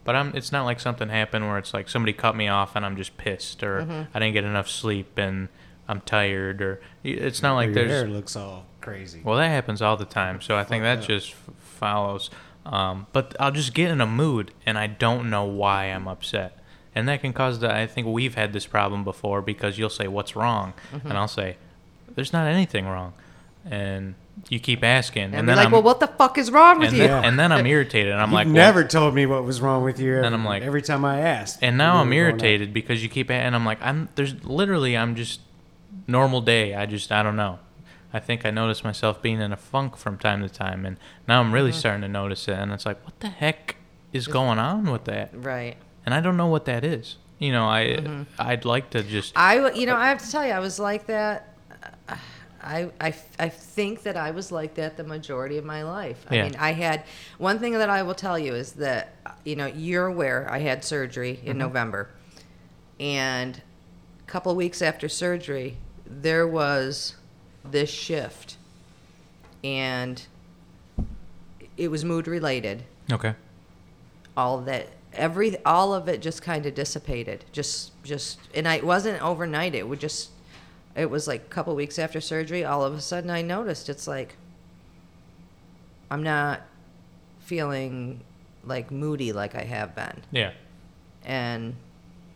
but 0.04 0.14
I'm. 0.16 0.34
It's 0.34 0.52
not 0.52 0.64
like 0.64 0.80
something 0.80 1.08
happened 1.08 1.46
where 1.48 1.58
it's 1.58 1.72
like 1.74 1.88
somebody 1.88 2.12
cut 2.12 2.34
me 2.36 2.48
off 2.48 2.74
and 2.76 2.84
I'm 2.84 2.96
just 2.96 3.16
pissed, 3.16 3.62
or 3.62 3.82
Mm-hmm. 3.82 4.02
I 4.14 4.18
didn't 4.18 4.34
get 4.34 4.44
enough 4.44 4.68
sleep 4.68 5.16
and 5.18 5.48
I'm 5.88 6.00
tired, 6.02 6.62
or 6.62 6.80
it's 7.04 7.42
not 7.42 7.54
like 7.54 7.66
Your 7.66 7.74
there's. 7.74 7.90
hair 7.90 8.06
looks 8.08 8.36
all 8.36 8.66
crazy. 8.80 9.20
Well, 9.24 9.36
that 9.36 9.48
happens 9.48 9.82
all 9.82 9.96
the 9.96 10.04
time, 10.04 10.40
so 10.40 10.56
I 10.56 10.64
think 10.64 10.82
that 10.84 10.98
up. 11.00 11.04
just 11.04 11.32
f- 11.32 11.50
follows. 11.58 12.30
Um, 12.64 13.06
but 13.12 13.34
I'll 13.40 13.50
just 13.50 13.74
get 13.74 13.90
in 13.90 14.00
a 14.00 14.06
mood, 14.06 14.52
and 14.64 14.78
I 14.78 14.86
don't 14.86 15.28
know 15.30 15.44
why 15.44 15.86
I'm 15.86 16.06
upset, 16.06 16.56
and 16.94 17.08
that 17.08 17.20
can 17.20 17.32
cause 17.32 17.58
the. 17.58 17.74
I 17.74 17.86
think 17.88 18.06
we've 18.06 18.36
had 18.36 18.52
this 18.52 18.66
problem 18.66 19.02
before 19.02 19.42
because 19.42 19.78
you'll 19.78 19.90
say, 19.90 20.06
"What's 20.06 20.36
wrong?" 20.36 20.72
Mm-hmm. 20.92 21.08
and 21.08 21.18
I'll 21.18 21.26
say, 21.28 21.56
"There's 22.14 22.32
not 22.32 22.46
anything 22.46 22.86
wrong," 22.86 23.14
and 23.68 24.14
you 24.48 24.60
keep 24.60 24.84
asking, 24.84 25.22
And, 25.24 25.34
and, 25.34 25.42
be 25.46 25.50
then 25.50 25.56
like, 25.56 25.66
I'm 25.66 25.72
well, 25.72 25.82
what 25.82 26.00
the 26.00 26.06
fuck 26.08 26.36
is 26.36 26.50
wrong 26.50 26.78
with 26.78 26.88
and, 26.90 26.98
you? 26.98 27.04
then, 27.08 27.24
and 27.24 27.38
then 27.38 27.52
I'm 27.52 27.64
irritated, 27.66 28.12
and 28.12 28.20
I'm 28.20 28.28
you 28.30 28.34
like, 28.34 28.46
well- 28.46 28.54
never 28.54 28.84
told 28.84 29.14
me 29.14 29.24
what 29.26 29.44
was 29.44 29.60
wrong 29.60 29.82
with 29.84 29.98
you. 29.98 30.14
Every, 30.16 30.26
And 30.26 30.34
I'm 30.34 30.44
like- 30.44 30.62
every 30.62 30.82
time 30.82 31.04
I 31.04 31.20
asked. 31.20 31.58
and 31.62 31.78
now 31.78 31.96
I'm 31.96 32.08
were 32.08 32.14
going 32.14 32.18
on. 32.24 32.30
irritated 32.32 32.72
because 32.74 33.02
you 33.02 33.08
keep 33.08 33.30
a- 33.30 33.34
and 33.34 33.54
I'm 33.54 33.64
like 33.64 33.78
I'm 33.80 34.08
there's 34.14 34.44
literally 34.44 34.96
I'm 34.96 35.14
just 35.16 35.40
normal 36.06 36.40
day 36.40 36.74
I 36.74 36.86
just 36.86 37.10
I 37.12 37.22
don't 37.22 37.36
know 37.36 37.58
I 38.12 38.18
think 38.18 38.44
I 38.44 38.50
notice 38.50 38.82
myself 38.84 39.22
being 39.22 39.40
in 39.40 39.52
a 39.52 39.56
funk 39.56 39.96
from 39.96 40.18
time 40.18 40.42
to 40.42 40.48
time 40.48 40.84
and 40.84 40.96
now 41.28 41.40
I'm 41.40 41.46
Mm-hmm. 41.46 41.54
really 41.54 41.72
starting 41.72 42.02
to 42.02 42.08
notice 42.08 42.46
it 42.48 42.54
and 42.58 42.72
it's 42.72 42.84
like 42.84 43.02
what 43.04 43.18
the 43.20 43.28
heck 43.28 43.76
is 44.12 44.26
going 44.26 44.58
on 44.58 44.90
with 44.90 45.04
that 45.04 45.30
right. 45.32 45.76
and 46.04 46.14
I 46.14 46.20
don't 46.20 46.36
know 46.36 46.48
what 46.48 46.64
that 46.66 46.84
is 46.84 47.16
you 47.38 47.52
know 47.52 47.66
I 47.68 47.84
Mm-hmm. 48.00 48.22
I'd 48.38 48.64
like 48.64 48.90
to 48.90 49.02
just 49.02 49.32
I, 49.36 49.56
w- 49.56 49.80
you 49.80 49.86
know, 49.86 49.96
I 49.96 50.08
have 50.08 50.18
to 50.18 50.30
tell 50.30 50.44
you, 50.46 50.52
I 50.52 50.58
was 50.60 50.78
like 50.78 51.06
that. 51.06 51.54
I, 52.62 52.90
I, 53.00 53.14
I 53.38 53.48
think 53.48 54.04
that 54.04 54.16
I 54.16 54.30
was 54.30 54.52
like 54.52 54.74
that 54.74 54.96
the 54.96 55.04
majority 55.04 55.58
of 55.58 55.64
my 55.64 55.82
life. 55.82 56.24
I 56.30 56.42
mean, 56.42 56.56
I 56.56 56.72
had 56.72 57.04
one 57.38 57.58
thing 57.58 57.72
that 57.72 57.90
I 57.90 58.02
will 58.02 58.14
tell 58.14 58.38
you 58.38 58.54
is 58.54 58.72
that, 58.74 59.16
you 59.44 59.56
know, 59.56 59.66
you're 59.66 60.06
aware 60.06 60.48
I 60.50 60.60
had 60.60 60.84
surgery 60.84 61.40
in 61.42 61.52
mm-hmm. 61.52 61.58
November. 61.58 62.08
And 63.00 63.60
a 64.20 64.30
couple 64.30 64.52
of 64.52 64.56
weeks 64.56 64.80
after 64.80 65.08
surgery, 65.08 65.76
there 66.06 66.46
was 66.46 67.16
this 67.64 67.90
shift. 67.90 68.56
And 69.64 70.24
it 71.76 71.90
was 71.90 72.04
mood 72.04 72.26
related 72.26 72.84
okay 73.10 73.34
all 74.36 74.58
of 74.58 74.64
that 74.64 74.88
every 75.12 75.56
all 75.64 75.92
of 75.92 76.08
it 76.08 76.20
just 76.22 76.42
kind 76.42 76.66
of 76.66 76.74
dissipated 76.74 77.44
just 77.52 77.90
just 78.02 78.38
and 78.54 78.66
I, 78.66 78.76
it 78.76 78.84
wasn't 78.84 79.22
overnight 79.22 79.74
it 79.74 79.86
would 79.86 80.00
just 80.00 80.30
it 80.94 81.08
was 81.10 81.26
like 81.26 81.42
a 81.42 81.48
couple 81.48 81.74
weeks 81.74 81.98
after 81.98 82.20
surgery 82.20 82.64
all 82.64 82.84
of 82.84 82.94
a 82.94 83.00
sudden 83.00 83.30
i 83.30 83.42
noticed 83.42 83.88
it's 83.88 84.06
like 84.06 84.36
i'm 86.10 86.22
not 86.22 86.62
feeling 87.40 88.20
like 88.64 88.90
moody 88.90 89.32
like 89.32 89.54
i 89.54 89.62
have 89.62 89.94
been 89.94 90.22
yeah 90.30 90.52
and 91.24 91.74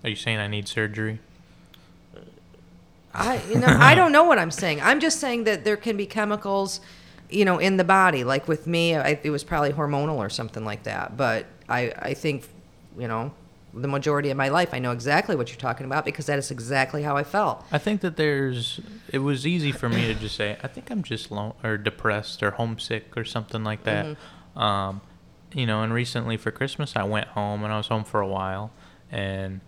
are 0.04 0.11
you 0.11 0.16
saying 0.16 0.38
I 0.38 0.46
need 0.46 0.68
surgery 0.68 1.18
I, 3.16 3.42
you 3.48 3.59
know, 3.59 3.66
I 3.80 3.94
don't 3.94 4.12
know 4.12 4.24
what 4.24 4.38
I'm 4.38 4.50
saying. 4.50 4.80
I'm 4.82 5.00
just 5.00 5.20
saying 5.20 5.44
that 5.44 5.64
there 5.64 5.76
can 5.76 5.96
be 5.96 6.07
chemicals, 6.07 6.80
you 7.30 7.44
know, 7.44 7.59
in 7.59 7.76
the 7.76 7.84
body. 7.84 8.24
Like 8.24 8.46
with 8.46 8.66
me, 8.66 8.94
I, 8.94 9.18
it 9.22 9.30
was 9.30 9.42
probably 9.42 9.72
hormonal 9.72 10.18
or 10.18 10.28
something 10.28 10.64
like 10.64 10.82
that. 10.84 11.16
But 11.16 11.46
I, 11.68 11.92
I 11.98 12.14
think, 12.14 12.46
you 12.98 13.09
know, 13.09 13.32
the 13.76 13.88
majority 13.88 14.30
of 14.30 14.36
my 14.36 14.48
life, 14.48 14.70
I 14.72 14.78
know 14.78 14.92
exactly 14.92 15.36
what 15.36 15.50
you're 15.50 15.58
talking 15.58 15.86
about 15.86 16.04
because 16.04 16.26
that 16.26 16.38
is 16.38 16.50
exactly 16.50 17.02
how 17.02 17.16
I 17.16 17.24
felt. 17.24 17.64
I 17.70 17.78
think 17.78 18.00
that 18.00 18.16
there's. 18.16 18.80
It 19.12 19.18
was 19.18 19.46
easy 19.46 19.72
for 19.72 19.88
me 19.88 20.06
to 20.06 20.14
just 20.14 20.36
say, 20.36 20.56
I 20.62 20.68
think 20.68 20.90
I'm 20.90 21.02
just 21.02 21.30
low 21.30 21.56
or 21.62 21.76
depressed 21.76 22.42
or 22.42 22.52
homesick 22.52 23.16
or 23.16 23.24
something 23.24 23.62
like 23.62 23.84
that. 23.84 24.06
Mm-hmm. 24.06 24.58
Um, 24.58 25.00
you 25.52 25.66
know, 25.66 25.82
and 25.82 25.92
recently 25.92 26.36
for 26.36 26.50
Christmas, 26.50 26.96
I 26.96 27.04
went 27.04 27.28
home 27.28 27.62
and 27.62 27.72
I 27.72 27.76
was 27.76 27.88
home 27.88 28.04
for 28.04 28.20
a 28.20 28.26
while, 28.26 28.72
and 29.10 29.60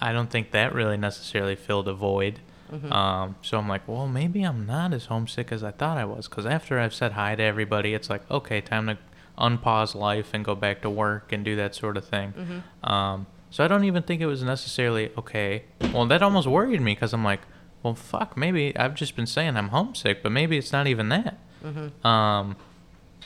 I 0.00 0.12
don't 0.12 0.30
think 0.30 0.50
that 0.50 0.74
really 0.74 0.96
necessarily 0.96 1.56
filled 1.56 1.88
a 1.88 1.94
void. 1.94 2.40
Mm-hmm. 2.72 2.92
Um, 2.92 3.36
so 3.42 3.58
I'm 3.58 3.68
like, 3.68 3.86
well, 3.86 4.08
maybe 4.08 4.42
I'm 4.42 4.66
not 4.66 4.94
as 4.94 5.06
homesick 5.06 5.52
as 5.52 5.62
I 5.62 5.70
thought 5.70 5.98
I 5.98 6.06
was. 6.06 6.26
Because 6.26 6.46
after 6.46 6.78
I've 6.78 6.94
said 6.94 7.12
hi 7.12 7.34
to 7.34 7.42
everybody, 7.42 7.92
it's 7.92 8.08
like, 8.08 8.28
okay, 8.30 8.60
time 8.62 8.86
to 8.86 8.98
unpause 9.38 9.94
life 9.94 10.30
and 10.32 10.44
go 10.44 10.54
back 10.54 10.82
to 10.82 10.90
work 10.90 11.32
and 11.32 11.44
do 11.44 11.56
that 11.56 11.74
sort 11.74 11.96
of 11.96 12.04
thing. 12.04 12.32
Mm-hmm. 12.32 12.90
Um, 12.90 13.26
so 13.50 13.64
I 13.64 13.68
don't 13.68 13.84
even 13.84 14.02
think 14.02 14.20
it 14.20 14.26
was 14.26 14.42
necessarily 14.42 15.10
okay. 15.18 15.64
Well, 15.92 16.06
that 16.06 16.22
almost 16.22 16.46
worried 16.46 16.80
me 16.80 16.94
because 16.94 17.12
I'm 17.12 17.24
like, 17.24 17.40
well, 17.82 17.94
fuck, 17.94 18.36
maybe 18.36 18.76
I've 18.76 18.94
just 18.94 19.16
been 19.16 19.26
saying 19.26 19.56
I'm 19.56 19.68
homesick, 19.68 20.22
but 20.22 20.32
maybe 20.32 20.56
it's 20.56 20.72
not 20.72 20.86
even 20.86 21.08
that. 21.10 21.38
Mm-hmm. 21.64 22.06
Um, 22.06 22.56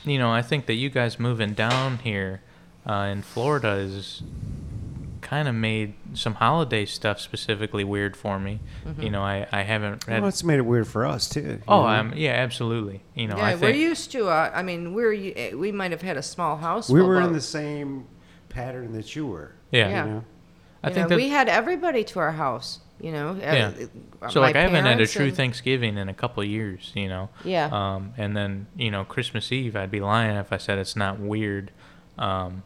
you 0.03 0.17
know, 0.17 0.31
I 0.31 0.41
think 0.41 0.65
that 0.65 0.73
you 0.73 0.89
guys 0.89 1.19
moving 1.19 1.53
down 1.53 1.99
here 1.99 2.41
uh, 2.85 3.09
in 3.11 3.21
Florida 3.21 3.73
is 3.73 4.23
kind 5.27 5.49
of 5.49 5.55
made 5.55 5.93
some 6.13 6.35
holiday 6.35 6.85
stuff 6.85 7.19
specifically 7.19 7.83
weird 7.83 8.15
for 8.15 8.39
me. 8.39 8.61
Mm-hmm. 8.85 9.01
You 9.01 9.09
know, 9.09 9.21
I, 9.21 9.45
I 9.51 9.63
haven't 9.63 10.07
read. 10.07 10.21
Well, 10.21 10.29
it's 10.29 10.43
made 10.43 10.57
it 10.57 10.65
weird 10.65 10.87
for 10.87 11.05
us 11.05 11.27
too. 11.27 11.59
oh, 11.67 11.85
um, 11.85 12.13
yeah, 12.15 12.31
absolutely. 12.31 13.03
You 13.13 13.27
know, 13.27 13.35
yeah, 13.35 13.45
I 13.45 13.55
we're 13.55 13.71
used 13.71 14.11
to. 14.13 14.29
Uh, 14.29 14.51
I 14.53 14.63
mean, 14.63 14.93
we're 14.93 15.13
eh, 15.13 15.53
we 15.53 15.71
might 15.73 15.91
have 15.91 16.01
had 16.01 16.15
a 16.15 16.23
small 16.23 16.55
house. 16.57 16.89
we 16.89 17.01
full, 17.01 17.09
were 17.09 17.21
in 17.21 17.33
the 17.33 17.41
same 17.41 18.07
pattern 18.47 18.93
that 18.93 19.15
you 19.15 19.27
were. 19.27 19.53
yeah. 19.71 19.89
Yeah. 19.89 20.05
You 20.05 20.11
know? 20.11 20.23
I 20.83 20.89
you 20.89 20.93
think 20.93 21.05
know, 21.05 21.09
that 21.09 21.15
we 21.17 21.29
had 21.29 21.49
everybody 21.49 22.03
to 22.05 22.19
our 22.19 22.31
house. 22.31 22.79
You 23.01 23.11
know. 23.11 23.37
Yeah. 23.39 23.73
uh, 24.21 24.29
so 24.29 24.39
like 24.39 24.55
I 24.55 24.61
haven't 24.61 24.85
had 24.85 25.01
a 25.01 25.07
true 25.07 25.27
and- 25.27 25.35
Thanksgiving 25.35 25.97
in 25.97 26.07
a 26.07 26.13
couple 26.13 26.41
of 26.41 26.49
years, 26.49 26.91
you 26.95 27.09
know. 27.09 27.29
Yeah. 27.43 27.69
Um, 27.71 28.13
and 28.17 28.35
then 28.35 28.67
you 28.77 28.91
know 28.91 29.03
Christmas 29.03 29.51
Eve, 29.51 29.75
I'd 29.75 29.91
be 29.91 29.99
lying 29.99 30.37
if 30.37 30.53
I 30.53 30.57
said 30.57 30.79
it's 30.79 30.95
not 30.95 31.19
weird, 31.19 31.71
um, 32.17 32.63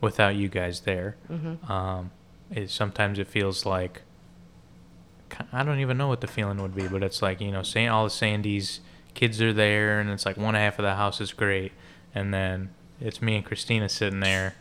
without 0.00 0.36
you 0.36 0.48
guys 0.48 0.80
there. 0.80 1.16
Mm-hmm. 1.30 1.70
Um, 1.70 2.10
it 2.50 2.70
sometimes 2.70 3.18
it 3.18 3.26
feels 3.26 3.66
like 3.66 4.02
I 5.52 5.62
don't 5.62 5.80
even 5.80 5.98
know 5.98 6.08
what 6.08 6.20
the 6.20 6.26
feeling 6.26 6.60
would 6.62 6.74
be, 6.74 6.88
but 6.88 7.02
it's 7.02 7.22
like 7.22 7.40
you 7.40 7.50
know, 7.50 7.62
saying 7.62 7.88
all 7.88 8.04
the 8.04 8.10
Sandys 8.10 8.80
kids 9.14 9.42
are 9.42 9.52
there, 9.52 10.00
and 10.00 10.10
it's 10.10 10.24
like 10.24 10.36
one 10.36 10.54
half 10.54 10.78
of 10.78 10.84
the 10.84 10.94
house 10.94 11.20
is 11.20 11.32
great, 11.32 11.72
and 12.14 12.32
then 12.32 12.70
it's 13.00 13.20
me 13.20 13.36
and 13.36 13.44
Christina 13.44 13.88
sitting 13.88 14.20
there. 14.20 14.54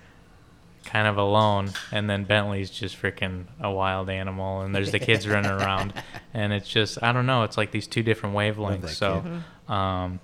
Kind 0.86 1.08
of 1.08 1.18
alone, 1.18 1.72
and 1.92 2.10
then 2.10 2.24
Bentley's 2.24 2.70
just 2.70 3.02
freaking 3.02 3.46
a 3.60 3.70
wild 3.70 4.10
animal, 4.10 4.62
and 4.62 4.74
there's 4.74 4.94
the 4.94 5.00
kids 5.00 5.28
running 5.28 5.52
around, 5.62 5.94
and 6.34 6.54
it's 6.54 6.70
just 6.70 7.04
I 7.04 7.12
don't 7.12 7.26
know. 7.26 7.44
It's 7.44 7.58
like 7.58 7.72
these 7.72 7.88
two 7.88 8.04
different 8.04 8.36
wavelengths. 8.36 8.92
So, 8.92 9.42
um, 9.68 10.22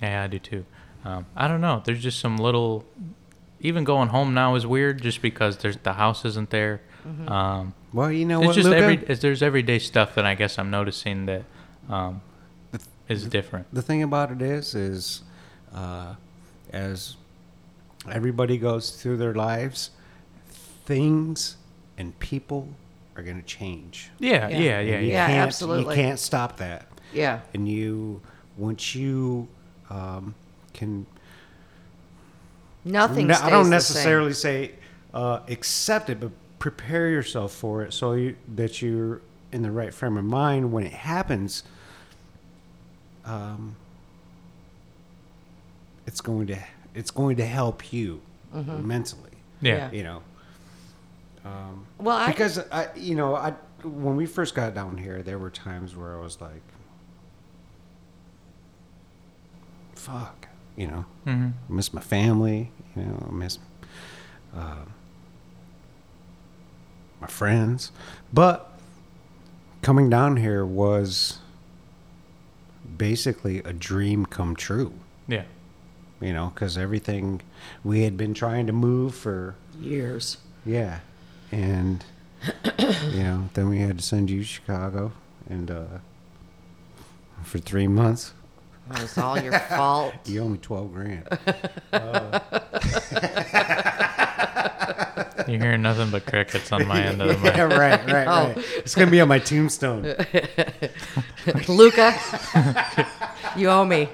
yeah, 0.00 0.22
I 0.22 0.26
do 0.28 0.38
too. 0.38 0.64
Um, 1.04 1.26
I 1.34 1.48
don't 1.48 1.60
know. 1.60 1.82
There's 1.84 2.00
just 2.00 2.20
some 2.20 2.36
little. 2.36 2.84
Even 3.64 3.82
going 3.82 4.10
home 4.10 4.34
now 4.34 4.54
is 4.56 4.66
weird, 4.66 5.00
just 5.02 5.22
because 5.22 5.56
there's 5.56 5.78
the 5.78 5.94
house 5.94 6.24
isn't 6.26 6.50
there. 6.50 6.82
Um, 7.26 7.72
Well, 7.94 8.12
you 8.12 8.24
know 8.26 8.40
it's 8.40 8.46
what, 8.48 8.54
just 8.56 8.66
Luca? 8.68 8.78
every 8.78 8.94
it's- 8.94 9.20
there's 9.20 9.42
everyday 9.42 9.78
stuff 9.78 10.14
that 10.16 10.26
I 10.26 10.34
guess 10.34 10.58
I'm 10.58 10.70
noticing 10.70 11.24
that 11.26 11.44
um, 11.88 12.20
is 13.08 13.26
different. 13.26 13.66
the 13.74 13.82
thing 13.82 14.02
about 14.02 14.30
it 14.30 14.40
is, 14.42 14.74
is 14.74 15.22
uh, 15.74 16.14
as 16.72 17.16
everybody 18.10 18.58
goes 18.58 18.90
through 18.90 19.16
their 19.16 19.34
lives, 19.34 19.90
things 20.84 21.56
and 21.96 22.18
people 22.18 22.68
are 23.16 23.22
going 23.22 23.40
to 23.40 23.46
change. 23.46 24.10
Yeah, 24.18 24.48
Yeah. 24.48 24.58
yeah, 24.58 24.58
yeah, 24.58 24.80
yeah. 24.80 24.98
you 25.00 25.12
Yeah, 25.12 25.26
absolutely. 25.46 25.96
You 25.96 26.02
can't 26.02 26.18
stop 26.18 26.56
that. 26.58 26.86
Yeah. 27.12 27.40
And 27.54 27.68
you, 27.68 28.20
once 28.58 28.94
you 28.94 29.48
um, 29.90 30.34
can 30.72 31.06
Nothing. 32.84 33.28
No, 33.28 33.34
I 33.34 33.50
don't 33.50 33.64
the 33.64 33.70
necessarily 33.70 34.32
say 34.32 34.72
uh, 35.12 35.40
accept 35.48 36.10
it, 36.10 36.20
but 36.20 36.30
prepare 36.58 37.08
yourself 37.10 37.52
for 37.52 37.82
it 37.82 37.92
so 37.92 38.12
you, 38.12 38.36
that 38.54 38.82
you're 38.82 39.20
in 39.52 39.62
the 39.62 39.70
right 39.70 39.92
frame 39.94 40.16
of 40.16 40.24
mind 40.24 40.72
when 40.72 40.84
it 40.84 40.92
happens. 40.92 41.62
Um, 43.24 43.76
it's 46.06 46.20
going 46.20 46.46
to 46.48 46.58
it's 46.94 47.10
going 47.10 47.36
to 47.36 47.46
help 47.46 47.92
you 47.92 48.20
mentally. 48.52 49.30
Yeah. 49.60 49.76
Yeah. 49.76 49.90
You 49.92 50.02
know, 50.04 50.22
um, 51.44 51.86
Well, 51.98 52.16
I 52.16 52.28
because 52.30 52.58
I, 52.70 52.88
you 52.94 53.14
know, 53.14 53.34
I 53.34 53.54
when 53.82 54.16
we 54.16 54.26
first 54.26 54.54
got 54.54 54.74
down 54.74 54.98
here, 54.98 55.22
there 55.22 55.38
were 55.38 55.50
times 55.50 55.96
where 55.96 56.16
I 56.16 56.20
was 56.20 56.40
like, 56.40 56.62
"Fuck," 59.94 60.48
you 60.76 60.86
know. 60.86 61.04
hmm 61.24 61.48
I 61.68 61.72
miss 61.72 61.92
my 61.92 62.00
family, 62.00 62.70
you 62.96 63.02
know, 63.02 63.26
I 63.28 63.32
miss 63.32 63.58
uh, 64.56 64.84
my 67.20 67.26
friends. 67.26 67.90
But 68.32 68.70
coming 69.82 70.10
down 70.10 70.36
here 70.36 70.64
was 70.64 71.38
basically 72.98 73.58
a 73.58 73.72
dream 73.72 74.26
come 74.26 74.54
true, 74.56 74.92
Yeah. 75.26 75.44
you 76.20 76.32
know, 76.32 76.50
because 76.54 76.76
everything 76.78 77.40
we 77.82 78.02
had 78.02 78.16
been 78.16 78.34
trying 78.34 78.66
to 78.66 78.72
move 78.72 79.14
for, 79.14 79.54
years. 79.80 80.38
yeah. 80.64 81.00
and 81.50 82.04
you 82.78 83.22
know, 83.22 83.48
then 83.54 83.68
we 83.70 83.78
had 83.78 83.98
to 83.98 84.04
send 84.04 84.28
you 84.28 84.40
to 84.40 84.44
Chicago, 84.44 85.12
and 85.48 85.70
uh, 85.70 85.84
for 87.42 87.58
three 87.58 87.86
months, 87.88 88.34
It 88.90 89.00
was 89.00 89.16
all 89.18 89.38
your 89.40 89.58
fault. 89.70 90.14
you 90.26 90.42
owe 90.42 90.48
me 90.48 90.58
twelve 90.58 90.92
grand. 90.92 91.26
You're 95.46 95.60
hearing 95.60 95.82
nothing 95.82 96.10
but 96.10 96.24
crickets 96.26 96.72
on 96.72 96.86
my 96.86 97.02
end 97.02 97.20
of 97.20 97.28
the 97.28 97.34
mic. 97.34 97.44
yeah, 97.56 97.62
right, 97.64 98.04
right, 98.10 98.26
Oh. 98.26 98.48
right. 98.54 98.58
It's 98.78 98.94
gonna 98.94 99.10
be 99.10 99.20
on 99.20 99.28
my 99.28 99.38
tombstone. 99.38 100.02
Luca, 101.68 102.14
you 103.56 103.68
owe 103.68 103.84
me. 103.84 104.08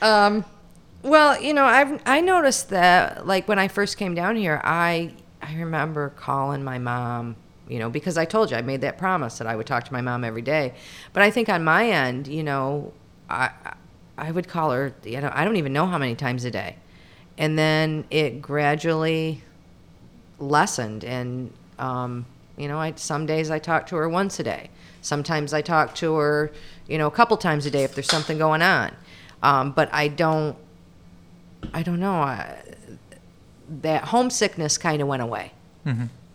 Um, 0.00 0.44
well, 1.02 1.40
you 1.40 1.52
know, 1.52 1.64
I've 1.64 2.00
I 2.06 2.20
noticed 2.20 2.70
that 2.70 3.26
like 3.26 3.46
when 3.48 3.58
I 3.58 3.68
first 3.68 3.96
came 3.98 4.14
down 4.14 4.36
here, 4.36 4.60
I 4.64 5.12
I 5.42 5.54
remember 5.56 6.10
calling 6.10 6.64
my 6.64 6.78
mom, 6.78 7.36
you 7.72 7.78
know, 7.78 7.88
because 7.88 8.18
I 8.18 8.26
told 8.26 8.50
you 8.50 8.56
I 8.56 8.62
made 8.62 8.82
that 8.82 8.98
promise 8.98 9.38
that 9.38 9.46
I 9.46 9.56
would 9.56 9.66
talk 9.66 9.84
to 9.84 9.92
my 9.92 10.02
mom 10.02 10.24
every 10.24 10.42
day. 10.42 10.74
But 11.12 11.22
I 11.22 11.30
think 11.30 11.48
on 11.48 11.64
my 11.64 11.88
end, 11.88 12.28
you 12.28 12.42
know, 12.42 12.92
I 13.30 13.50
I 14.18 14.30
would 14.30 14.46
call 14.46 14.72
her, 14.72 14.94
you 15.04 15.20
know, 15.20 15.32
I 15.34 15.44
don't 15.44 15.56
even 15.56 15.72
know 15.72 15.86
how 15.86 15.96
many 15.98 16.14
times 16.14 16.44
a 16.44 16.50
day. 16.50 16.76
And 17.38 17.58
then 17.58 18.04
it 18.10 18.42
gradually 18.42 19.42
lessened 20.38 21.04
and 21.04 21.52
um, 21.78 22.26
you 22.56 22.68
know 22.68 22.78
I, 22.78 22.92
some 22.96 23.26
days 23.26 23.50
i 23.50 23.58
talk 23.58 23.86
to 23.88 23.96
her 23.96 24.08
once 24.08 24.38
a 24.38 24.42
day 24.42 24.68
sometimes 25.00 25.54
i 25.54 25.62
talk 25.62 25.94
to 25.96 26.16
her 26.16 26.52
you 26.86 26.98
know 26.98 27.06
a 27.06 27.10
couple 27.10 27.36
times 27.36 27.64
a 27.64 27.70
day 27.70 27.84
if 27.84 27.94
there's 27.94 28.10
something 28.10 28.38
going 28.38 28.60
on 28.60 28.94
um, 29.42 29.72
but 29.72 29.88
i 29.92 30.08
don't 30.08 30.56
i 31.72 31.82
don't 31.82 32.00
know 32.00 32.14
I, 32.14 32.60
that 33.82 34.04
homesickness 34.04 34.76
kind 34.78 35.00
of 35.00 35.08
went 35.08 35.22
away 35.22 35.52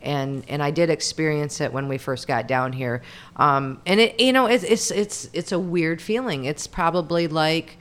and 0.08 0.44
and 0.48 0.64
I 0.64 0.72
did 0.72 0.90
experience 0.90 1.60
it 1.62 1.72
when 1.72 1.88
we 1.88 1.98
first 1.98 2.28
got 2.28 2.48
down 2.48 2.74
here. 2.74 3.02
Um, 3.36 3.82
and 3.86 4.00
it 4.00 4.20
you 4.20 4.34
know 4.34 4.48
it's 4.48 4.64
it's 4.64 4.90
it's 4.90 5.30
it's 5.34 5.52
a 5.52 5.60
weird 5.60 6.02
feeling. 6.02 6.46
It's 6.46 6.66
probably 6.66 7.28
like 7.28 7.78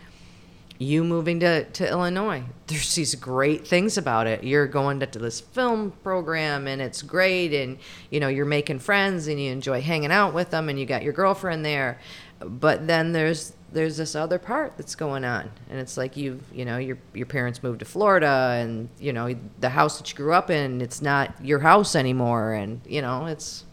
you 0.78 1.02
moving 1.04 1.40
to, 1.40 1.64
to 1.64 1.88
Illinois. 1.88 2.42
There's 2.66 2.94
these 2.94 3.14
great 3.14 3.66
things 3.66 3.96
about 3.96 4.26
it. 4.26 4.44
You're 4.44 4.66
going 4.66 5.00
to, 5.00 5.06
to 5.06 5.18
this 5.18 5.40
film 5.40 5.92
program 6.02 6.66
and 6.66 6.82
it's 6.82 7.00
great 7.00 7.54
and 7.54 7.78
you 8.10 8.20
know 8.20 8.28
you're 8.28 8.44
making 8.44 8.80
friends 8.80 9.26
and 9.28 9.40
you 9.40 9.50
enjoy 9.50 9.80
hanging 9.80 10.12
out 10.12 10.34
with 10.34 10.50
them 10.50 10.68
and 10.68 10.78
you 10.78 10.84
got 10.84 11.02
your 11.02 11.12
girlfriend 11.12 11.64
there. 11.64 12.00
But 12.40 12.86
then 12.86 13.12
there's 13.12 13.52
there's 13.72 13.96
this 13.96 14.14
other 14.14 14.38
part 14.38 14.76
that's 14.76 14.94
going 14.94 15.24
on 15.24 15.50
and 15.68 15.78
it's 15.80 15.96
like 15.96 16.16
you 16.16 16.40
you 16.52 16.64
know 16.64 16.78
your 16.78 16.96
your 17.12 17.26
parents 17.26 17.62
moved 17.62 17.80
to 17.80 17.84
Florida 17.84 18.56
and 18.60 18.88
you 18.98 19.12
know 19.12 19.34
the 19.60 19.68
house 19.70 19.98
that 19.98 20.08
you 20.10 20.16
grew 20.16 20.32
up 20.32 20.50
in 20.50 20.80
it's 20.80 21.02
not 21.02 21.34
your 21.44 21.58
house 21.58 21.94
anymore 21.96 22.52
and 22.52 22.80
you 22.86 23.02
know 23.02 23.26
it's 23.26 23.64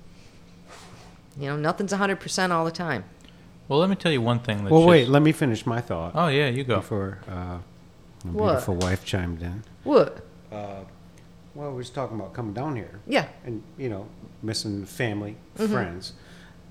you 1.40 1.48
know 1.48 1.56
nothing's 1.56 1.92
100% 1.94 2.50
all 2.52 2.66
the 2.66 2.72
time. 2.72 3.04
Well, 3.68 3.80
let 3.80 3.90
me 3.90 3.96
tell 3.96 4.12
you 4.12 4.22
one 4.22 4.40
thing. 4.40 4.58
That's 4.60 4.72
Well, 4.72 4.86
wait. 4.86 5.08
Let 5.08 5.22
me 5.22 5.32
finish 5.32 5.66
my 5.66 5.80
thought 5.82 6.12
Oh 6.16 6.28
yeah, 6.28 6.48
you 6.50 6.64
go. 6.64 6.78
before 6.78 7.20
uh, 7.30 7.58
my 8.26 8.32
What? 8.32 8.48
beautiful 8.50 8.76
wife 8.76 9.06
chimed 9.06 9.42
in. 9.42 9.64
What? 9.84 10.22
Well, 10.52 11.70
we 11.70 11.78
was 11.78 11.90
talking 11.92 12.20
about 12.20 12.34
coming 12.34 12.54
down 12.54 12.76
here. 12.76 13.00
Yeah. 13.08 13.28
and 13.46 13.62
you 13.78 13.90
know 13.90 14.08
missing 14.42 14.86
family 14.86 15.38
friends 15.56 16.14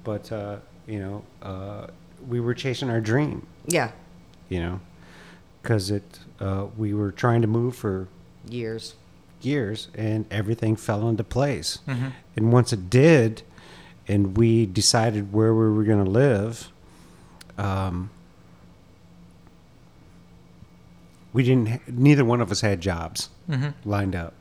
but 0.04 0.30
uh, 0.32 0.56
you 0.92 0.98
know 1.00 1.24
uh, 1.50 1.86
we 2.28 2.38
were 2.38 2.54
chasing 2.54 2.90
our 2.90 3.00
dream 3.00 3.46
Yeah. 3.66 3.90
you 4.50 4.60
know 4.64 4.80
because 5.62 5.90
it 5.90 6.18
uh, 6.40 6.66
we 6.76 6.92
were 6.92 7.10
trying 7.12 7.40
to 7.42 7.48
move 7.48 7.74
for 7.76 8.08
Years. 8.48 8.94
years 9.40 9.88
and 9.94 10.26
everything 10.30 10.76
fell 10.76 11.08
into 11.08 11.24
place 11.24 11.78
and 12.36 12.52
once 12.52 12.72
it 12.72 12.90
did 12.90 13.42
and 14.08 14.36
we 14.36 14.66
decided 14.66 15.32
where 15.32 15.54
we 15.54 15.68
were 15.76 15.84
going 15.84 16.04
to 16.04 16.10
live 16.10 16.68
um, 17.58 18.10
we 21.32 21.42
didn't 21.42 21.68
ha- 21.68 21.78
neither 21.88 22.24
one 22.24 22.40
of 22.40 22.50
us 22.50 22.60
had 22.60 22.80
jobs 22.80 23.28
lined 23.84 24.14
up 24.14 24.34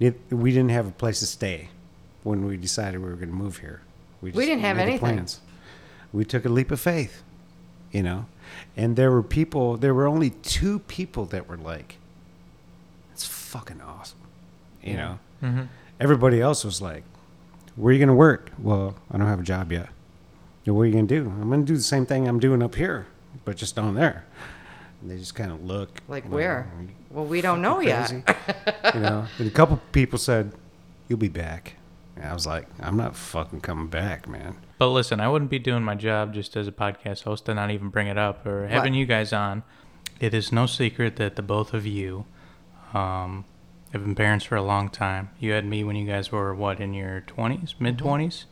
Ne- 0.00 0.12
we 0.30 0.50
didn't 0.52 0.70
have 0.78 0.86
a 0.86 0.96
place 1.02 1.20
to 1.20 1.26
stay 1.26 1.68
when 2.22 2.44
we 2.44 2.56
decided 2.56 2.98
we 3.00 3.08
were 3.08 3.16
going 3.16 3.28
to 3.30 3.34
move 3.34 3.58
here 3.58 3.80
We 4.20 4.30
we 4.32 4.44
didn't 4.46 4.60
have 4.62 4.76
made 4.76 4.84
the 4.86 4.90
anything. 4.92 5.16
plans. 5.16 5.40
We 6.12 6.24
took 6.24 6.44
a 6.44 6.48
leap 6.48 6.70
of 6.70 6.80
faith 6.80 7.22
you 7.92 8.02
know? 8.02 8.26
And 8.76 8.96
there 8.96 9.10
were 9.10 9.22
people 9.22 9.76
there 9.76 9.94
were 9.94 10.06
only 10.06 10.30
two 10.30 10.80
people 10.80 11.24
that 11.26 11.48
were 11.48 11.56
like 11.56 11.96
it's 13.12 13.26
fucking 13.26 13.80
awesome 13.80 14.18
you 14.82 14.94
know? 14.96 15.18
Hmm 15.40 15.62
everybody 15.98 16.40
else 16.42 16.62
was 16.64 16.82
like 16.82 17.02
where 17.74 17.90
are 17.90 17.92
you 17.92 17.98
going 17.98 18.08
to 18.08 18.14
work? 18.14 18.50
Well 18.58 18.94
i 19.10 19.16
don't 19.18 19.26
have 19.26 19.40
a 19.40 19.44
job 19.44 19.72
yet. 19.72 19.88
"Yeah, 20.64 20.72
what 20.74 20.82
are 20.82 20.86
you 20.86 20.92
going 20.92 21.06
to 21.08 21.20
do? 21.22 21.28
I'm 21.30 21.48
going 21.48 21.60
to 21.64 21.66
do 21.72 21.76
the 21.76 21.82
same 21.82 22.04
thing 22.06 22.28
i'm 22.28 22.38
doing 22.40 22.62
up 22.62 22.74
here 22.74 23.06
but 23.44 23.56
just 23.56 23.76
down 23.76 23.94
there. 23.94 24.24
And 25.00 25.10
they 25.10 25.18
just 25.18 25.34
kind 25.34 25.52
of 25.52 25.62
look 25.64 26.00
Like 26.08 26.24
"Are 26.26 26.28
where? 26.28 26.70
Well, 27.10 27.24
we 27.26 27.40
don't 27.40 27.62
know 27.62 27.80
yet. 27.80 28.10
you 28.12 29.00
know? 29.00 29.26
And 29.38 29.46
a 29.48 29.50
couple 29.50 29.80
people 29.92 30.18
said 30.18 30.52
you'll 31.08 31.18
be 31.18 31.28
back. 31.28 31.74
And 32.16 32.24
i 32.26 32.32
was 32.34 32.46
like 32.46 32.66
i'm 32.80 32.96
not 32.96 33.14
fucking 33.16 33.60
coming 33.60 33.86
back 33.88 34.28
man 34.28 34.56
But 34.78 34.88
listen, 34.88 35.20
I 35.20 35.28
wouldn't 35.28 35.50
be 35.50 35.58
doing 35.58 35.82
my 35.82 35.94
job 35.94 36.34
just 36.34 36.56
as 36.56 36.68
a 36.68 36.72
podcast 36.72 37.22
host 37.22 37.46
to 37.46 37.54
not 37.54 37.70
even 37.70 37.88
bring 37.88 38.06
it 38.08 38.18
up 38.18 38.44
or 38.46 38.66
having 38.68 38.92
What? 38.92 38.98
you 38.98 39.06
guys 39.06 39.32
on. 39.32 39.62
It 40.20 40.34
is 40.34 40.52
no 40.52 40.66
secret 40.66 41.16
that 41.16 41.36
the 41.36 41.42
both 41.42 41.72
of 41.74 41.86
you 41.86 42.24
um, 42.94 43.44
have 43.92 44.02
been 44.04 44.14
parents 44.14 44.44
for 44.44 44.56
a 44.56 44.62
long 44.62 44.88
time. 44.88 45.30
You 45.38 45.52
had 45.52 45.64
me 45.64 45.82
when 45.84 45.96
you 45.96 46.06
guys 46.06 46.30
were 46.32 46.54
what 46.54 46.80
in 46.80 46.92
your 46.94 47.20
twenties, 47.22 47.74
mid 47.78 47.98
20s 47.98 48.44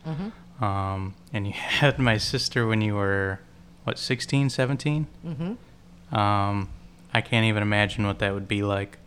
um, 0.61 1.15
and 1.33 1.45
you 1.47 1.53
had 1.81 1.99
my 1.99 2.17
sister 2.17 2.65
when 2.67 2.81
you 2.81 2.95
were 2.95 3.39
what 3.83 3.99
16, 3.99 4.49
17. 4.49 5.07
Mm-hmm. 5.25 6.15
Um, 6.15 6.69
I 7.13 7.21
can't 7.21 7.45
even 7.45 7.61
imagine 7.61 8.05
what 8.07 8.19
that 8.19 8.33
would 8.33 8.47
be 8.47 8.63
like. 8.63 8.97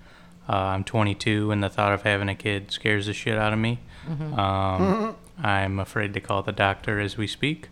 Uh, 0.49 0.53
I'm 0.57 0.85
22, 0.85 1.51
and 1.51 1.63
the 1.63 1.69
thought 1.69 1.93
of 1.93 2.03
having 2.03 2.29
a 2.29 2.35
kid 2.35 2.71
scares 2.73 3.07
the 3.07 3.13
shit 3.13 3.37
out 3.37 3.53
of 3.53 3.59
me. 3.59 3.81
Um, 4.09 5.15
I'm 5.43 5.79
afraid 5.79 6.15
to 6.15 6.21
call 6.21 6.43
the 6.43 6.53
doctor 6.53 7.01
as 7.01 7.17
we 7.17 7.27
speak 7.27 7.69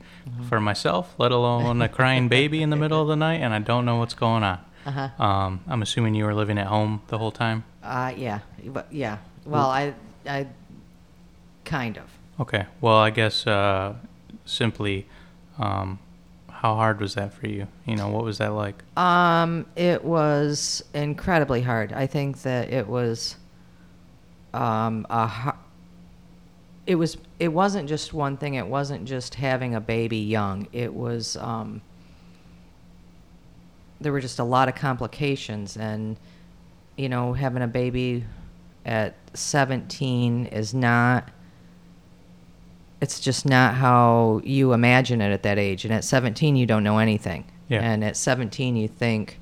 for 0.48 0.60
myself, 0.60 1.14
let 1.18 1.32
alone 1.32 1.80
a 1.82 1.88
crying 1.88 2.28
baby 2.28 2.62
in 2.62 2.70
the 2.70 2.76
middle 2.76 3.00
of 3.00 3.08
the 3.08 3.16
night, 3.16 3.40
and 3.40 3.54
I 3.54 3.58
don't 3.58 3.84
know 3.84 3.96
what's 3.96 4.14
going 4.14 4.42
on. 4.42 4.60
Uh-huh. 4.84 5.24
Um, 5.24 5.60
I'm 5.66 5.82
assuming 5.82 6.14
you 6.14 6.24
were 6.24 6.34
living 6.34 6.58
at 6.58 6.68
home 6.68 7.02
the 7.08 7.18
whole 7.18 7.32
time. 7.32 7.64
Uh, 7.82 8.12
yeah. 8.16 8.40
But 8.64 8.86
yeah. 8.92 9.18
Well, 9.44 9.68
I, 9.68 9.94
I, 10.28 10.46
kind 11.64 11.98
of. 11.98 12.04
Okay. 12.38 12.66
Well, 12.80 12.96
I 12.96 13.10
guess 13.10 13.46
uh, 13.46 13.94
simply, 14.44 15.06
um, 15.58 15.98
how 16.48 16.76
hard 16.76 17.00
was 17.00 17.14
that 17.14 17.32
for 17.32 17.48
you? 17.48 17.66
You 17.84 17.96
know, 17.96 18.08
what 18.08 18.24
was 18.24 18.38
that 18.38 18.52
like? 18.52 18.82
Um, 18.96 19.66
it 19.74 20.04
was 20.04 20.84
incredibly 20.94 21.62
hard. 21.62 21.92
I 21.92 22.06
think 22.06 22.42
that 22.42 22.72
it 22.72 22.86
was, 22.86 23.36
um, 24.54 25.06
a 25.10 25.54
it 26.86 26.94
was 26.94 27.18
it 27.38 27.48
wasn't 27.48 27.88
just 27.88 28.14
one 28.14 28.36
thing. 28.36 28.54
It 28.54 28.66
wasn't 28.66 29.06
just 29.06 29.34
having 29.34 29.74
a 29.74 29.80
baby 29.80 30.18
young. 30.18 30.68
It 30.72 30.94
was 30.94 31.36
um, 31.36 31.82
there 34.00 34.12
were 34.12 34.20
just 34.20 34.38
a 34.38 34.44
lot 34.44 34.68
of 34.68 34.74
complications, 34.74 35.76
and 35.76 36.16
you 36.96 37.08
know, 37.08 37.32
having 37.32 37.62
a 37.62 37.66
baby 37.66 38.24
at 38.84 39.14
17 39.34 40.46
is 40.46 40.72
not. 40.72 41.30
It's 43.00 43.20
just 43.20 43.44
not 43.44 43.74
how 43.74 44.40
you 44.42 44.72
imagine 44.72 45.20
it 45.20 45.30
at 45.30 45.42
that 45.42 45.58
age. 45.58 45.84
And 45.84 45.92
at 45.92 46.02
17, 46.02 46.56
you 46.56 46.64
don't 46.64 46.82
know 46.82 46.96
anything. 46.96 47.44
Yeah. 47.68 47.82
And 47.82 48.02
at 48.02 48.16
17, 48.16 48.74
you 48.74 48.88
think 48.88 49.38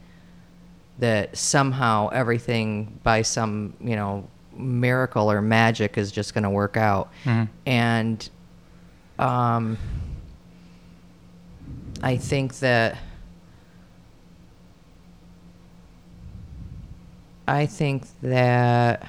that 0.98 1.36
somehow 1.36 2.08
everything 2.08 2.98
by 3.04 3.22
some, 3.22 3.74
you 3.80 3.94
know, 3.94 4.28
miracle 4.56 5.30
or 5.30 5.40
magic 5.42 5.96
is 5.98 6.10
just 6.12 6.34
going 6.34 6.44
to 6.44 6.50
work 6.50 6.76
out. 6.76 7.10
Mhm. 7.24 7.48
And 7.66 8.28
um, 9.18 9.78
I 12.02 12.16
think 12.16 12.58
that 12.58 12.98
I 17.46 17.66
think 17.66 18.06
that 18.22 19.06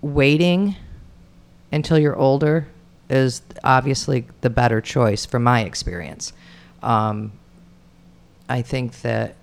waiting 0.00 0.76
until 1.72 1.98
you're 1.98 2.16
older 2.16 2.66
is 3.10 3.42
obviously 3.62 4.26
the 4.40 4.50
better 4.50 4.80
choice 4.80 5.26
from 5.26 5.42
my 5.42 5.60
experience. 5.62 6.32
Um, 6.82 7.32
I 8.48 8.62
think 8.62 9.00
that 9.02 9.36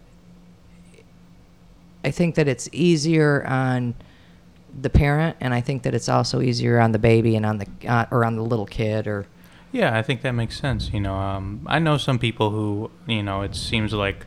I 2.03 2.11
think 2.11 2.35
that 2.35 2.47
it's 2.47 2.69
easier 2.71 3.45
on 3.45 3.95
the 4.79 4.89
parent, 4.89 5.37
and 5.39 5.53
I 5.53 5.61
think 5.61 5.83
that 5.83 5.93
it's 5.93 6.09
also 6.09 6.41
easier 6.41 6.79
on 6.79 6.91
the 6.91 6.99
baby 6.99 7.35
and 7.35 7.45
on 7.45 7.57
the 7.57 7.67
uh, 7.87 8.05
or 8.11 8.25
on 8.25 8.35
the 8.35 8.43
little 8.43 8.65
kid 8.65 9.07
or 9.07 9.25
Yeah, 9.71 9.97
I 9.97 10.01
think 10.01 10.21
that 10.21 10.31
makes 10.31 10.59
sense. 10.59 10.91
You 10.93 10.99
know, 10.99 11.15
um, 11.15 11.61
I 11.67 11.79
know 11.79 11.97
some 11.97 12.19
people 12.19 12.51
who, 12.51 12.91
you 13.07 13.23
know, 13.23 13.41
it 13.41 13.55
seems 13.55 13.93
like 13.93 14.25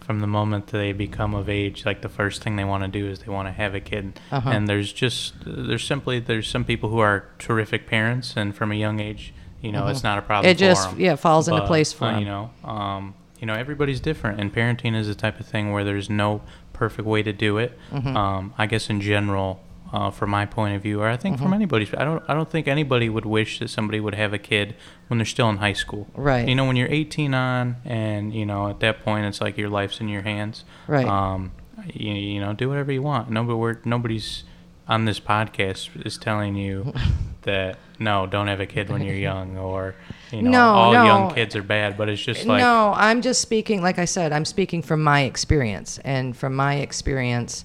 from 0.00 0.20
the 0.20 0.26
moment 0.26 0.66
they 0.66 0.92
become 0.92 1.34
of 1.34 1.48
age, 1.48 1.86
like 1.86 2.02
the 2.02 2.08
first 2.08 2.42
thing 2.42 2.56
they 2.56 2.64
want 2.64 2.84
to 2.84 2.88
do 2.88 3.08
is 3.08 3.20
they 3.20 3.32
want 3.32 3.48
to 3.48 3.52
have 3.52 3.74
a 3.74 3.80
kid. 3.80 4.20
Uh-huh. 4.30 4.50
And 4.50 4.68
there's 4.68 4.92
just 4.92 5.34
there's 5.46 5.84
simply 5.84 6.20
there's 6.20 6.46
some 6.48 6.64
people 6.64 6.90
who 6.90 6.98
are 6.98 7.24
terrific 7.38 7.86
parents, 7.86 8.34
and 8.36 8.54
from 8.54 8.70
a 8.70 8.74
young 8.74 9.00
age, 9.00 9.32
you 9.62 9.72
know, 9.72 9.86
it's 9.86 10.02
not 10.02 10.18
a 10.18 10.22
problem. 10.22 10.50
It 10.50 10.58
just 10.58 10.90
'em. 10.90 11.00
yeah 11.00 11.16
falls 11.16 11.48
into 11.48 11.66
place 11.66 11.92
for 11.92 12.04
uh, 12.06 12.12
'em. 12.12 12.18
You 12.20 12.26
know, 12.26 12.50
um, 12.64 13.14
you 13.40 13.46
know, 13.46 13.54
everybody's 13.54 14.00
different, 14.00 14.40
and 14.40 14.54
parenting 14.54 14.94
is 14.94 15.06
the 15.08 15.14
type 15.14 15.40
of 15.40 15.46
thing 15.46 15.72
where 15.72 15.84
there's 15.84 16.10
no 16.10 16.42
perfect 16.74 17.06
way 17.08 17.22
to 17.22 17.32
do 17.32 17.56
it. 17.58 17.78
Mm-hmm. 17.90 18.14
Um, 18.16 18.54
I 18.58 18.66
guess 18.66 18.90
in 18.90 19.00
general, 19.00 19.60
uh, 19.92 20.10
from 20.10 20.30
my 20.30 20.44
point 20.44 20.74
of 20.76 20.82
view, 20.82 21.00
or 21.00 21.08
I 21.08 21.16
think 21.16 21.36
Mm-hmm. 21.36 21.44
from 21.44 21.54
anybody's, 21.54 21.94
I 21.94 22.04
don't, 22.04 22.22
I 22.28 22.34
don't 22.34 22.50
think 22.50 22.66
anybody 22.68 23.08
would 23.08 23.24
wish 23.24 23.60
that 23.60 23.68
somebody 23.70 24.00
would 24.00 24.14
have 24.14 24.32
a 24.32 24.38
kid 24.38 24.74
when 25.08 25.18
they're 25.18 25.24
still 25.24 25.48
in 25.48 25.58
high 25.58 25.72
school. 25.72 26.08
Right. 26.14 26.46
You 26.48 26.54
know, 26.56 26.64
when 26.66 26.76
you're 26.76 26.90
18 26.90 27.32
on, 27.32 27.76
and 27.84 28.34
you 28.34 28.44
know, 28.44 28.68
at 28.68 28.80
that 28.80 29.04
point, 29.04 29.24
it's 29.26 29.40
like 29.40 29.56
your 29.56 29.68
life's 29.70 30.00
in 30.00 30.08
your 30.08 30.22
hands. 30.22 30.64
Right. 30.88 31.06
Um, 31.06 31.52
you, 31.92 32.12
you 32.12 32.40
know, 32.40 32.52
do 32.52 32.68
whatever 32.68 32.90
you 32.92 33.02
want. 33.02 33.30
Nobody, 33.30 33.54
we're, 33.56 33.76
nobody's 33.84 34.44
on 34.88 35.04
this 35.06 35.18
podcast 35.20 36.04
is 36.04 36.18
telling 36.18 36.56
you 36.56 36.92
that 37.42 37.78
no, 37.98 38.26
don't 38.26 38.48
have 38.48 38.60
a 38.60 38.66
kid 38.66 38.90
when 38.90 39.00
you're 39.02 39.14
young, 39.14 39.56
or 39.56 39.94
you 40.34 40.42
know, 40.42 40.50
No, 40.50 40.64
all 40.74 40.92
no. 40.92 41.04
young 41.04 41.34
kids 41.34 41.54
are 41.56 41.62
bad. 41.62 41.96
But 41.96 42.08
it's 42.08 42.22
just 42.22 42.44
like 42.46 42.60
no, 42.60 42.92
I'm 42.96 43.22
just 43.22 43.40
speaking, 43.40 43.82
like 43.82 43.98
I 43.98 44.04
said, 44.04 44.32
I'm 44.32 44.44
speaking 44.44 44.82
from 44.82 45.02
my 45.02 45.22
experience. 45.22 45.98
And 46.04 46.36
from 46.36 46.54
my 46.54 46.76
experience, 46.76 47.64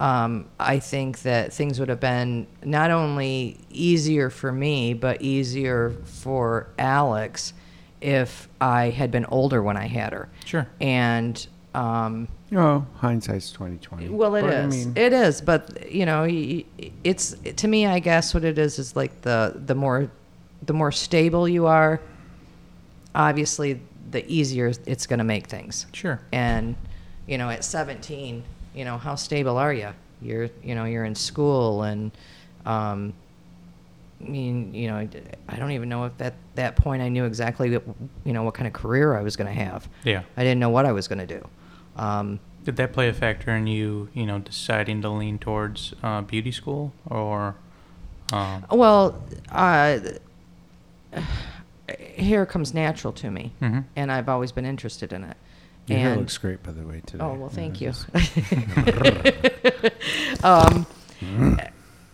um, 0.00 0.46
I 0.58 0.78
think 0.78 1.20
that 1.22 1.52
things 1.52 1.78
would 1.78 1.88
have 1.88 2.00
been 2.00 2.46
not 2.64 2.90
only 2.90 3.58
easier 3.70 4.30
for 4.30 4.50
me, 4.52 4.94
but 4.94 5.20
easier 5.22 5.90
for 6.04 6.68
Alex 6.78 7.52
if 8.00 8.48
I 8.60 8.88
had 8.90 9.10
been 9.10 9.26
older 9.26 9.62
when 9.62 9.76
I 9.76 9.86
had 9.86 10.12
her. 10.14 10.28
Sure. 10.46 10.66
And, 10.80 11.46
um, 11.74 12.28
Oh, 12.52 12.84
hindsight's 12.96 13.52
twenty 13.52 13.76
twenty. 13.76 14.08
well, 14.08 14.34
it 14.34 14.44
is. 14.44 14.50
But, 14.50 14.56
I 14.56 14.66
mean, 14.66 14.92
it 14.96 15.12
is, 15.12 15.40
but 15.40 15.92
you 15.92 16.04
know, 16.04 16.22
y- 16.22 16.64
y- 16.80 16.90
it's 17.04 17.36
to 17.56 17.68
me. 17.68 17.86
I 17.86 18.00
guess 18.00 18.34
what 18.34 18.42
it 18.42 18.58
is 18.58 18.80
is 18.80 18.96
like 18.96 19.20
the 19.22 19.54
the 19.66 19.76
more 19.76 20.10
the 20.62 20.72
more 20.72 20.92
stable 20.92 21.48
you 21.48 21.66
are, 21.66 22.00
obviously, 23.14 23.80
the 24.10 24.28
easier 24.30 24.72
it's 24.86 25.06
going 25.06 25.18
to 25.18 25.24
make 25.24 25.46
things. 25.46 25.86
Sure. 25.92 26.20
And 26.32 26.76
you 27.26 27.38
know, 27.38 27.48
at 27.48 27.64
17, 27.64 28.42
you 28.74 28.84
know, 28.84 28.98
how 28.98 29.14
stable 29.14 29.56
are 29.56 29.72
you? 29.72 29.90
You're 30.20 30.50
you 30.62 30.74
know 30.74 30.84
you're 30.84 31.04
in 31.04 31.14
school 31.14 31.82
and. 31.82 32.10
Um, 32.66 33.14
I 34.20 34.28
mean, 34.28 34.74
you 34.74 34.88
know, 34.88 35.08
I 35.48 35.56
don't 35.56 35.70
even 35.70 35.88
know 35.88 36.04
if 36.04 36.20
at 36.20 36.34
that 36.54 36.76
point 36.76 37.02
I 37.02 37.08
knew 37.08 37.24
exactly, 37.24 37.70
what, 37.70 37.82
you 38.24 38.34
know, 38.34 38.42
what 38.42 38.54
kind 38.54 38.66
of 38.66 38.72
career 38.74 39.16
I 39.16 39.22
was 39.22 39.34
going 39.34 39.46
to 39.46 39.58
have. 39.58 39.88
Yeah. 40.04 40.22
I 40.36 40.42
didn't 40.42 40.60
know 40.60 40.68
what 40.68 40.84
I 40.84 40.92
was 40.92 41.08
going 41.08 41.26
to 41.26 41.26
do. 41.26 41.48
Um, 41.96 42.38
Did 42.64 42.76
that 42.76 42.92
play 42.92 43.08
a 43.08 43.14
factor 43.14 43.50
in 43.50 43.66
you, 43.66 44.10
you 44.12 44.26
know, 44.26 44.38
deciding 44.38 45.00
to 45.02 45.08
lean 45.08 45.38
towards 45.38 45.94
uh, 46.02 46.20
beauty 46.20 46.52
school, 46.52 46.92
or? 47.06 47.56
Um, 48.32 48.66
Well, 48.70 49.24
uh, 49.50 50.00
hair 52.16 52.46
comes 52.46 52.72
natural 52.74 53.12
to 53.14 53.30
me, 53.30 53.52
Mhm. 53.60 53.84
and 53.96 54.12
I've 54.12 54.28
always 54.28 54.52
been 54.52 54.66
interested 54.66 55.12
in 55.12 55.24
it. 55.24 55.36
your 55.86 55.98
hair 55.98 56.16
looks 56.16 56.38
great, 56.38 56.62
by 56.62 56.70
the 56.72 56.82
way. 56.86 57.02
Today. 57.04 57.24
oh 57.24 57.34
well, 57.34 57.48
thank 57.48 57.80
you. 57.80 57.92
Um, 60.42 60.86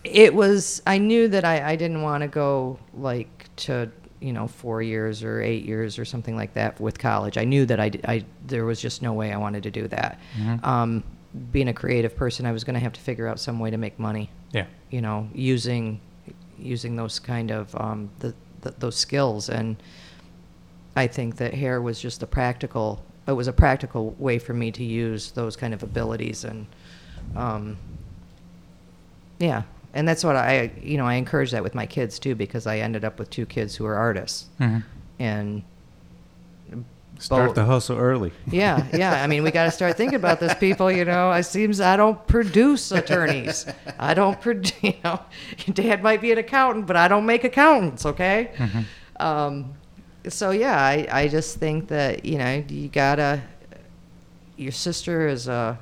it 0.03 0.33
was. 0.33 0.81
I 0.85 0.97
knew 0.97 1.27
that 1.29 1.45
I, 1.45 1.71
I 1.71 1.75
didn't 1.75 2.01
want 2.01 2.21
to 2.23 2.27
go 2.27 2.77
like 2.93 3.45
to 3.57 3.89
you 4.19 4.33
know 4.33 4.47
four 4.47 4.81
years 4.81 5.23
or 5.23 5.41
eight 5.41 5.63
years 5.63 5.97
or 5.99 6.05
something 6.05 6.35
like 6.35 6.53
that 6.55 6.79
with 6.79 6.99
college. 6.99 7.37
I 7.37 7.43
knew 7.45 7.65
that 7.67 7.79
I, 7.79 7.89
d- 7.89 8.01
I- 8.05 8.25
there 8.45 8.65
was 8.65 8.81
just 8.81 9.01
no 9.01 9.13
way 9.13 9.31
I 9.31 9.37
wanted 9.37 9.63
to 9.63 9.71
do 9.71 9.87
that. 9.89 10.19
Mhm. 10.37 10.65
Um, 10.65 11.03
being 11.51 11.67
a 11.67 11.73
creative 11.73 12.15
person, 12.17 12.45
I 12.45 12.51
was 12.51 12.63
going 12.63 12.73
to 12.73 12.79
have 12.79 12.93
to 12.93 13.01
figure 13.01 13.27
out 13.27 13.39
some 13.39 13.59
way 13.59 13.69
to 13.71 13.77
make 13.77 13.97
money. 13.99 14.29
yeah. 14.51 14.65
you 14.89 15.01
know, 15.01 15.29
using 15.33 15.99
using 16.59 16.95
those 16.95 17.19
kind 17.19 17.51
of 17.51 17.73
um, 17.75 18.09
the, 18.19 18.33
the 18.61 18.71
those 18.71 18.95
skills, 18.95 19.49
and 19.49 19.77
I 20.95 21.07
think 21.07 21.37
that 21.37 21.53
hair 21.53 21.81
was 21.81 21.99
just 21.99 22.23
a 22.23 22.27
practical. 22.27 23.03
It 23.27 23.33
was 23.33 23.47
a 23.47 23.53
practical 23.53 24.11
way 24.17 24.39
for 24.39 24.53
me 24.53 24.71
to 24.71 24.83
use 24.83 25.31
those 25.31 25.55
kind 25.55 25.73
of 25.73 25.83
abilities, 25.83 26.43
and 26.43 26.67
um, 27.35 27.77
yeah, 29.39 29.63
and 29.93 30.07
that's 30.07 30.23
what 30.23 30.35
I 30.35 30.71
you 30.81 30.97
know 30.97 31.05
I 31.05 31.15
encourage 31.15 31.51
that 31.51 31.63
with 31.63 31.75
my 31.75 31.85
kids 31.85 32.19
too 32.19 32.35
because 32.35 32.67
I 32.67 32.79
ended 32.79 33.03
up 33.03 33.19
with 33.19 33.29
two 33.29 33.45
kids 33.45 33.75
who 33.75 33.85
are 33.85 33.95
artists, 33.95 34.47
hmm 34.57 34.79
and 35.19 35.63
Start 37.19 37.55
the 37.55 37.65
hustle 37.65 37.97
early. 37.97 38.31
yeah, 38.51 38.85
yeah. 38.93 39.23
I 39.23 39.27
mean, 39.27 39.43
we 39.43 39.51
got 39.51 39.65
to 39.65 39.71
start 39.71 39.97
thinking 39.97 40.15
about 40.15 40.39
this, 40.39 40.53
people. 40.55 40.91
You 40.91 41.03
know, 41.05 41.31
it 41.31 41.43
seems 41.43 41.81
I 41.81 41.97
don't 41.97 42.25
produce 42.27 42.91
attorneys. 42.91 43.65
I 43.99 44.13
don't 44.13 44.39
produce. 44.39 44.71
You 44.83 44.93
know, 45.03 45.19
Dad 45.73 46.03
might 46.03 46.21
be 46.21 46.31
an 46.31 46.37
accountant, 46.37 46.85
but 46.87 46.95
I 46.95 47.07
don't 47.07 47.25
make 47.25 47.43
accountants. 47.43 48.05
Okay. 48.05 48.51
Um, 49.19 49.73
so 50.29 50.51
yeah, 50.51 50.79
I 50.79 51.07
I 51.11 51.27
just 51.27 51.57
think 51.57 51.87
that 51.87 52.25
you 52.25 52.37
know 52.37 52.63
you 52.67 52.87
gotta. 52.89 53.41
Your 54.57 54.71
sister 54.71 55.27
is 55.27 55.47
a. 55.47 55.77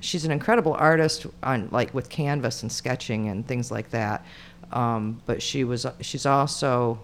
She's 0.00 0.24
an 0.24 0.32
incredible 0.32 0.74
artist 0.74 1.26
on 1.42 1.68
like 1.70 1.94
with 1.94 2.08
canvas 2.08 2.62
and 2.62 2.72
sketching 2.72 3.28
and 3.28 3.46
things 3.46 3.70
like 3.70 3.90
that, 3.90 4.24
um, 4.72 5.22
but 5.26 5.40
she 5.42 5.62
was 5.64 5.86
she's 6.00 6.26
also 6.26 6.98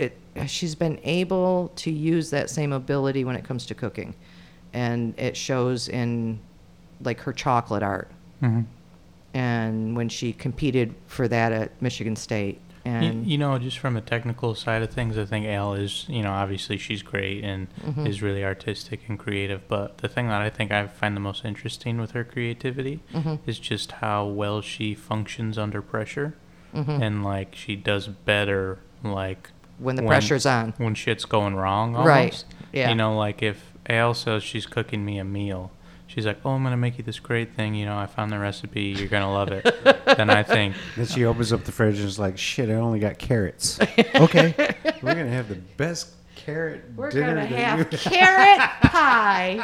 it 0.00 0.16
she's 0.48 0.74
been 0.74 0.98
able 1.04 1.70
to 1.76 1.90
use 1.90 2.30
that 2.30 2.48
same 2.50 2.72
ability 2.72 3.24
when 3.24 3.36
it 3.36 3.44
comes 3.44 3.66
to 3.66 3.74
cooking 3.74 4.14
and 4.72 5.18
it 5.18 5.36
shows 5.36 5.88
in 5.88 6.38
like 7.02 7.20
her 7.20 7.32
chocolate 7.32 7.82
art 7.82 8.10
hmm 8.40 8.60
and 9.32 9.96
when 9.96 10.08
she 10.08 10.32
competed 10.32 10.92
for 11.06 11.28
that 11.28 11.52
at 11.52 11.80
Michigan 11.80 12.16
State 12.16 12.58
You, 12.84 12.90
and 12.92 13.26
you 13.26 13.38
know, 13.38 13.58
just 13.58 13.78
from 13.78 13.96
a 13.96 14.00
technical 14.00 14.54
side 14.56 14.82
of 14.82 14.90
things, 14.90 15.16
I 15.18 15.24
think 15.24 15.46
Al 15.46 15.74
is, 15.74 16.06
you 16.08 16.22
know, 16.22 16.32
obviously 16.32 16.78
she's 16.78 17.02
great 17.02 17.44
and 17.44 17.68
Mhm. 17.86 18.06
is 18.08 18.22
really 18.22 18.42
artistic 18.44 19.02
and 19.08 19.16
creative. 19.18 19.60
But 19.68 19.98
the 19.98 20.08
thing 20.08 20.26
that 20.28 20.40
I 20.42 20.50
think 20.50 20.72
I 20.72 20.86
find 20.88 21.14
the 21.14 21.20
most 21.20 21.44
interesting 21.44 21.98
with 22.00 22.10
her 22.12 22.24
creativity 22.24 23.00
Mhm. 23.14 23.38
is 23.46 23.58
just 23.60 23.92
how 24.04 24.26
well 24.26 24.60
she 24.62 24.94
functions 24.94 25.58
under 25.58 25.80
pressure, 25.82 26.34
Mhm. 26.74 27.00
and 27.02 27.22
like 27.22 27.54
she 27.54 27.76
does 27.76 28.08
better, 28.08 28.78
like 29.04 29.50
when 29.80 29.96
the 29.96 30.02
pressure's 30.02 30.46
on 30.46 30.74
when 30.78 30.94
shit's 30.94 31.24
going 31.24 31.56
wrong. 31.56 31.96
Almost. 31.96 32.06
Right, 32.06 32.44
yeah. 32.72 32.90
You 32.90 32.94
know, 32.94 33.16
like 33.16 33.42
if 33.42 33.72
Al 33.88 34.14
says 34.14 34.42
she's 34.42 34.66
cooking 34.66 35.04
me 35.04 35.18
a 35.18 35.24
meal. 35.24 35.72
She's 36.06 36.26
like, 36.26 36.40
"Oh, 36.44 36.50
I'm 36.50 36.64
gonna 36.64 36.76
make 36.76 36.98
you 36.98 37.04
this 37.04 37.20
great 37.20 37.54
thing. 37.54 37.76
You 37.76 37.86
know, 37.86 37.96
I 37.96 38.06
found 38.06 38.32
the 38.32 38.38
recipe. 38.40 38.82
You're 38.82 39.06
gonna 39.06 39.32
love 39.32 39.52
it." 39.52 39.64
then 40.16 40.28
I 40.28 40.42
think, 40.42 40.74
Then 40.96 41.06
she 41.06 41.24
opens 41.24 41.52
up 41.52 41.62
the 41.62 41.70
fridge 41.70 42.00
and 42.00 42.08
is 42.08 42.18
like, 42.18 42.36
"Shit, 42.36 42.68
I 42.68 42.74
only 42.74 42.98
got 42.98 43.18
carrots." 43.18 43.78
okay, 44.16 44.74
we're 45.02 45.14
gonna 45.14 45.28
have 45.28 45.48
the 45.48 45.54
best 45.54 46.14
carrot 46.44 46.82
we're 46.96 47.10
dinner 47.10 47.34
gonna 47.34 47.46
have 47.46 47.90
carrot 47.90 48.60
pie 48.82 49.62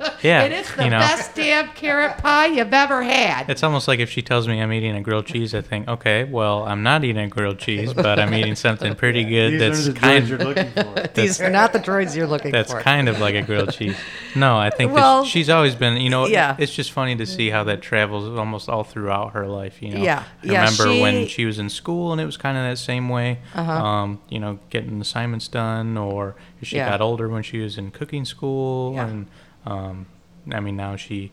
yeah, 0.22 0.42
and 0.42 0.52
it's 0.54 0.74
the 0.74 0.84
you 0.84 0.90
know, 0.90 0.98
best 0.98 1.34
damn 1.34 1.68
carrot 1.68 2.18
pie 2.18 2.46
you've 2.46 2.72
ever 2.72 3.02
had 3.02 3.48
It's 3.50 3.62
almost 3.62 3.88
like 3.88 3.98
if 4.00 4.10
she 4.10 4.22
tells 4.22 4.46
me 4.48 4.60
I'm 4.60 4.72
eating 4.72 4.94
a 4.96 5.00
grilled 5.00 5.26
cheese, 5.26 5.54
I 5.54 5.60
think, 5.60 5.88
okay, 5.88 6.24
well, 6.24 6.64
I'm 6.64 6.82
not 6.82 7.04
eating 7.04 7.22
a 7.22 7.28
grilled 7.28 7.58
cheese, 7.58 7.92
but 7.94 8.18
I'm 8.18 8.32
eating 8.34 8.54
something 8.54 8.94
pretty 8.94 9.24
good 9.24 9.52
These 9.54 9.60
that's 9.60 9.88
are 9.88 9.92
the 9.92 9.98
kind 9.98 10.08
kind 10.18 10.28
you're 10.28 10.38
looking 10.38 10.70
for. 10.72 11.08
these 11.14 11.40
are 11.40 11.50
not 11.50 11.72
the 11.72 11.78
droids 11.80 12.16
you're 12.16 12.26
looking 12.26 12.52
that's 12.52 12.70
for 12.70 12.76
That's 12.76 12.84
kind 12.84 13.08
of 13.08 13.18
like 13.20 13.34
a 13.34 13.42
grilled 13.42 13.72
cheese. 13.72 13.96
No, 14.36 14.56
I 14.58 14.70
think 14.70 14.92
Well, 14.92 15.22
that 15.22 15.28
she's 15.28 15.48
always 15.50 15.74
been, 15.74 15.96
you 15.98 16.10
know, 16.10 16.26
yeah. 16.26 16.56
it's 16.58 16.72
just 16.74 16.92
funny 16.92 17.16
to 17.16 17.26
see 17.26 17.50
how 17.50 17.64
that 17.64 17.80
travels 17.82 18.38
almost 18.38 18.68
all 18.68 18.84
throughout 18.84 19.32
her 19.32 19.46
life, 19.46 19.80
you 19.82 19.90
know. 19.90 20.02
Yeah, 20.02 20.24
I 20.42 20.46
yeah, 20.46 20.60
remember 20.70 21.00
when 21.02 21.26
she- 21.26 21.38
she 21.38 21.44
was 21.44 21.58
in 21.58 21.68
school 21.70 22.12
and 22.12 22.20
it 22.20 22.24
was 22.26 22.36
kind 22.36 22.56
of 22.58 22.64
that 22.64 22.78
same 22.78 23.08
way, 23.08 23.38
Uh-huh. 23.54 23.72
um, 23.72 24.20
you 24.28 24.38
know, 24.40 24.58
getting 24.70 25.00
assignments 25.00 25.46
done, 25.48 25.96
or 25.96 26.34
she 26.62 26.76
Yeah. 26.76 26.88
got 26.90 27.00
older 27.00 27.28
when 27.28 27.42
she 27.42 27.58
was 27.58 27.78
in 27.78 27.90
cooking 27.92 28.24
school, 28.24 28.92
Yeah. 28.94 29.06
and 29.06 29.26
um, 29.66 30.06
I 30.50 30.60
mean, 30.60 30.76
now 30.76 30.96
she 30.96 31.30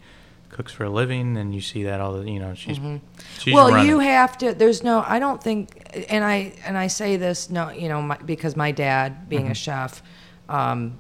cooks 0.50 0.72
for 0.72 0.86
a 0.86 0.90
living, 0.90 1.36
and 1.38 1.54
you 1.54 1.60
see 1.62 1.84
that 1.84 2.00
all 2.02 2.14
the, 2.14 2.30
you 2.32 2.40
know, 2.40 2.54
she's, 2.54 2.78
she's 2.78 2.80
Mm-hmm. 2.80 3.52
well 3.54 3.70
running. 3.72 3.88
you 3.90 4.00
have 4.00 4.38
to 4.38 4.54
there's 4.54 4.84
no 4.84 5.04
i 5.08 5.20
don't 5.20 5.44
think 5.44 6.06
and 6.10 6.24
i 6.24 6.54
and 6.66 6.78
i 6.78 6.88
say 6.88 7.18
this 7.18 7.50
no 7.50 7.70
you 7.72 7.90
know 7.90 8.02
my, 8.02 8.18
because 8.18 8.56
my 8.56 8.72
dad 8.72 9.28
being 9.28 9.44
Mm-hmm. 9.44 9.52
a 9.52 9.56
chef 9.56 10.02
um 10.50 10.98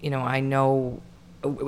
you 0.00 0.08
know 0.10 0.20
i 0.20 0.40
know 0.40 1.00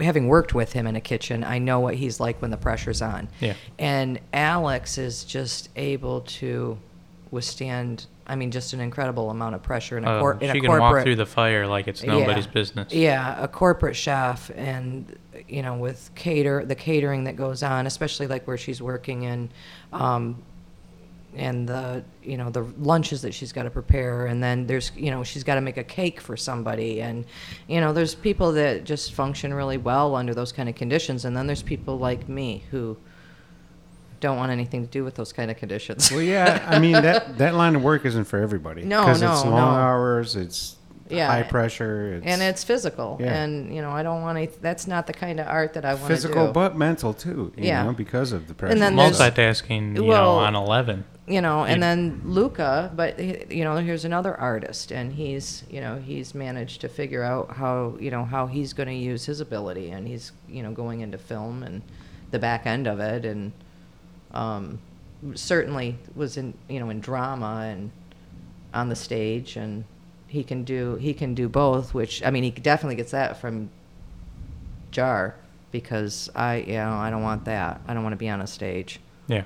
having 0.02 0.28
worked 0.28 0.55
with 0.55 0.73
him 0.73 0.86
in 0.86 0.97
a 0.97 1.01
kitchen 1.01 1.44
i 1.44 1.59
know 1.59 1.81
what 1.81 1.94
he's 1.94 2.20
like 2.20 2.40
when 2.43 2.51
the 2.51 2.56
pressure's 2.56 3.02
on 3.02 3.28
Yeah. 3.40 3.55
and 3.78 4.19
alex 4.32 4.97
is 4.98 5.24
just 5.24 5.69
able 5.77 6.23
to 6.23 6.78
withstand 7.31 8.06
i 8.33 8.35
mean 8.35 8.51
just 8.51 8.73
an 8.73 8.81
incredible 8.81 9.29
amount 9.31 9.55
of 9.55 9.63
pressure 9.63 9.99
in 9.99 10.05
a, 10.05 10.11
Uh, 10.11 10.21
cor- 10.21 10.39
in 10.41 10.53
she 10.53 10.61
can 10.61 10.69
corporate 10.71 10.81
walk 10.95 11.03
through 11.05 11.17
the 11.17 11.27
fire 11.27 11.67
like 11.67 11.87
it's 11.87 12.03
nobody's 12.03 12.47
business. 12.47 12.93
yeah, 12.93 13.43
a 13.43 13.47
corporate 13.47 13.95
chef, 13.95 14.51
and 14.57 15.15
you 15.49 15.63
know, 15.63 15.75
with 15.77 16.11
cater 16.15 16.65
the 16.65 16.75
catering 16.75 17.25
that 17.25 17.37
goes 17.37 17.63
on, 17.63 17.87
especially 17.87 18.27
like 18.27 18.47
where 18.47 18.57
she's 18.57 18.81
working 18.81 19.23
in, 19.25 19.51
um, 19.93 20.43
and 21.35 21.69
the 21.69 22.05
you 22.23 22.37
know 22.37 22.49
the 22.51 22.63
lunches 22.79 23.21
that 23.23 23.33
she's 23.35 23.53
got 23.53 23.65
to 23.65 23.71
prepare. 23.71 24.27
And 24.27 24.43
then 24.43 24.67
there's 24.67 24.93
you 24.97 25.11
know 25.11 25.23
she's 25.25 25.45
got 25.45 25.57
to 25.57 25.61
make 25.61 25.77
a 25.77 25.85
cake 25.85 26.21
for 26.21 26.37
somebody. 26.37 27.03
And 27.03 27.25
you 27.69 27.81
know 27.81 27.93
there's 27.93 28.15
people 28.15 28.53
that 28.53 28.85
just 28.85 29.13
function 29.13 29.53
really 29.55 29.79
well 29.79 30.15
under 30.15 30.35
those 30.35 30.53
kind 30.53 30.69
of 30.69 30.75
conditions. 30.75 31.25
And 31.25 31.37
then 31.37 31.47
there's 31.47 31.63
people 31.63 31.99
like 31.99 32.29
me 32.29 32.65
who 32.71 32.97
don't 34.23 34.39
want 34.39 34.51
anything 34.53 34.81
to 34.86 34.90
do 34.90 35.05
with 35.05 35.15
those 35.16 35.32
kind 35.32 35.51
of 35.51 35.57
conditions 35.59 36.11
Well, 36.11 36.23
yeah, 36.23 36.65
I 36.74 36.78
mean 36.78 36.93
that 37.09 37.36
that 37.43 37.55
line 37.55 37.77
of 37.77 37.82
work 37.82 38.07
isn't 38.07 38.24
for 38.24 38.39
everybody. 38.39 38.82
No, 38.85 39.01
because 39.03 39.20
no, 39.20 39.32
it's 39.32 39.44
long 39.44 39.74
no. 39.74 39.81
hours. 39.81 40.35
It's 40.36 40.77
Yeah. 41.11 41.27
high 41.27 41.43
pressure. 41.43 42.15
It's 42.15 42.27
and 42.27 42.40
it's 42.40 42.65
physical 42.65 43.19
Yeah. 43.20 43.43
and 43.43 43.53
you 43.74 43.82
know 43.85 43.90
i 43.90 44.03
don't 44.03 44.23
want 44.23 44.36
to 44.39 44.44
that's 44.62 44.86
not 44.86 45.07
the 45.07 45.12
kind 45.24 45.39
of 45.40 45.47
art 45.59 45.70
that 45.74 45.85
i 45.85 45.93
want 45.93 46.03
to 46.05 46.09
do. 46.09 46.15
physical, 46.15 46.47
do 46.47 46.53
but 46.62 46.70
mental 46.89 47.12
too. 47.12 47.53
You 47.57 47.65
Yeah. 47.69 47.82
know, 47.85 47.93
because 47.93 48.32
of 48.32 48.43
the 48.49 48.55
pressure. 48.55 48.73
And 48.73 48.81
then 48.82 48.94
Multitasking, 48.97 49.97
you 49.97 50.05
Well- 50.05 50.36
know, 50.36 50.44
on 50.49 50.55
11. 50.55 51.05
you 51.27 51.40
know 51.40 51.59
and 51.65 51.81
then 51.86 52.20
luca 52.24 52.90
but 52.97 53.11
you 53.59 53.62
know 53.66 53.77
here's 53.77 54.05
another 54.05 54.35
artist 54.53 54.90
and 54.99 55.12
he's 55.12 55.62
you 55.74 55.81
know 55.81 55.94
he's 56.11 56.35
managed 56.35 56.81
to 56.81 56.89
figure 56.89 57.23
out 57.32 57.47
how 57.62 57.94
you 58.05 58.11
know 58.11 58.24
how 58.24 58.43
he's 58.49 58.73
going 58.78 58.89
to 58.89 59.01
use 59.12 59.23
his 59.27 59.40
ability 59.40 59.86
and 59.94 60.03
he's 60.09 60.32
you 60.49 60.62
know 60.65 60.73
going 60.82 60.99
into 61.01 61.16
film 61.32 61.62
and 61.62 61.81
the 62.32 62.39
back 62.40 62.66
end 62.66 62.86
of 62.89 62.99
it 62.99 63.24
and 63.24 63.53
um, 64.33 64.79
certainly 65.35 65.97
was 66.15 66.37
in 66.37 66.55
you 66.69 66.81
know 66.81 66.91
in 66.91 67.01
drama 67.01 67.69
and 67.73 67.91
on 68.75 68.89
the 68.89 68.97
stage 68.97 69.57
and 69.57 69.85
he 70.27 70.43
can 70.43 70.65
do 70.65 70.97
he 70.97 71.13
can 71.15 71.35
do 71.35 71.49
both 71.49 71.93
which 71.95 72.23
i 72.25 72.31
mean 72.31 72.43
he 72.43 72.51
definitely 72.51 72.97
gets 72.97 73.11
that 73.13 73.37
from 73.41 73.69
jar 74.91 75.35
because 75.71 76.29
i 76.35 76.57
you 76.57 76.73
know 76.75 76.93
i 76.95 77.11
don't 77.11 77.23
want 77.23 77.45
that 77.45 77.81
i 77.87 77.95
don't 77.95 78.03
want 78.03 78.13
to 78.13 78.17
be 78.19 78.29
on 78.29 78.41
a 78.41 78.47
stage 78.47 78.99
Yeah. 79.29 79.45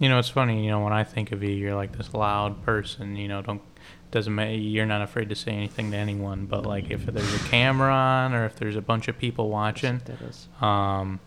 You 0.00 0.08
know, 0.08 0.18
it's 0.18 0.28
funny. 0.28 0.64
You 0.64 0.70
know, 0.72 0.80
when 0.82 0.92
I 0.92 1.04
think 1.04 1.30
of 1.30 1.42
you, 1.42 1.50
you're 1.50 1.76
like 1.76 1.96
this 1.96 2.12
loud 2.12 2.62
person. 2.64 3.16
You 3.16 3.28
know, 3.28 3.42
don't 3.42 3.62
doesn't 4.10 4.34
matter. 4.34 4.50
You're 4.52 4.86
not 4.86 5.02
afraid 5.02 5.28
to 5.28 5.36
say 5.36 5.52
anything 5.52 5.92
to 5.92 5.96
anyone. 5.96 6.46
But 6.46 6.66
like, 6.66 6.90
if 6.90 7.06
there's 7.06 7.34
a 7.34 7.38
camera 7.48 7.92
on, 7.92 8.34
or 8.34 8.44
if 8.44 8.56
there's 8.56 8.74
a 8.76 8.82
bunch 8.82 9.06
of 9.06 9.16
people 9.16 9.48
watching, 9.50 10.02
that 10.04 10.20
is 10.20 10.48
um, 10.60 11.20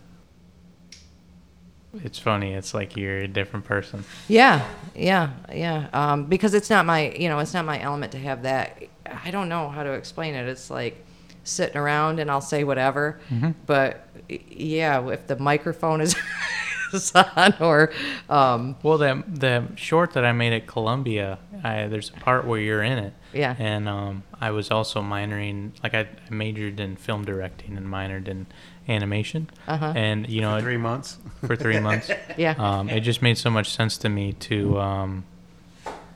it's 2.02 2.18
funny. 2.18 2.54
It's 2.54 2.74
like 2.74 2.96
you're 2.96 3.18
a 3.18 3.28
different 3.28 3.64
person. 3.64 4.04
Yeah, 4.28 4.66
yeah, 4.94 5.30
yeah. 5.52 5.88
Um, 5.92 6.26
because 6.26 6.54
it's 6.54 6.70
not 6.70 6.86
my, 6.86 7.10
you 7.12 7.28
know, 7.28 7.38
it's 7.38 7.54
not 7.54 7.64
my 7.64 7.80
element 7.80 8.12
to 8.12 8.18
have 8.18 8.42
that. 8.42 8.82
I 9.06 9.30
don't 9.30 9.48
know 9.48 9.68
how 9.68 9.82
to 9.82 9.92
explain 9.92 10.34
it. 10.34 10.48
It's 10.48 10.70
like 10.70 11.04
sitting 11.44 11.76
around 11.76 12.20
and 12.20 12.30
I'll 12.30 12.40
say 12.40 12.64
whatever. 12.64 13.20
But 13.66 14.06
yeah, 14.28 15.08
if 15.08 15.26
the 15.26 15.38
microphone 15.38 16.00
is, 16.02 16.14
is 16.92 17.12
on 17.14 17.54
or, 17.60 17.92
um, 18.28 18.76
Well, 18.82 18.98
that 18.98 19.40
the 19.40 19.64
short 19.76 20.12
that 20.12 20.24
I 20.24 20.32
made 20.32 20.52
at 20.52 20.66
Columbia, 20.66 21.38
I, 21.64 21.86
there's 21.86 22.10
a 22.10 22.20
part 22.20 22.46
where 22.46 22.60
you're 22.60 22.82
in 22.82 22.98
it. 22.98 23.14
Yeah. 23.32 23.56
And 23.58 23.88
um, 23.88 24.22
I 24.40 24.50
was 24.50 24.70
also 24.70 25.00
minoring, 25.00 25.72
like 25.82 25.94
I, 25.94 26.00
I 26.00 26.34
majored 26.34 26.80
in 26.80 26.96
film 26.96 27.24
directing 27.24 27.76
and 27.76 27.86
minored 27.86 28.28
in 28.28 28.46
animation. 28.88 29.50
Uh-huh. 29.66 29.92
And 29.94 30.28
you 30.28 30.40
know, 30.40 30.60
three 30.60 30.76
months. 30.76 31.18
for 31.46 31.56
three 31.56 31.80
months. 31.80 32.10
Yeah. 32.36 32.54
Um, 32.58 32.88
it 32.88 33.00
just 33.00 33.20
made 33.22 33.36
so 33.38 33.50
much 33.50 33.68
sense 33.70 33.98
to 33.98 34.08
me 34.08 34.32
to 34.34 34.78
um, 34.80 35.24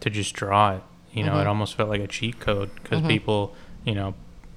to 0.01 0.11
just 0.11 0.35
draw 0.35 0.77
it. 0.77 0.83
You 1.13 1.25
know, 1.25 1.39
it 1.41 1.47
almost 1.47 1.75
felt 1.75 1.89
like 1.91 2.01
a 2.01 2.07
cheat 2.07 2.41
code 2.41 2.71
because 2.77 3.03
people, 3.03 3.55
you 3.85 3.95
know, 3.95 4.15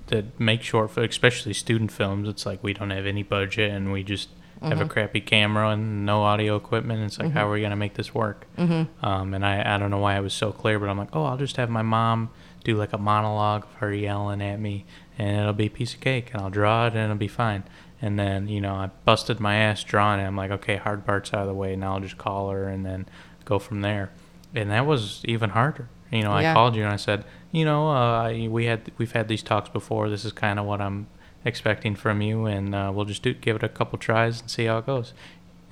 that 0.08 0.40
make 0.40 0.62
short, 0.62 0.92
fi- 0.92 1.04
especially 1.04 1.54
student 1.54 1.92
films, 1.92 2.30
it's 2.30 2.46
like 2.46 2.64
we 2.64 2.74
don't 2.74 2.92
have 2.92 3.06
any 3.06 3.24
budget 3.24 3.72
and 3.72 3.92
we 3.92 4.04
just 4.04 4.30
have 4.62 4.80
a 4.80 4.86
crappy 4.88 5.20
camera 5.22 5.70
and 5.72 6.06
no 6.06 6.22
audio 6.24 6.56
equipment. 6.56 7.02
It's 7.04 7.20
like, 7.20 7.32
how 7.32 7.48
are 7.48 7.52
we 7.52 7.62
gonna 7.62 7.76
make 7.76 7.96
this 7.96 8.14
work? 8.16 8.48
Um, 8.58 9.34
and 9.34 9.46
I, 9.46 9.76
I 9.76 9.78
don't 9.78 9.92
know 9.92 9.98
why 9.98 10.16
I 10.16 10.22
was 10.22 10.34
so 10.34 10.52
clear, 10.52 10.80
but 10.80 10.88
I'm 10.88 10.98
like, 10.98 11.10
oh, 11.14 11.24
I'll 11.26 11.38
just 11.38 11.58
have 11.58 11.70
my 11.70 11.82
mom 11.82 12.30
do 12.64 12.76
like 12.78 12.94
a 12.94 12.98
monologue 12.98 13.64
of 13.66 13.74
her 13.76 13.94
yelling 13.94 14.42
at 14.42 14.60
me, 14.60 14.86
and 15.20 15.38
it'll 15.42 15.54
be 15.54 15.68
a 15.68 15.70
piece 15.70 15.94
of 15.94 16.00
cake, 16.00 16.32
and 16.34 16.42
I'll 16.42 16.50
draw 16.50 16.88
it, 16.88 16.94
and 16.94 17.00
it'll 17.04 17.16
be 17.18 17.28
fine. 17.28 17.64
And 18.02 18.20
then, 18.20 18.48
you 18.48 18.60
know, 18.62 18.74
I 18.76 18.90
busted 19.06 19.40
my 19.40 19.56
ass 19.56 19.84
drawing 19.84 20.20
it. 20.20 20.24
I'm 20.26 20.36
like, 20.36 20.52
okay, 20.52 20.76
hard 20.76 21.06
part's 21.06 21.34
out 21.34 21.42
of 21.42 21.48
the 21.48 21.54
way. 21.54 21.76
Now 21.76 21.94
I'll 21.96 22.02
just 22.02 22.18
call 22.18 22.50
her 22.50 22.68
and 22.68 22.86
then 22.86 23.08
go 23.46 23.58
from 23.58 23.82
there. 23.82 24.12
And 24.54 24.70
that 24.72 24.86
was 24.86 25.22
even 25.26 25.52
harder. 25.52 25.88
You 26.12 26.22
know, 26.24 26.32
I 26.32 26.54
called 26.54 26.76
you 26.76 26.84
and 26.84 26.92
I 26.94 26.98
said, 26.98 27.26
you 27.52 27.66
know, 27.66 27.90
uh, 27.90 28.32
we 28.50 28.66
had 28.66 28.92
we've 28.98 29.12
had 29.14 29.28
these 29.28 29.42
talks 29.42 29.70
before. 29.70 30.10
This 30.10 30.24
is 30.26 30.32
kind 30.32 30.60
of 30.60 30.66
what 30.66 30.82
I'm 30.82 31.08
expecting 31.46 31.96
from 31.96 32.22
you, 32.22 32.46
and 32.46 32.74
uh, 32.76 32.92
we'll 32.94 33.06
just 33.06 33.22
do 33.24 33.34
give 33.34 33.56
it 33.56 33.64
a 33.64 33.70
couple 33.70 33.98
tries 33.98 34.42
and 34.42 34.50
see 34.50 34.66
how 34.66 34.78
it 34.80 34.86
goes. 34.86 35.14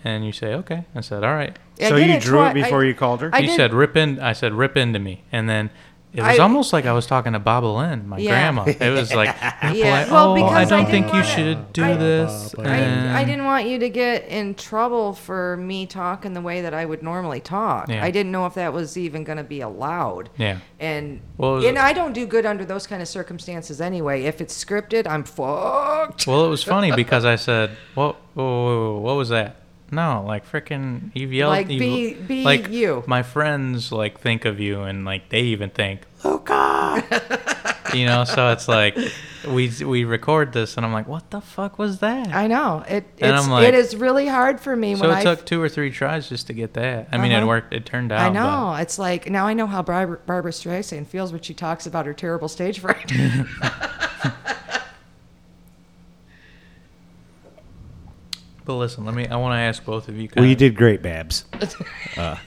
And 0.03 0.25
you 0.25 0.31
say, 0.33 0.53
okay. 0.55 0.85
I 0.95 1.01
said, 1.01 1.23
all 1.23 1.33
right. 1.35 1.57
I 1.79 1.89
so 1.89 1.95
you 1.95 2.11
it 2.13 2.21
drew 2.21 2.39
twi- 2.39 2.51
it 2.51 2.53
before 2.55 2.81
I- 2.83 2.87
you 2.87 2.93
called 2.93 3.21
her. 3.21 3.29
I 3.33 3.39
you 3.39 3.47
did- 3.47 3.55
said 3.55 3.73
rip 3.73 3.95
in. 3.95 4.19
I 4.19 4.33
said 4.33 4.53
rip 4.53 4.75
into 4.75 4.99
me, 4.99 5.23
and 5.31 5.47
then 5.49 5.69
it 6.13 6.21
was 6.21 6.39
I- 6.39 6.43
almost 6.43 6.73
like 6.73 6.85
I 6.85 6.93
was 6.93 7.05
talking 7.07 7.33
to 7.33 7.39
Bob 7.39 7.63
Lynn, 7.63 8.07
my 8.07 8.17
Yeah. 8.19 8.29
grandma. 8.31 8.63
It 8.65 8.89
was 8.99 9.13
like, 9.13 9.35
Yeah, 9.41 9.61
like, 10.01 10.11
well, 10.11 10.31
oh, 10.31 10.35
because 10.35 10.51
I 10.53 10.61
I 10.61 10.65
don't 10.65 10.79
didn't 10.79 10.91
think 10.91 11.05
you 11.07 11.11
wanna- 11.13 11.23
should 11.25 11.73
do 11.73 11.83
I- 11.83 11.95
this. 11.95 12.55
I, 12.59 13.19
I 13.21 13.23
didn't 13.23 13.45
want 13.45 13.65
you 13.67 13.79
to 13.79 13.89
get 13.89 14.27
in 14.27 14.53
trouble 14.55 15.13
for 15.13 15.57
me 15.57 15.85
talking 15.85 16.33
the 16.33 16.41
way 16.41 16.61
that 16.61 16.73
I 16.73 16.85
would 16.85 17.01
normally 17.01 17.39
talk. 17.39 17.89
Yeah. 17.89 18.03
I 18.03 18.11
didn't 18.11 18.31
know 18.31 18.45
if 18.45 18.53
that 18.53 18.73
was 18.73 18.97
even 18.97 19.23
going 19.23 19.37
to 19.39 19.43
be 19.43 19.61
allowed. 19.61 20.29
Yeah. 20.37 20.57
And 20.79 21.21
Well, 21.37 21.65
and 21.65 21.77
I 21.79 21.93
don't 21.93 22.13
do 22.13 22.25
good 22.27 22.45
under 22.45 22.65
those 22.65 22.85
kind 22.85 23.01
of 23.01 23.07
circumstances 23.07 23.81
anyway. 23.81 24.23
If 24.23 24.39
it's 24.41 24.53
scripted, 24.63 25.07
I'm 25.07 25.23
fucked. 25.23 26.27
Well, 26.27 26.45
it 26.45 26.49
was 26.49 26.63
funny 26.63 26.91
because 26.95 27.25
I 27.25 27.35
said, 27.37 27.71
"What? 27.95 28.15
Whoa, 28.33 28.43
whoa, 28.43 28.91
whoa, 28.93 28.99
what 28.99 29.15
was 29.15 29.29
that?" 29.29 29.55
No, 29.93 30.23
like 30.27 30.49
freaking, 30.49 31.11
you've 31.13 31.33
yelled. 31.33 31.51
Like, 31.51 31.67
be- 31.67 32.13
be 32.13 32.43
like 32.43 32.69
you. 32.69 33.03
My 33.07 33.23
friends 33.23 33.91
like 33.91 34.19
think 34.19 34.45
of 34.45 34.59
you, 34.59 34.81
and 34.81 35.05
like 35.05 35.29
they 35.29 35.41
even 35.41 35.69
think 35.69 36.01
Luca. 36.23 37.03
you 37.93 38.05
know, 38.05 38.23
so 38.23 38.49
it's 38.51 38.67
like 38.67 38.97
we 39.47 39.69
we 39.85 40.03
record 40.05 40.53
this, 40.53 40.77
and 40.77 40.85
I'm 40.85 40.93
like, 40.93 41.07
"What 41.07 41.29
the 41.31 41.41
fuck 41.41 41.77
was 41.77 41.99
that?" 41.99 42.33
I 42.33 42.47
know 42.47 42.83
it. 42.87 43.05
And 43.19 43.35
It's 43.37 43.47
like- 43.47 43.67
it 43.67 43.73
is 43.75 43.95
really 43.95 44.27
hard 44.27 44.59
for 44.59 44.75
me 44.75 44.95
so 44.95 45.01
when 45.01 45.11
it 45.11 45.15
I. 45.19 45.23
took 45.23 45.45
two 45.45 45.61
or 45.61 45.69
three 45.69 45.91
tries 45.91 46.29
just 46.29 46.47
to 46.47 46.53
get 46.53 46.73
that. 46.75 47.09
I 47.11 47.17
mean, 47.17 47.31
it 47.31 47.37
Uh-huh. 47.37 47.47
worked. 47.47 47.73
It 47.73 47.85
turned 47.85 48.11
out. 48.11 48.19
I 48.21 48.29
but- 48.29 48.33
know. 48.33 48.75
It's 48.75 48.97
like 48.97 49.29
now 49.29 49.45
I 49.47 49.53
know 49.53 49.67
how 49.67 49.81
Barbara, 49.83 50.19
Barbra 50.25 50.51
Streisand 50.51 51.07
feels 51.07 51.31
when 51.31 51.41
she 51.41 51.53
talks 51.53 51.85
about 51.85 52.05
her 52.05 52.13
terrible 52.13 52.47
stage 52.47 52.79
fright. 52.79 53.11
But 58.65 58.75
listen, 58.75 59.05
let 59.05 59.13
me. 59.13 59.27
I 59.27 59.35
want 59.35 59.53
to 59.53 59.59
ask 59.59 59.83
both 59.83 60.07
of 60.07 60.17
you. 60.17 60.29
well, 60.35 60.45
you 60.45 60.55
did 60.55 60.75
great, 60.75 61.01
Babs. 61.01 61.45
I 62.17 62.37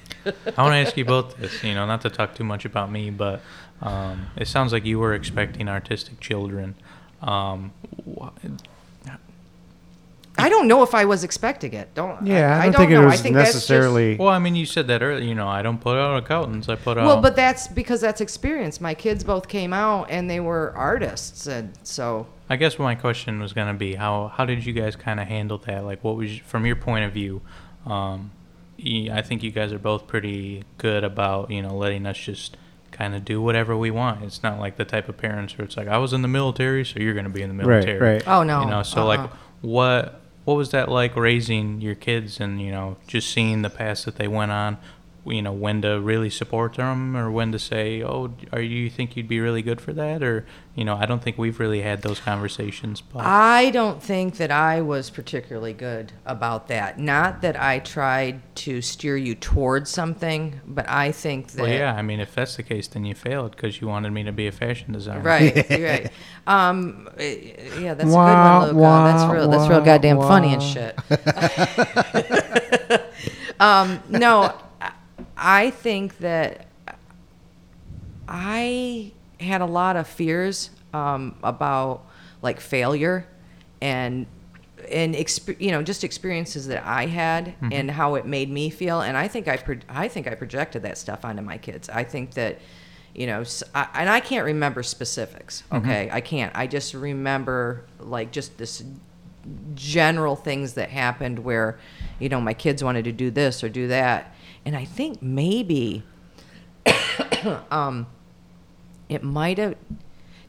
want 0.59 0.72
to 0.72 0.76
ask 0.76 0.97
you 0.97 1.05
both 1.05 1.36
this. 1.36 1.62
You 1.62 1.74
know, 1.74 1.86
not 1.86 2.01
to 2.02 2.10
talk 2.10 2.34
too 2.34 2.44
much 2.44 2.64
about 2.64 2.90
me, 2.90 3.10
but 3.10 3.43
um, 3.82 4.26
it 4.36 4.48
sounds 4.48 4.72
like 4.72 4.84
you 4.84 4.98
were 4.98 5.14
expecting 5.14 5.68
artistic 5.68 6.20
children. 6.20 6.74
Um, 7.22 7.72
wh- 8.18 8.28
I 10.38 10.48
don't 10.48 10.68
know 10.68 10.82
if 10.82 10.94
I 10.94 11.04
was 11.06 11.24
expecting 11.24 11.72
it. 11.72 11.94
Don't. 11.94 12.26
Yeah, 12.26 12.56
I, 12.56 12.60
I, 12.60 12.62
don't 12.64 12.72
don't 12.72 12.80
think 12.80 12.90
know. 12.92 13.00
it 13.00 13.04
I 13.04 13.06
was 13.06 13.20
think 13.22 13.34
that's 13.34 13.52
just- 13.52 13.70
necessarily. 13.70 14.16
well, 14.16 14.28
I 14.28 14.38
mean, 14.38 14.54
you 14.54 14.66
said 14.66 14.86
that 14.88 15.02
earlier. 15.02 15.24
You 15.24 15.34
know, 15.34 15.48
I 15.48 15.62
don't 15.62 15.80
put 15.80 15.96
out 15.96 16.16
accountants. 16.22 16.68
I 16.68 16.74
put 16.76 16.98
out. 16.98 17.06
Well, 17.06 17.20
but 17.22 17.36
that's 17.36 17.68
because 17.68 18.00
that's 18.00 18.20
experience. 18.20 18.80
My 18.80 18.94
kids 18.94 19.24
both 19.24 19.48
came 19.48 19.72
out 19.72 20.10
and 20.10 20.28
they 20.28 20.40
were 20.40 20.72
artists, 20.76 21.46
and 21.46 21.72
so 21.82 22.26
I 22.50 22.56
guess 22.56 22.78
my 22.78 22.94
question 22.94 23.40
was 23.40 23.52
going 23.52 23.68
to 23.68 23.74
be 23.74 23.94
how 23.94 24.28
how 24.28 24.44
did 24.44 24.64
you 24.66 24.72
guys 24.72 24.94
kind 24.96 25.20
of 25.20 25.26
handle 25.26 25.58
that? 25.66 25.84
Like, 25.84 26.04
what 26.04 26.16
was 26.16 26.36
from 26.38 26.66
your 26.66 26.76
point 26.76 27.04
of 27.06 27.12
view? 27.12 27.40
Um, 27.86 28.30
y- 28.78 29.08
I 29.12 29.22
think 29.22 29.42
you 29.42 29.50
guys 29.50 29.72
are 29.72 29.78
both 29.78 30.06
pretty 30.06 30.64
good 30.78 31.02
about 31.04 31.50
you 31.50 31.62
know 31.62 31.74
letting 31.76 32.04
us 32.06 32.18
just 32.18 32.56
kind 32.92 33.14
of 33.14 33.24
do 33.24 33.40
whatever 33.42 33.76
we 33.76 33.90
want. 33.90 34.22
It's 34.24 34.42
not 34.42 34.58
like 34.58 34.76
the 34.76 34.84
type 34.84 35.08
of 35.08 35.16
parents 35.16 35.56
where 35.56 35.64
it's 35.64 35.76
like 35.76 35.88
I 35.88 35.98
was 35.98 36.12
in 36.12 36.22
the 36.22 36.28
military, 36.28 36.84
so 36.84 36.98
you're 36.98 37.14
going 37.14 37.24
to 37.26 37.30
be 37.32 37.42
in 37.42 37.48
the 37.48 37.54
military. 37.64 37.98
right. 37.98 38.12
Right. 38.14 38.28
Oh, 38.28 38.42
no. 38.42 38.62
You 38.62 38.70
know, 38.70 38.82
so 38.82 39.00
Uh-uh. 39.02 39.06
like 39.06 39.30
what 39.60 40.20
what 40.47 40.56
was 40.56 40.70
that 40.70 40.89
like 40.89 41.16
raising 41.16 41.81
your 41.81 41.97
kids 41.97 42.39
and 42.40 42.62
you 42.62 42.70
know 42.70 42.97
just 43.09 43.31
seeing 43.31 43.62
the 43.62 43.68
path 43.68 44.05
that 44.05 44.14
they 44.14 44.28
went 44.28 44.52
on? 44.52 44.78
You 45.27 45.43
know 45.43 45.53
when 45.53 45.82
to 45.82 46.01
really 46.01 46.31
support 46.31 46.74
them 46.74 47.16
or 47.16 47.31
when 47.31 47.53
to 47.53 47.59
say, 47.59 48.03
"Oh, 48.03 48.32
are 48.53 48.61
you 48.61 48.89
think 48.89 49.16
you'd 49.16 49.28
be 49.28 49.40
really 49.40 49.62
good 49.62 49.81
for 49.81 49.93
that?" 49.93 50.23
Or 50.23 50.47
you 50.74 50.85
know, 50.85 50.94
I 50.97 51.07
don't 51.07 51.23
think 51.23 51.39
we've 51.39 51.59
really 51.59 51.82
had 51.82 52.03
those 52.03 52.20
conversations. 52.20 53.01
But 53.01 53.24
I 53.24 53.70
don't 53.70 54.03
think 54.03 54.36
that 54.36 54.51
I 54.51 54.82
was 54.82 55.11
particularly 55.11 55.73
good 55.73 56.12
about 56.27 56.69
that. 56.69 56.98
Not 56.98 57.40
that 57.40 57.61
I 57.61 57.78
tried 57.78 58.43
to 58.57 58.82
steer 58.82 59.16
you 59.16 59.35
towards 59.35 59.90
something, 59.90 60.61
but 60.66 60.89
I 60.89 61.12
think 61.12 61.53
that 61.53 61.62
well, 61.62 61.70
yeah, 61.70 61.94
I 61.94 62.03
mean, 62.03 62.20
if 62.20 62.35
that's 62.35 62.57
the 62.57 62.62
case, 62.62 62.89
then 62.89 63.05
you 63.05 63.15
failed 63.15 63.53
because 63.53 63.81
you 63.81 63.89
wanted 63.89 64.11
me 64.12 64.23
to 64.24 64.32
be 64.32 64.47
a 64.47 64.53
fashion 64.53 64.93
designer. 64.93 65.23
Right, 65.23 65.69
right. 65.70 66.12
Um, 66.48 67.09
eh, 67.19 67.57
yeah, 67.81 67.94
that's 67.94 68.09
Wah, 68.09 68.23
a 68.23 68.27
good 68.31 68.43
one, 68.43 68.69
Luca. 68.69 68.78
wah, 68.78 69.05
that's 69.05 69.32
real. 69.32 69.48
That's 69.51 69.69
real 69.69 69.81
wah, 69.81 69.85
goddamn 69.85 70.19
funny 70.19 70.55
and 70.55 70.62
shit. 70.62 70.97
um, 73.61 74.01
no, 74.09 74.55
I- 75.36 75.70
think 75.70 76.18
that 76.18 76.66
I 78.28 79.12
had 79.40 79.60
a 79.60 79.66
lot 79.66 79.96
of 79.96 80.06
fears 80.06 80.70
um, 80.92 81.36
about 81.42 82.02
like 82.42 82.60
failure, 82.60 83.26
and 83.80 84.26
and 84.90 85.14
exp- 85.14 85.60
you 85.60 85.70
know 85.70 85.82
just 85.82 86.04
experiences 86.04 86.68
that 86.68 86.84
I 86.86 87.06
had 87.06 87.54
and 87.72 87.90
how 87.90 88.14
it 88.16 88.26
made 88.26 88.50
me 88.50 88.70
feel. 88.70 89.00
And 89.00 89.16
I 89.16 89.28
think 89.28 89.48
I 89.48 89.56
pro- 89.56 89.78
I 89.88 90.08
think 90.08 90.26
I 90.26 90.34
projected 90.34 90.82
that 90.82 90.98
stuff 90.98 91.24
onto 91.24 91.42
my 91.42 91.58
kids. 91.58 91.88
I 91.88 92.04
think 92.04 92.32
that 92.34 92.58
you 93.14 93.26
know, 93.26 93.44
I 93.74 93.88
and 93.94 94.10
I 94.10 94.20
can't 94.20 94.44
remember 94.44 94.82
specifics. 94.82 95.62
Okay, 95.72 96.08
I 96.12 96.20
can't. 96.20 96.52
I 96.54 96.66
just 96.66 96.92
remember 96.94 97.84
like 98.00 98.30
just 98.32 98.58
this 98.58 98.82
general 99.74 100.34
things 100.36 100.74
that 100.74 100.90
happened 100.90 101.38
where, 101.38 101.78
you 102.18 102.28
know, 102.28 102.40
my 102.40 102.52
kids 102.52 102.82
wanted 102.82 103.04
to 103.04 103.12
do 103.12 103.30
this 103.30 103.62
or 103.62 103.68
do 103.68 103.86
that, 103.88 104.34
and 104.66 104.76
I 104.76 104.84
think 104.84 105.22
maybe, 105.22 106.02
um, 107.70 108.09
it 109.09 109.22
might 109.22 109.59
have. 109.59 109.76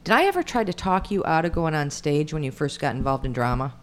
Did 0.03 0.13
I 0.13 0.25
ever 0.25 0.41
try 0.41 0.63
to 0.63 0.73
talk 0.73 1.11
you 1.11 1.23
out 1.25 1.45
of 1.45 1.53
going 1.53 1.75
on 1.75 1.91
stage 1.91 2.33
when 2.33 2.41
you 2.41 2.51
first 2.51 2.79
got 2.79 2.95
involved 2.95 3.25
in 3.25 3.31
drama? 3.31 3.75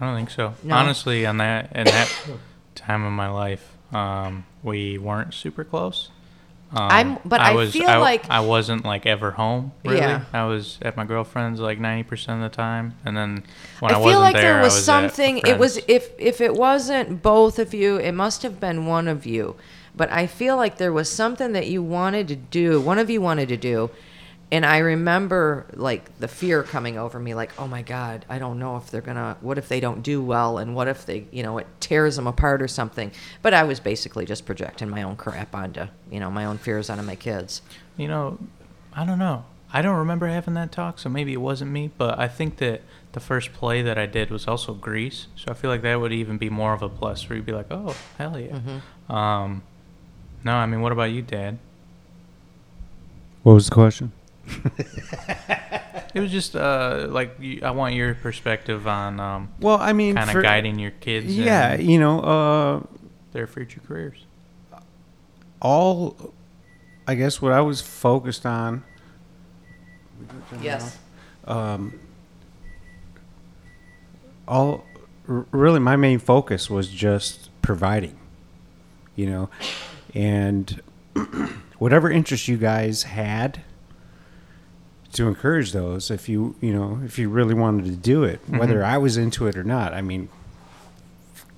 I 0.00 0.06
don't 0.06 0.16
think 0.16 0.30
so. 0.30 0.54
No? 0.64 0.74
Honestly, 0.74 1.24
on 1.24 1.36
that 1.36 1.74
in 1.76 1.84
that 1.84 2.12
time 2.74 3.04
of 3.04 3.12
my 3.12 3.28
life, 3.28 3.76
um, 3.92 4.44
we 4.62 4.98
weren't 4.98 5.32
super 5.32 5.62
close. 5.62 6.10
Um, 6.70 6.90
I'm- 6.90 7.18
but 7.24 7.40
I 7.40 7.54
was, 7.54 7.72
feel 7.72 7.88
I, 7.88 7.96
like- 7.96 8.28
I 8.28 8.40
wasn't 8.40 8.84
like 8.84 9.06
ever 9.06 9.30
home. 9.30 9.72
Really, 9.84 9.98
Yeah. 9.98 10.24
I 10.32 10.44
was 10.44 10.78
at 10.82 10.96
my 10.96 11.04
girlfriend's 11.04 11.60
like 11.60 11.78
ninety 11.78 12.02
percent 12.02 12.42
of 12.42 12.50
the 12.50 12.54
time, 12.56 12.94
and 13.06 13.16
then 13.16 13.42
when 13.80 13.92
I, 13.92 13.94
I, 13.94 13.98
wasn't 13.98 14.12
feel 14.12 14.20
like 14.20 14.34
there, 14.34 14.42
there 14.54 14.62
was, 14.62 14.74
was 14.74 14.84
something. 14.84 15.38
It 15.38 15.58
was 15.58 15.78
if 15.88 16.10
if 16.18 16.40
it 16.42 16.54
wasn't 16.54 17.22
both 17.22 17.58
of 17.58 17.72
you, 17.72 17.96
it 17.96 18.12
must 18.12 18.42
have 18.42 18.60
been 18.60 18.84
one 18.86 19.08
of 19.08 19.24
you. 19.24 19.56
But 19.96 20.12
I 20.12 20.26
feel 20.26 20.56
like 20.56 20.76
there 20.76 20.92
was 20.92 21.10
something 21.10 21.52
that 21.52 21.66
you 21.68 21.82
wanted 21.82 22.28
to 22.28 22.36
do. 22.36 22.80
One 22.80 22.98
of 22.98 23.08
you 23.10 23.20
wanted 23.20 23.48
to 23.48 23.56
do, 23.56 23.90
and 24.50 24.64
I 24.64 24.78
remember 24.78 25.66
like 25.74 26.18
the 26.18 26.28
fear 26.28 26.62
coming 26.62 26.96
over 26.96 27.18
me, 27.18 27.34
like, 27.34 27.52
oh 27.58 27.66
my 27.66 27.82
god, 27.82 28.24
I 28.28 28.38
don't 28.38 28.58
know 28.58 28.76
if 28.76 28.90
they're 28.90 29.02
gonna. 29.02 29.36
What 29.40 29.58
if 29.58 29.68
they 29.68 29.80
don't 29.80 30.02
do 30.02 30.22
well, 30.22 30.58
and 30.58 30.74
what 30.74 30.88
if 30.88 31.04
they, 31.04 31.26
you 31.30 31.42
know, 31.42 31.58
it 31.58 31.66
tears 31.80 32.16
them 32.16 32.26
apart 32.26 32.62
or 32.62 32.68
something. 32.68 33.12
But 33.42 33.52
I 33.52 33.64
was 33.64 33.78
basically 33.78 34.24
just 34.24 34.46
projecting 34.46 34.88
my 34.88 35.02
own 35.02 35.16
crap 35.16 35.54
onto, 35.54 35.86
you 36.10 36.18
know, 36.18 36.30
my 36.30 36.46
own 36.46 36.58
fears 36.58 36.88
onto 36.88 37.02
my 37.04 37.14
kids. 37.14 37.60
You 37.96 38.08
know, 38.08 38.38
I 38.94 39.04
don't 39.04 39.18
know. 39.18 39.44
I 39.70 39.82
don't 39.82 39.96
remember 39.96 40.26
having 40.28 40.54
that 40.54 40.72
talk, 40.72 40.98
so 40.98 41.10
maybe 41.10 41.34
it 41.34 41.42
wasn't 41.42 41.70
me. 41.70 41.90
But 41.98 42.18
I 42.18 42.26
think 42.26 42.56
that 42.56 42.80
the 43.12 43.20
first 43.20 43.52
play 43.52 43.82
that 43.82 43.98
I 43.98 44.06
did 44.06 44.30
was 44.30 44.48
also 44.48 44.72
Grease, 44.72 45.26
so 45.36 45.50
I 45.50 45.54
feel 45.54 45.70
like 45.70 45.82
that 45.82 46.00
would 46.00 46.12
even 46.12 46.38
be 46.38 46.48
more 46.48 46.72
of 46.72 46.80
a 46.80 46.88
plus, 46.88 47.28
where 47.28 47.36
you'd 47.36 47.44
be 47.44 47.52
like, 47.52 47.70
"Oh, 47.70 47.94
hell 48.16 48.38
yeah." 48.38 48.58
Mm-hmm. 48.58 49.12
Um, 49.14 49.62
no, 50.42 50.54
I 50.54 50.64
mean, 50.64 50.80
what 50.80 50.92
about 50.92 51.10
you, 51.10 51.20
Dad? 51.20 51.58
What 53.42 53.52
was 53.52 53.68
the 53.68 53.74
question? 53.74 54.12
It 56.14 56.20
was 56.20 56.32
just 56.32 56.56
uh, 56.56 57.06
like 57.10 57.36
you, 57.38 57.60
I 57.62 57.70
want 57.70 57.94
your 57.94 58.14
perspective 58.14 58.86
on 58.88 59.20
um, 59.20 59.52
Well, 59.60 59.76
I 59.78 59.92
mean, 59.92 60.14
kind 60.16 60.30
of 60.30 60.42
guiding 60.42 60.78
your 60.78 60.90
kids. 60.90 61.26
Yeah, 61.36 61.74
you 61.76 61.98
know, 62.00 62.20
uh, 62.20 62.82
their 63.32 63.46
future 63.46 63.80
careers. 63.86 64.24
all 65.60 66.32
I 67.06 67.14
guess 67.14 67.42
what 67.42 67.52
I 67.52 67.60
was 67.60 67.80
focused 67.82 68.46
on 68.46 68.84
Yes. 70.62 70.98
um, 71.46 72.00
all 74.46 74.84
r- 75.28 75.46
really 75.50 75.78
my 75.80 75.96
main 75.96 76.18
focus 76.18 76.70
was 76.70 76.88
just 76.88 77.50
providing 77.62 78.18
you 79.14 79.26
know 79.26 79.50
and 80.14 80.80
whatever 81.78 82.10
interest 82.10 82.48
you 82.48 82.56
guys 82.56 83.04
had 83.04 83.62
to 85.12 85.26
encourage 85.26 85.72
those 85.72 86.10
if 86.10 86.28
you 86.28 86.54
you 86.60 86.72
know 86.72 87.00
if 87.04 87.18
you 87.18 87.28
really 87.28 87.54
wanted 87.54 87.84
to 87.84 87.96
do 87.96 88.24
it 88.24 88.40
mm-hmm. 88.42 88.58
whether 88.58 88.84
i 88.84 88.98
was 88.98 89.16
into 89.16 89.46
it 89.46 89.56
or 89.56 89.64
not 89.64 89.94
i 89.94 90.00
mean 90.00 90.28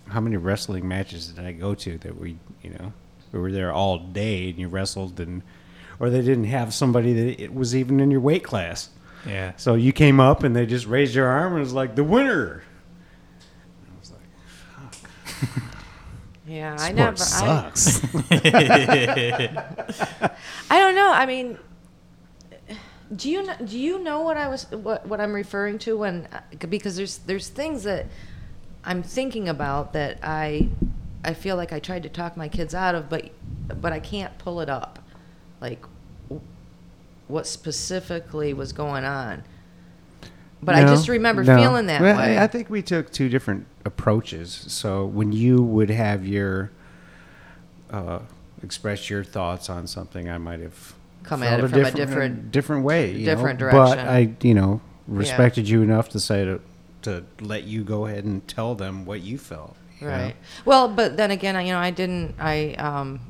how 0.08 0.20
many 0.20 0.36
wrestling 0.36 0.86
matches 0.86 1.28
did 1.28 1.44
i 1.44 1.52
go 1.52 1.74
to 1.74 1.98
that 1.98 2.18
we 2.18 2.36
you 2.62 2.70
know 2.70 2.92
we 3.32 3.38
were 3.38 3.52
there 3.52 3.72
all 3.72 3.98
day 3.98 4.50
and 4.50 4.58
you 4.58 4.68
wrestled 4.68 5.18
and 5.20 5.42
or 5.98 6.10
they 6.10 6.22
didn't 6.22 6.44
have 6.44 6.72
somebody 6.72 7.12
that 7.12 7.42
it 7.42 7.54
was 7.54 7.76
even 7.76 8.00
in 8.00 8.10
your 8.10 8.20
weight 8.20 8.42
class 8.42 8.88
Yeah. 9.26 9.52
so 9.56 9.74
you 9.74 9.92
came 9.92 10.18
up 10.20 10.42
and 10.42 10.56
they 10.56 10.66
just 10.66 10.86
raised 10.86 11.14
your 11.14 11.26
arm 11.26 11.52
and 11.52 11.60
it 11.60 11.64
was 11.64 11.74
like 11.74 11.94
the 11.94 12.04
winner. 12.04 12.62
I 13.86 13.98
was 14.00 14.10
like, 14.10 14.94
fuck 14.94 15.62
Yeah, 16.46 16.72
I 16.72 16.76
sport 16.76 16.94
never. 16.96 17.12
I, 17.12 17.70
sucks. 17.70 18.02
I 20.70 20.78
don't 20.80 20.94
know. 20.96 21.12
I 21.12 21.26
mean, 21.26 21.58
do 23.14 23.28
you 23.30 23.44
kn- 23.44 23.64
do 23.64 23.78
you 23.78 23.98
know 23.98 24.20
what 24.20 24.36
I 24.36 24.48
was 24.48 24.70
what 24.70 25.06
what 25.06 25.20
I'm 25.20 25.32
referring 25.32 25.78
to 25.80 25.96
when 25.96 26.28
because 26.68 26.96
there's 26.96 27.18
there's 27.18 27.48
things 27.48 27.82
that 27.84 28.06
I'm 28.84 29.02
thinking 29.02 29.48
about 29.48 29.92
that 29.94 30.18
I 30.22 30.68
I 31.24 31.34
feel 31.34 31.56
like 31.56 31.72
I 31.72 31.80
tried 31.80 32.02
to 32.04 32.08
talk 32.08 32.36
my 32.36 32.48
kids 32.48 32.74
out 32.74 32.94
of, 32.94 33.08
but 33.08 33.30
but 33.80 33.92
I 33.92 34.00
can't 34.00 34.36
pull 34.38 34.60
it 34.60 34.70
up, 34.70 34.98
like 35.60 35.84
what 37.28 37.46
specifically 37.46 38.54
was 38.54 38.72
going 38.72 39.04
on. 39.04 39.44
But 40.62 40.74
I 40.74 40.82
just 40.82 41.08
remember 41.08 41.42
no. 41.42 41.56
feeling 41.56 41.86
that 41.86 42.02
Well, 42.02 42.16
way. 42.16 42.36
I, 42.36 42.44
I 42.44 42.46
think 42.46 42.68
we 42.68 42.82
took 42.82 43.10
two 43.10 43.30
different 43.30 43.66
approaches. 43.86 44.52
So 44.68 45.06
when 45.06 45.32
you 45.32 45.62
would 45.62 45.88
have 45.88 46.26
your 46.26 46.70
uh, 47.90 48.20
express 48.62 49.08
your 49.08 49.24
thoughts 49.24 49.70
on 49.70 49.86
something, 49.86 50.28
I 50.28 50.36
might 50.36 50.60
have 50.60 50.94
Come 51.30 51.44
at 51.44 51.60
it 51.60 51.68
from 51.68 51.80
a 51.84 51.90
different- 51.92 52.50
different 52.50 52.84
way, 52.84 53.12
you 53.12 53.24
different 53.24 53.60
know? 53.60 53.70
direction. 53.70 53.96
But 53.98 53.98
I, 54.00 54.30
you 54.42 54.52
know, 54.52 54.80
respected 55.06 55.68
you 55.68 55.80
enough 55.80 56.08
to 56.08 56.18
say 56.18 56.44
to 56.44 56.60
to 57.02 57.24
let 57.40 57.62
you 57.64 57.84
go 57.84 58.06
ahead 58.06 58.24
and 58.24 58.46
tell 58.48 58.74
them 58.74 59.06
what 59.06 59.20
you 59.22 59.38
felt. 59.38 59.76
you 60.00 60.08
know? 60.08 60.12
Right. 60.12 60.34
Well, 60.64 60.88
but 60.88 61.16
then 61.16 61.30
again, 61.30 61.54
I- 61.54 61.62
you 61.62 61.72
know, 61.72 61.78
I 61.78 61.92
didn't. 61.92 62.34
I 62.40 62.72
um, 62.74 63.20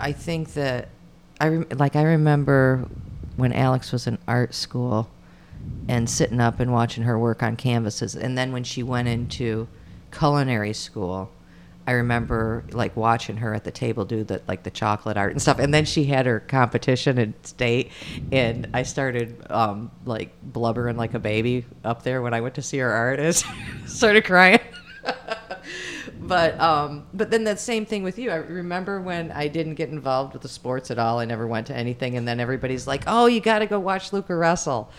I 0.00 0.10
think 0.10 0.54
that 0.54 0.88
I 1.40 1.46
rem- 1.50 1.68
like 1.76 1.94
I 1.94 2.02
remember 2.02 2.84
when 3.36 3.52
Alex 3.52 3.92
was 3.92 4.08
in 4.08 4.18
art 4.26 4.52
school 4.52 5.08
and 5.86 6.10
sitting 6.10 6.40
up 6.40 6.58
and 6.58 6.72
watching 6.72 7.04
her 7.04 7.16
work 7.16 7.44
on 7.44 7.54
canvases, 7.54 8.16
and 8.16 8.36
then 8.36 8.50
when 8.50 8.64
she 8.64 8.82
went 8.82 9.06
into 9.06 9.68
culinary 10.10 10.72
school. 10.72 11.30
I 11.88 11.92
remember 11.92 12.64
like 12.72 12.94
watching 12.98 13.38
her 13.38 13.54
at 13.54 13.64
the 13.64 13.70
table 13.70 14.04
do 14.04 14.22
the 14.22 14.42
like 14.46 14.62
the 14.62 14.70
chocolate 14.70 15.16
art 15.16 15.32
and 15.32 15.40
stuff, 15.40 15.58
and 15.58 15.72
then 15.72 15.86
she 15.86 16.04
had 16.04 16.26
her 16.26 16.38
competition 16.38 17.16
in 17.16 17.32
state, 17.44 17.92
and 18.30 18.68
I 18.74 18.82
started 18.82 19.42
um, 19.48 19.90
like 20.04 20.34
blubbering 20.42 20.98
like 20.98 21.14
a 21.14 21.18
baby 21.18 21.64
up 21.84 22.02
there 22.02 22.20
when 22.20 22.34
I 22.34 22.42
went 22.42 22.56
to 22.56 22.62
see 22.62 22.76
her 22.76 22.92
artist, 22.92 23.46
started 23.86 24.26
crying. 24.26 24.60
but 26.20 26.60
um, 26.60 27.06
but 27.14 27.30
then 27.30 27.44
that 27.44 27.58
same 27.58 27.86
thing 27.86 28.02
with 28.02 28.18
you. 28.18 28.32
I 28.32 28.36
remember 28.36 29.00
when 29.00 29.32
I 29.32 29.48
didn't 29.48 29.76
get 29.76 29.88
involved 29.88 30.34
with 30.34 30.42
the 30.42 30.48
sports 30.50 30.90
at 30.90 30.98
all. 30.98 31.20
I 31.20 31.24
never 31.24 31.46
went 31.46 31.68
to 31.68 31.74
anything, 31.74 32.18
and 32.18 32.28
then 32.28 32.38
everybody's 32.38 32.86
like, 32.86 33.04
"Oh, 33.06 33.24
you 33.24 33.40
got 33.40 33.60
to 33.60 33.66
go 33.66 33.80
watch 33.80 34.12
Luca 34.12 34.36
wrestle," 34.36 34.90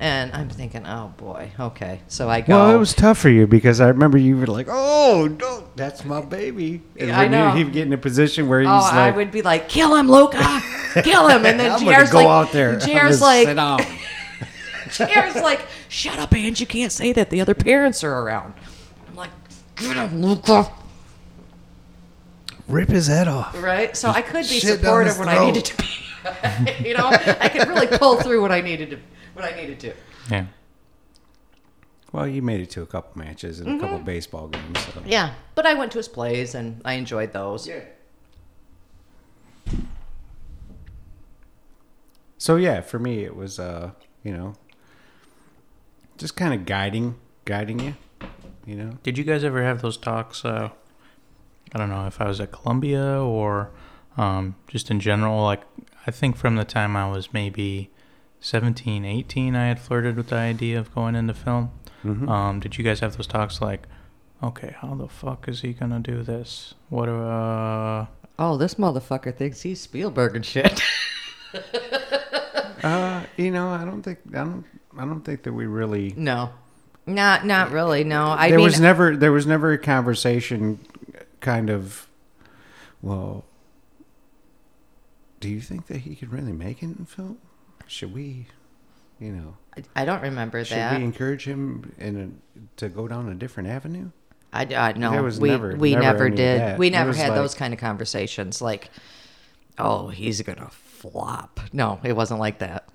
and 0.00 0.32
I'm 0.32 0.48
thinking, 0.48 0.86
"Oh 0.86 1.12
boy, 1.18 1.52
okay." 1.60 2.00
So 2.08 2.28
I 2.28 2.40
go. 2.40 2.56
Well, 2.56 2.74
it 2.74 2.78
was 2.78 2.94
tough 2.94 3.18
for 3.18 3.28
you 3.28 3.46
because 3.46 3.80
I 3.80 3.88
remember 3.88 4.16
you 4.16 4.36
were 4.38 4.46
like, 4.46 4.66
"Oh, 4.68 5.28
no, 5.38 5.64
that's 5.76 6.06
my 6.06 6.22
baby." 6.22 6.80
And 6.98 7.12
I 7.12 7.24
when 7.24 7.30
know. 7.30 7.50
He'd 7.50 7.72
get 7.72 7.86
in 7.86 7.92
a 7.92 7.98
position 7.98 8.48
where 8.48 8.60
he's 8.60 8.68
Oh, 8.68 8.72
I 8.72 9.10
would 9.10 9.30
be 9.30 9.42
like, 9.42 9.68
"Kill 9.68 9.94
him, 9.94 10.10
Luca! 10.10 10.62
Kill 11.02 11.28
him!" 11.28 11.44
And 11.44 11.60
then 11.60 11.70
"I'm 11.72 11.80
JR's 11.80 12.10
go 12.10 12.18
like, 12.18 12.26
out 12.26 12.52
there, 12.52 12.78
JR's 12.78 13.20
like, 13.20 13.46
sit 13.46 13.54
down." 13.54 13.80
JR's 14.88 15.36
like, 15.36 15.60
"Shut 15.88 16.18
up, 16.18 16.34
Ange! 16.34 16.60
You 16.60 16.66
can't 16.66 16.90
say 16.90 17.12
that. 17.12 17.28
The 17.28 17.42
other 17.42 17.54
parents 17.54 18.02
are 18.02 18.22
around." 18.22 18.54
I'm 19.06 19.16
like, 19.16 19.30
"Get 19.76 19.96
him, 19.96 20.22
Luca!" 20.22 20.72
rip 22.68 22.88
his 22.88 23.08
head 23.08 23.28
off. 23.28 23.60
Right? 23.60 23.96
So 23.96 24.08
I 24.08 24.22
could 24.22 24.48
be 24.48 24.60
shit 24.60 24.80
supportive 24.80 25.18
when 25.18 25.28
I 25.28 25.44
needed 25.44 25.64
to 25.66 25.76
be. 25.76 25.84
you 26.88 26.94
know, 26.94 27.08
I 27.08 27.48
could 27.48 27.68
really 27.68 27.86
pull 27.86 28.16
through 28.16 28.40
what 28.40 28.52
I 28.52 28.60
needed 28.60 28.90
to. 28.90 28.98
What 29.34 29.44
I 29.44 29.56
needed 29.56 29.80
to. 29.80 29.92
Yeah. 30.30 30.46
Well, 32.12 32.26
you 32.26 32.42
made 32.42 32.60
it 32.60 32.70
to 32.70 32.82
a 32.82 32.86
couple 32.86 33.22
matches 33.22 33.60
and 33.60 33.68
a 33.68 33.72
Mm-hmm. 33.72 33.80
couple 33.80 33.98
baseball 34.00 34.48
games. 34.48 34.80
So. 34.80 35.02
Yeah, 35.06 35.34
but 35.54 35.64
I 35.66 35.74
went 35.74 35.92
to 35.92 35.98
his 35.98 36.08
plays 36.08 36.54
and 36.54 36.82
I 36.84 36.94
enjoyed 36.94 37.32
those. 37.32 37.66
Yeah. 37.68 37.80
So 42.38 42.56
yeah, 42.56 42.80
for 42.80 42.98
me 42.98 43.24
it 43.24 43.36
was 43.36 43.58
uh, 43.58 43.90
you 44.24 44.32
know, 44.32 44.54
just 46.18 46.36
kind 46.36 46.54
of 46.54 46.66
guiding, 46.66 47.16
guiding 47.44 47.80
you, 47.80 47.94
you 48.66 48.74
know. 48.76 48.98
Did 49.02 49.18
you 49.18 49.24
guys 49.24 49.44
ever 49.44 49.62
have 49.62 49.82
those 49.82 49.96
talks? 49.96 50.44
Uh, 50.44 50.70
I 51.74 51.78
don't 51.78 51.90
know 51.90 52.06
if 52.06 52.20
I 52.20 52.26
was 52.26 52.40
at 52.40 52.50
Columbia 52.50 53.20
or 53.22 53.70
um, 54.16 54.56
just 54.68 54.90
in 54.90 55.00
general. 55.00 55.42
Like, 55.42 55.62
I 56.06 56.10
think 56.10 56.36
from 56.36 56.56
the 56.56 56.64
time 56.64 56.96
I 56.96 57.08
was 57.10 57.32
maybe 57.32 57.90
17, 58.40 59.04
18, 59.04 59.54
I 59.54 59.68
had 59.68 59.78
flirted 59.78 60.16
with 60.16 60.28
the 60.28 60.36
idea 60.36 60.78
of 60.78 60.94
going 60.94 61.14
into 61.14 61.34
film. 61.34 61.70
Mhm. 62.04 62.28
Um, 62.28 62.60
did 62.60 62.78
you 62.78 62.84
guys 62.84 63.00
have 63.00 63.16
those 63.16 63.26
talks 63.26 63.60
like, 63.60 63.86
okay, 64.42 64.74
how 64.80 64.94
the 64.94 65.08
fuck 65.08 65.46
is 65.48 65.60
he 65.60 65.72
gonna 65.74 66.00
do 66.00 66.22
this? 66.22 66.74
What, 66.88 67.08
uh, 67.08 68.06
Oh, 68.38 68.56
this 68.56 68.76
motherfucker 68.76 69.36
thinks 69.36 69.60
he's 69.60 69.80
Spielberg 69.80 70.34
and 70.36 70.44
shit. 70.46 70.80
Uh, 72.82 73.24
you 73.36 73.50
know, 73.50 73.68
I 73.68 73.84
don't 73.84 74.02
think 74.02 74.20
I 74.30 74.38
don't 74.38 74.64
I 74.96 75.04
don't 75.04 75.20
think 75.20 75.42
that 75.42 75.52
we 75.52 75.66
really 75.66 76.14
no. 76.16 76.48
Not 77.06 77.44
not 77.44 77.72
really. 77.72 78.04
No, 78.04 78.28
I 78.28 78.48
there 78.48 78.56
mean, 78.56 78.64
was 78.64 78.80
never 78.80 79.14
there 79.16 79.32
was 79.32 79.46
never 79.46 79.72
a 79.72 79.78
conversation 79.78 80.78
kind 81.40 81.68
of 81.68 82.06
well 83.02 83.44
do 85.40 85.48
you 85.50 85.60
think 85.60 85.86
that 85.88 85.98
he 85.98 86.14
could 86.14 86.32
really 86.32 86.52
make 86.52 86.82
it 86.82 86.86
in 86.98 87.04
film 87.06 87.36
should 87.90 88.14
we 88.14 88.46
you 89.18 89.32
know 89.32 89.56
I 89.96 90.04
don't 90.04 90.22
remember 90.22 90.64
should 90.64 90.76
that. 90.76 90.92
Should 90.92 90.98
we 90.98 91.04
encourage 91.04 91.44
him 91.44 91.92
in 91.98 92.16
a, 92.56 92.58
to 92.78 92.88
go 92.88 93.08
down 93.08 93.28
a 93.28 93.34
different 93.34 93.68
avenue 93.68 94.10
I, 94.52 94.62
I 94.74 94.92
no, 94.94 95.10
There 95.12 95.22
was 95.22 95.38
we 95.38 95.48
never- 95.50 95.76
we 95.76 95.90
never 95.92 96.02
never 96.02 96.26
any 96.26 96.36
did. 96.36 96.60
that. 96.60 96.78
We 96.78 96.90
never 96.90 97.12
had 97.12 97.28
like- 97.30 97.36
those 97.38 97.54
kind 97.54 97.72
of 97.72 97.78
conversations. 97.78 98.60
Like, 98.60 98.90
oh, 99.78 100.08
he's 100.08 100.42
gonna 100.42 100.70
flop. 100.70 101.60
No, 101.72 102.00
it 102.02 102.14
wasn't 102.14 102.40
like 102.40 102.58
that. 102.58 102.88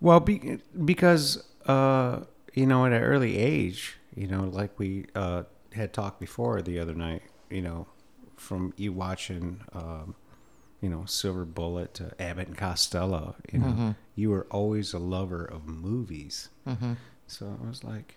well 0.00 0.20
be, 0.20 0.58
because 0.84 1.42
uh 1.66 2.20
you 2.54 2.66
know 2.66 2.84
at 2.86 2.92
an 2.92 3.02
early 3.02 3.36
age 3.38 3.96
you 4.14 4.26
know 4.26 4.44
like 4.44 4.76
we 4.78 5.06
uh 5.14 5.42
had 5.72 5.92
talked 5.92 6.18
before 6.20 6.62
the 6.62 6.78
other 6.80 6.94
night 6.94 7.22
you 7.50 7.62
know 7.62 7.86
from 8.36 8.72
you 8.76 8.92
watching 8.92 9.60
um 9.72 10.14
you 10.86 10.92
know 10.92 11.04
silver 11.04 11.44
bullet 11.44 11.92
to 11.94 12.04
abbott 12.22 12.46
and 12.46 12.56
costello 12.56 13.34
you 13.52 13.58
know 13.58 13.66
Mm-hmm. 13.66 13.90
you 14.14 14.30
were 14.30 14.46
always 14.52 14.92
a 14.94 15.00
lover 15.00 15.44
of 15.44 15.66
movies 15.66 16.48
so 17.26 17.46
it 17.60 17.66
was 17.66 17.82
like 17.82 18.14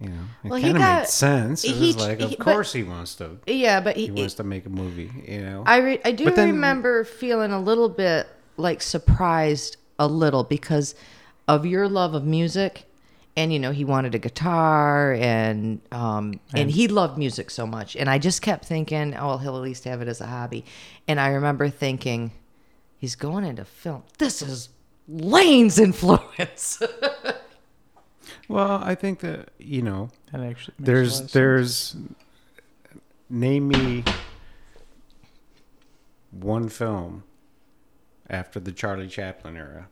you 0.00 0.08
know 0.08 0.24
it 0.42 0.48
Well, 0.50 0.60
kind 0.62 0.76
of 0.76 0.80
made 0.82 1.06
sense 1.06 1.64
it 1.64 1.72
he- 1.72 1.88
was 1.88 1.96
like 1.98 2.20
of 2.20 2.30
he- 2.30 2.36
but- 2.36 2.44
course 2.46 2.72
he 2.72 2.82
wants 2.82 3.14
to 3.16 3.36
Yeah, 3.46 3.80
but 3.82 3.96
he 3.96 4.06
he, 4.06 4.10
wants 4.10 4.34
to 4.40 4.42
make 4.44 4.64
a 4.64 4.70
movie 4.70 5.10
you 5.28 5.42
know 5.42 5.64
I 5.66 5.76
re- 5.80 6.00
I 6.02 6.12
do 6.12 6.30
then- 6.30 6.52
remember 6.52 7.04
feeling 7.04 7.52
a 7.52 7.60
little 7.60 7.90
bit 7.90 8.26
like 8.56 8.80
surprised 8.80 9.76
a 9.98 10.06
little 10.08 10.44
because 10.44 10.94
of 11.46 11.66
your 11.66 11.88
love 11.88 12.14
of 12.14 12.24
music. 12.24 12.84
And 13.34 13.50
you 13.50 13.58
know 13.58 13.70
he 13.70 13.84
wanted 13.84 14.14
a 14.14 14.18
guitar, 14.18 15.14
and 15.14 15.80
um, 15.90 16.38
and 16.54 16.70
he 16.70 16.86
loved 16.86 17.16
music 17.16 17.50
so 17.50 17.66
much, 17.66 17.96
and 17.96 18.10
I 18.10 18.18
just 18.18 18.42
kept 18.42 18.66
thinking, 18.66 19.14
oh, 19.16 19.26
well, 19.28 19.38
he'll 19.38 19.56
at 19.56 19.62
least 19.62 19.84
have 19.84 20.02
it 20.02 20.08
as 20.08 20.20
a 20.20 20.26
hobby. 20.26 20.66
And 21.08 21.18
I 21.18 21.28
remember 21.28 21.70
thinking, 21.70 22.32
he's 22.98 23.14
going 23.14 23.44
into 23.44 23.64
film. 23.64 24.02
This 24.18 24.42
is 24.42 24.68
Lane's 25.08 25.78
influence. 25.78 26.82
well 28.48 28.80
i 28.84 28.94
think 28.94 29.20
that 29.20 29.50
you 29.58 29.82
know 29.82 30.08
That 30.32 30.40
actually 30.40 30.44
makes 30.44 30.68
a 30.68 30.70
lot 30.70 30.86
there's 30.86 31.32
there's 31.32 31.96
name 33.30 33.68
me 33.68 34.04
one 36.30 36.68
film 36.68 37.24
after 38.28 38.58
the 38.58 38.72
Charlie 38.72 39.08
Chaplin 39.08 39.56
era 39.56 39.88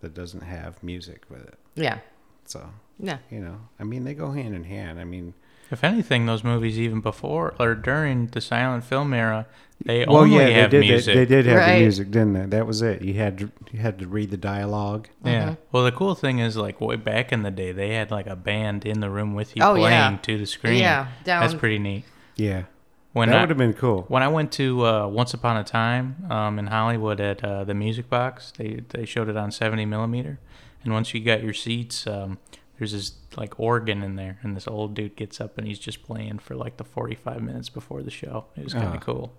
that 0.00 0.14
doesn't 0.14 0.42
have 0.42 0.82
music 0.82 1.22
with 1.28 1.46
it. 1.46 1.58
yeah, 1.74 1.98
So 2.46 2.70
yeah. 2.98 3.18
you 3.30 3.40
know, 3.40 3.58
I 3.78 3.84
mean, 3.84 4.04
they 4.04 4.14
go 4.14 4.32
hand 4.32 4.54
in 4.54 4.64
hand. 4.64 5.00
I 5.00 5.04
mean, 5.04 5.34
If 5.70 5.82
anything, 5.84 6.26
those 6.26 6.44
movies 6.44 6.78
even 6.78 7.00
before 7.00 7.54
or 7.58 7.74
during 7.74 8.28
the 8.28 8.40
silent 8.40 8.84
film 8.84 9.12
era, 9.14 9.46
they 9.84 10.04
well, 10.06 10.18
only 10.18 10.36
yeah, 10.36 10.48
have 10.60 10.70
they 10.70 10.80
did. 10.82 10.88
music. 10.88 11.14
They, 11.14 11.24
they 11.24 11.36
did 11.42 11.46
have 11.46 11.56
Right. 11.58 11.74
the 11.74 11.80
music, 11.80 12.10
didn't 12.10 12.32
they? 12.34 12.46
That 12.56 12.66
was 12.66 12.80
it. 12.82 13.02
You 13.02 13.14
had 13.14 13.38
to 13.38 13.50
you 13.72 13.80
had 13.80 13.98
to 13.98 14.06
read 14.06 14.30
the 14.30 14.36
dialogue. 14.36 15.08
Yeah. 15.24 15.42
Mm-hmm. 15.42 15.54
Well, 15.72 15.84
the 15.84 15.92
cool 15.92 16.14
thing 16.14 16.38
is, 16.38 16.56
like, 16.56 16.80
way 16.80 16.96
back 16.96 17.32
in 17.32 17.42
the 17.42 17.50
day, 17.50 17.72
they 17.72 17.94
had 17.94 18.10
like 18.12 18.26
a 18.28 18.36
band 18.36 18.84
in 18.86 19.00
the 19.00 19.10
room 19.10 19.34
with 19.34 19.56
you 19.56 19.62
Oh, 19.64 19.74
playing 19.74 20.12
yeah. 20.12 20.18
to 20.22 20.38
the 20.38 20.46
screen. 20.46 20.78
Yeah, 20.80 21.08
That's 21.24 21.54
pretty 21.54 21.78
neat. 21.80 22.04
Yeah, 22.36 22.64
When 23.12 23.28
that 23.30 23.40
would 23.40 23.48
have 23.50 23.58
been 23.58 23.74
cool. 23.74 24.04
when 24.08 24.22
I 24.22 24.28
went 24.28 24.50
to 24.52 24.86
uh, 24.86 25.06
Once 25.08 25.34
Upon 25.34 25.56
a 25.56 25.64
Time 25.64 26.26
um, 26.30 26.58
in 26.58 26.66
Hollywood 26.68 27.20
at 27.20 27.42
uh, 27.44 27.64
the 27.64 27.74
Music 27.74 28.08
Box, 28.10 28.52
they 28.56 28.82
they 28.90 29.04
showed 29.04 29.28
it 29.28 29.36
on 29.36 29.50
70 29.50 29.86
millimeter, 29.86 30.38
and 30.84 30.92
once 30.92 31.12
you 31.14 31.20
got 31.20 31.42
your 31.42 31.52
seats, 31.54 32.06
um, 32.06 32.38
there's 32.78 32.92
this 32.92 33.12
like 33.36 33.58
organ 33.58 34.02
in 34.02 34.16
there, 34.16 34.38
and 34.42 34.56
this 34.56 34.68
old 34.68 34.94
dude 34.94 35.16
gets 35.16 35.40
up 35.40 35.58
and 35.58 35.66
he's 35.66 35.78
just 35.78 36.02
playing 36.02 36.38
for 36.38 36.54
like 36.54 36.76
the 36.76 36.84
45 36.84 37.42
minutes 37.42 37.68
before 37.68 38.02
the 38.02 38.10
show. 38.10 38.46
It 38.56 38.64
was 38.64 38.72
kind 38.74 38.88
of 38.88 38.94
Ah. 38.94 38.98
cool. 38.98 39.32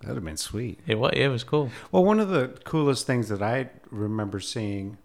That 0.00 0.08
would 0.08 0.14
have 0.16 0.24
been 0.24 0.36
sweet. 0.36 0.78
It 0.86 0.96
was 0.98 1.12
it 1.14 1.28
was 1.28 1.42
cool. 1.44 1.70
Well, 1.90 2.04
one 2.04 2.20
of 2.20 2.28
the 2.28 2.48
coolest 2.64 3.06
things 3.06 3.28
that 3.30 3.42
I 3.42 3.70
remember 3.90 4.38
seeing 4.38 4.98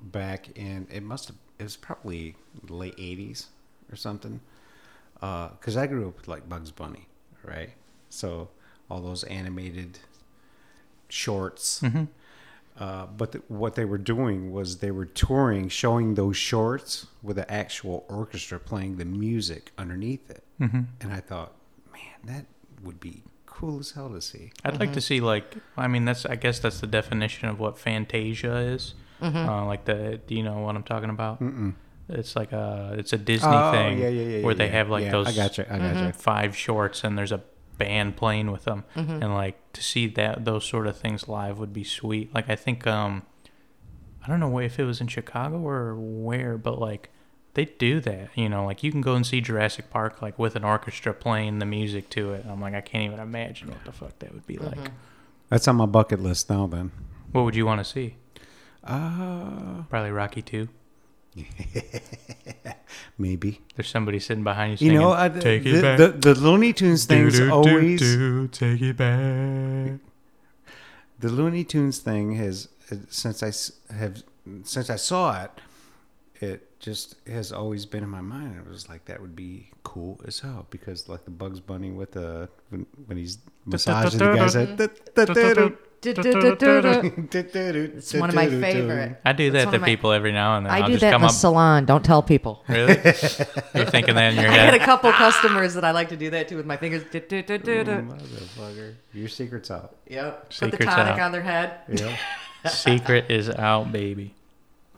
back 0.00 0.48
in 0.58 0.88
it 0.90 1.02
must 1.04 1.28
have 1.28 1.36
it 1.60 1.62
was 1.62 1.76
probably 1.76 2.34
late 2.68 2.96
'80s 2.96 3.46
or 3.90 3.94
something. 3.96 4.40
Because 5.14 5.76
I 5.76 5.86
grew 5.86 6.08
up 6.08 6.16
with 6.16 6.26
like 6.26 6.48
Bugs 6.48 6.72
Bunny, 6.72 7.06
right? 7.44 7.70
So 8.10 8.48
all 8.90 9.00
those 9.00 9.22
animated 9.24 10.00
shorts. 11.08 11.80
Mm-hmm. 11.80 12.04
Uh, 12.78 13.06
but 13.06 13.32
th- 13.32 13.44
what 13.48 13.74
they 13.74 13.84
were 13.84 13.98
doing 13.98 14.50
was 14.52 14.78
they 14.78 14.90
were 14.90 15.04
touring, 15.04 15.68
showing 15.68 16.14
those 16.14 16.36
shorts 16.36 17.06
with 17.22 17.38
an 17.38 17.44
actual 17.48 18.04
orchestra 18.08 18.58
playing 18.58 18.96
the 18.96 19.04
music 19.04 19.72
underneath 19.76 20.30
it. 20.30 20.42
Mm-hmm. 20.60 20.80
And 21.00 21.12
I 21.12 21.20
thought, 21.20 21.52
man, 21.92 22.02
that 22.24 22.46
would 22.82 22.98
be 22.98 23.22
cool 23.46 23.78
as 23.80 23.90
hell 23.92 24.08
to 24.10 24.20
see. 24.20 24.52
I'd 24.64 24.80
like 24.80 24.92
to 24.94 24.98
Mm-hmm. 24.98 25.00
see 25.00 25.20
like 25.20 25.54
I 25.76 25.86
mean 25.86 26.04
that's 26.06 26.24
I 26.24 26.36
guess 26.36 26.58
that's 26.60 26.80
the 26.80 26.86
definition 26.86 27.48
of 27.48 27.60
what 27.60 27.78
Fantasia 27.78 28.56
is. 28.56 28.94
Mm-hmm. 29.20 29.36
Uh, 29.36 29.66
like 29.66 29.84
the 29.84 30.20
do 30.26 30.34
you 30.34 30.42
know 30.42 30.58
what 30.60 30.74
I'm 30.74 30.82
talking 30.82 31.10
about? 31.10 31.40
Mm-mm. 31.42 31.74
It's 32.08 32.34
like 32.34 32.52
a 32.52 32.94
it's 32.98 33.12
a 33.12 33.18
Disney 33.18 33.48
Oh, 33.52 33.70
thing 33.70 33.98
yeah, 33.98 34.08
yeah, 34.08 34.36
yeah, 34.38 34.44
where 34.44 34.54
they 34.54 34.66
yeah. 34.66 34.72
have 34.72 34.88
like 34.88 35.04
Yeah, 35.04 35.10
those 35.12 35.26
I 35.28 35.32
gotcha, 35.34 35.70
I 35.72 35.78
Mm-hmm. 35.78 35.94
gotcha. 36.06 36.12
five 36.18 36.56
shorts 36.56 37.04
and 37.04 37.16
there's 37.18 37.32
a 37.32 37.42
band 37.84 38.16
playing 38.16 38.50
with 38.50 38.64
them 38.64 38.84
Mm-hmm. 38.96 39.22
and 39.22 39.34
like 39.34 39.56
to 39.72 39.82
see 39.82 40.06
that 40.20 40.44
those 40.44 40.64
sort 40.64 40.86
of 40.86 40.96
things 40.96 41.28
live 41.28 41.58
would 41.58 41.72
be 41.72 41.84
sweet. 41.84 42.34
Like 42.34 42.48
I 42.48 42.56
think 42.56 42.86
um 42.86 43.22
I 44.24 44.28
don't 44.28 44.40
know 44.40 44.58
if 44.60 44.78
it 44.78 44.84
was 44.84 45.00
in 45.00 45.08
Chicago 45.08 45.56
or 45.58 45.94
where, 45.96 46.56
but 46.56 46.78
like 46.78 47.08
they 47.54 47.64
do 47.66 48.00
that, 48.00 48.30
you 48.34 48.48
know, 48.48 48.64
like 48.64 48.82
you 48.82 48.90
can 48.92 49.00
go 49.02 49.14
and 49.14 49.26
see 49.26 49.40
Jurassic 49.40 49.90
Park 49.90 50.22
like 50.22 50.38
with 50.38 50.54
an 50.56 50.64
orchestra 50.64 51.12
playing 51.12 51.58
the 51.58 51.66
music 51.66 52.08
to 52.10 52.32
it. 52.32 52.46
I'm 52.48 52.60
like 52.60 52.74
I 52.74 52.80
can't 52.80 53.04
even 53.04 53.18
imagine 53.20 53.68
what 53.68 53.84
the 53.84 53.92
fuck 53.92 54.18
that 54.20 54.32
would 54.32 54.46
be 54.46 54.56
like. 54.58 54.90
That's 55.50 55.68
on 55.68 55.76
my 55.76 55.86
bucket 55.86 56.20
list 56.22 56.48
now. 56.48 56.66
Then, 56.66 56.92
What 57.32 57.42
would 57.44 57.54
you 57.56 57.66
want 57.66 57.80
to 57.80 57.84
see? 57.84 58.16
uh, 58.84 59.82
Probably 59.90 60.10
Rocky 60.10 60.42
Two. 60.42 60.68
maybe. 63.18 63.60
There's 63.76 63.88
somebody 63.88 64.18
sitting 64.18 64.44
behind 64.44 64.80
you 64.80 64.92
You 64.92 64.98
know, 64.98 65.12
I, 65.12 65.28
"Take 65.28 65.64
the, 65.64 65.78
it 65.78 65.82
back." 65.82 65.98
the 65.98 66.08
the 66.08 66.34
Looney 66.40 66.72
Tunes 66.72 67.04
thing's 67.04 67.34
Do, 67.34 67.38
do, 67.38 67.46
do, 67.46 67.52
always 67.52 68.00
do, 68.00 68.48
take 68.48 68.82
it 68.82 68.96
back. 68.96 70.00
the 71.18 71.28
Looney 71.28 71.64
Tunes 71.64 71.98
thing 71.98 72.32
has 72.36 72.68
uh, 72.90 72.96
since 73.08 73.42
I 73.42 73.48
s- 73.48 73.72
have 73.94 74.22
since 74.64 74.90
I 74.90 74.96
saw 74.96 75.42
it, 75.44 75.50
it 76.40 76.78
just 76.80 77.16
has 77.28 77.52
always 77.52 77.86
been 77.86 78.02
in 78.02 78.08
my 78.10 78.20
mind. 78.20 78.56
It 78.58 78.68
was 78.68 78.88
like 78.88 79.04
that 79.06 79.20
would 79.20 79.36
be 79.36 79.70
cool 79.84 80.20
as 80.26 80.40
hell 80.40 80.66
because 80.70 81.08
like 81.08 81.24
the 81.24 81.30
Bugs 81.30 81.60
Bunny 81.60 81.90
with 81.92 82.12
the 82.12 82.48
when, 82.70 82.86
when 83.06 83.16
he's 83.18 83.38
massaging 83.64 84.18
the 84.18 84.34
guys 84.34 84.56
at. 84.56 84.76
It's 86.04 86.18
It's 88.04 88.14
one 88.14 88.28
of 88.28 88.34
my 88.34 88.48
favorite. 88.60 89.20
I 89.24 89.32
do 89.32 89.50
that 89.52 89.70
to 89.70 89.78
my- 89.78 89.86
people 89.86 90.12
every 90.12 90.32
now 90.32 90.56
and 90.56 90.66
then. 90.66 90.72
I 90.72 90.78
I'll 90.80 90.86
do 90.86 90.92
just 90.94 91.00
that 91.02 91.14
in 91.14 91.20
the 91.20 91.26
up. 91.28 91.32
salon. 91.32 91.84
Don't 91.84 92.04
tell 92.04 92.22
people. 92.22 92.64
Really? 92.68 92.94
You're 93.74 93.86
thinking 93.86 94.14
that 94.16 94.32
in 94.34 94.40
your 94.40 94.50
head. 94.50 94.60
I 94.60 94.64
had 94.64 94.74
a 94.74 94.84
couple 94.84 95.12
customers 95.12 95.74
that 95.74 95.84
I 95.84 95.92
like 95.92 96.08
to 96.08 96.16
do 96.16 96.30
that 96.30 96.48
to 96.48 96.56
with 96.56 96.66
my 96.66 96.76
fingers. 96.76 97.04
Do. 97.12 97.20
Motherfucker, 97.20 98.94
your 99.12 99.28
secret's 99.28 99.70
out. 99.70 99.96
Yep. 100.08 100.50
Put 100.58 100.70
the 100.72 100.76
tonic 100.78 101.14
out. 101.14 101.20
on 101.20 101.32
their 101.32 101.42
head. 101.42 101.78
Yeah. 101.88 102.16
Secret 102.68 103.30
is 103.30 103.48
out, 103.50 103.92
baby. 103.92 104.34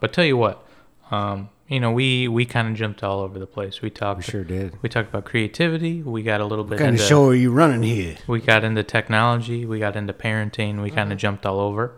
But 0.01 0.12
tell 0.12 0.24
you 0.24 0.36
what, 0.36 0.64
um, 1.10 1.48
you 1.74 1.80
know, 1.80 1.90
we 1.90 2.28
we 2.28 2.44
kind 2.44 2.68
of 2.68 2.74
jumped 2.74 3.02
all 3.02 3.18
over 3.18 3.36
the 3.36 3.48
place. 3.48 3.82
We 3.82 3.90
talked. 3.90 4.18
We 4.18 4.22
sure 4.22 4.44
did. 4.44 4.78
We 4.80 4.88
talked 4.88 5.09
about 5.09 5.24
creativity. 5.24 6.02
We 6.02 6.22
got 6.22 6.40
a 6.40 6.44
little 6.44 6.62
bit 6.62 6.78
What 6.78 6.84
kind 6.84 6.94
of 6.94 7.02
show 7.02 7.26
are 7.26 7.34
you 7.34 7.51
running 7.51 7.82
here? 7.82 8.16
We 8.28 8.40
got 8.40 8.62
into 8.62 8.84
technology. 8.84 9.66
We 9.66 9.80
got 9.80 9.96
into 9.96 10.12
parenting. 10.12 10.80
We 10.80 10.92
kind 10.92 11.12
of 11.12 11.18
jumped 11.18 11.44
all 11.44 11.59
over. 11.59 11.94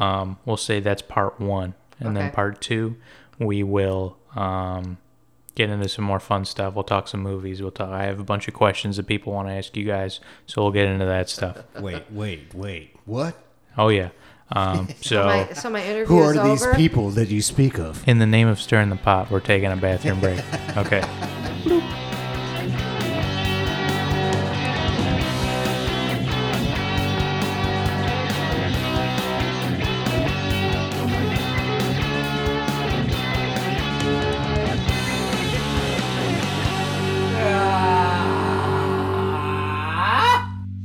Um, 0.00 0.38
we'll 0.44 0.56
say 0.56 0.80
that's 0.80 1.00
part 1.00 1.40
one, 1.40 1.74
and 2.00 2.16
then 2.16 2.32
part 2.32 2.60
two, 2.60 2.96
we 3.38 3.62
will 3.62 4.18
um, 4.34 4.98
get 5.54 5.70
into 5.70 5.88
some 5.88 6.04
more 6.04 6.20
fun 6.20 6.44
stuff. 6.44 6.74
We'll 6.74 6.82
talk 6.82 7.06
some 7.06 7.20
movies. 7.20 7.62
We'll 7.62 7.70
talk. 7.70 7.90
I 7.90 8.06
have 8.06 8.18
a 8.18 8.24
bunch 8.24 8.48
of 8.48 8.54
questions 8.54 8.96
that 8.96 9.06
people 9.06 9.32
want 9.32 9.46
to 9.46 9.52
ask 9.52 9.76
you 9.76 9.84
guys, 9.84 10.18
so 10.46 10.60
we'll 10.60 10.72
get 10.72 10.88
into 10.88 11.06
that 11.06 11.28
stuff. 11.28 11.58
Wait, 11.78 12.02
wait, 12.10 12.52
wait. 12.52 12.96
What? 13.04 13.36
Oh 13.78 13.90
yeah. 13.90 14.08
Um, 14.52 14.88
So 15.00 15.24
my, 15.26 15.46
so 15.48 15.54
so 15.54 15.70
my 15.70 15.82
interview 15.84 16.06
Who 16.06 16.18
are 16.18 16.34
is 16.34 16.42
these 16.42 16.62
over. 16.66 16.74
people 16.74 17.10
that 17.10 17.28
you 17.28 17.40
speak 17.42 17.78
of? 17.78 18.06
in 18.08 18.18
the 18.18 18.26
name 18.26 18.48
of 18.48 18.60
stirring 18.60 18.90
the 18.90 18.96
pot, 18.96 19.30
we're 19.30 19.40
taking 19.40 19.70
a 19.70 19.76
bathroom 19.76 20.20
break. 20.20 20.40
Okay. 20.76 21.02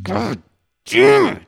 God 0.04 0.42
damn 0.86 1.38
it! 1.38 1.45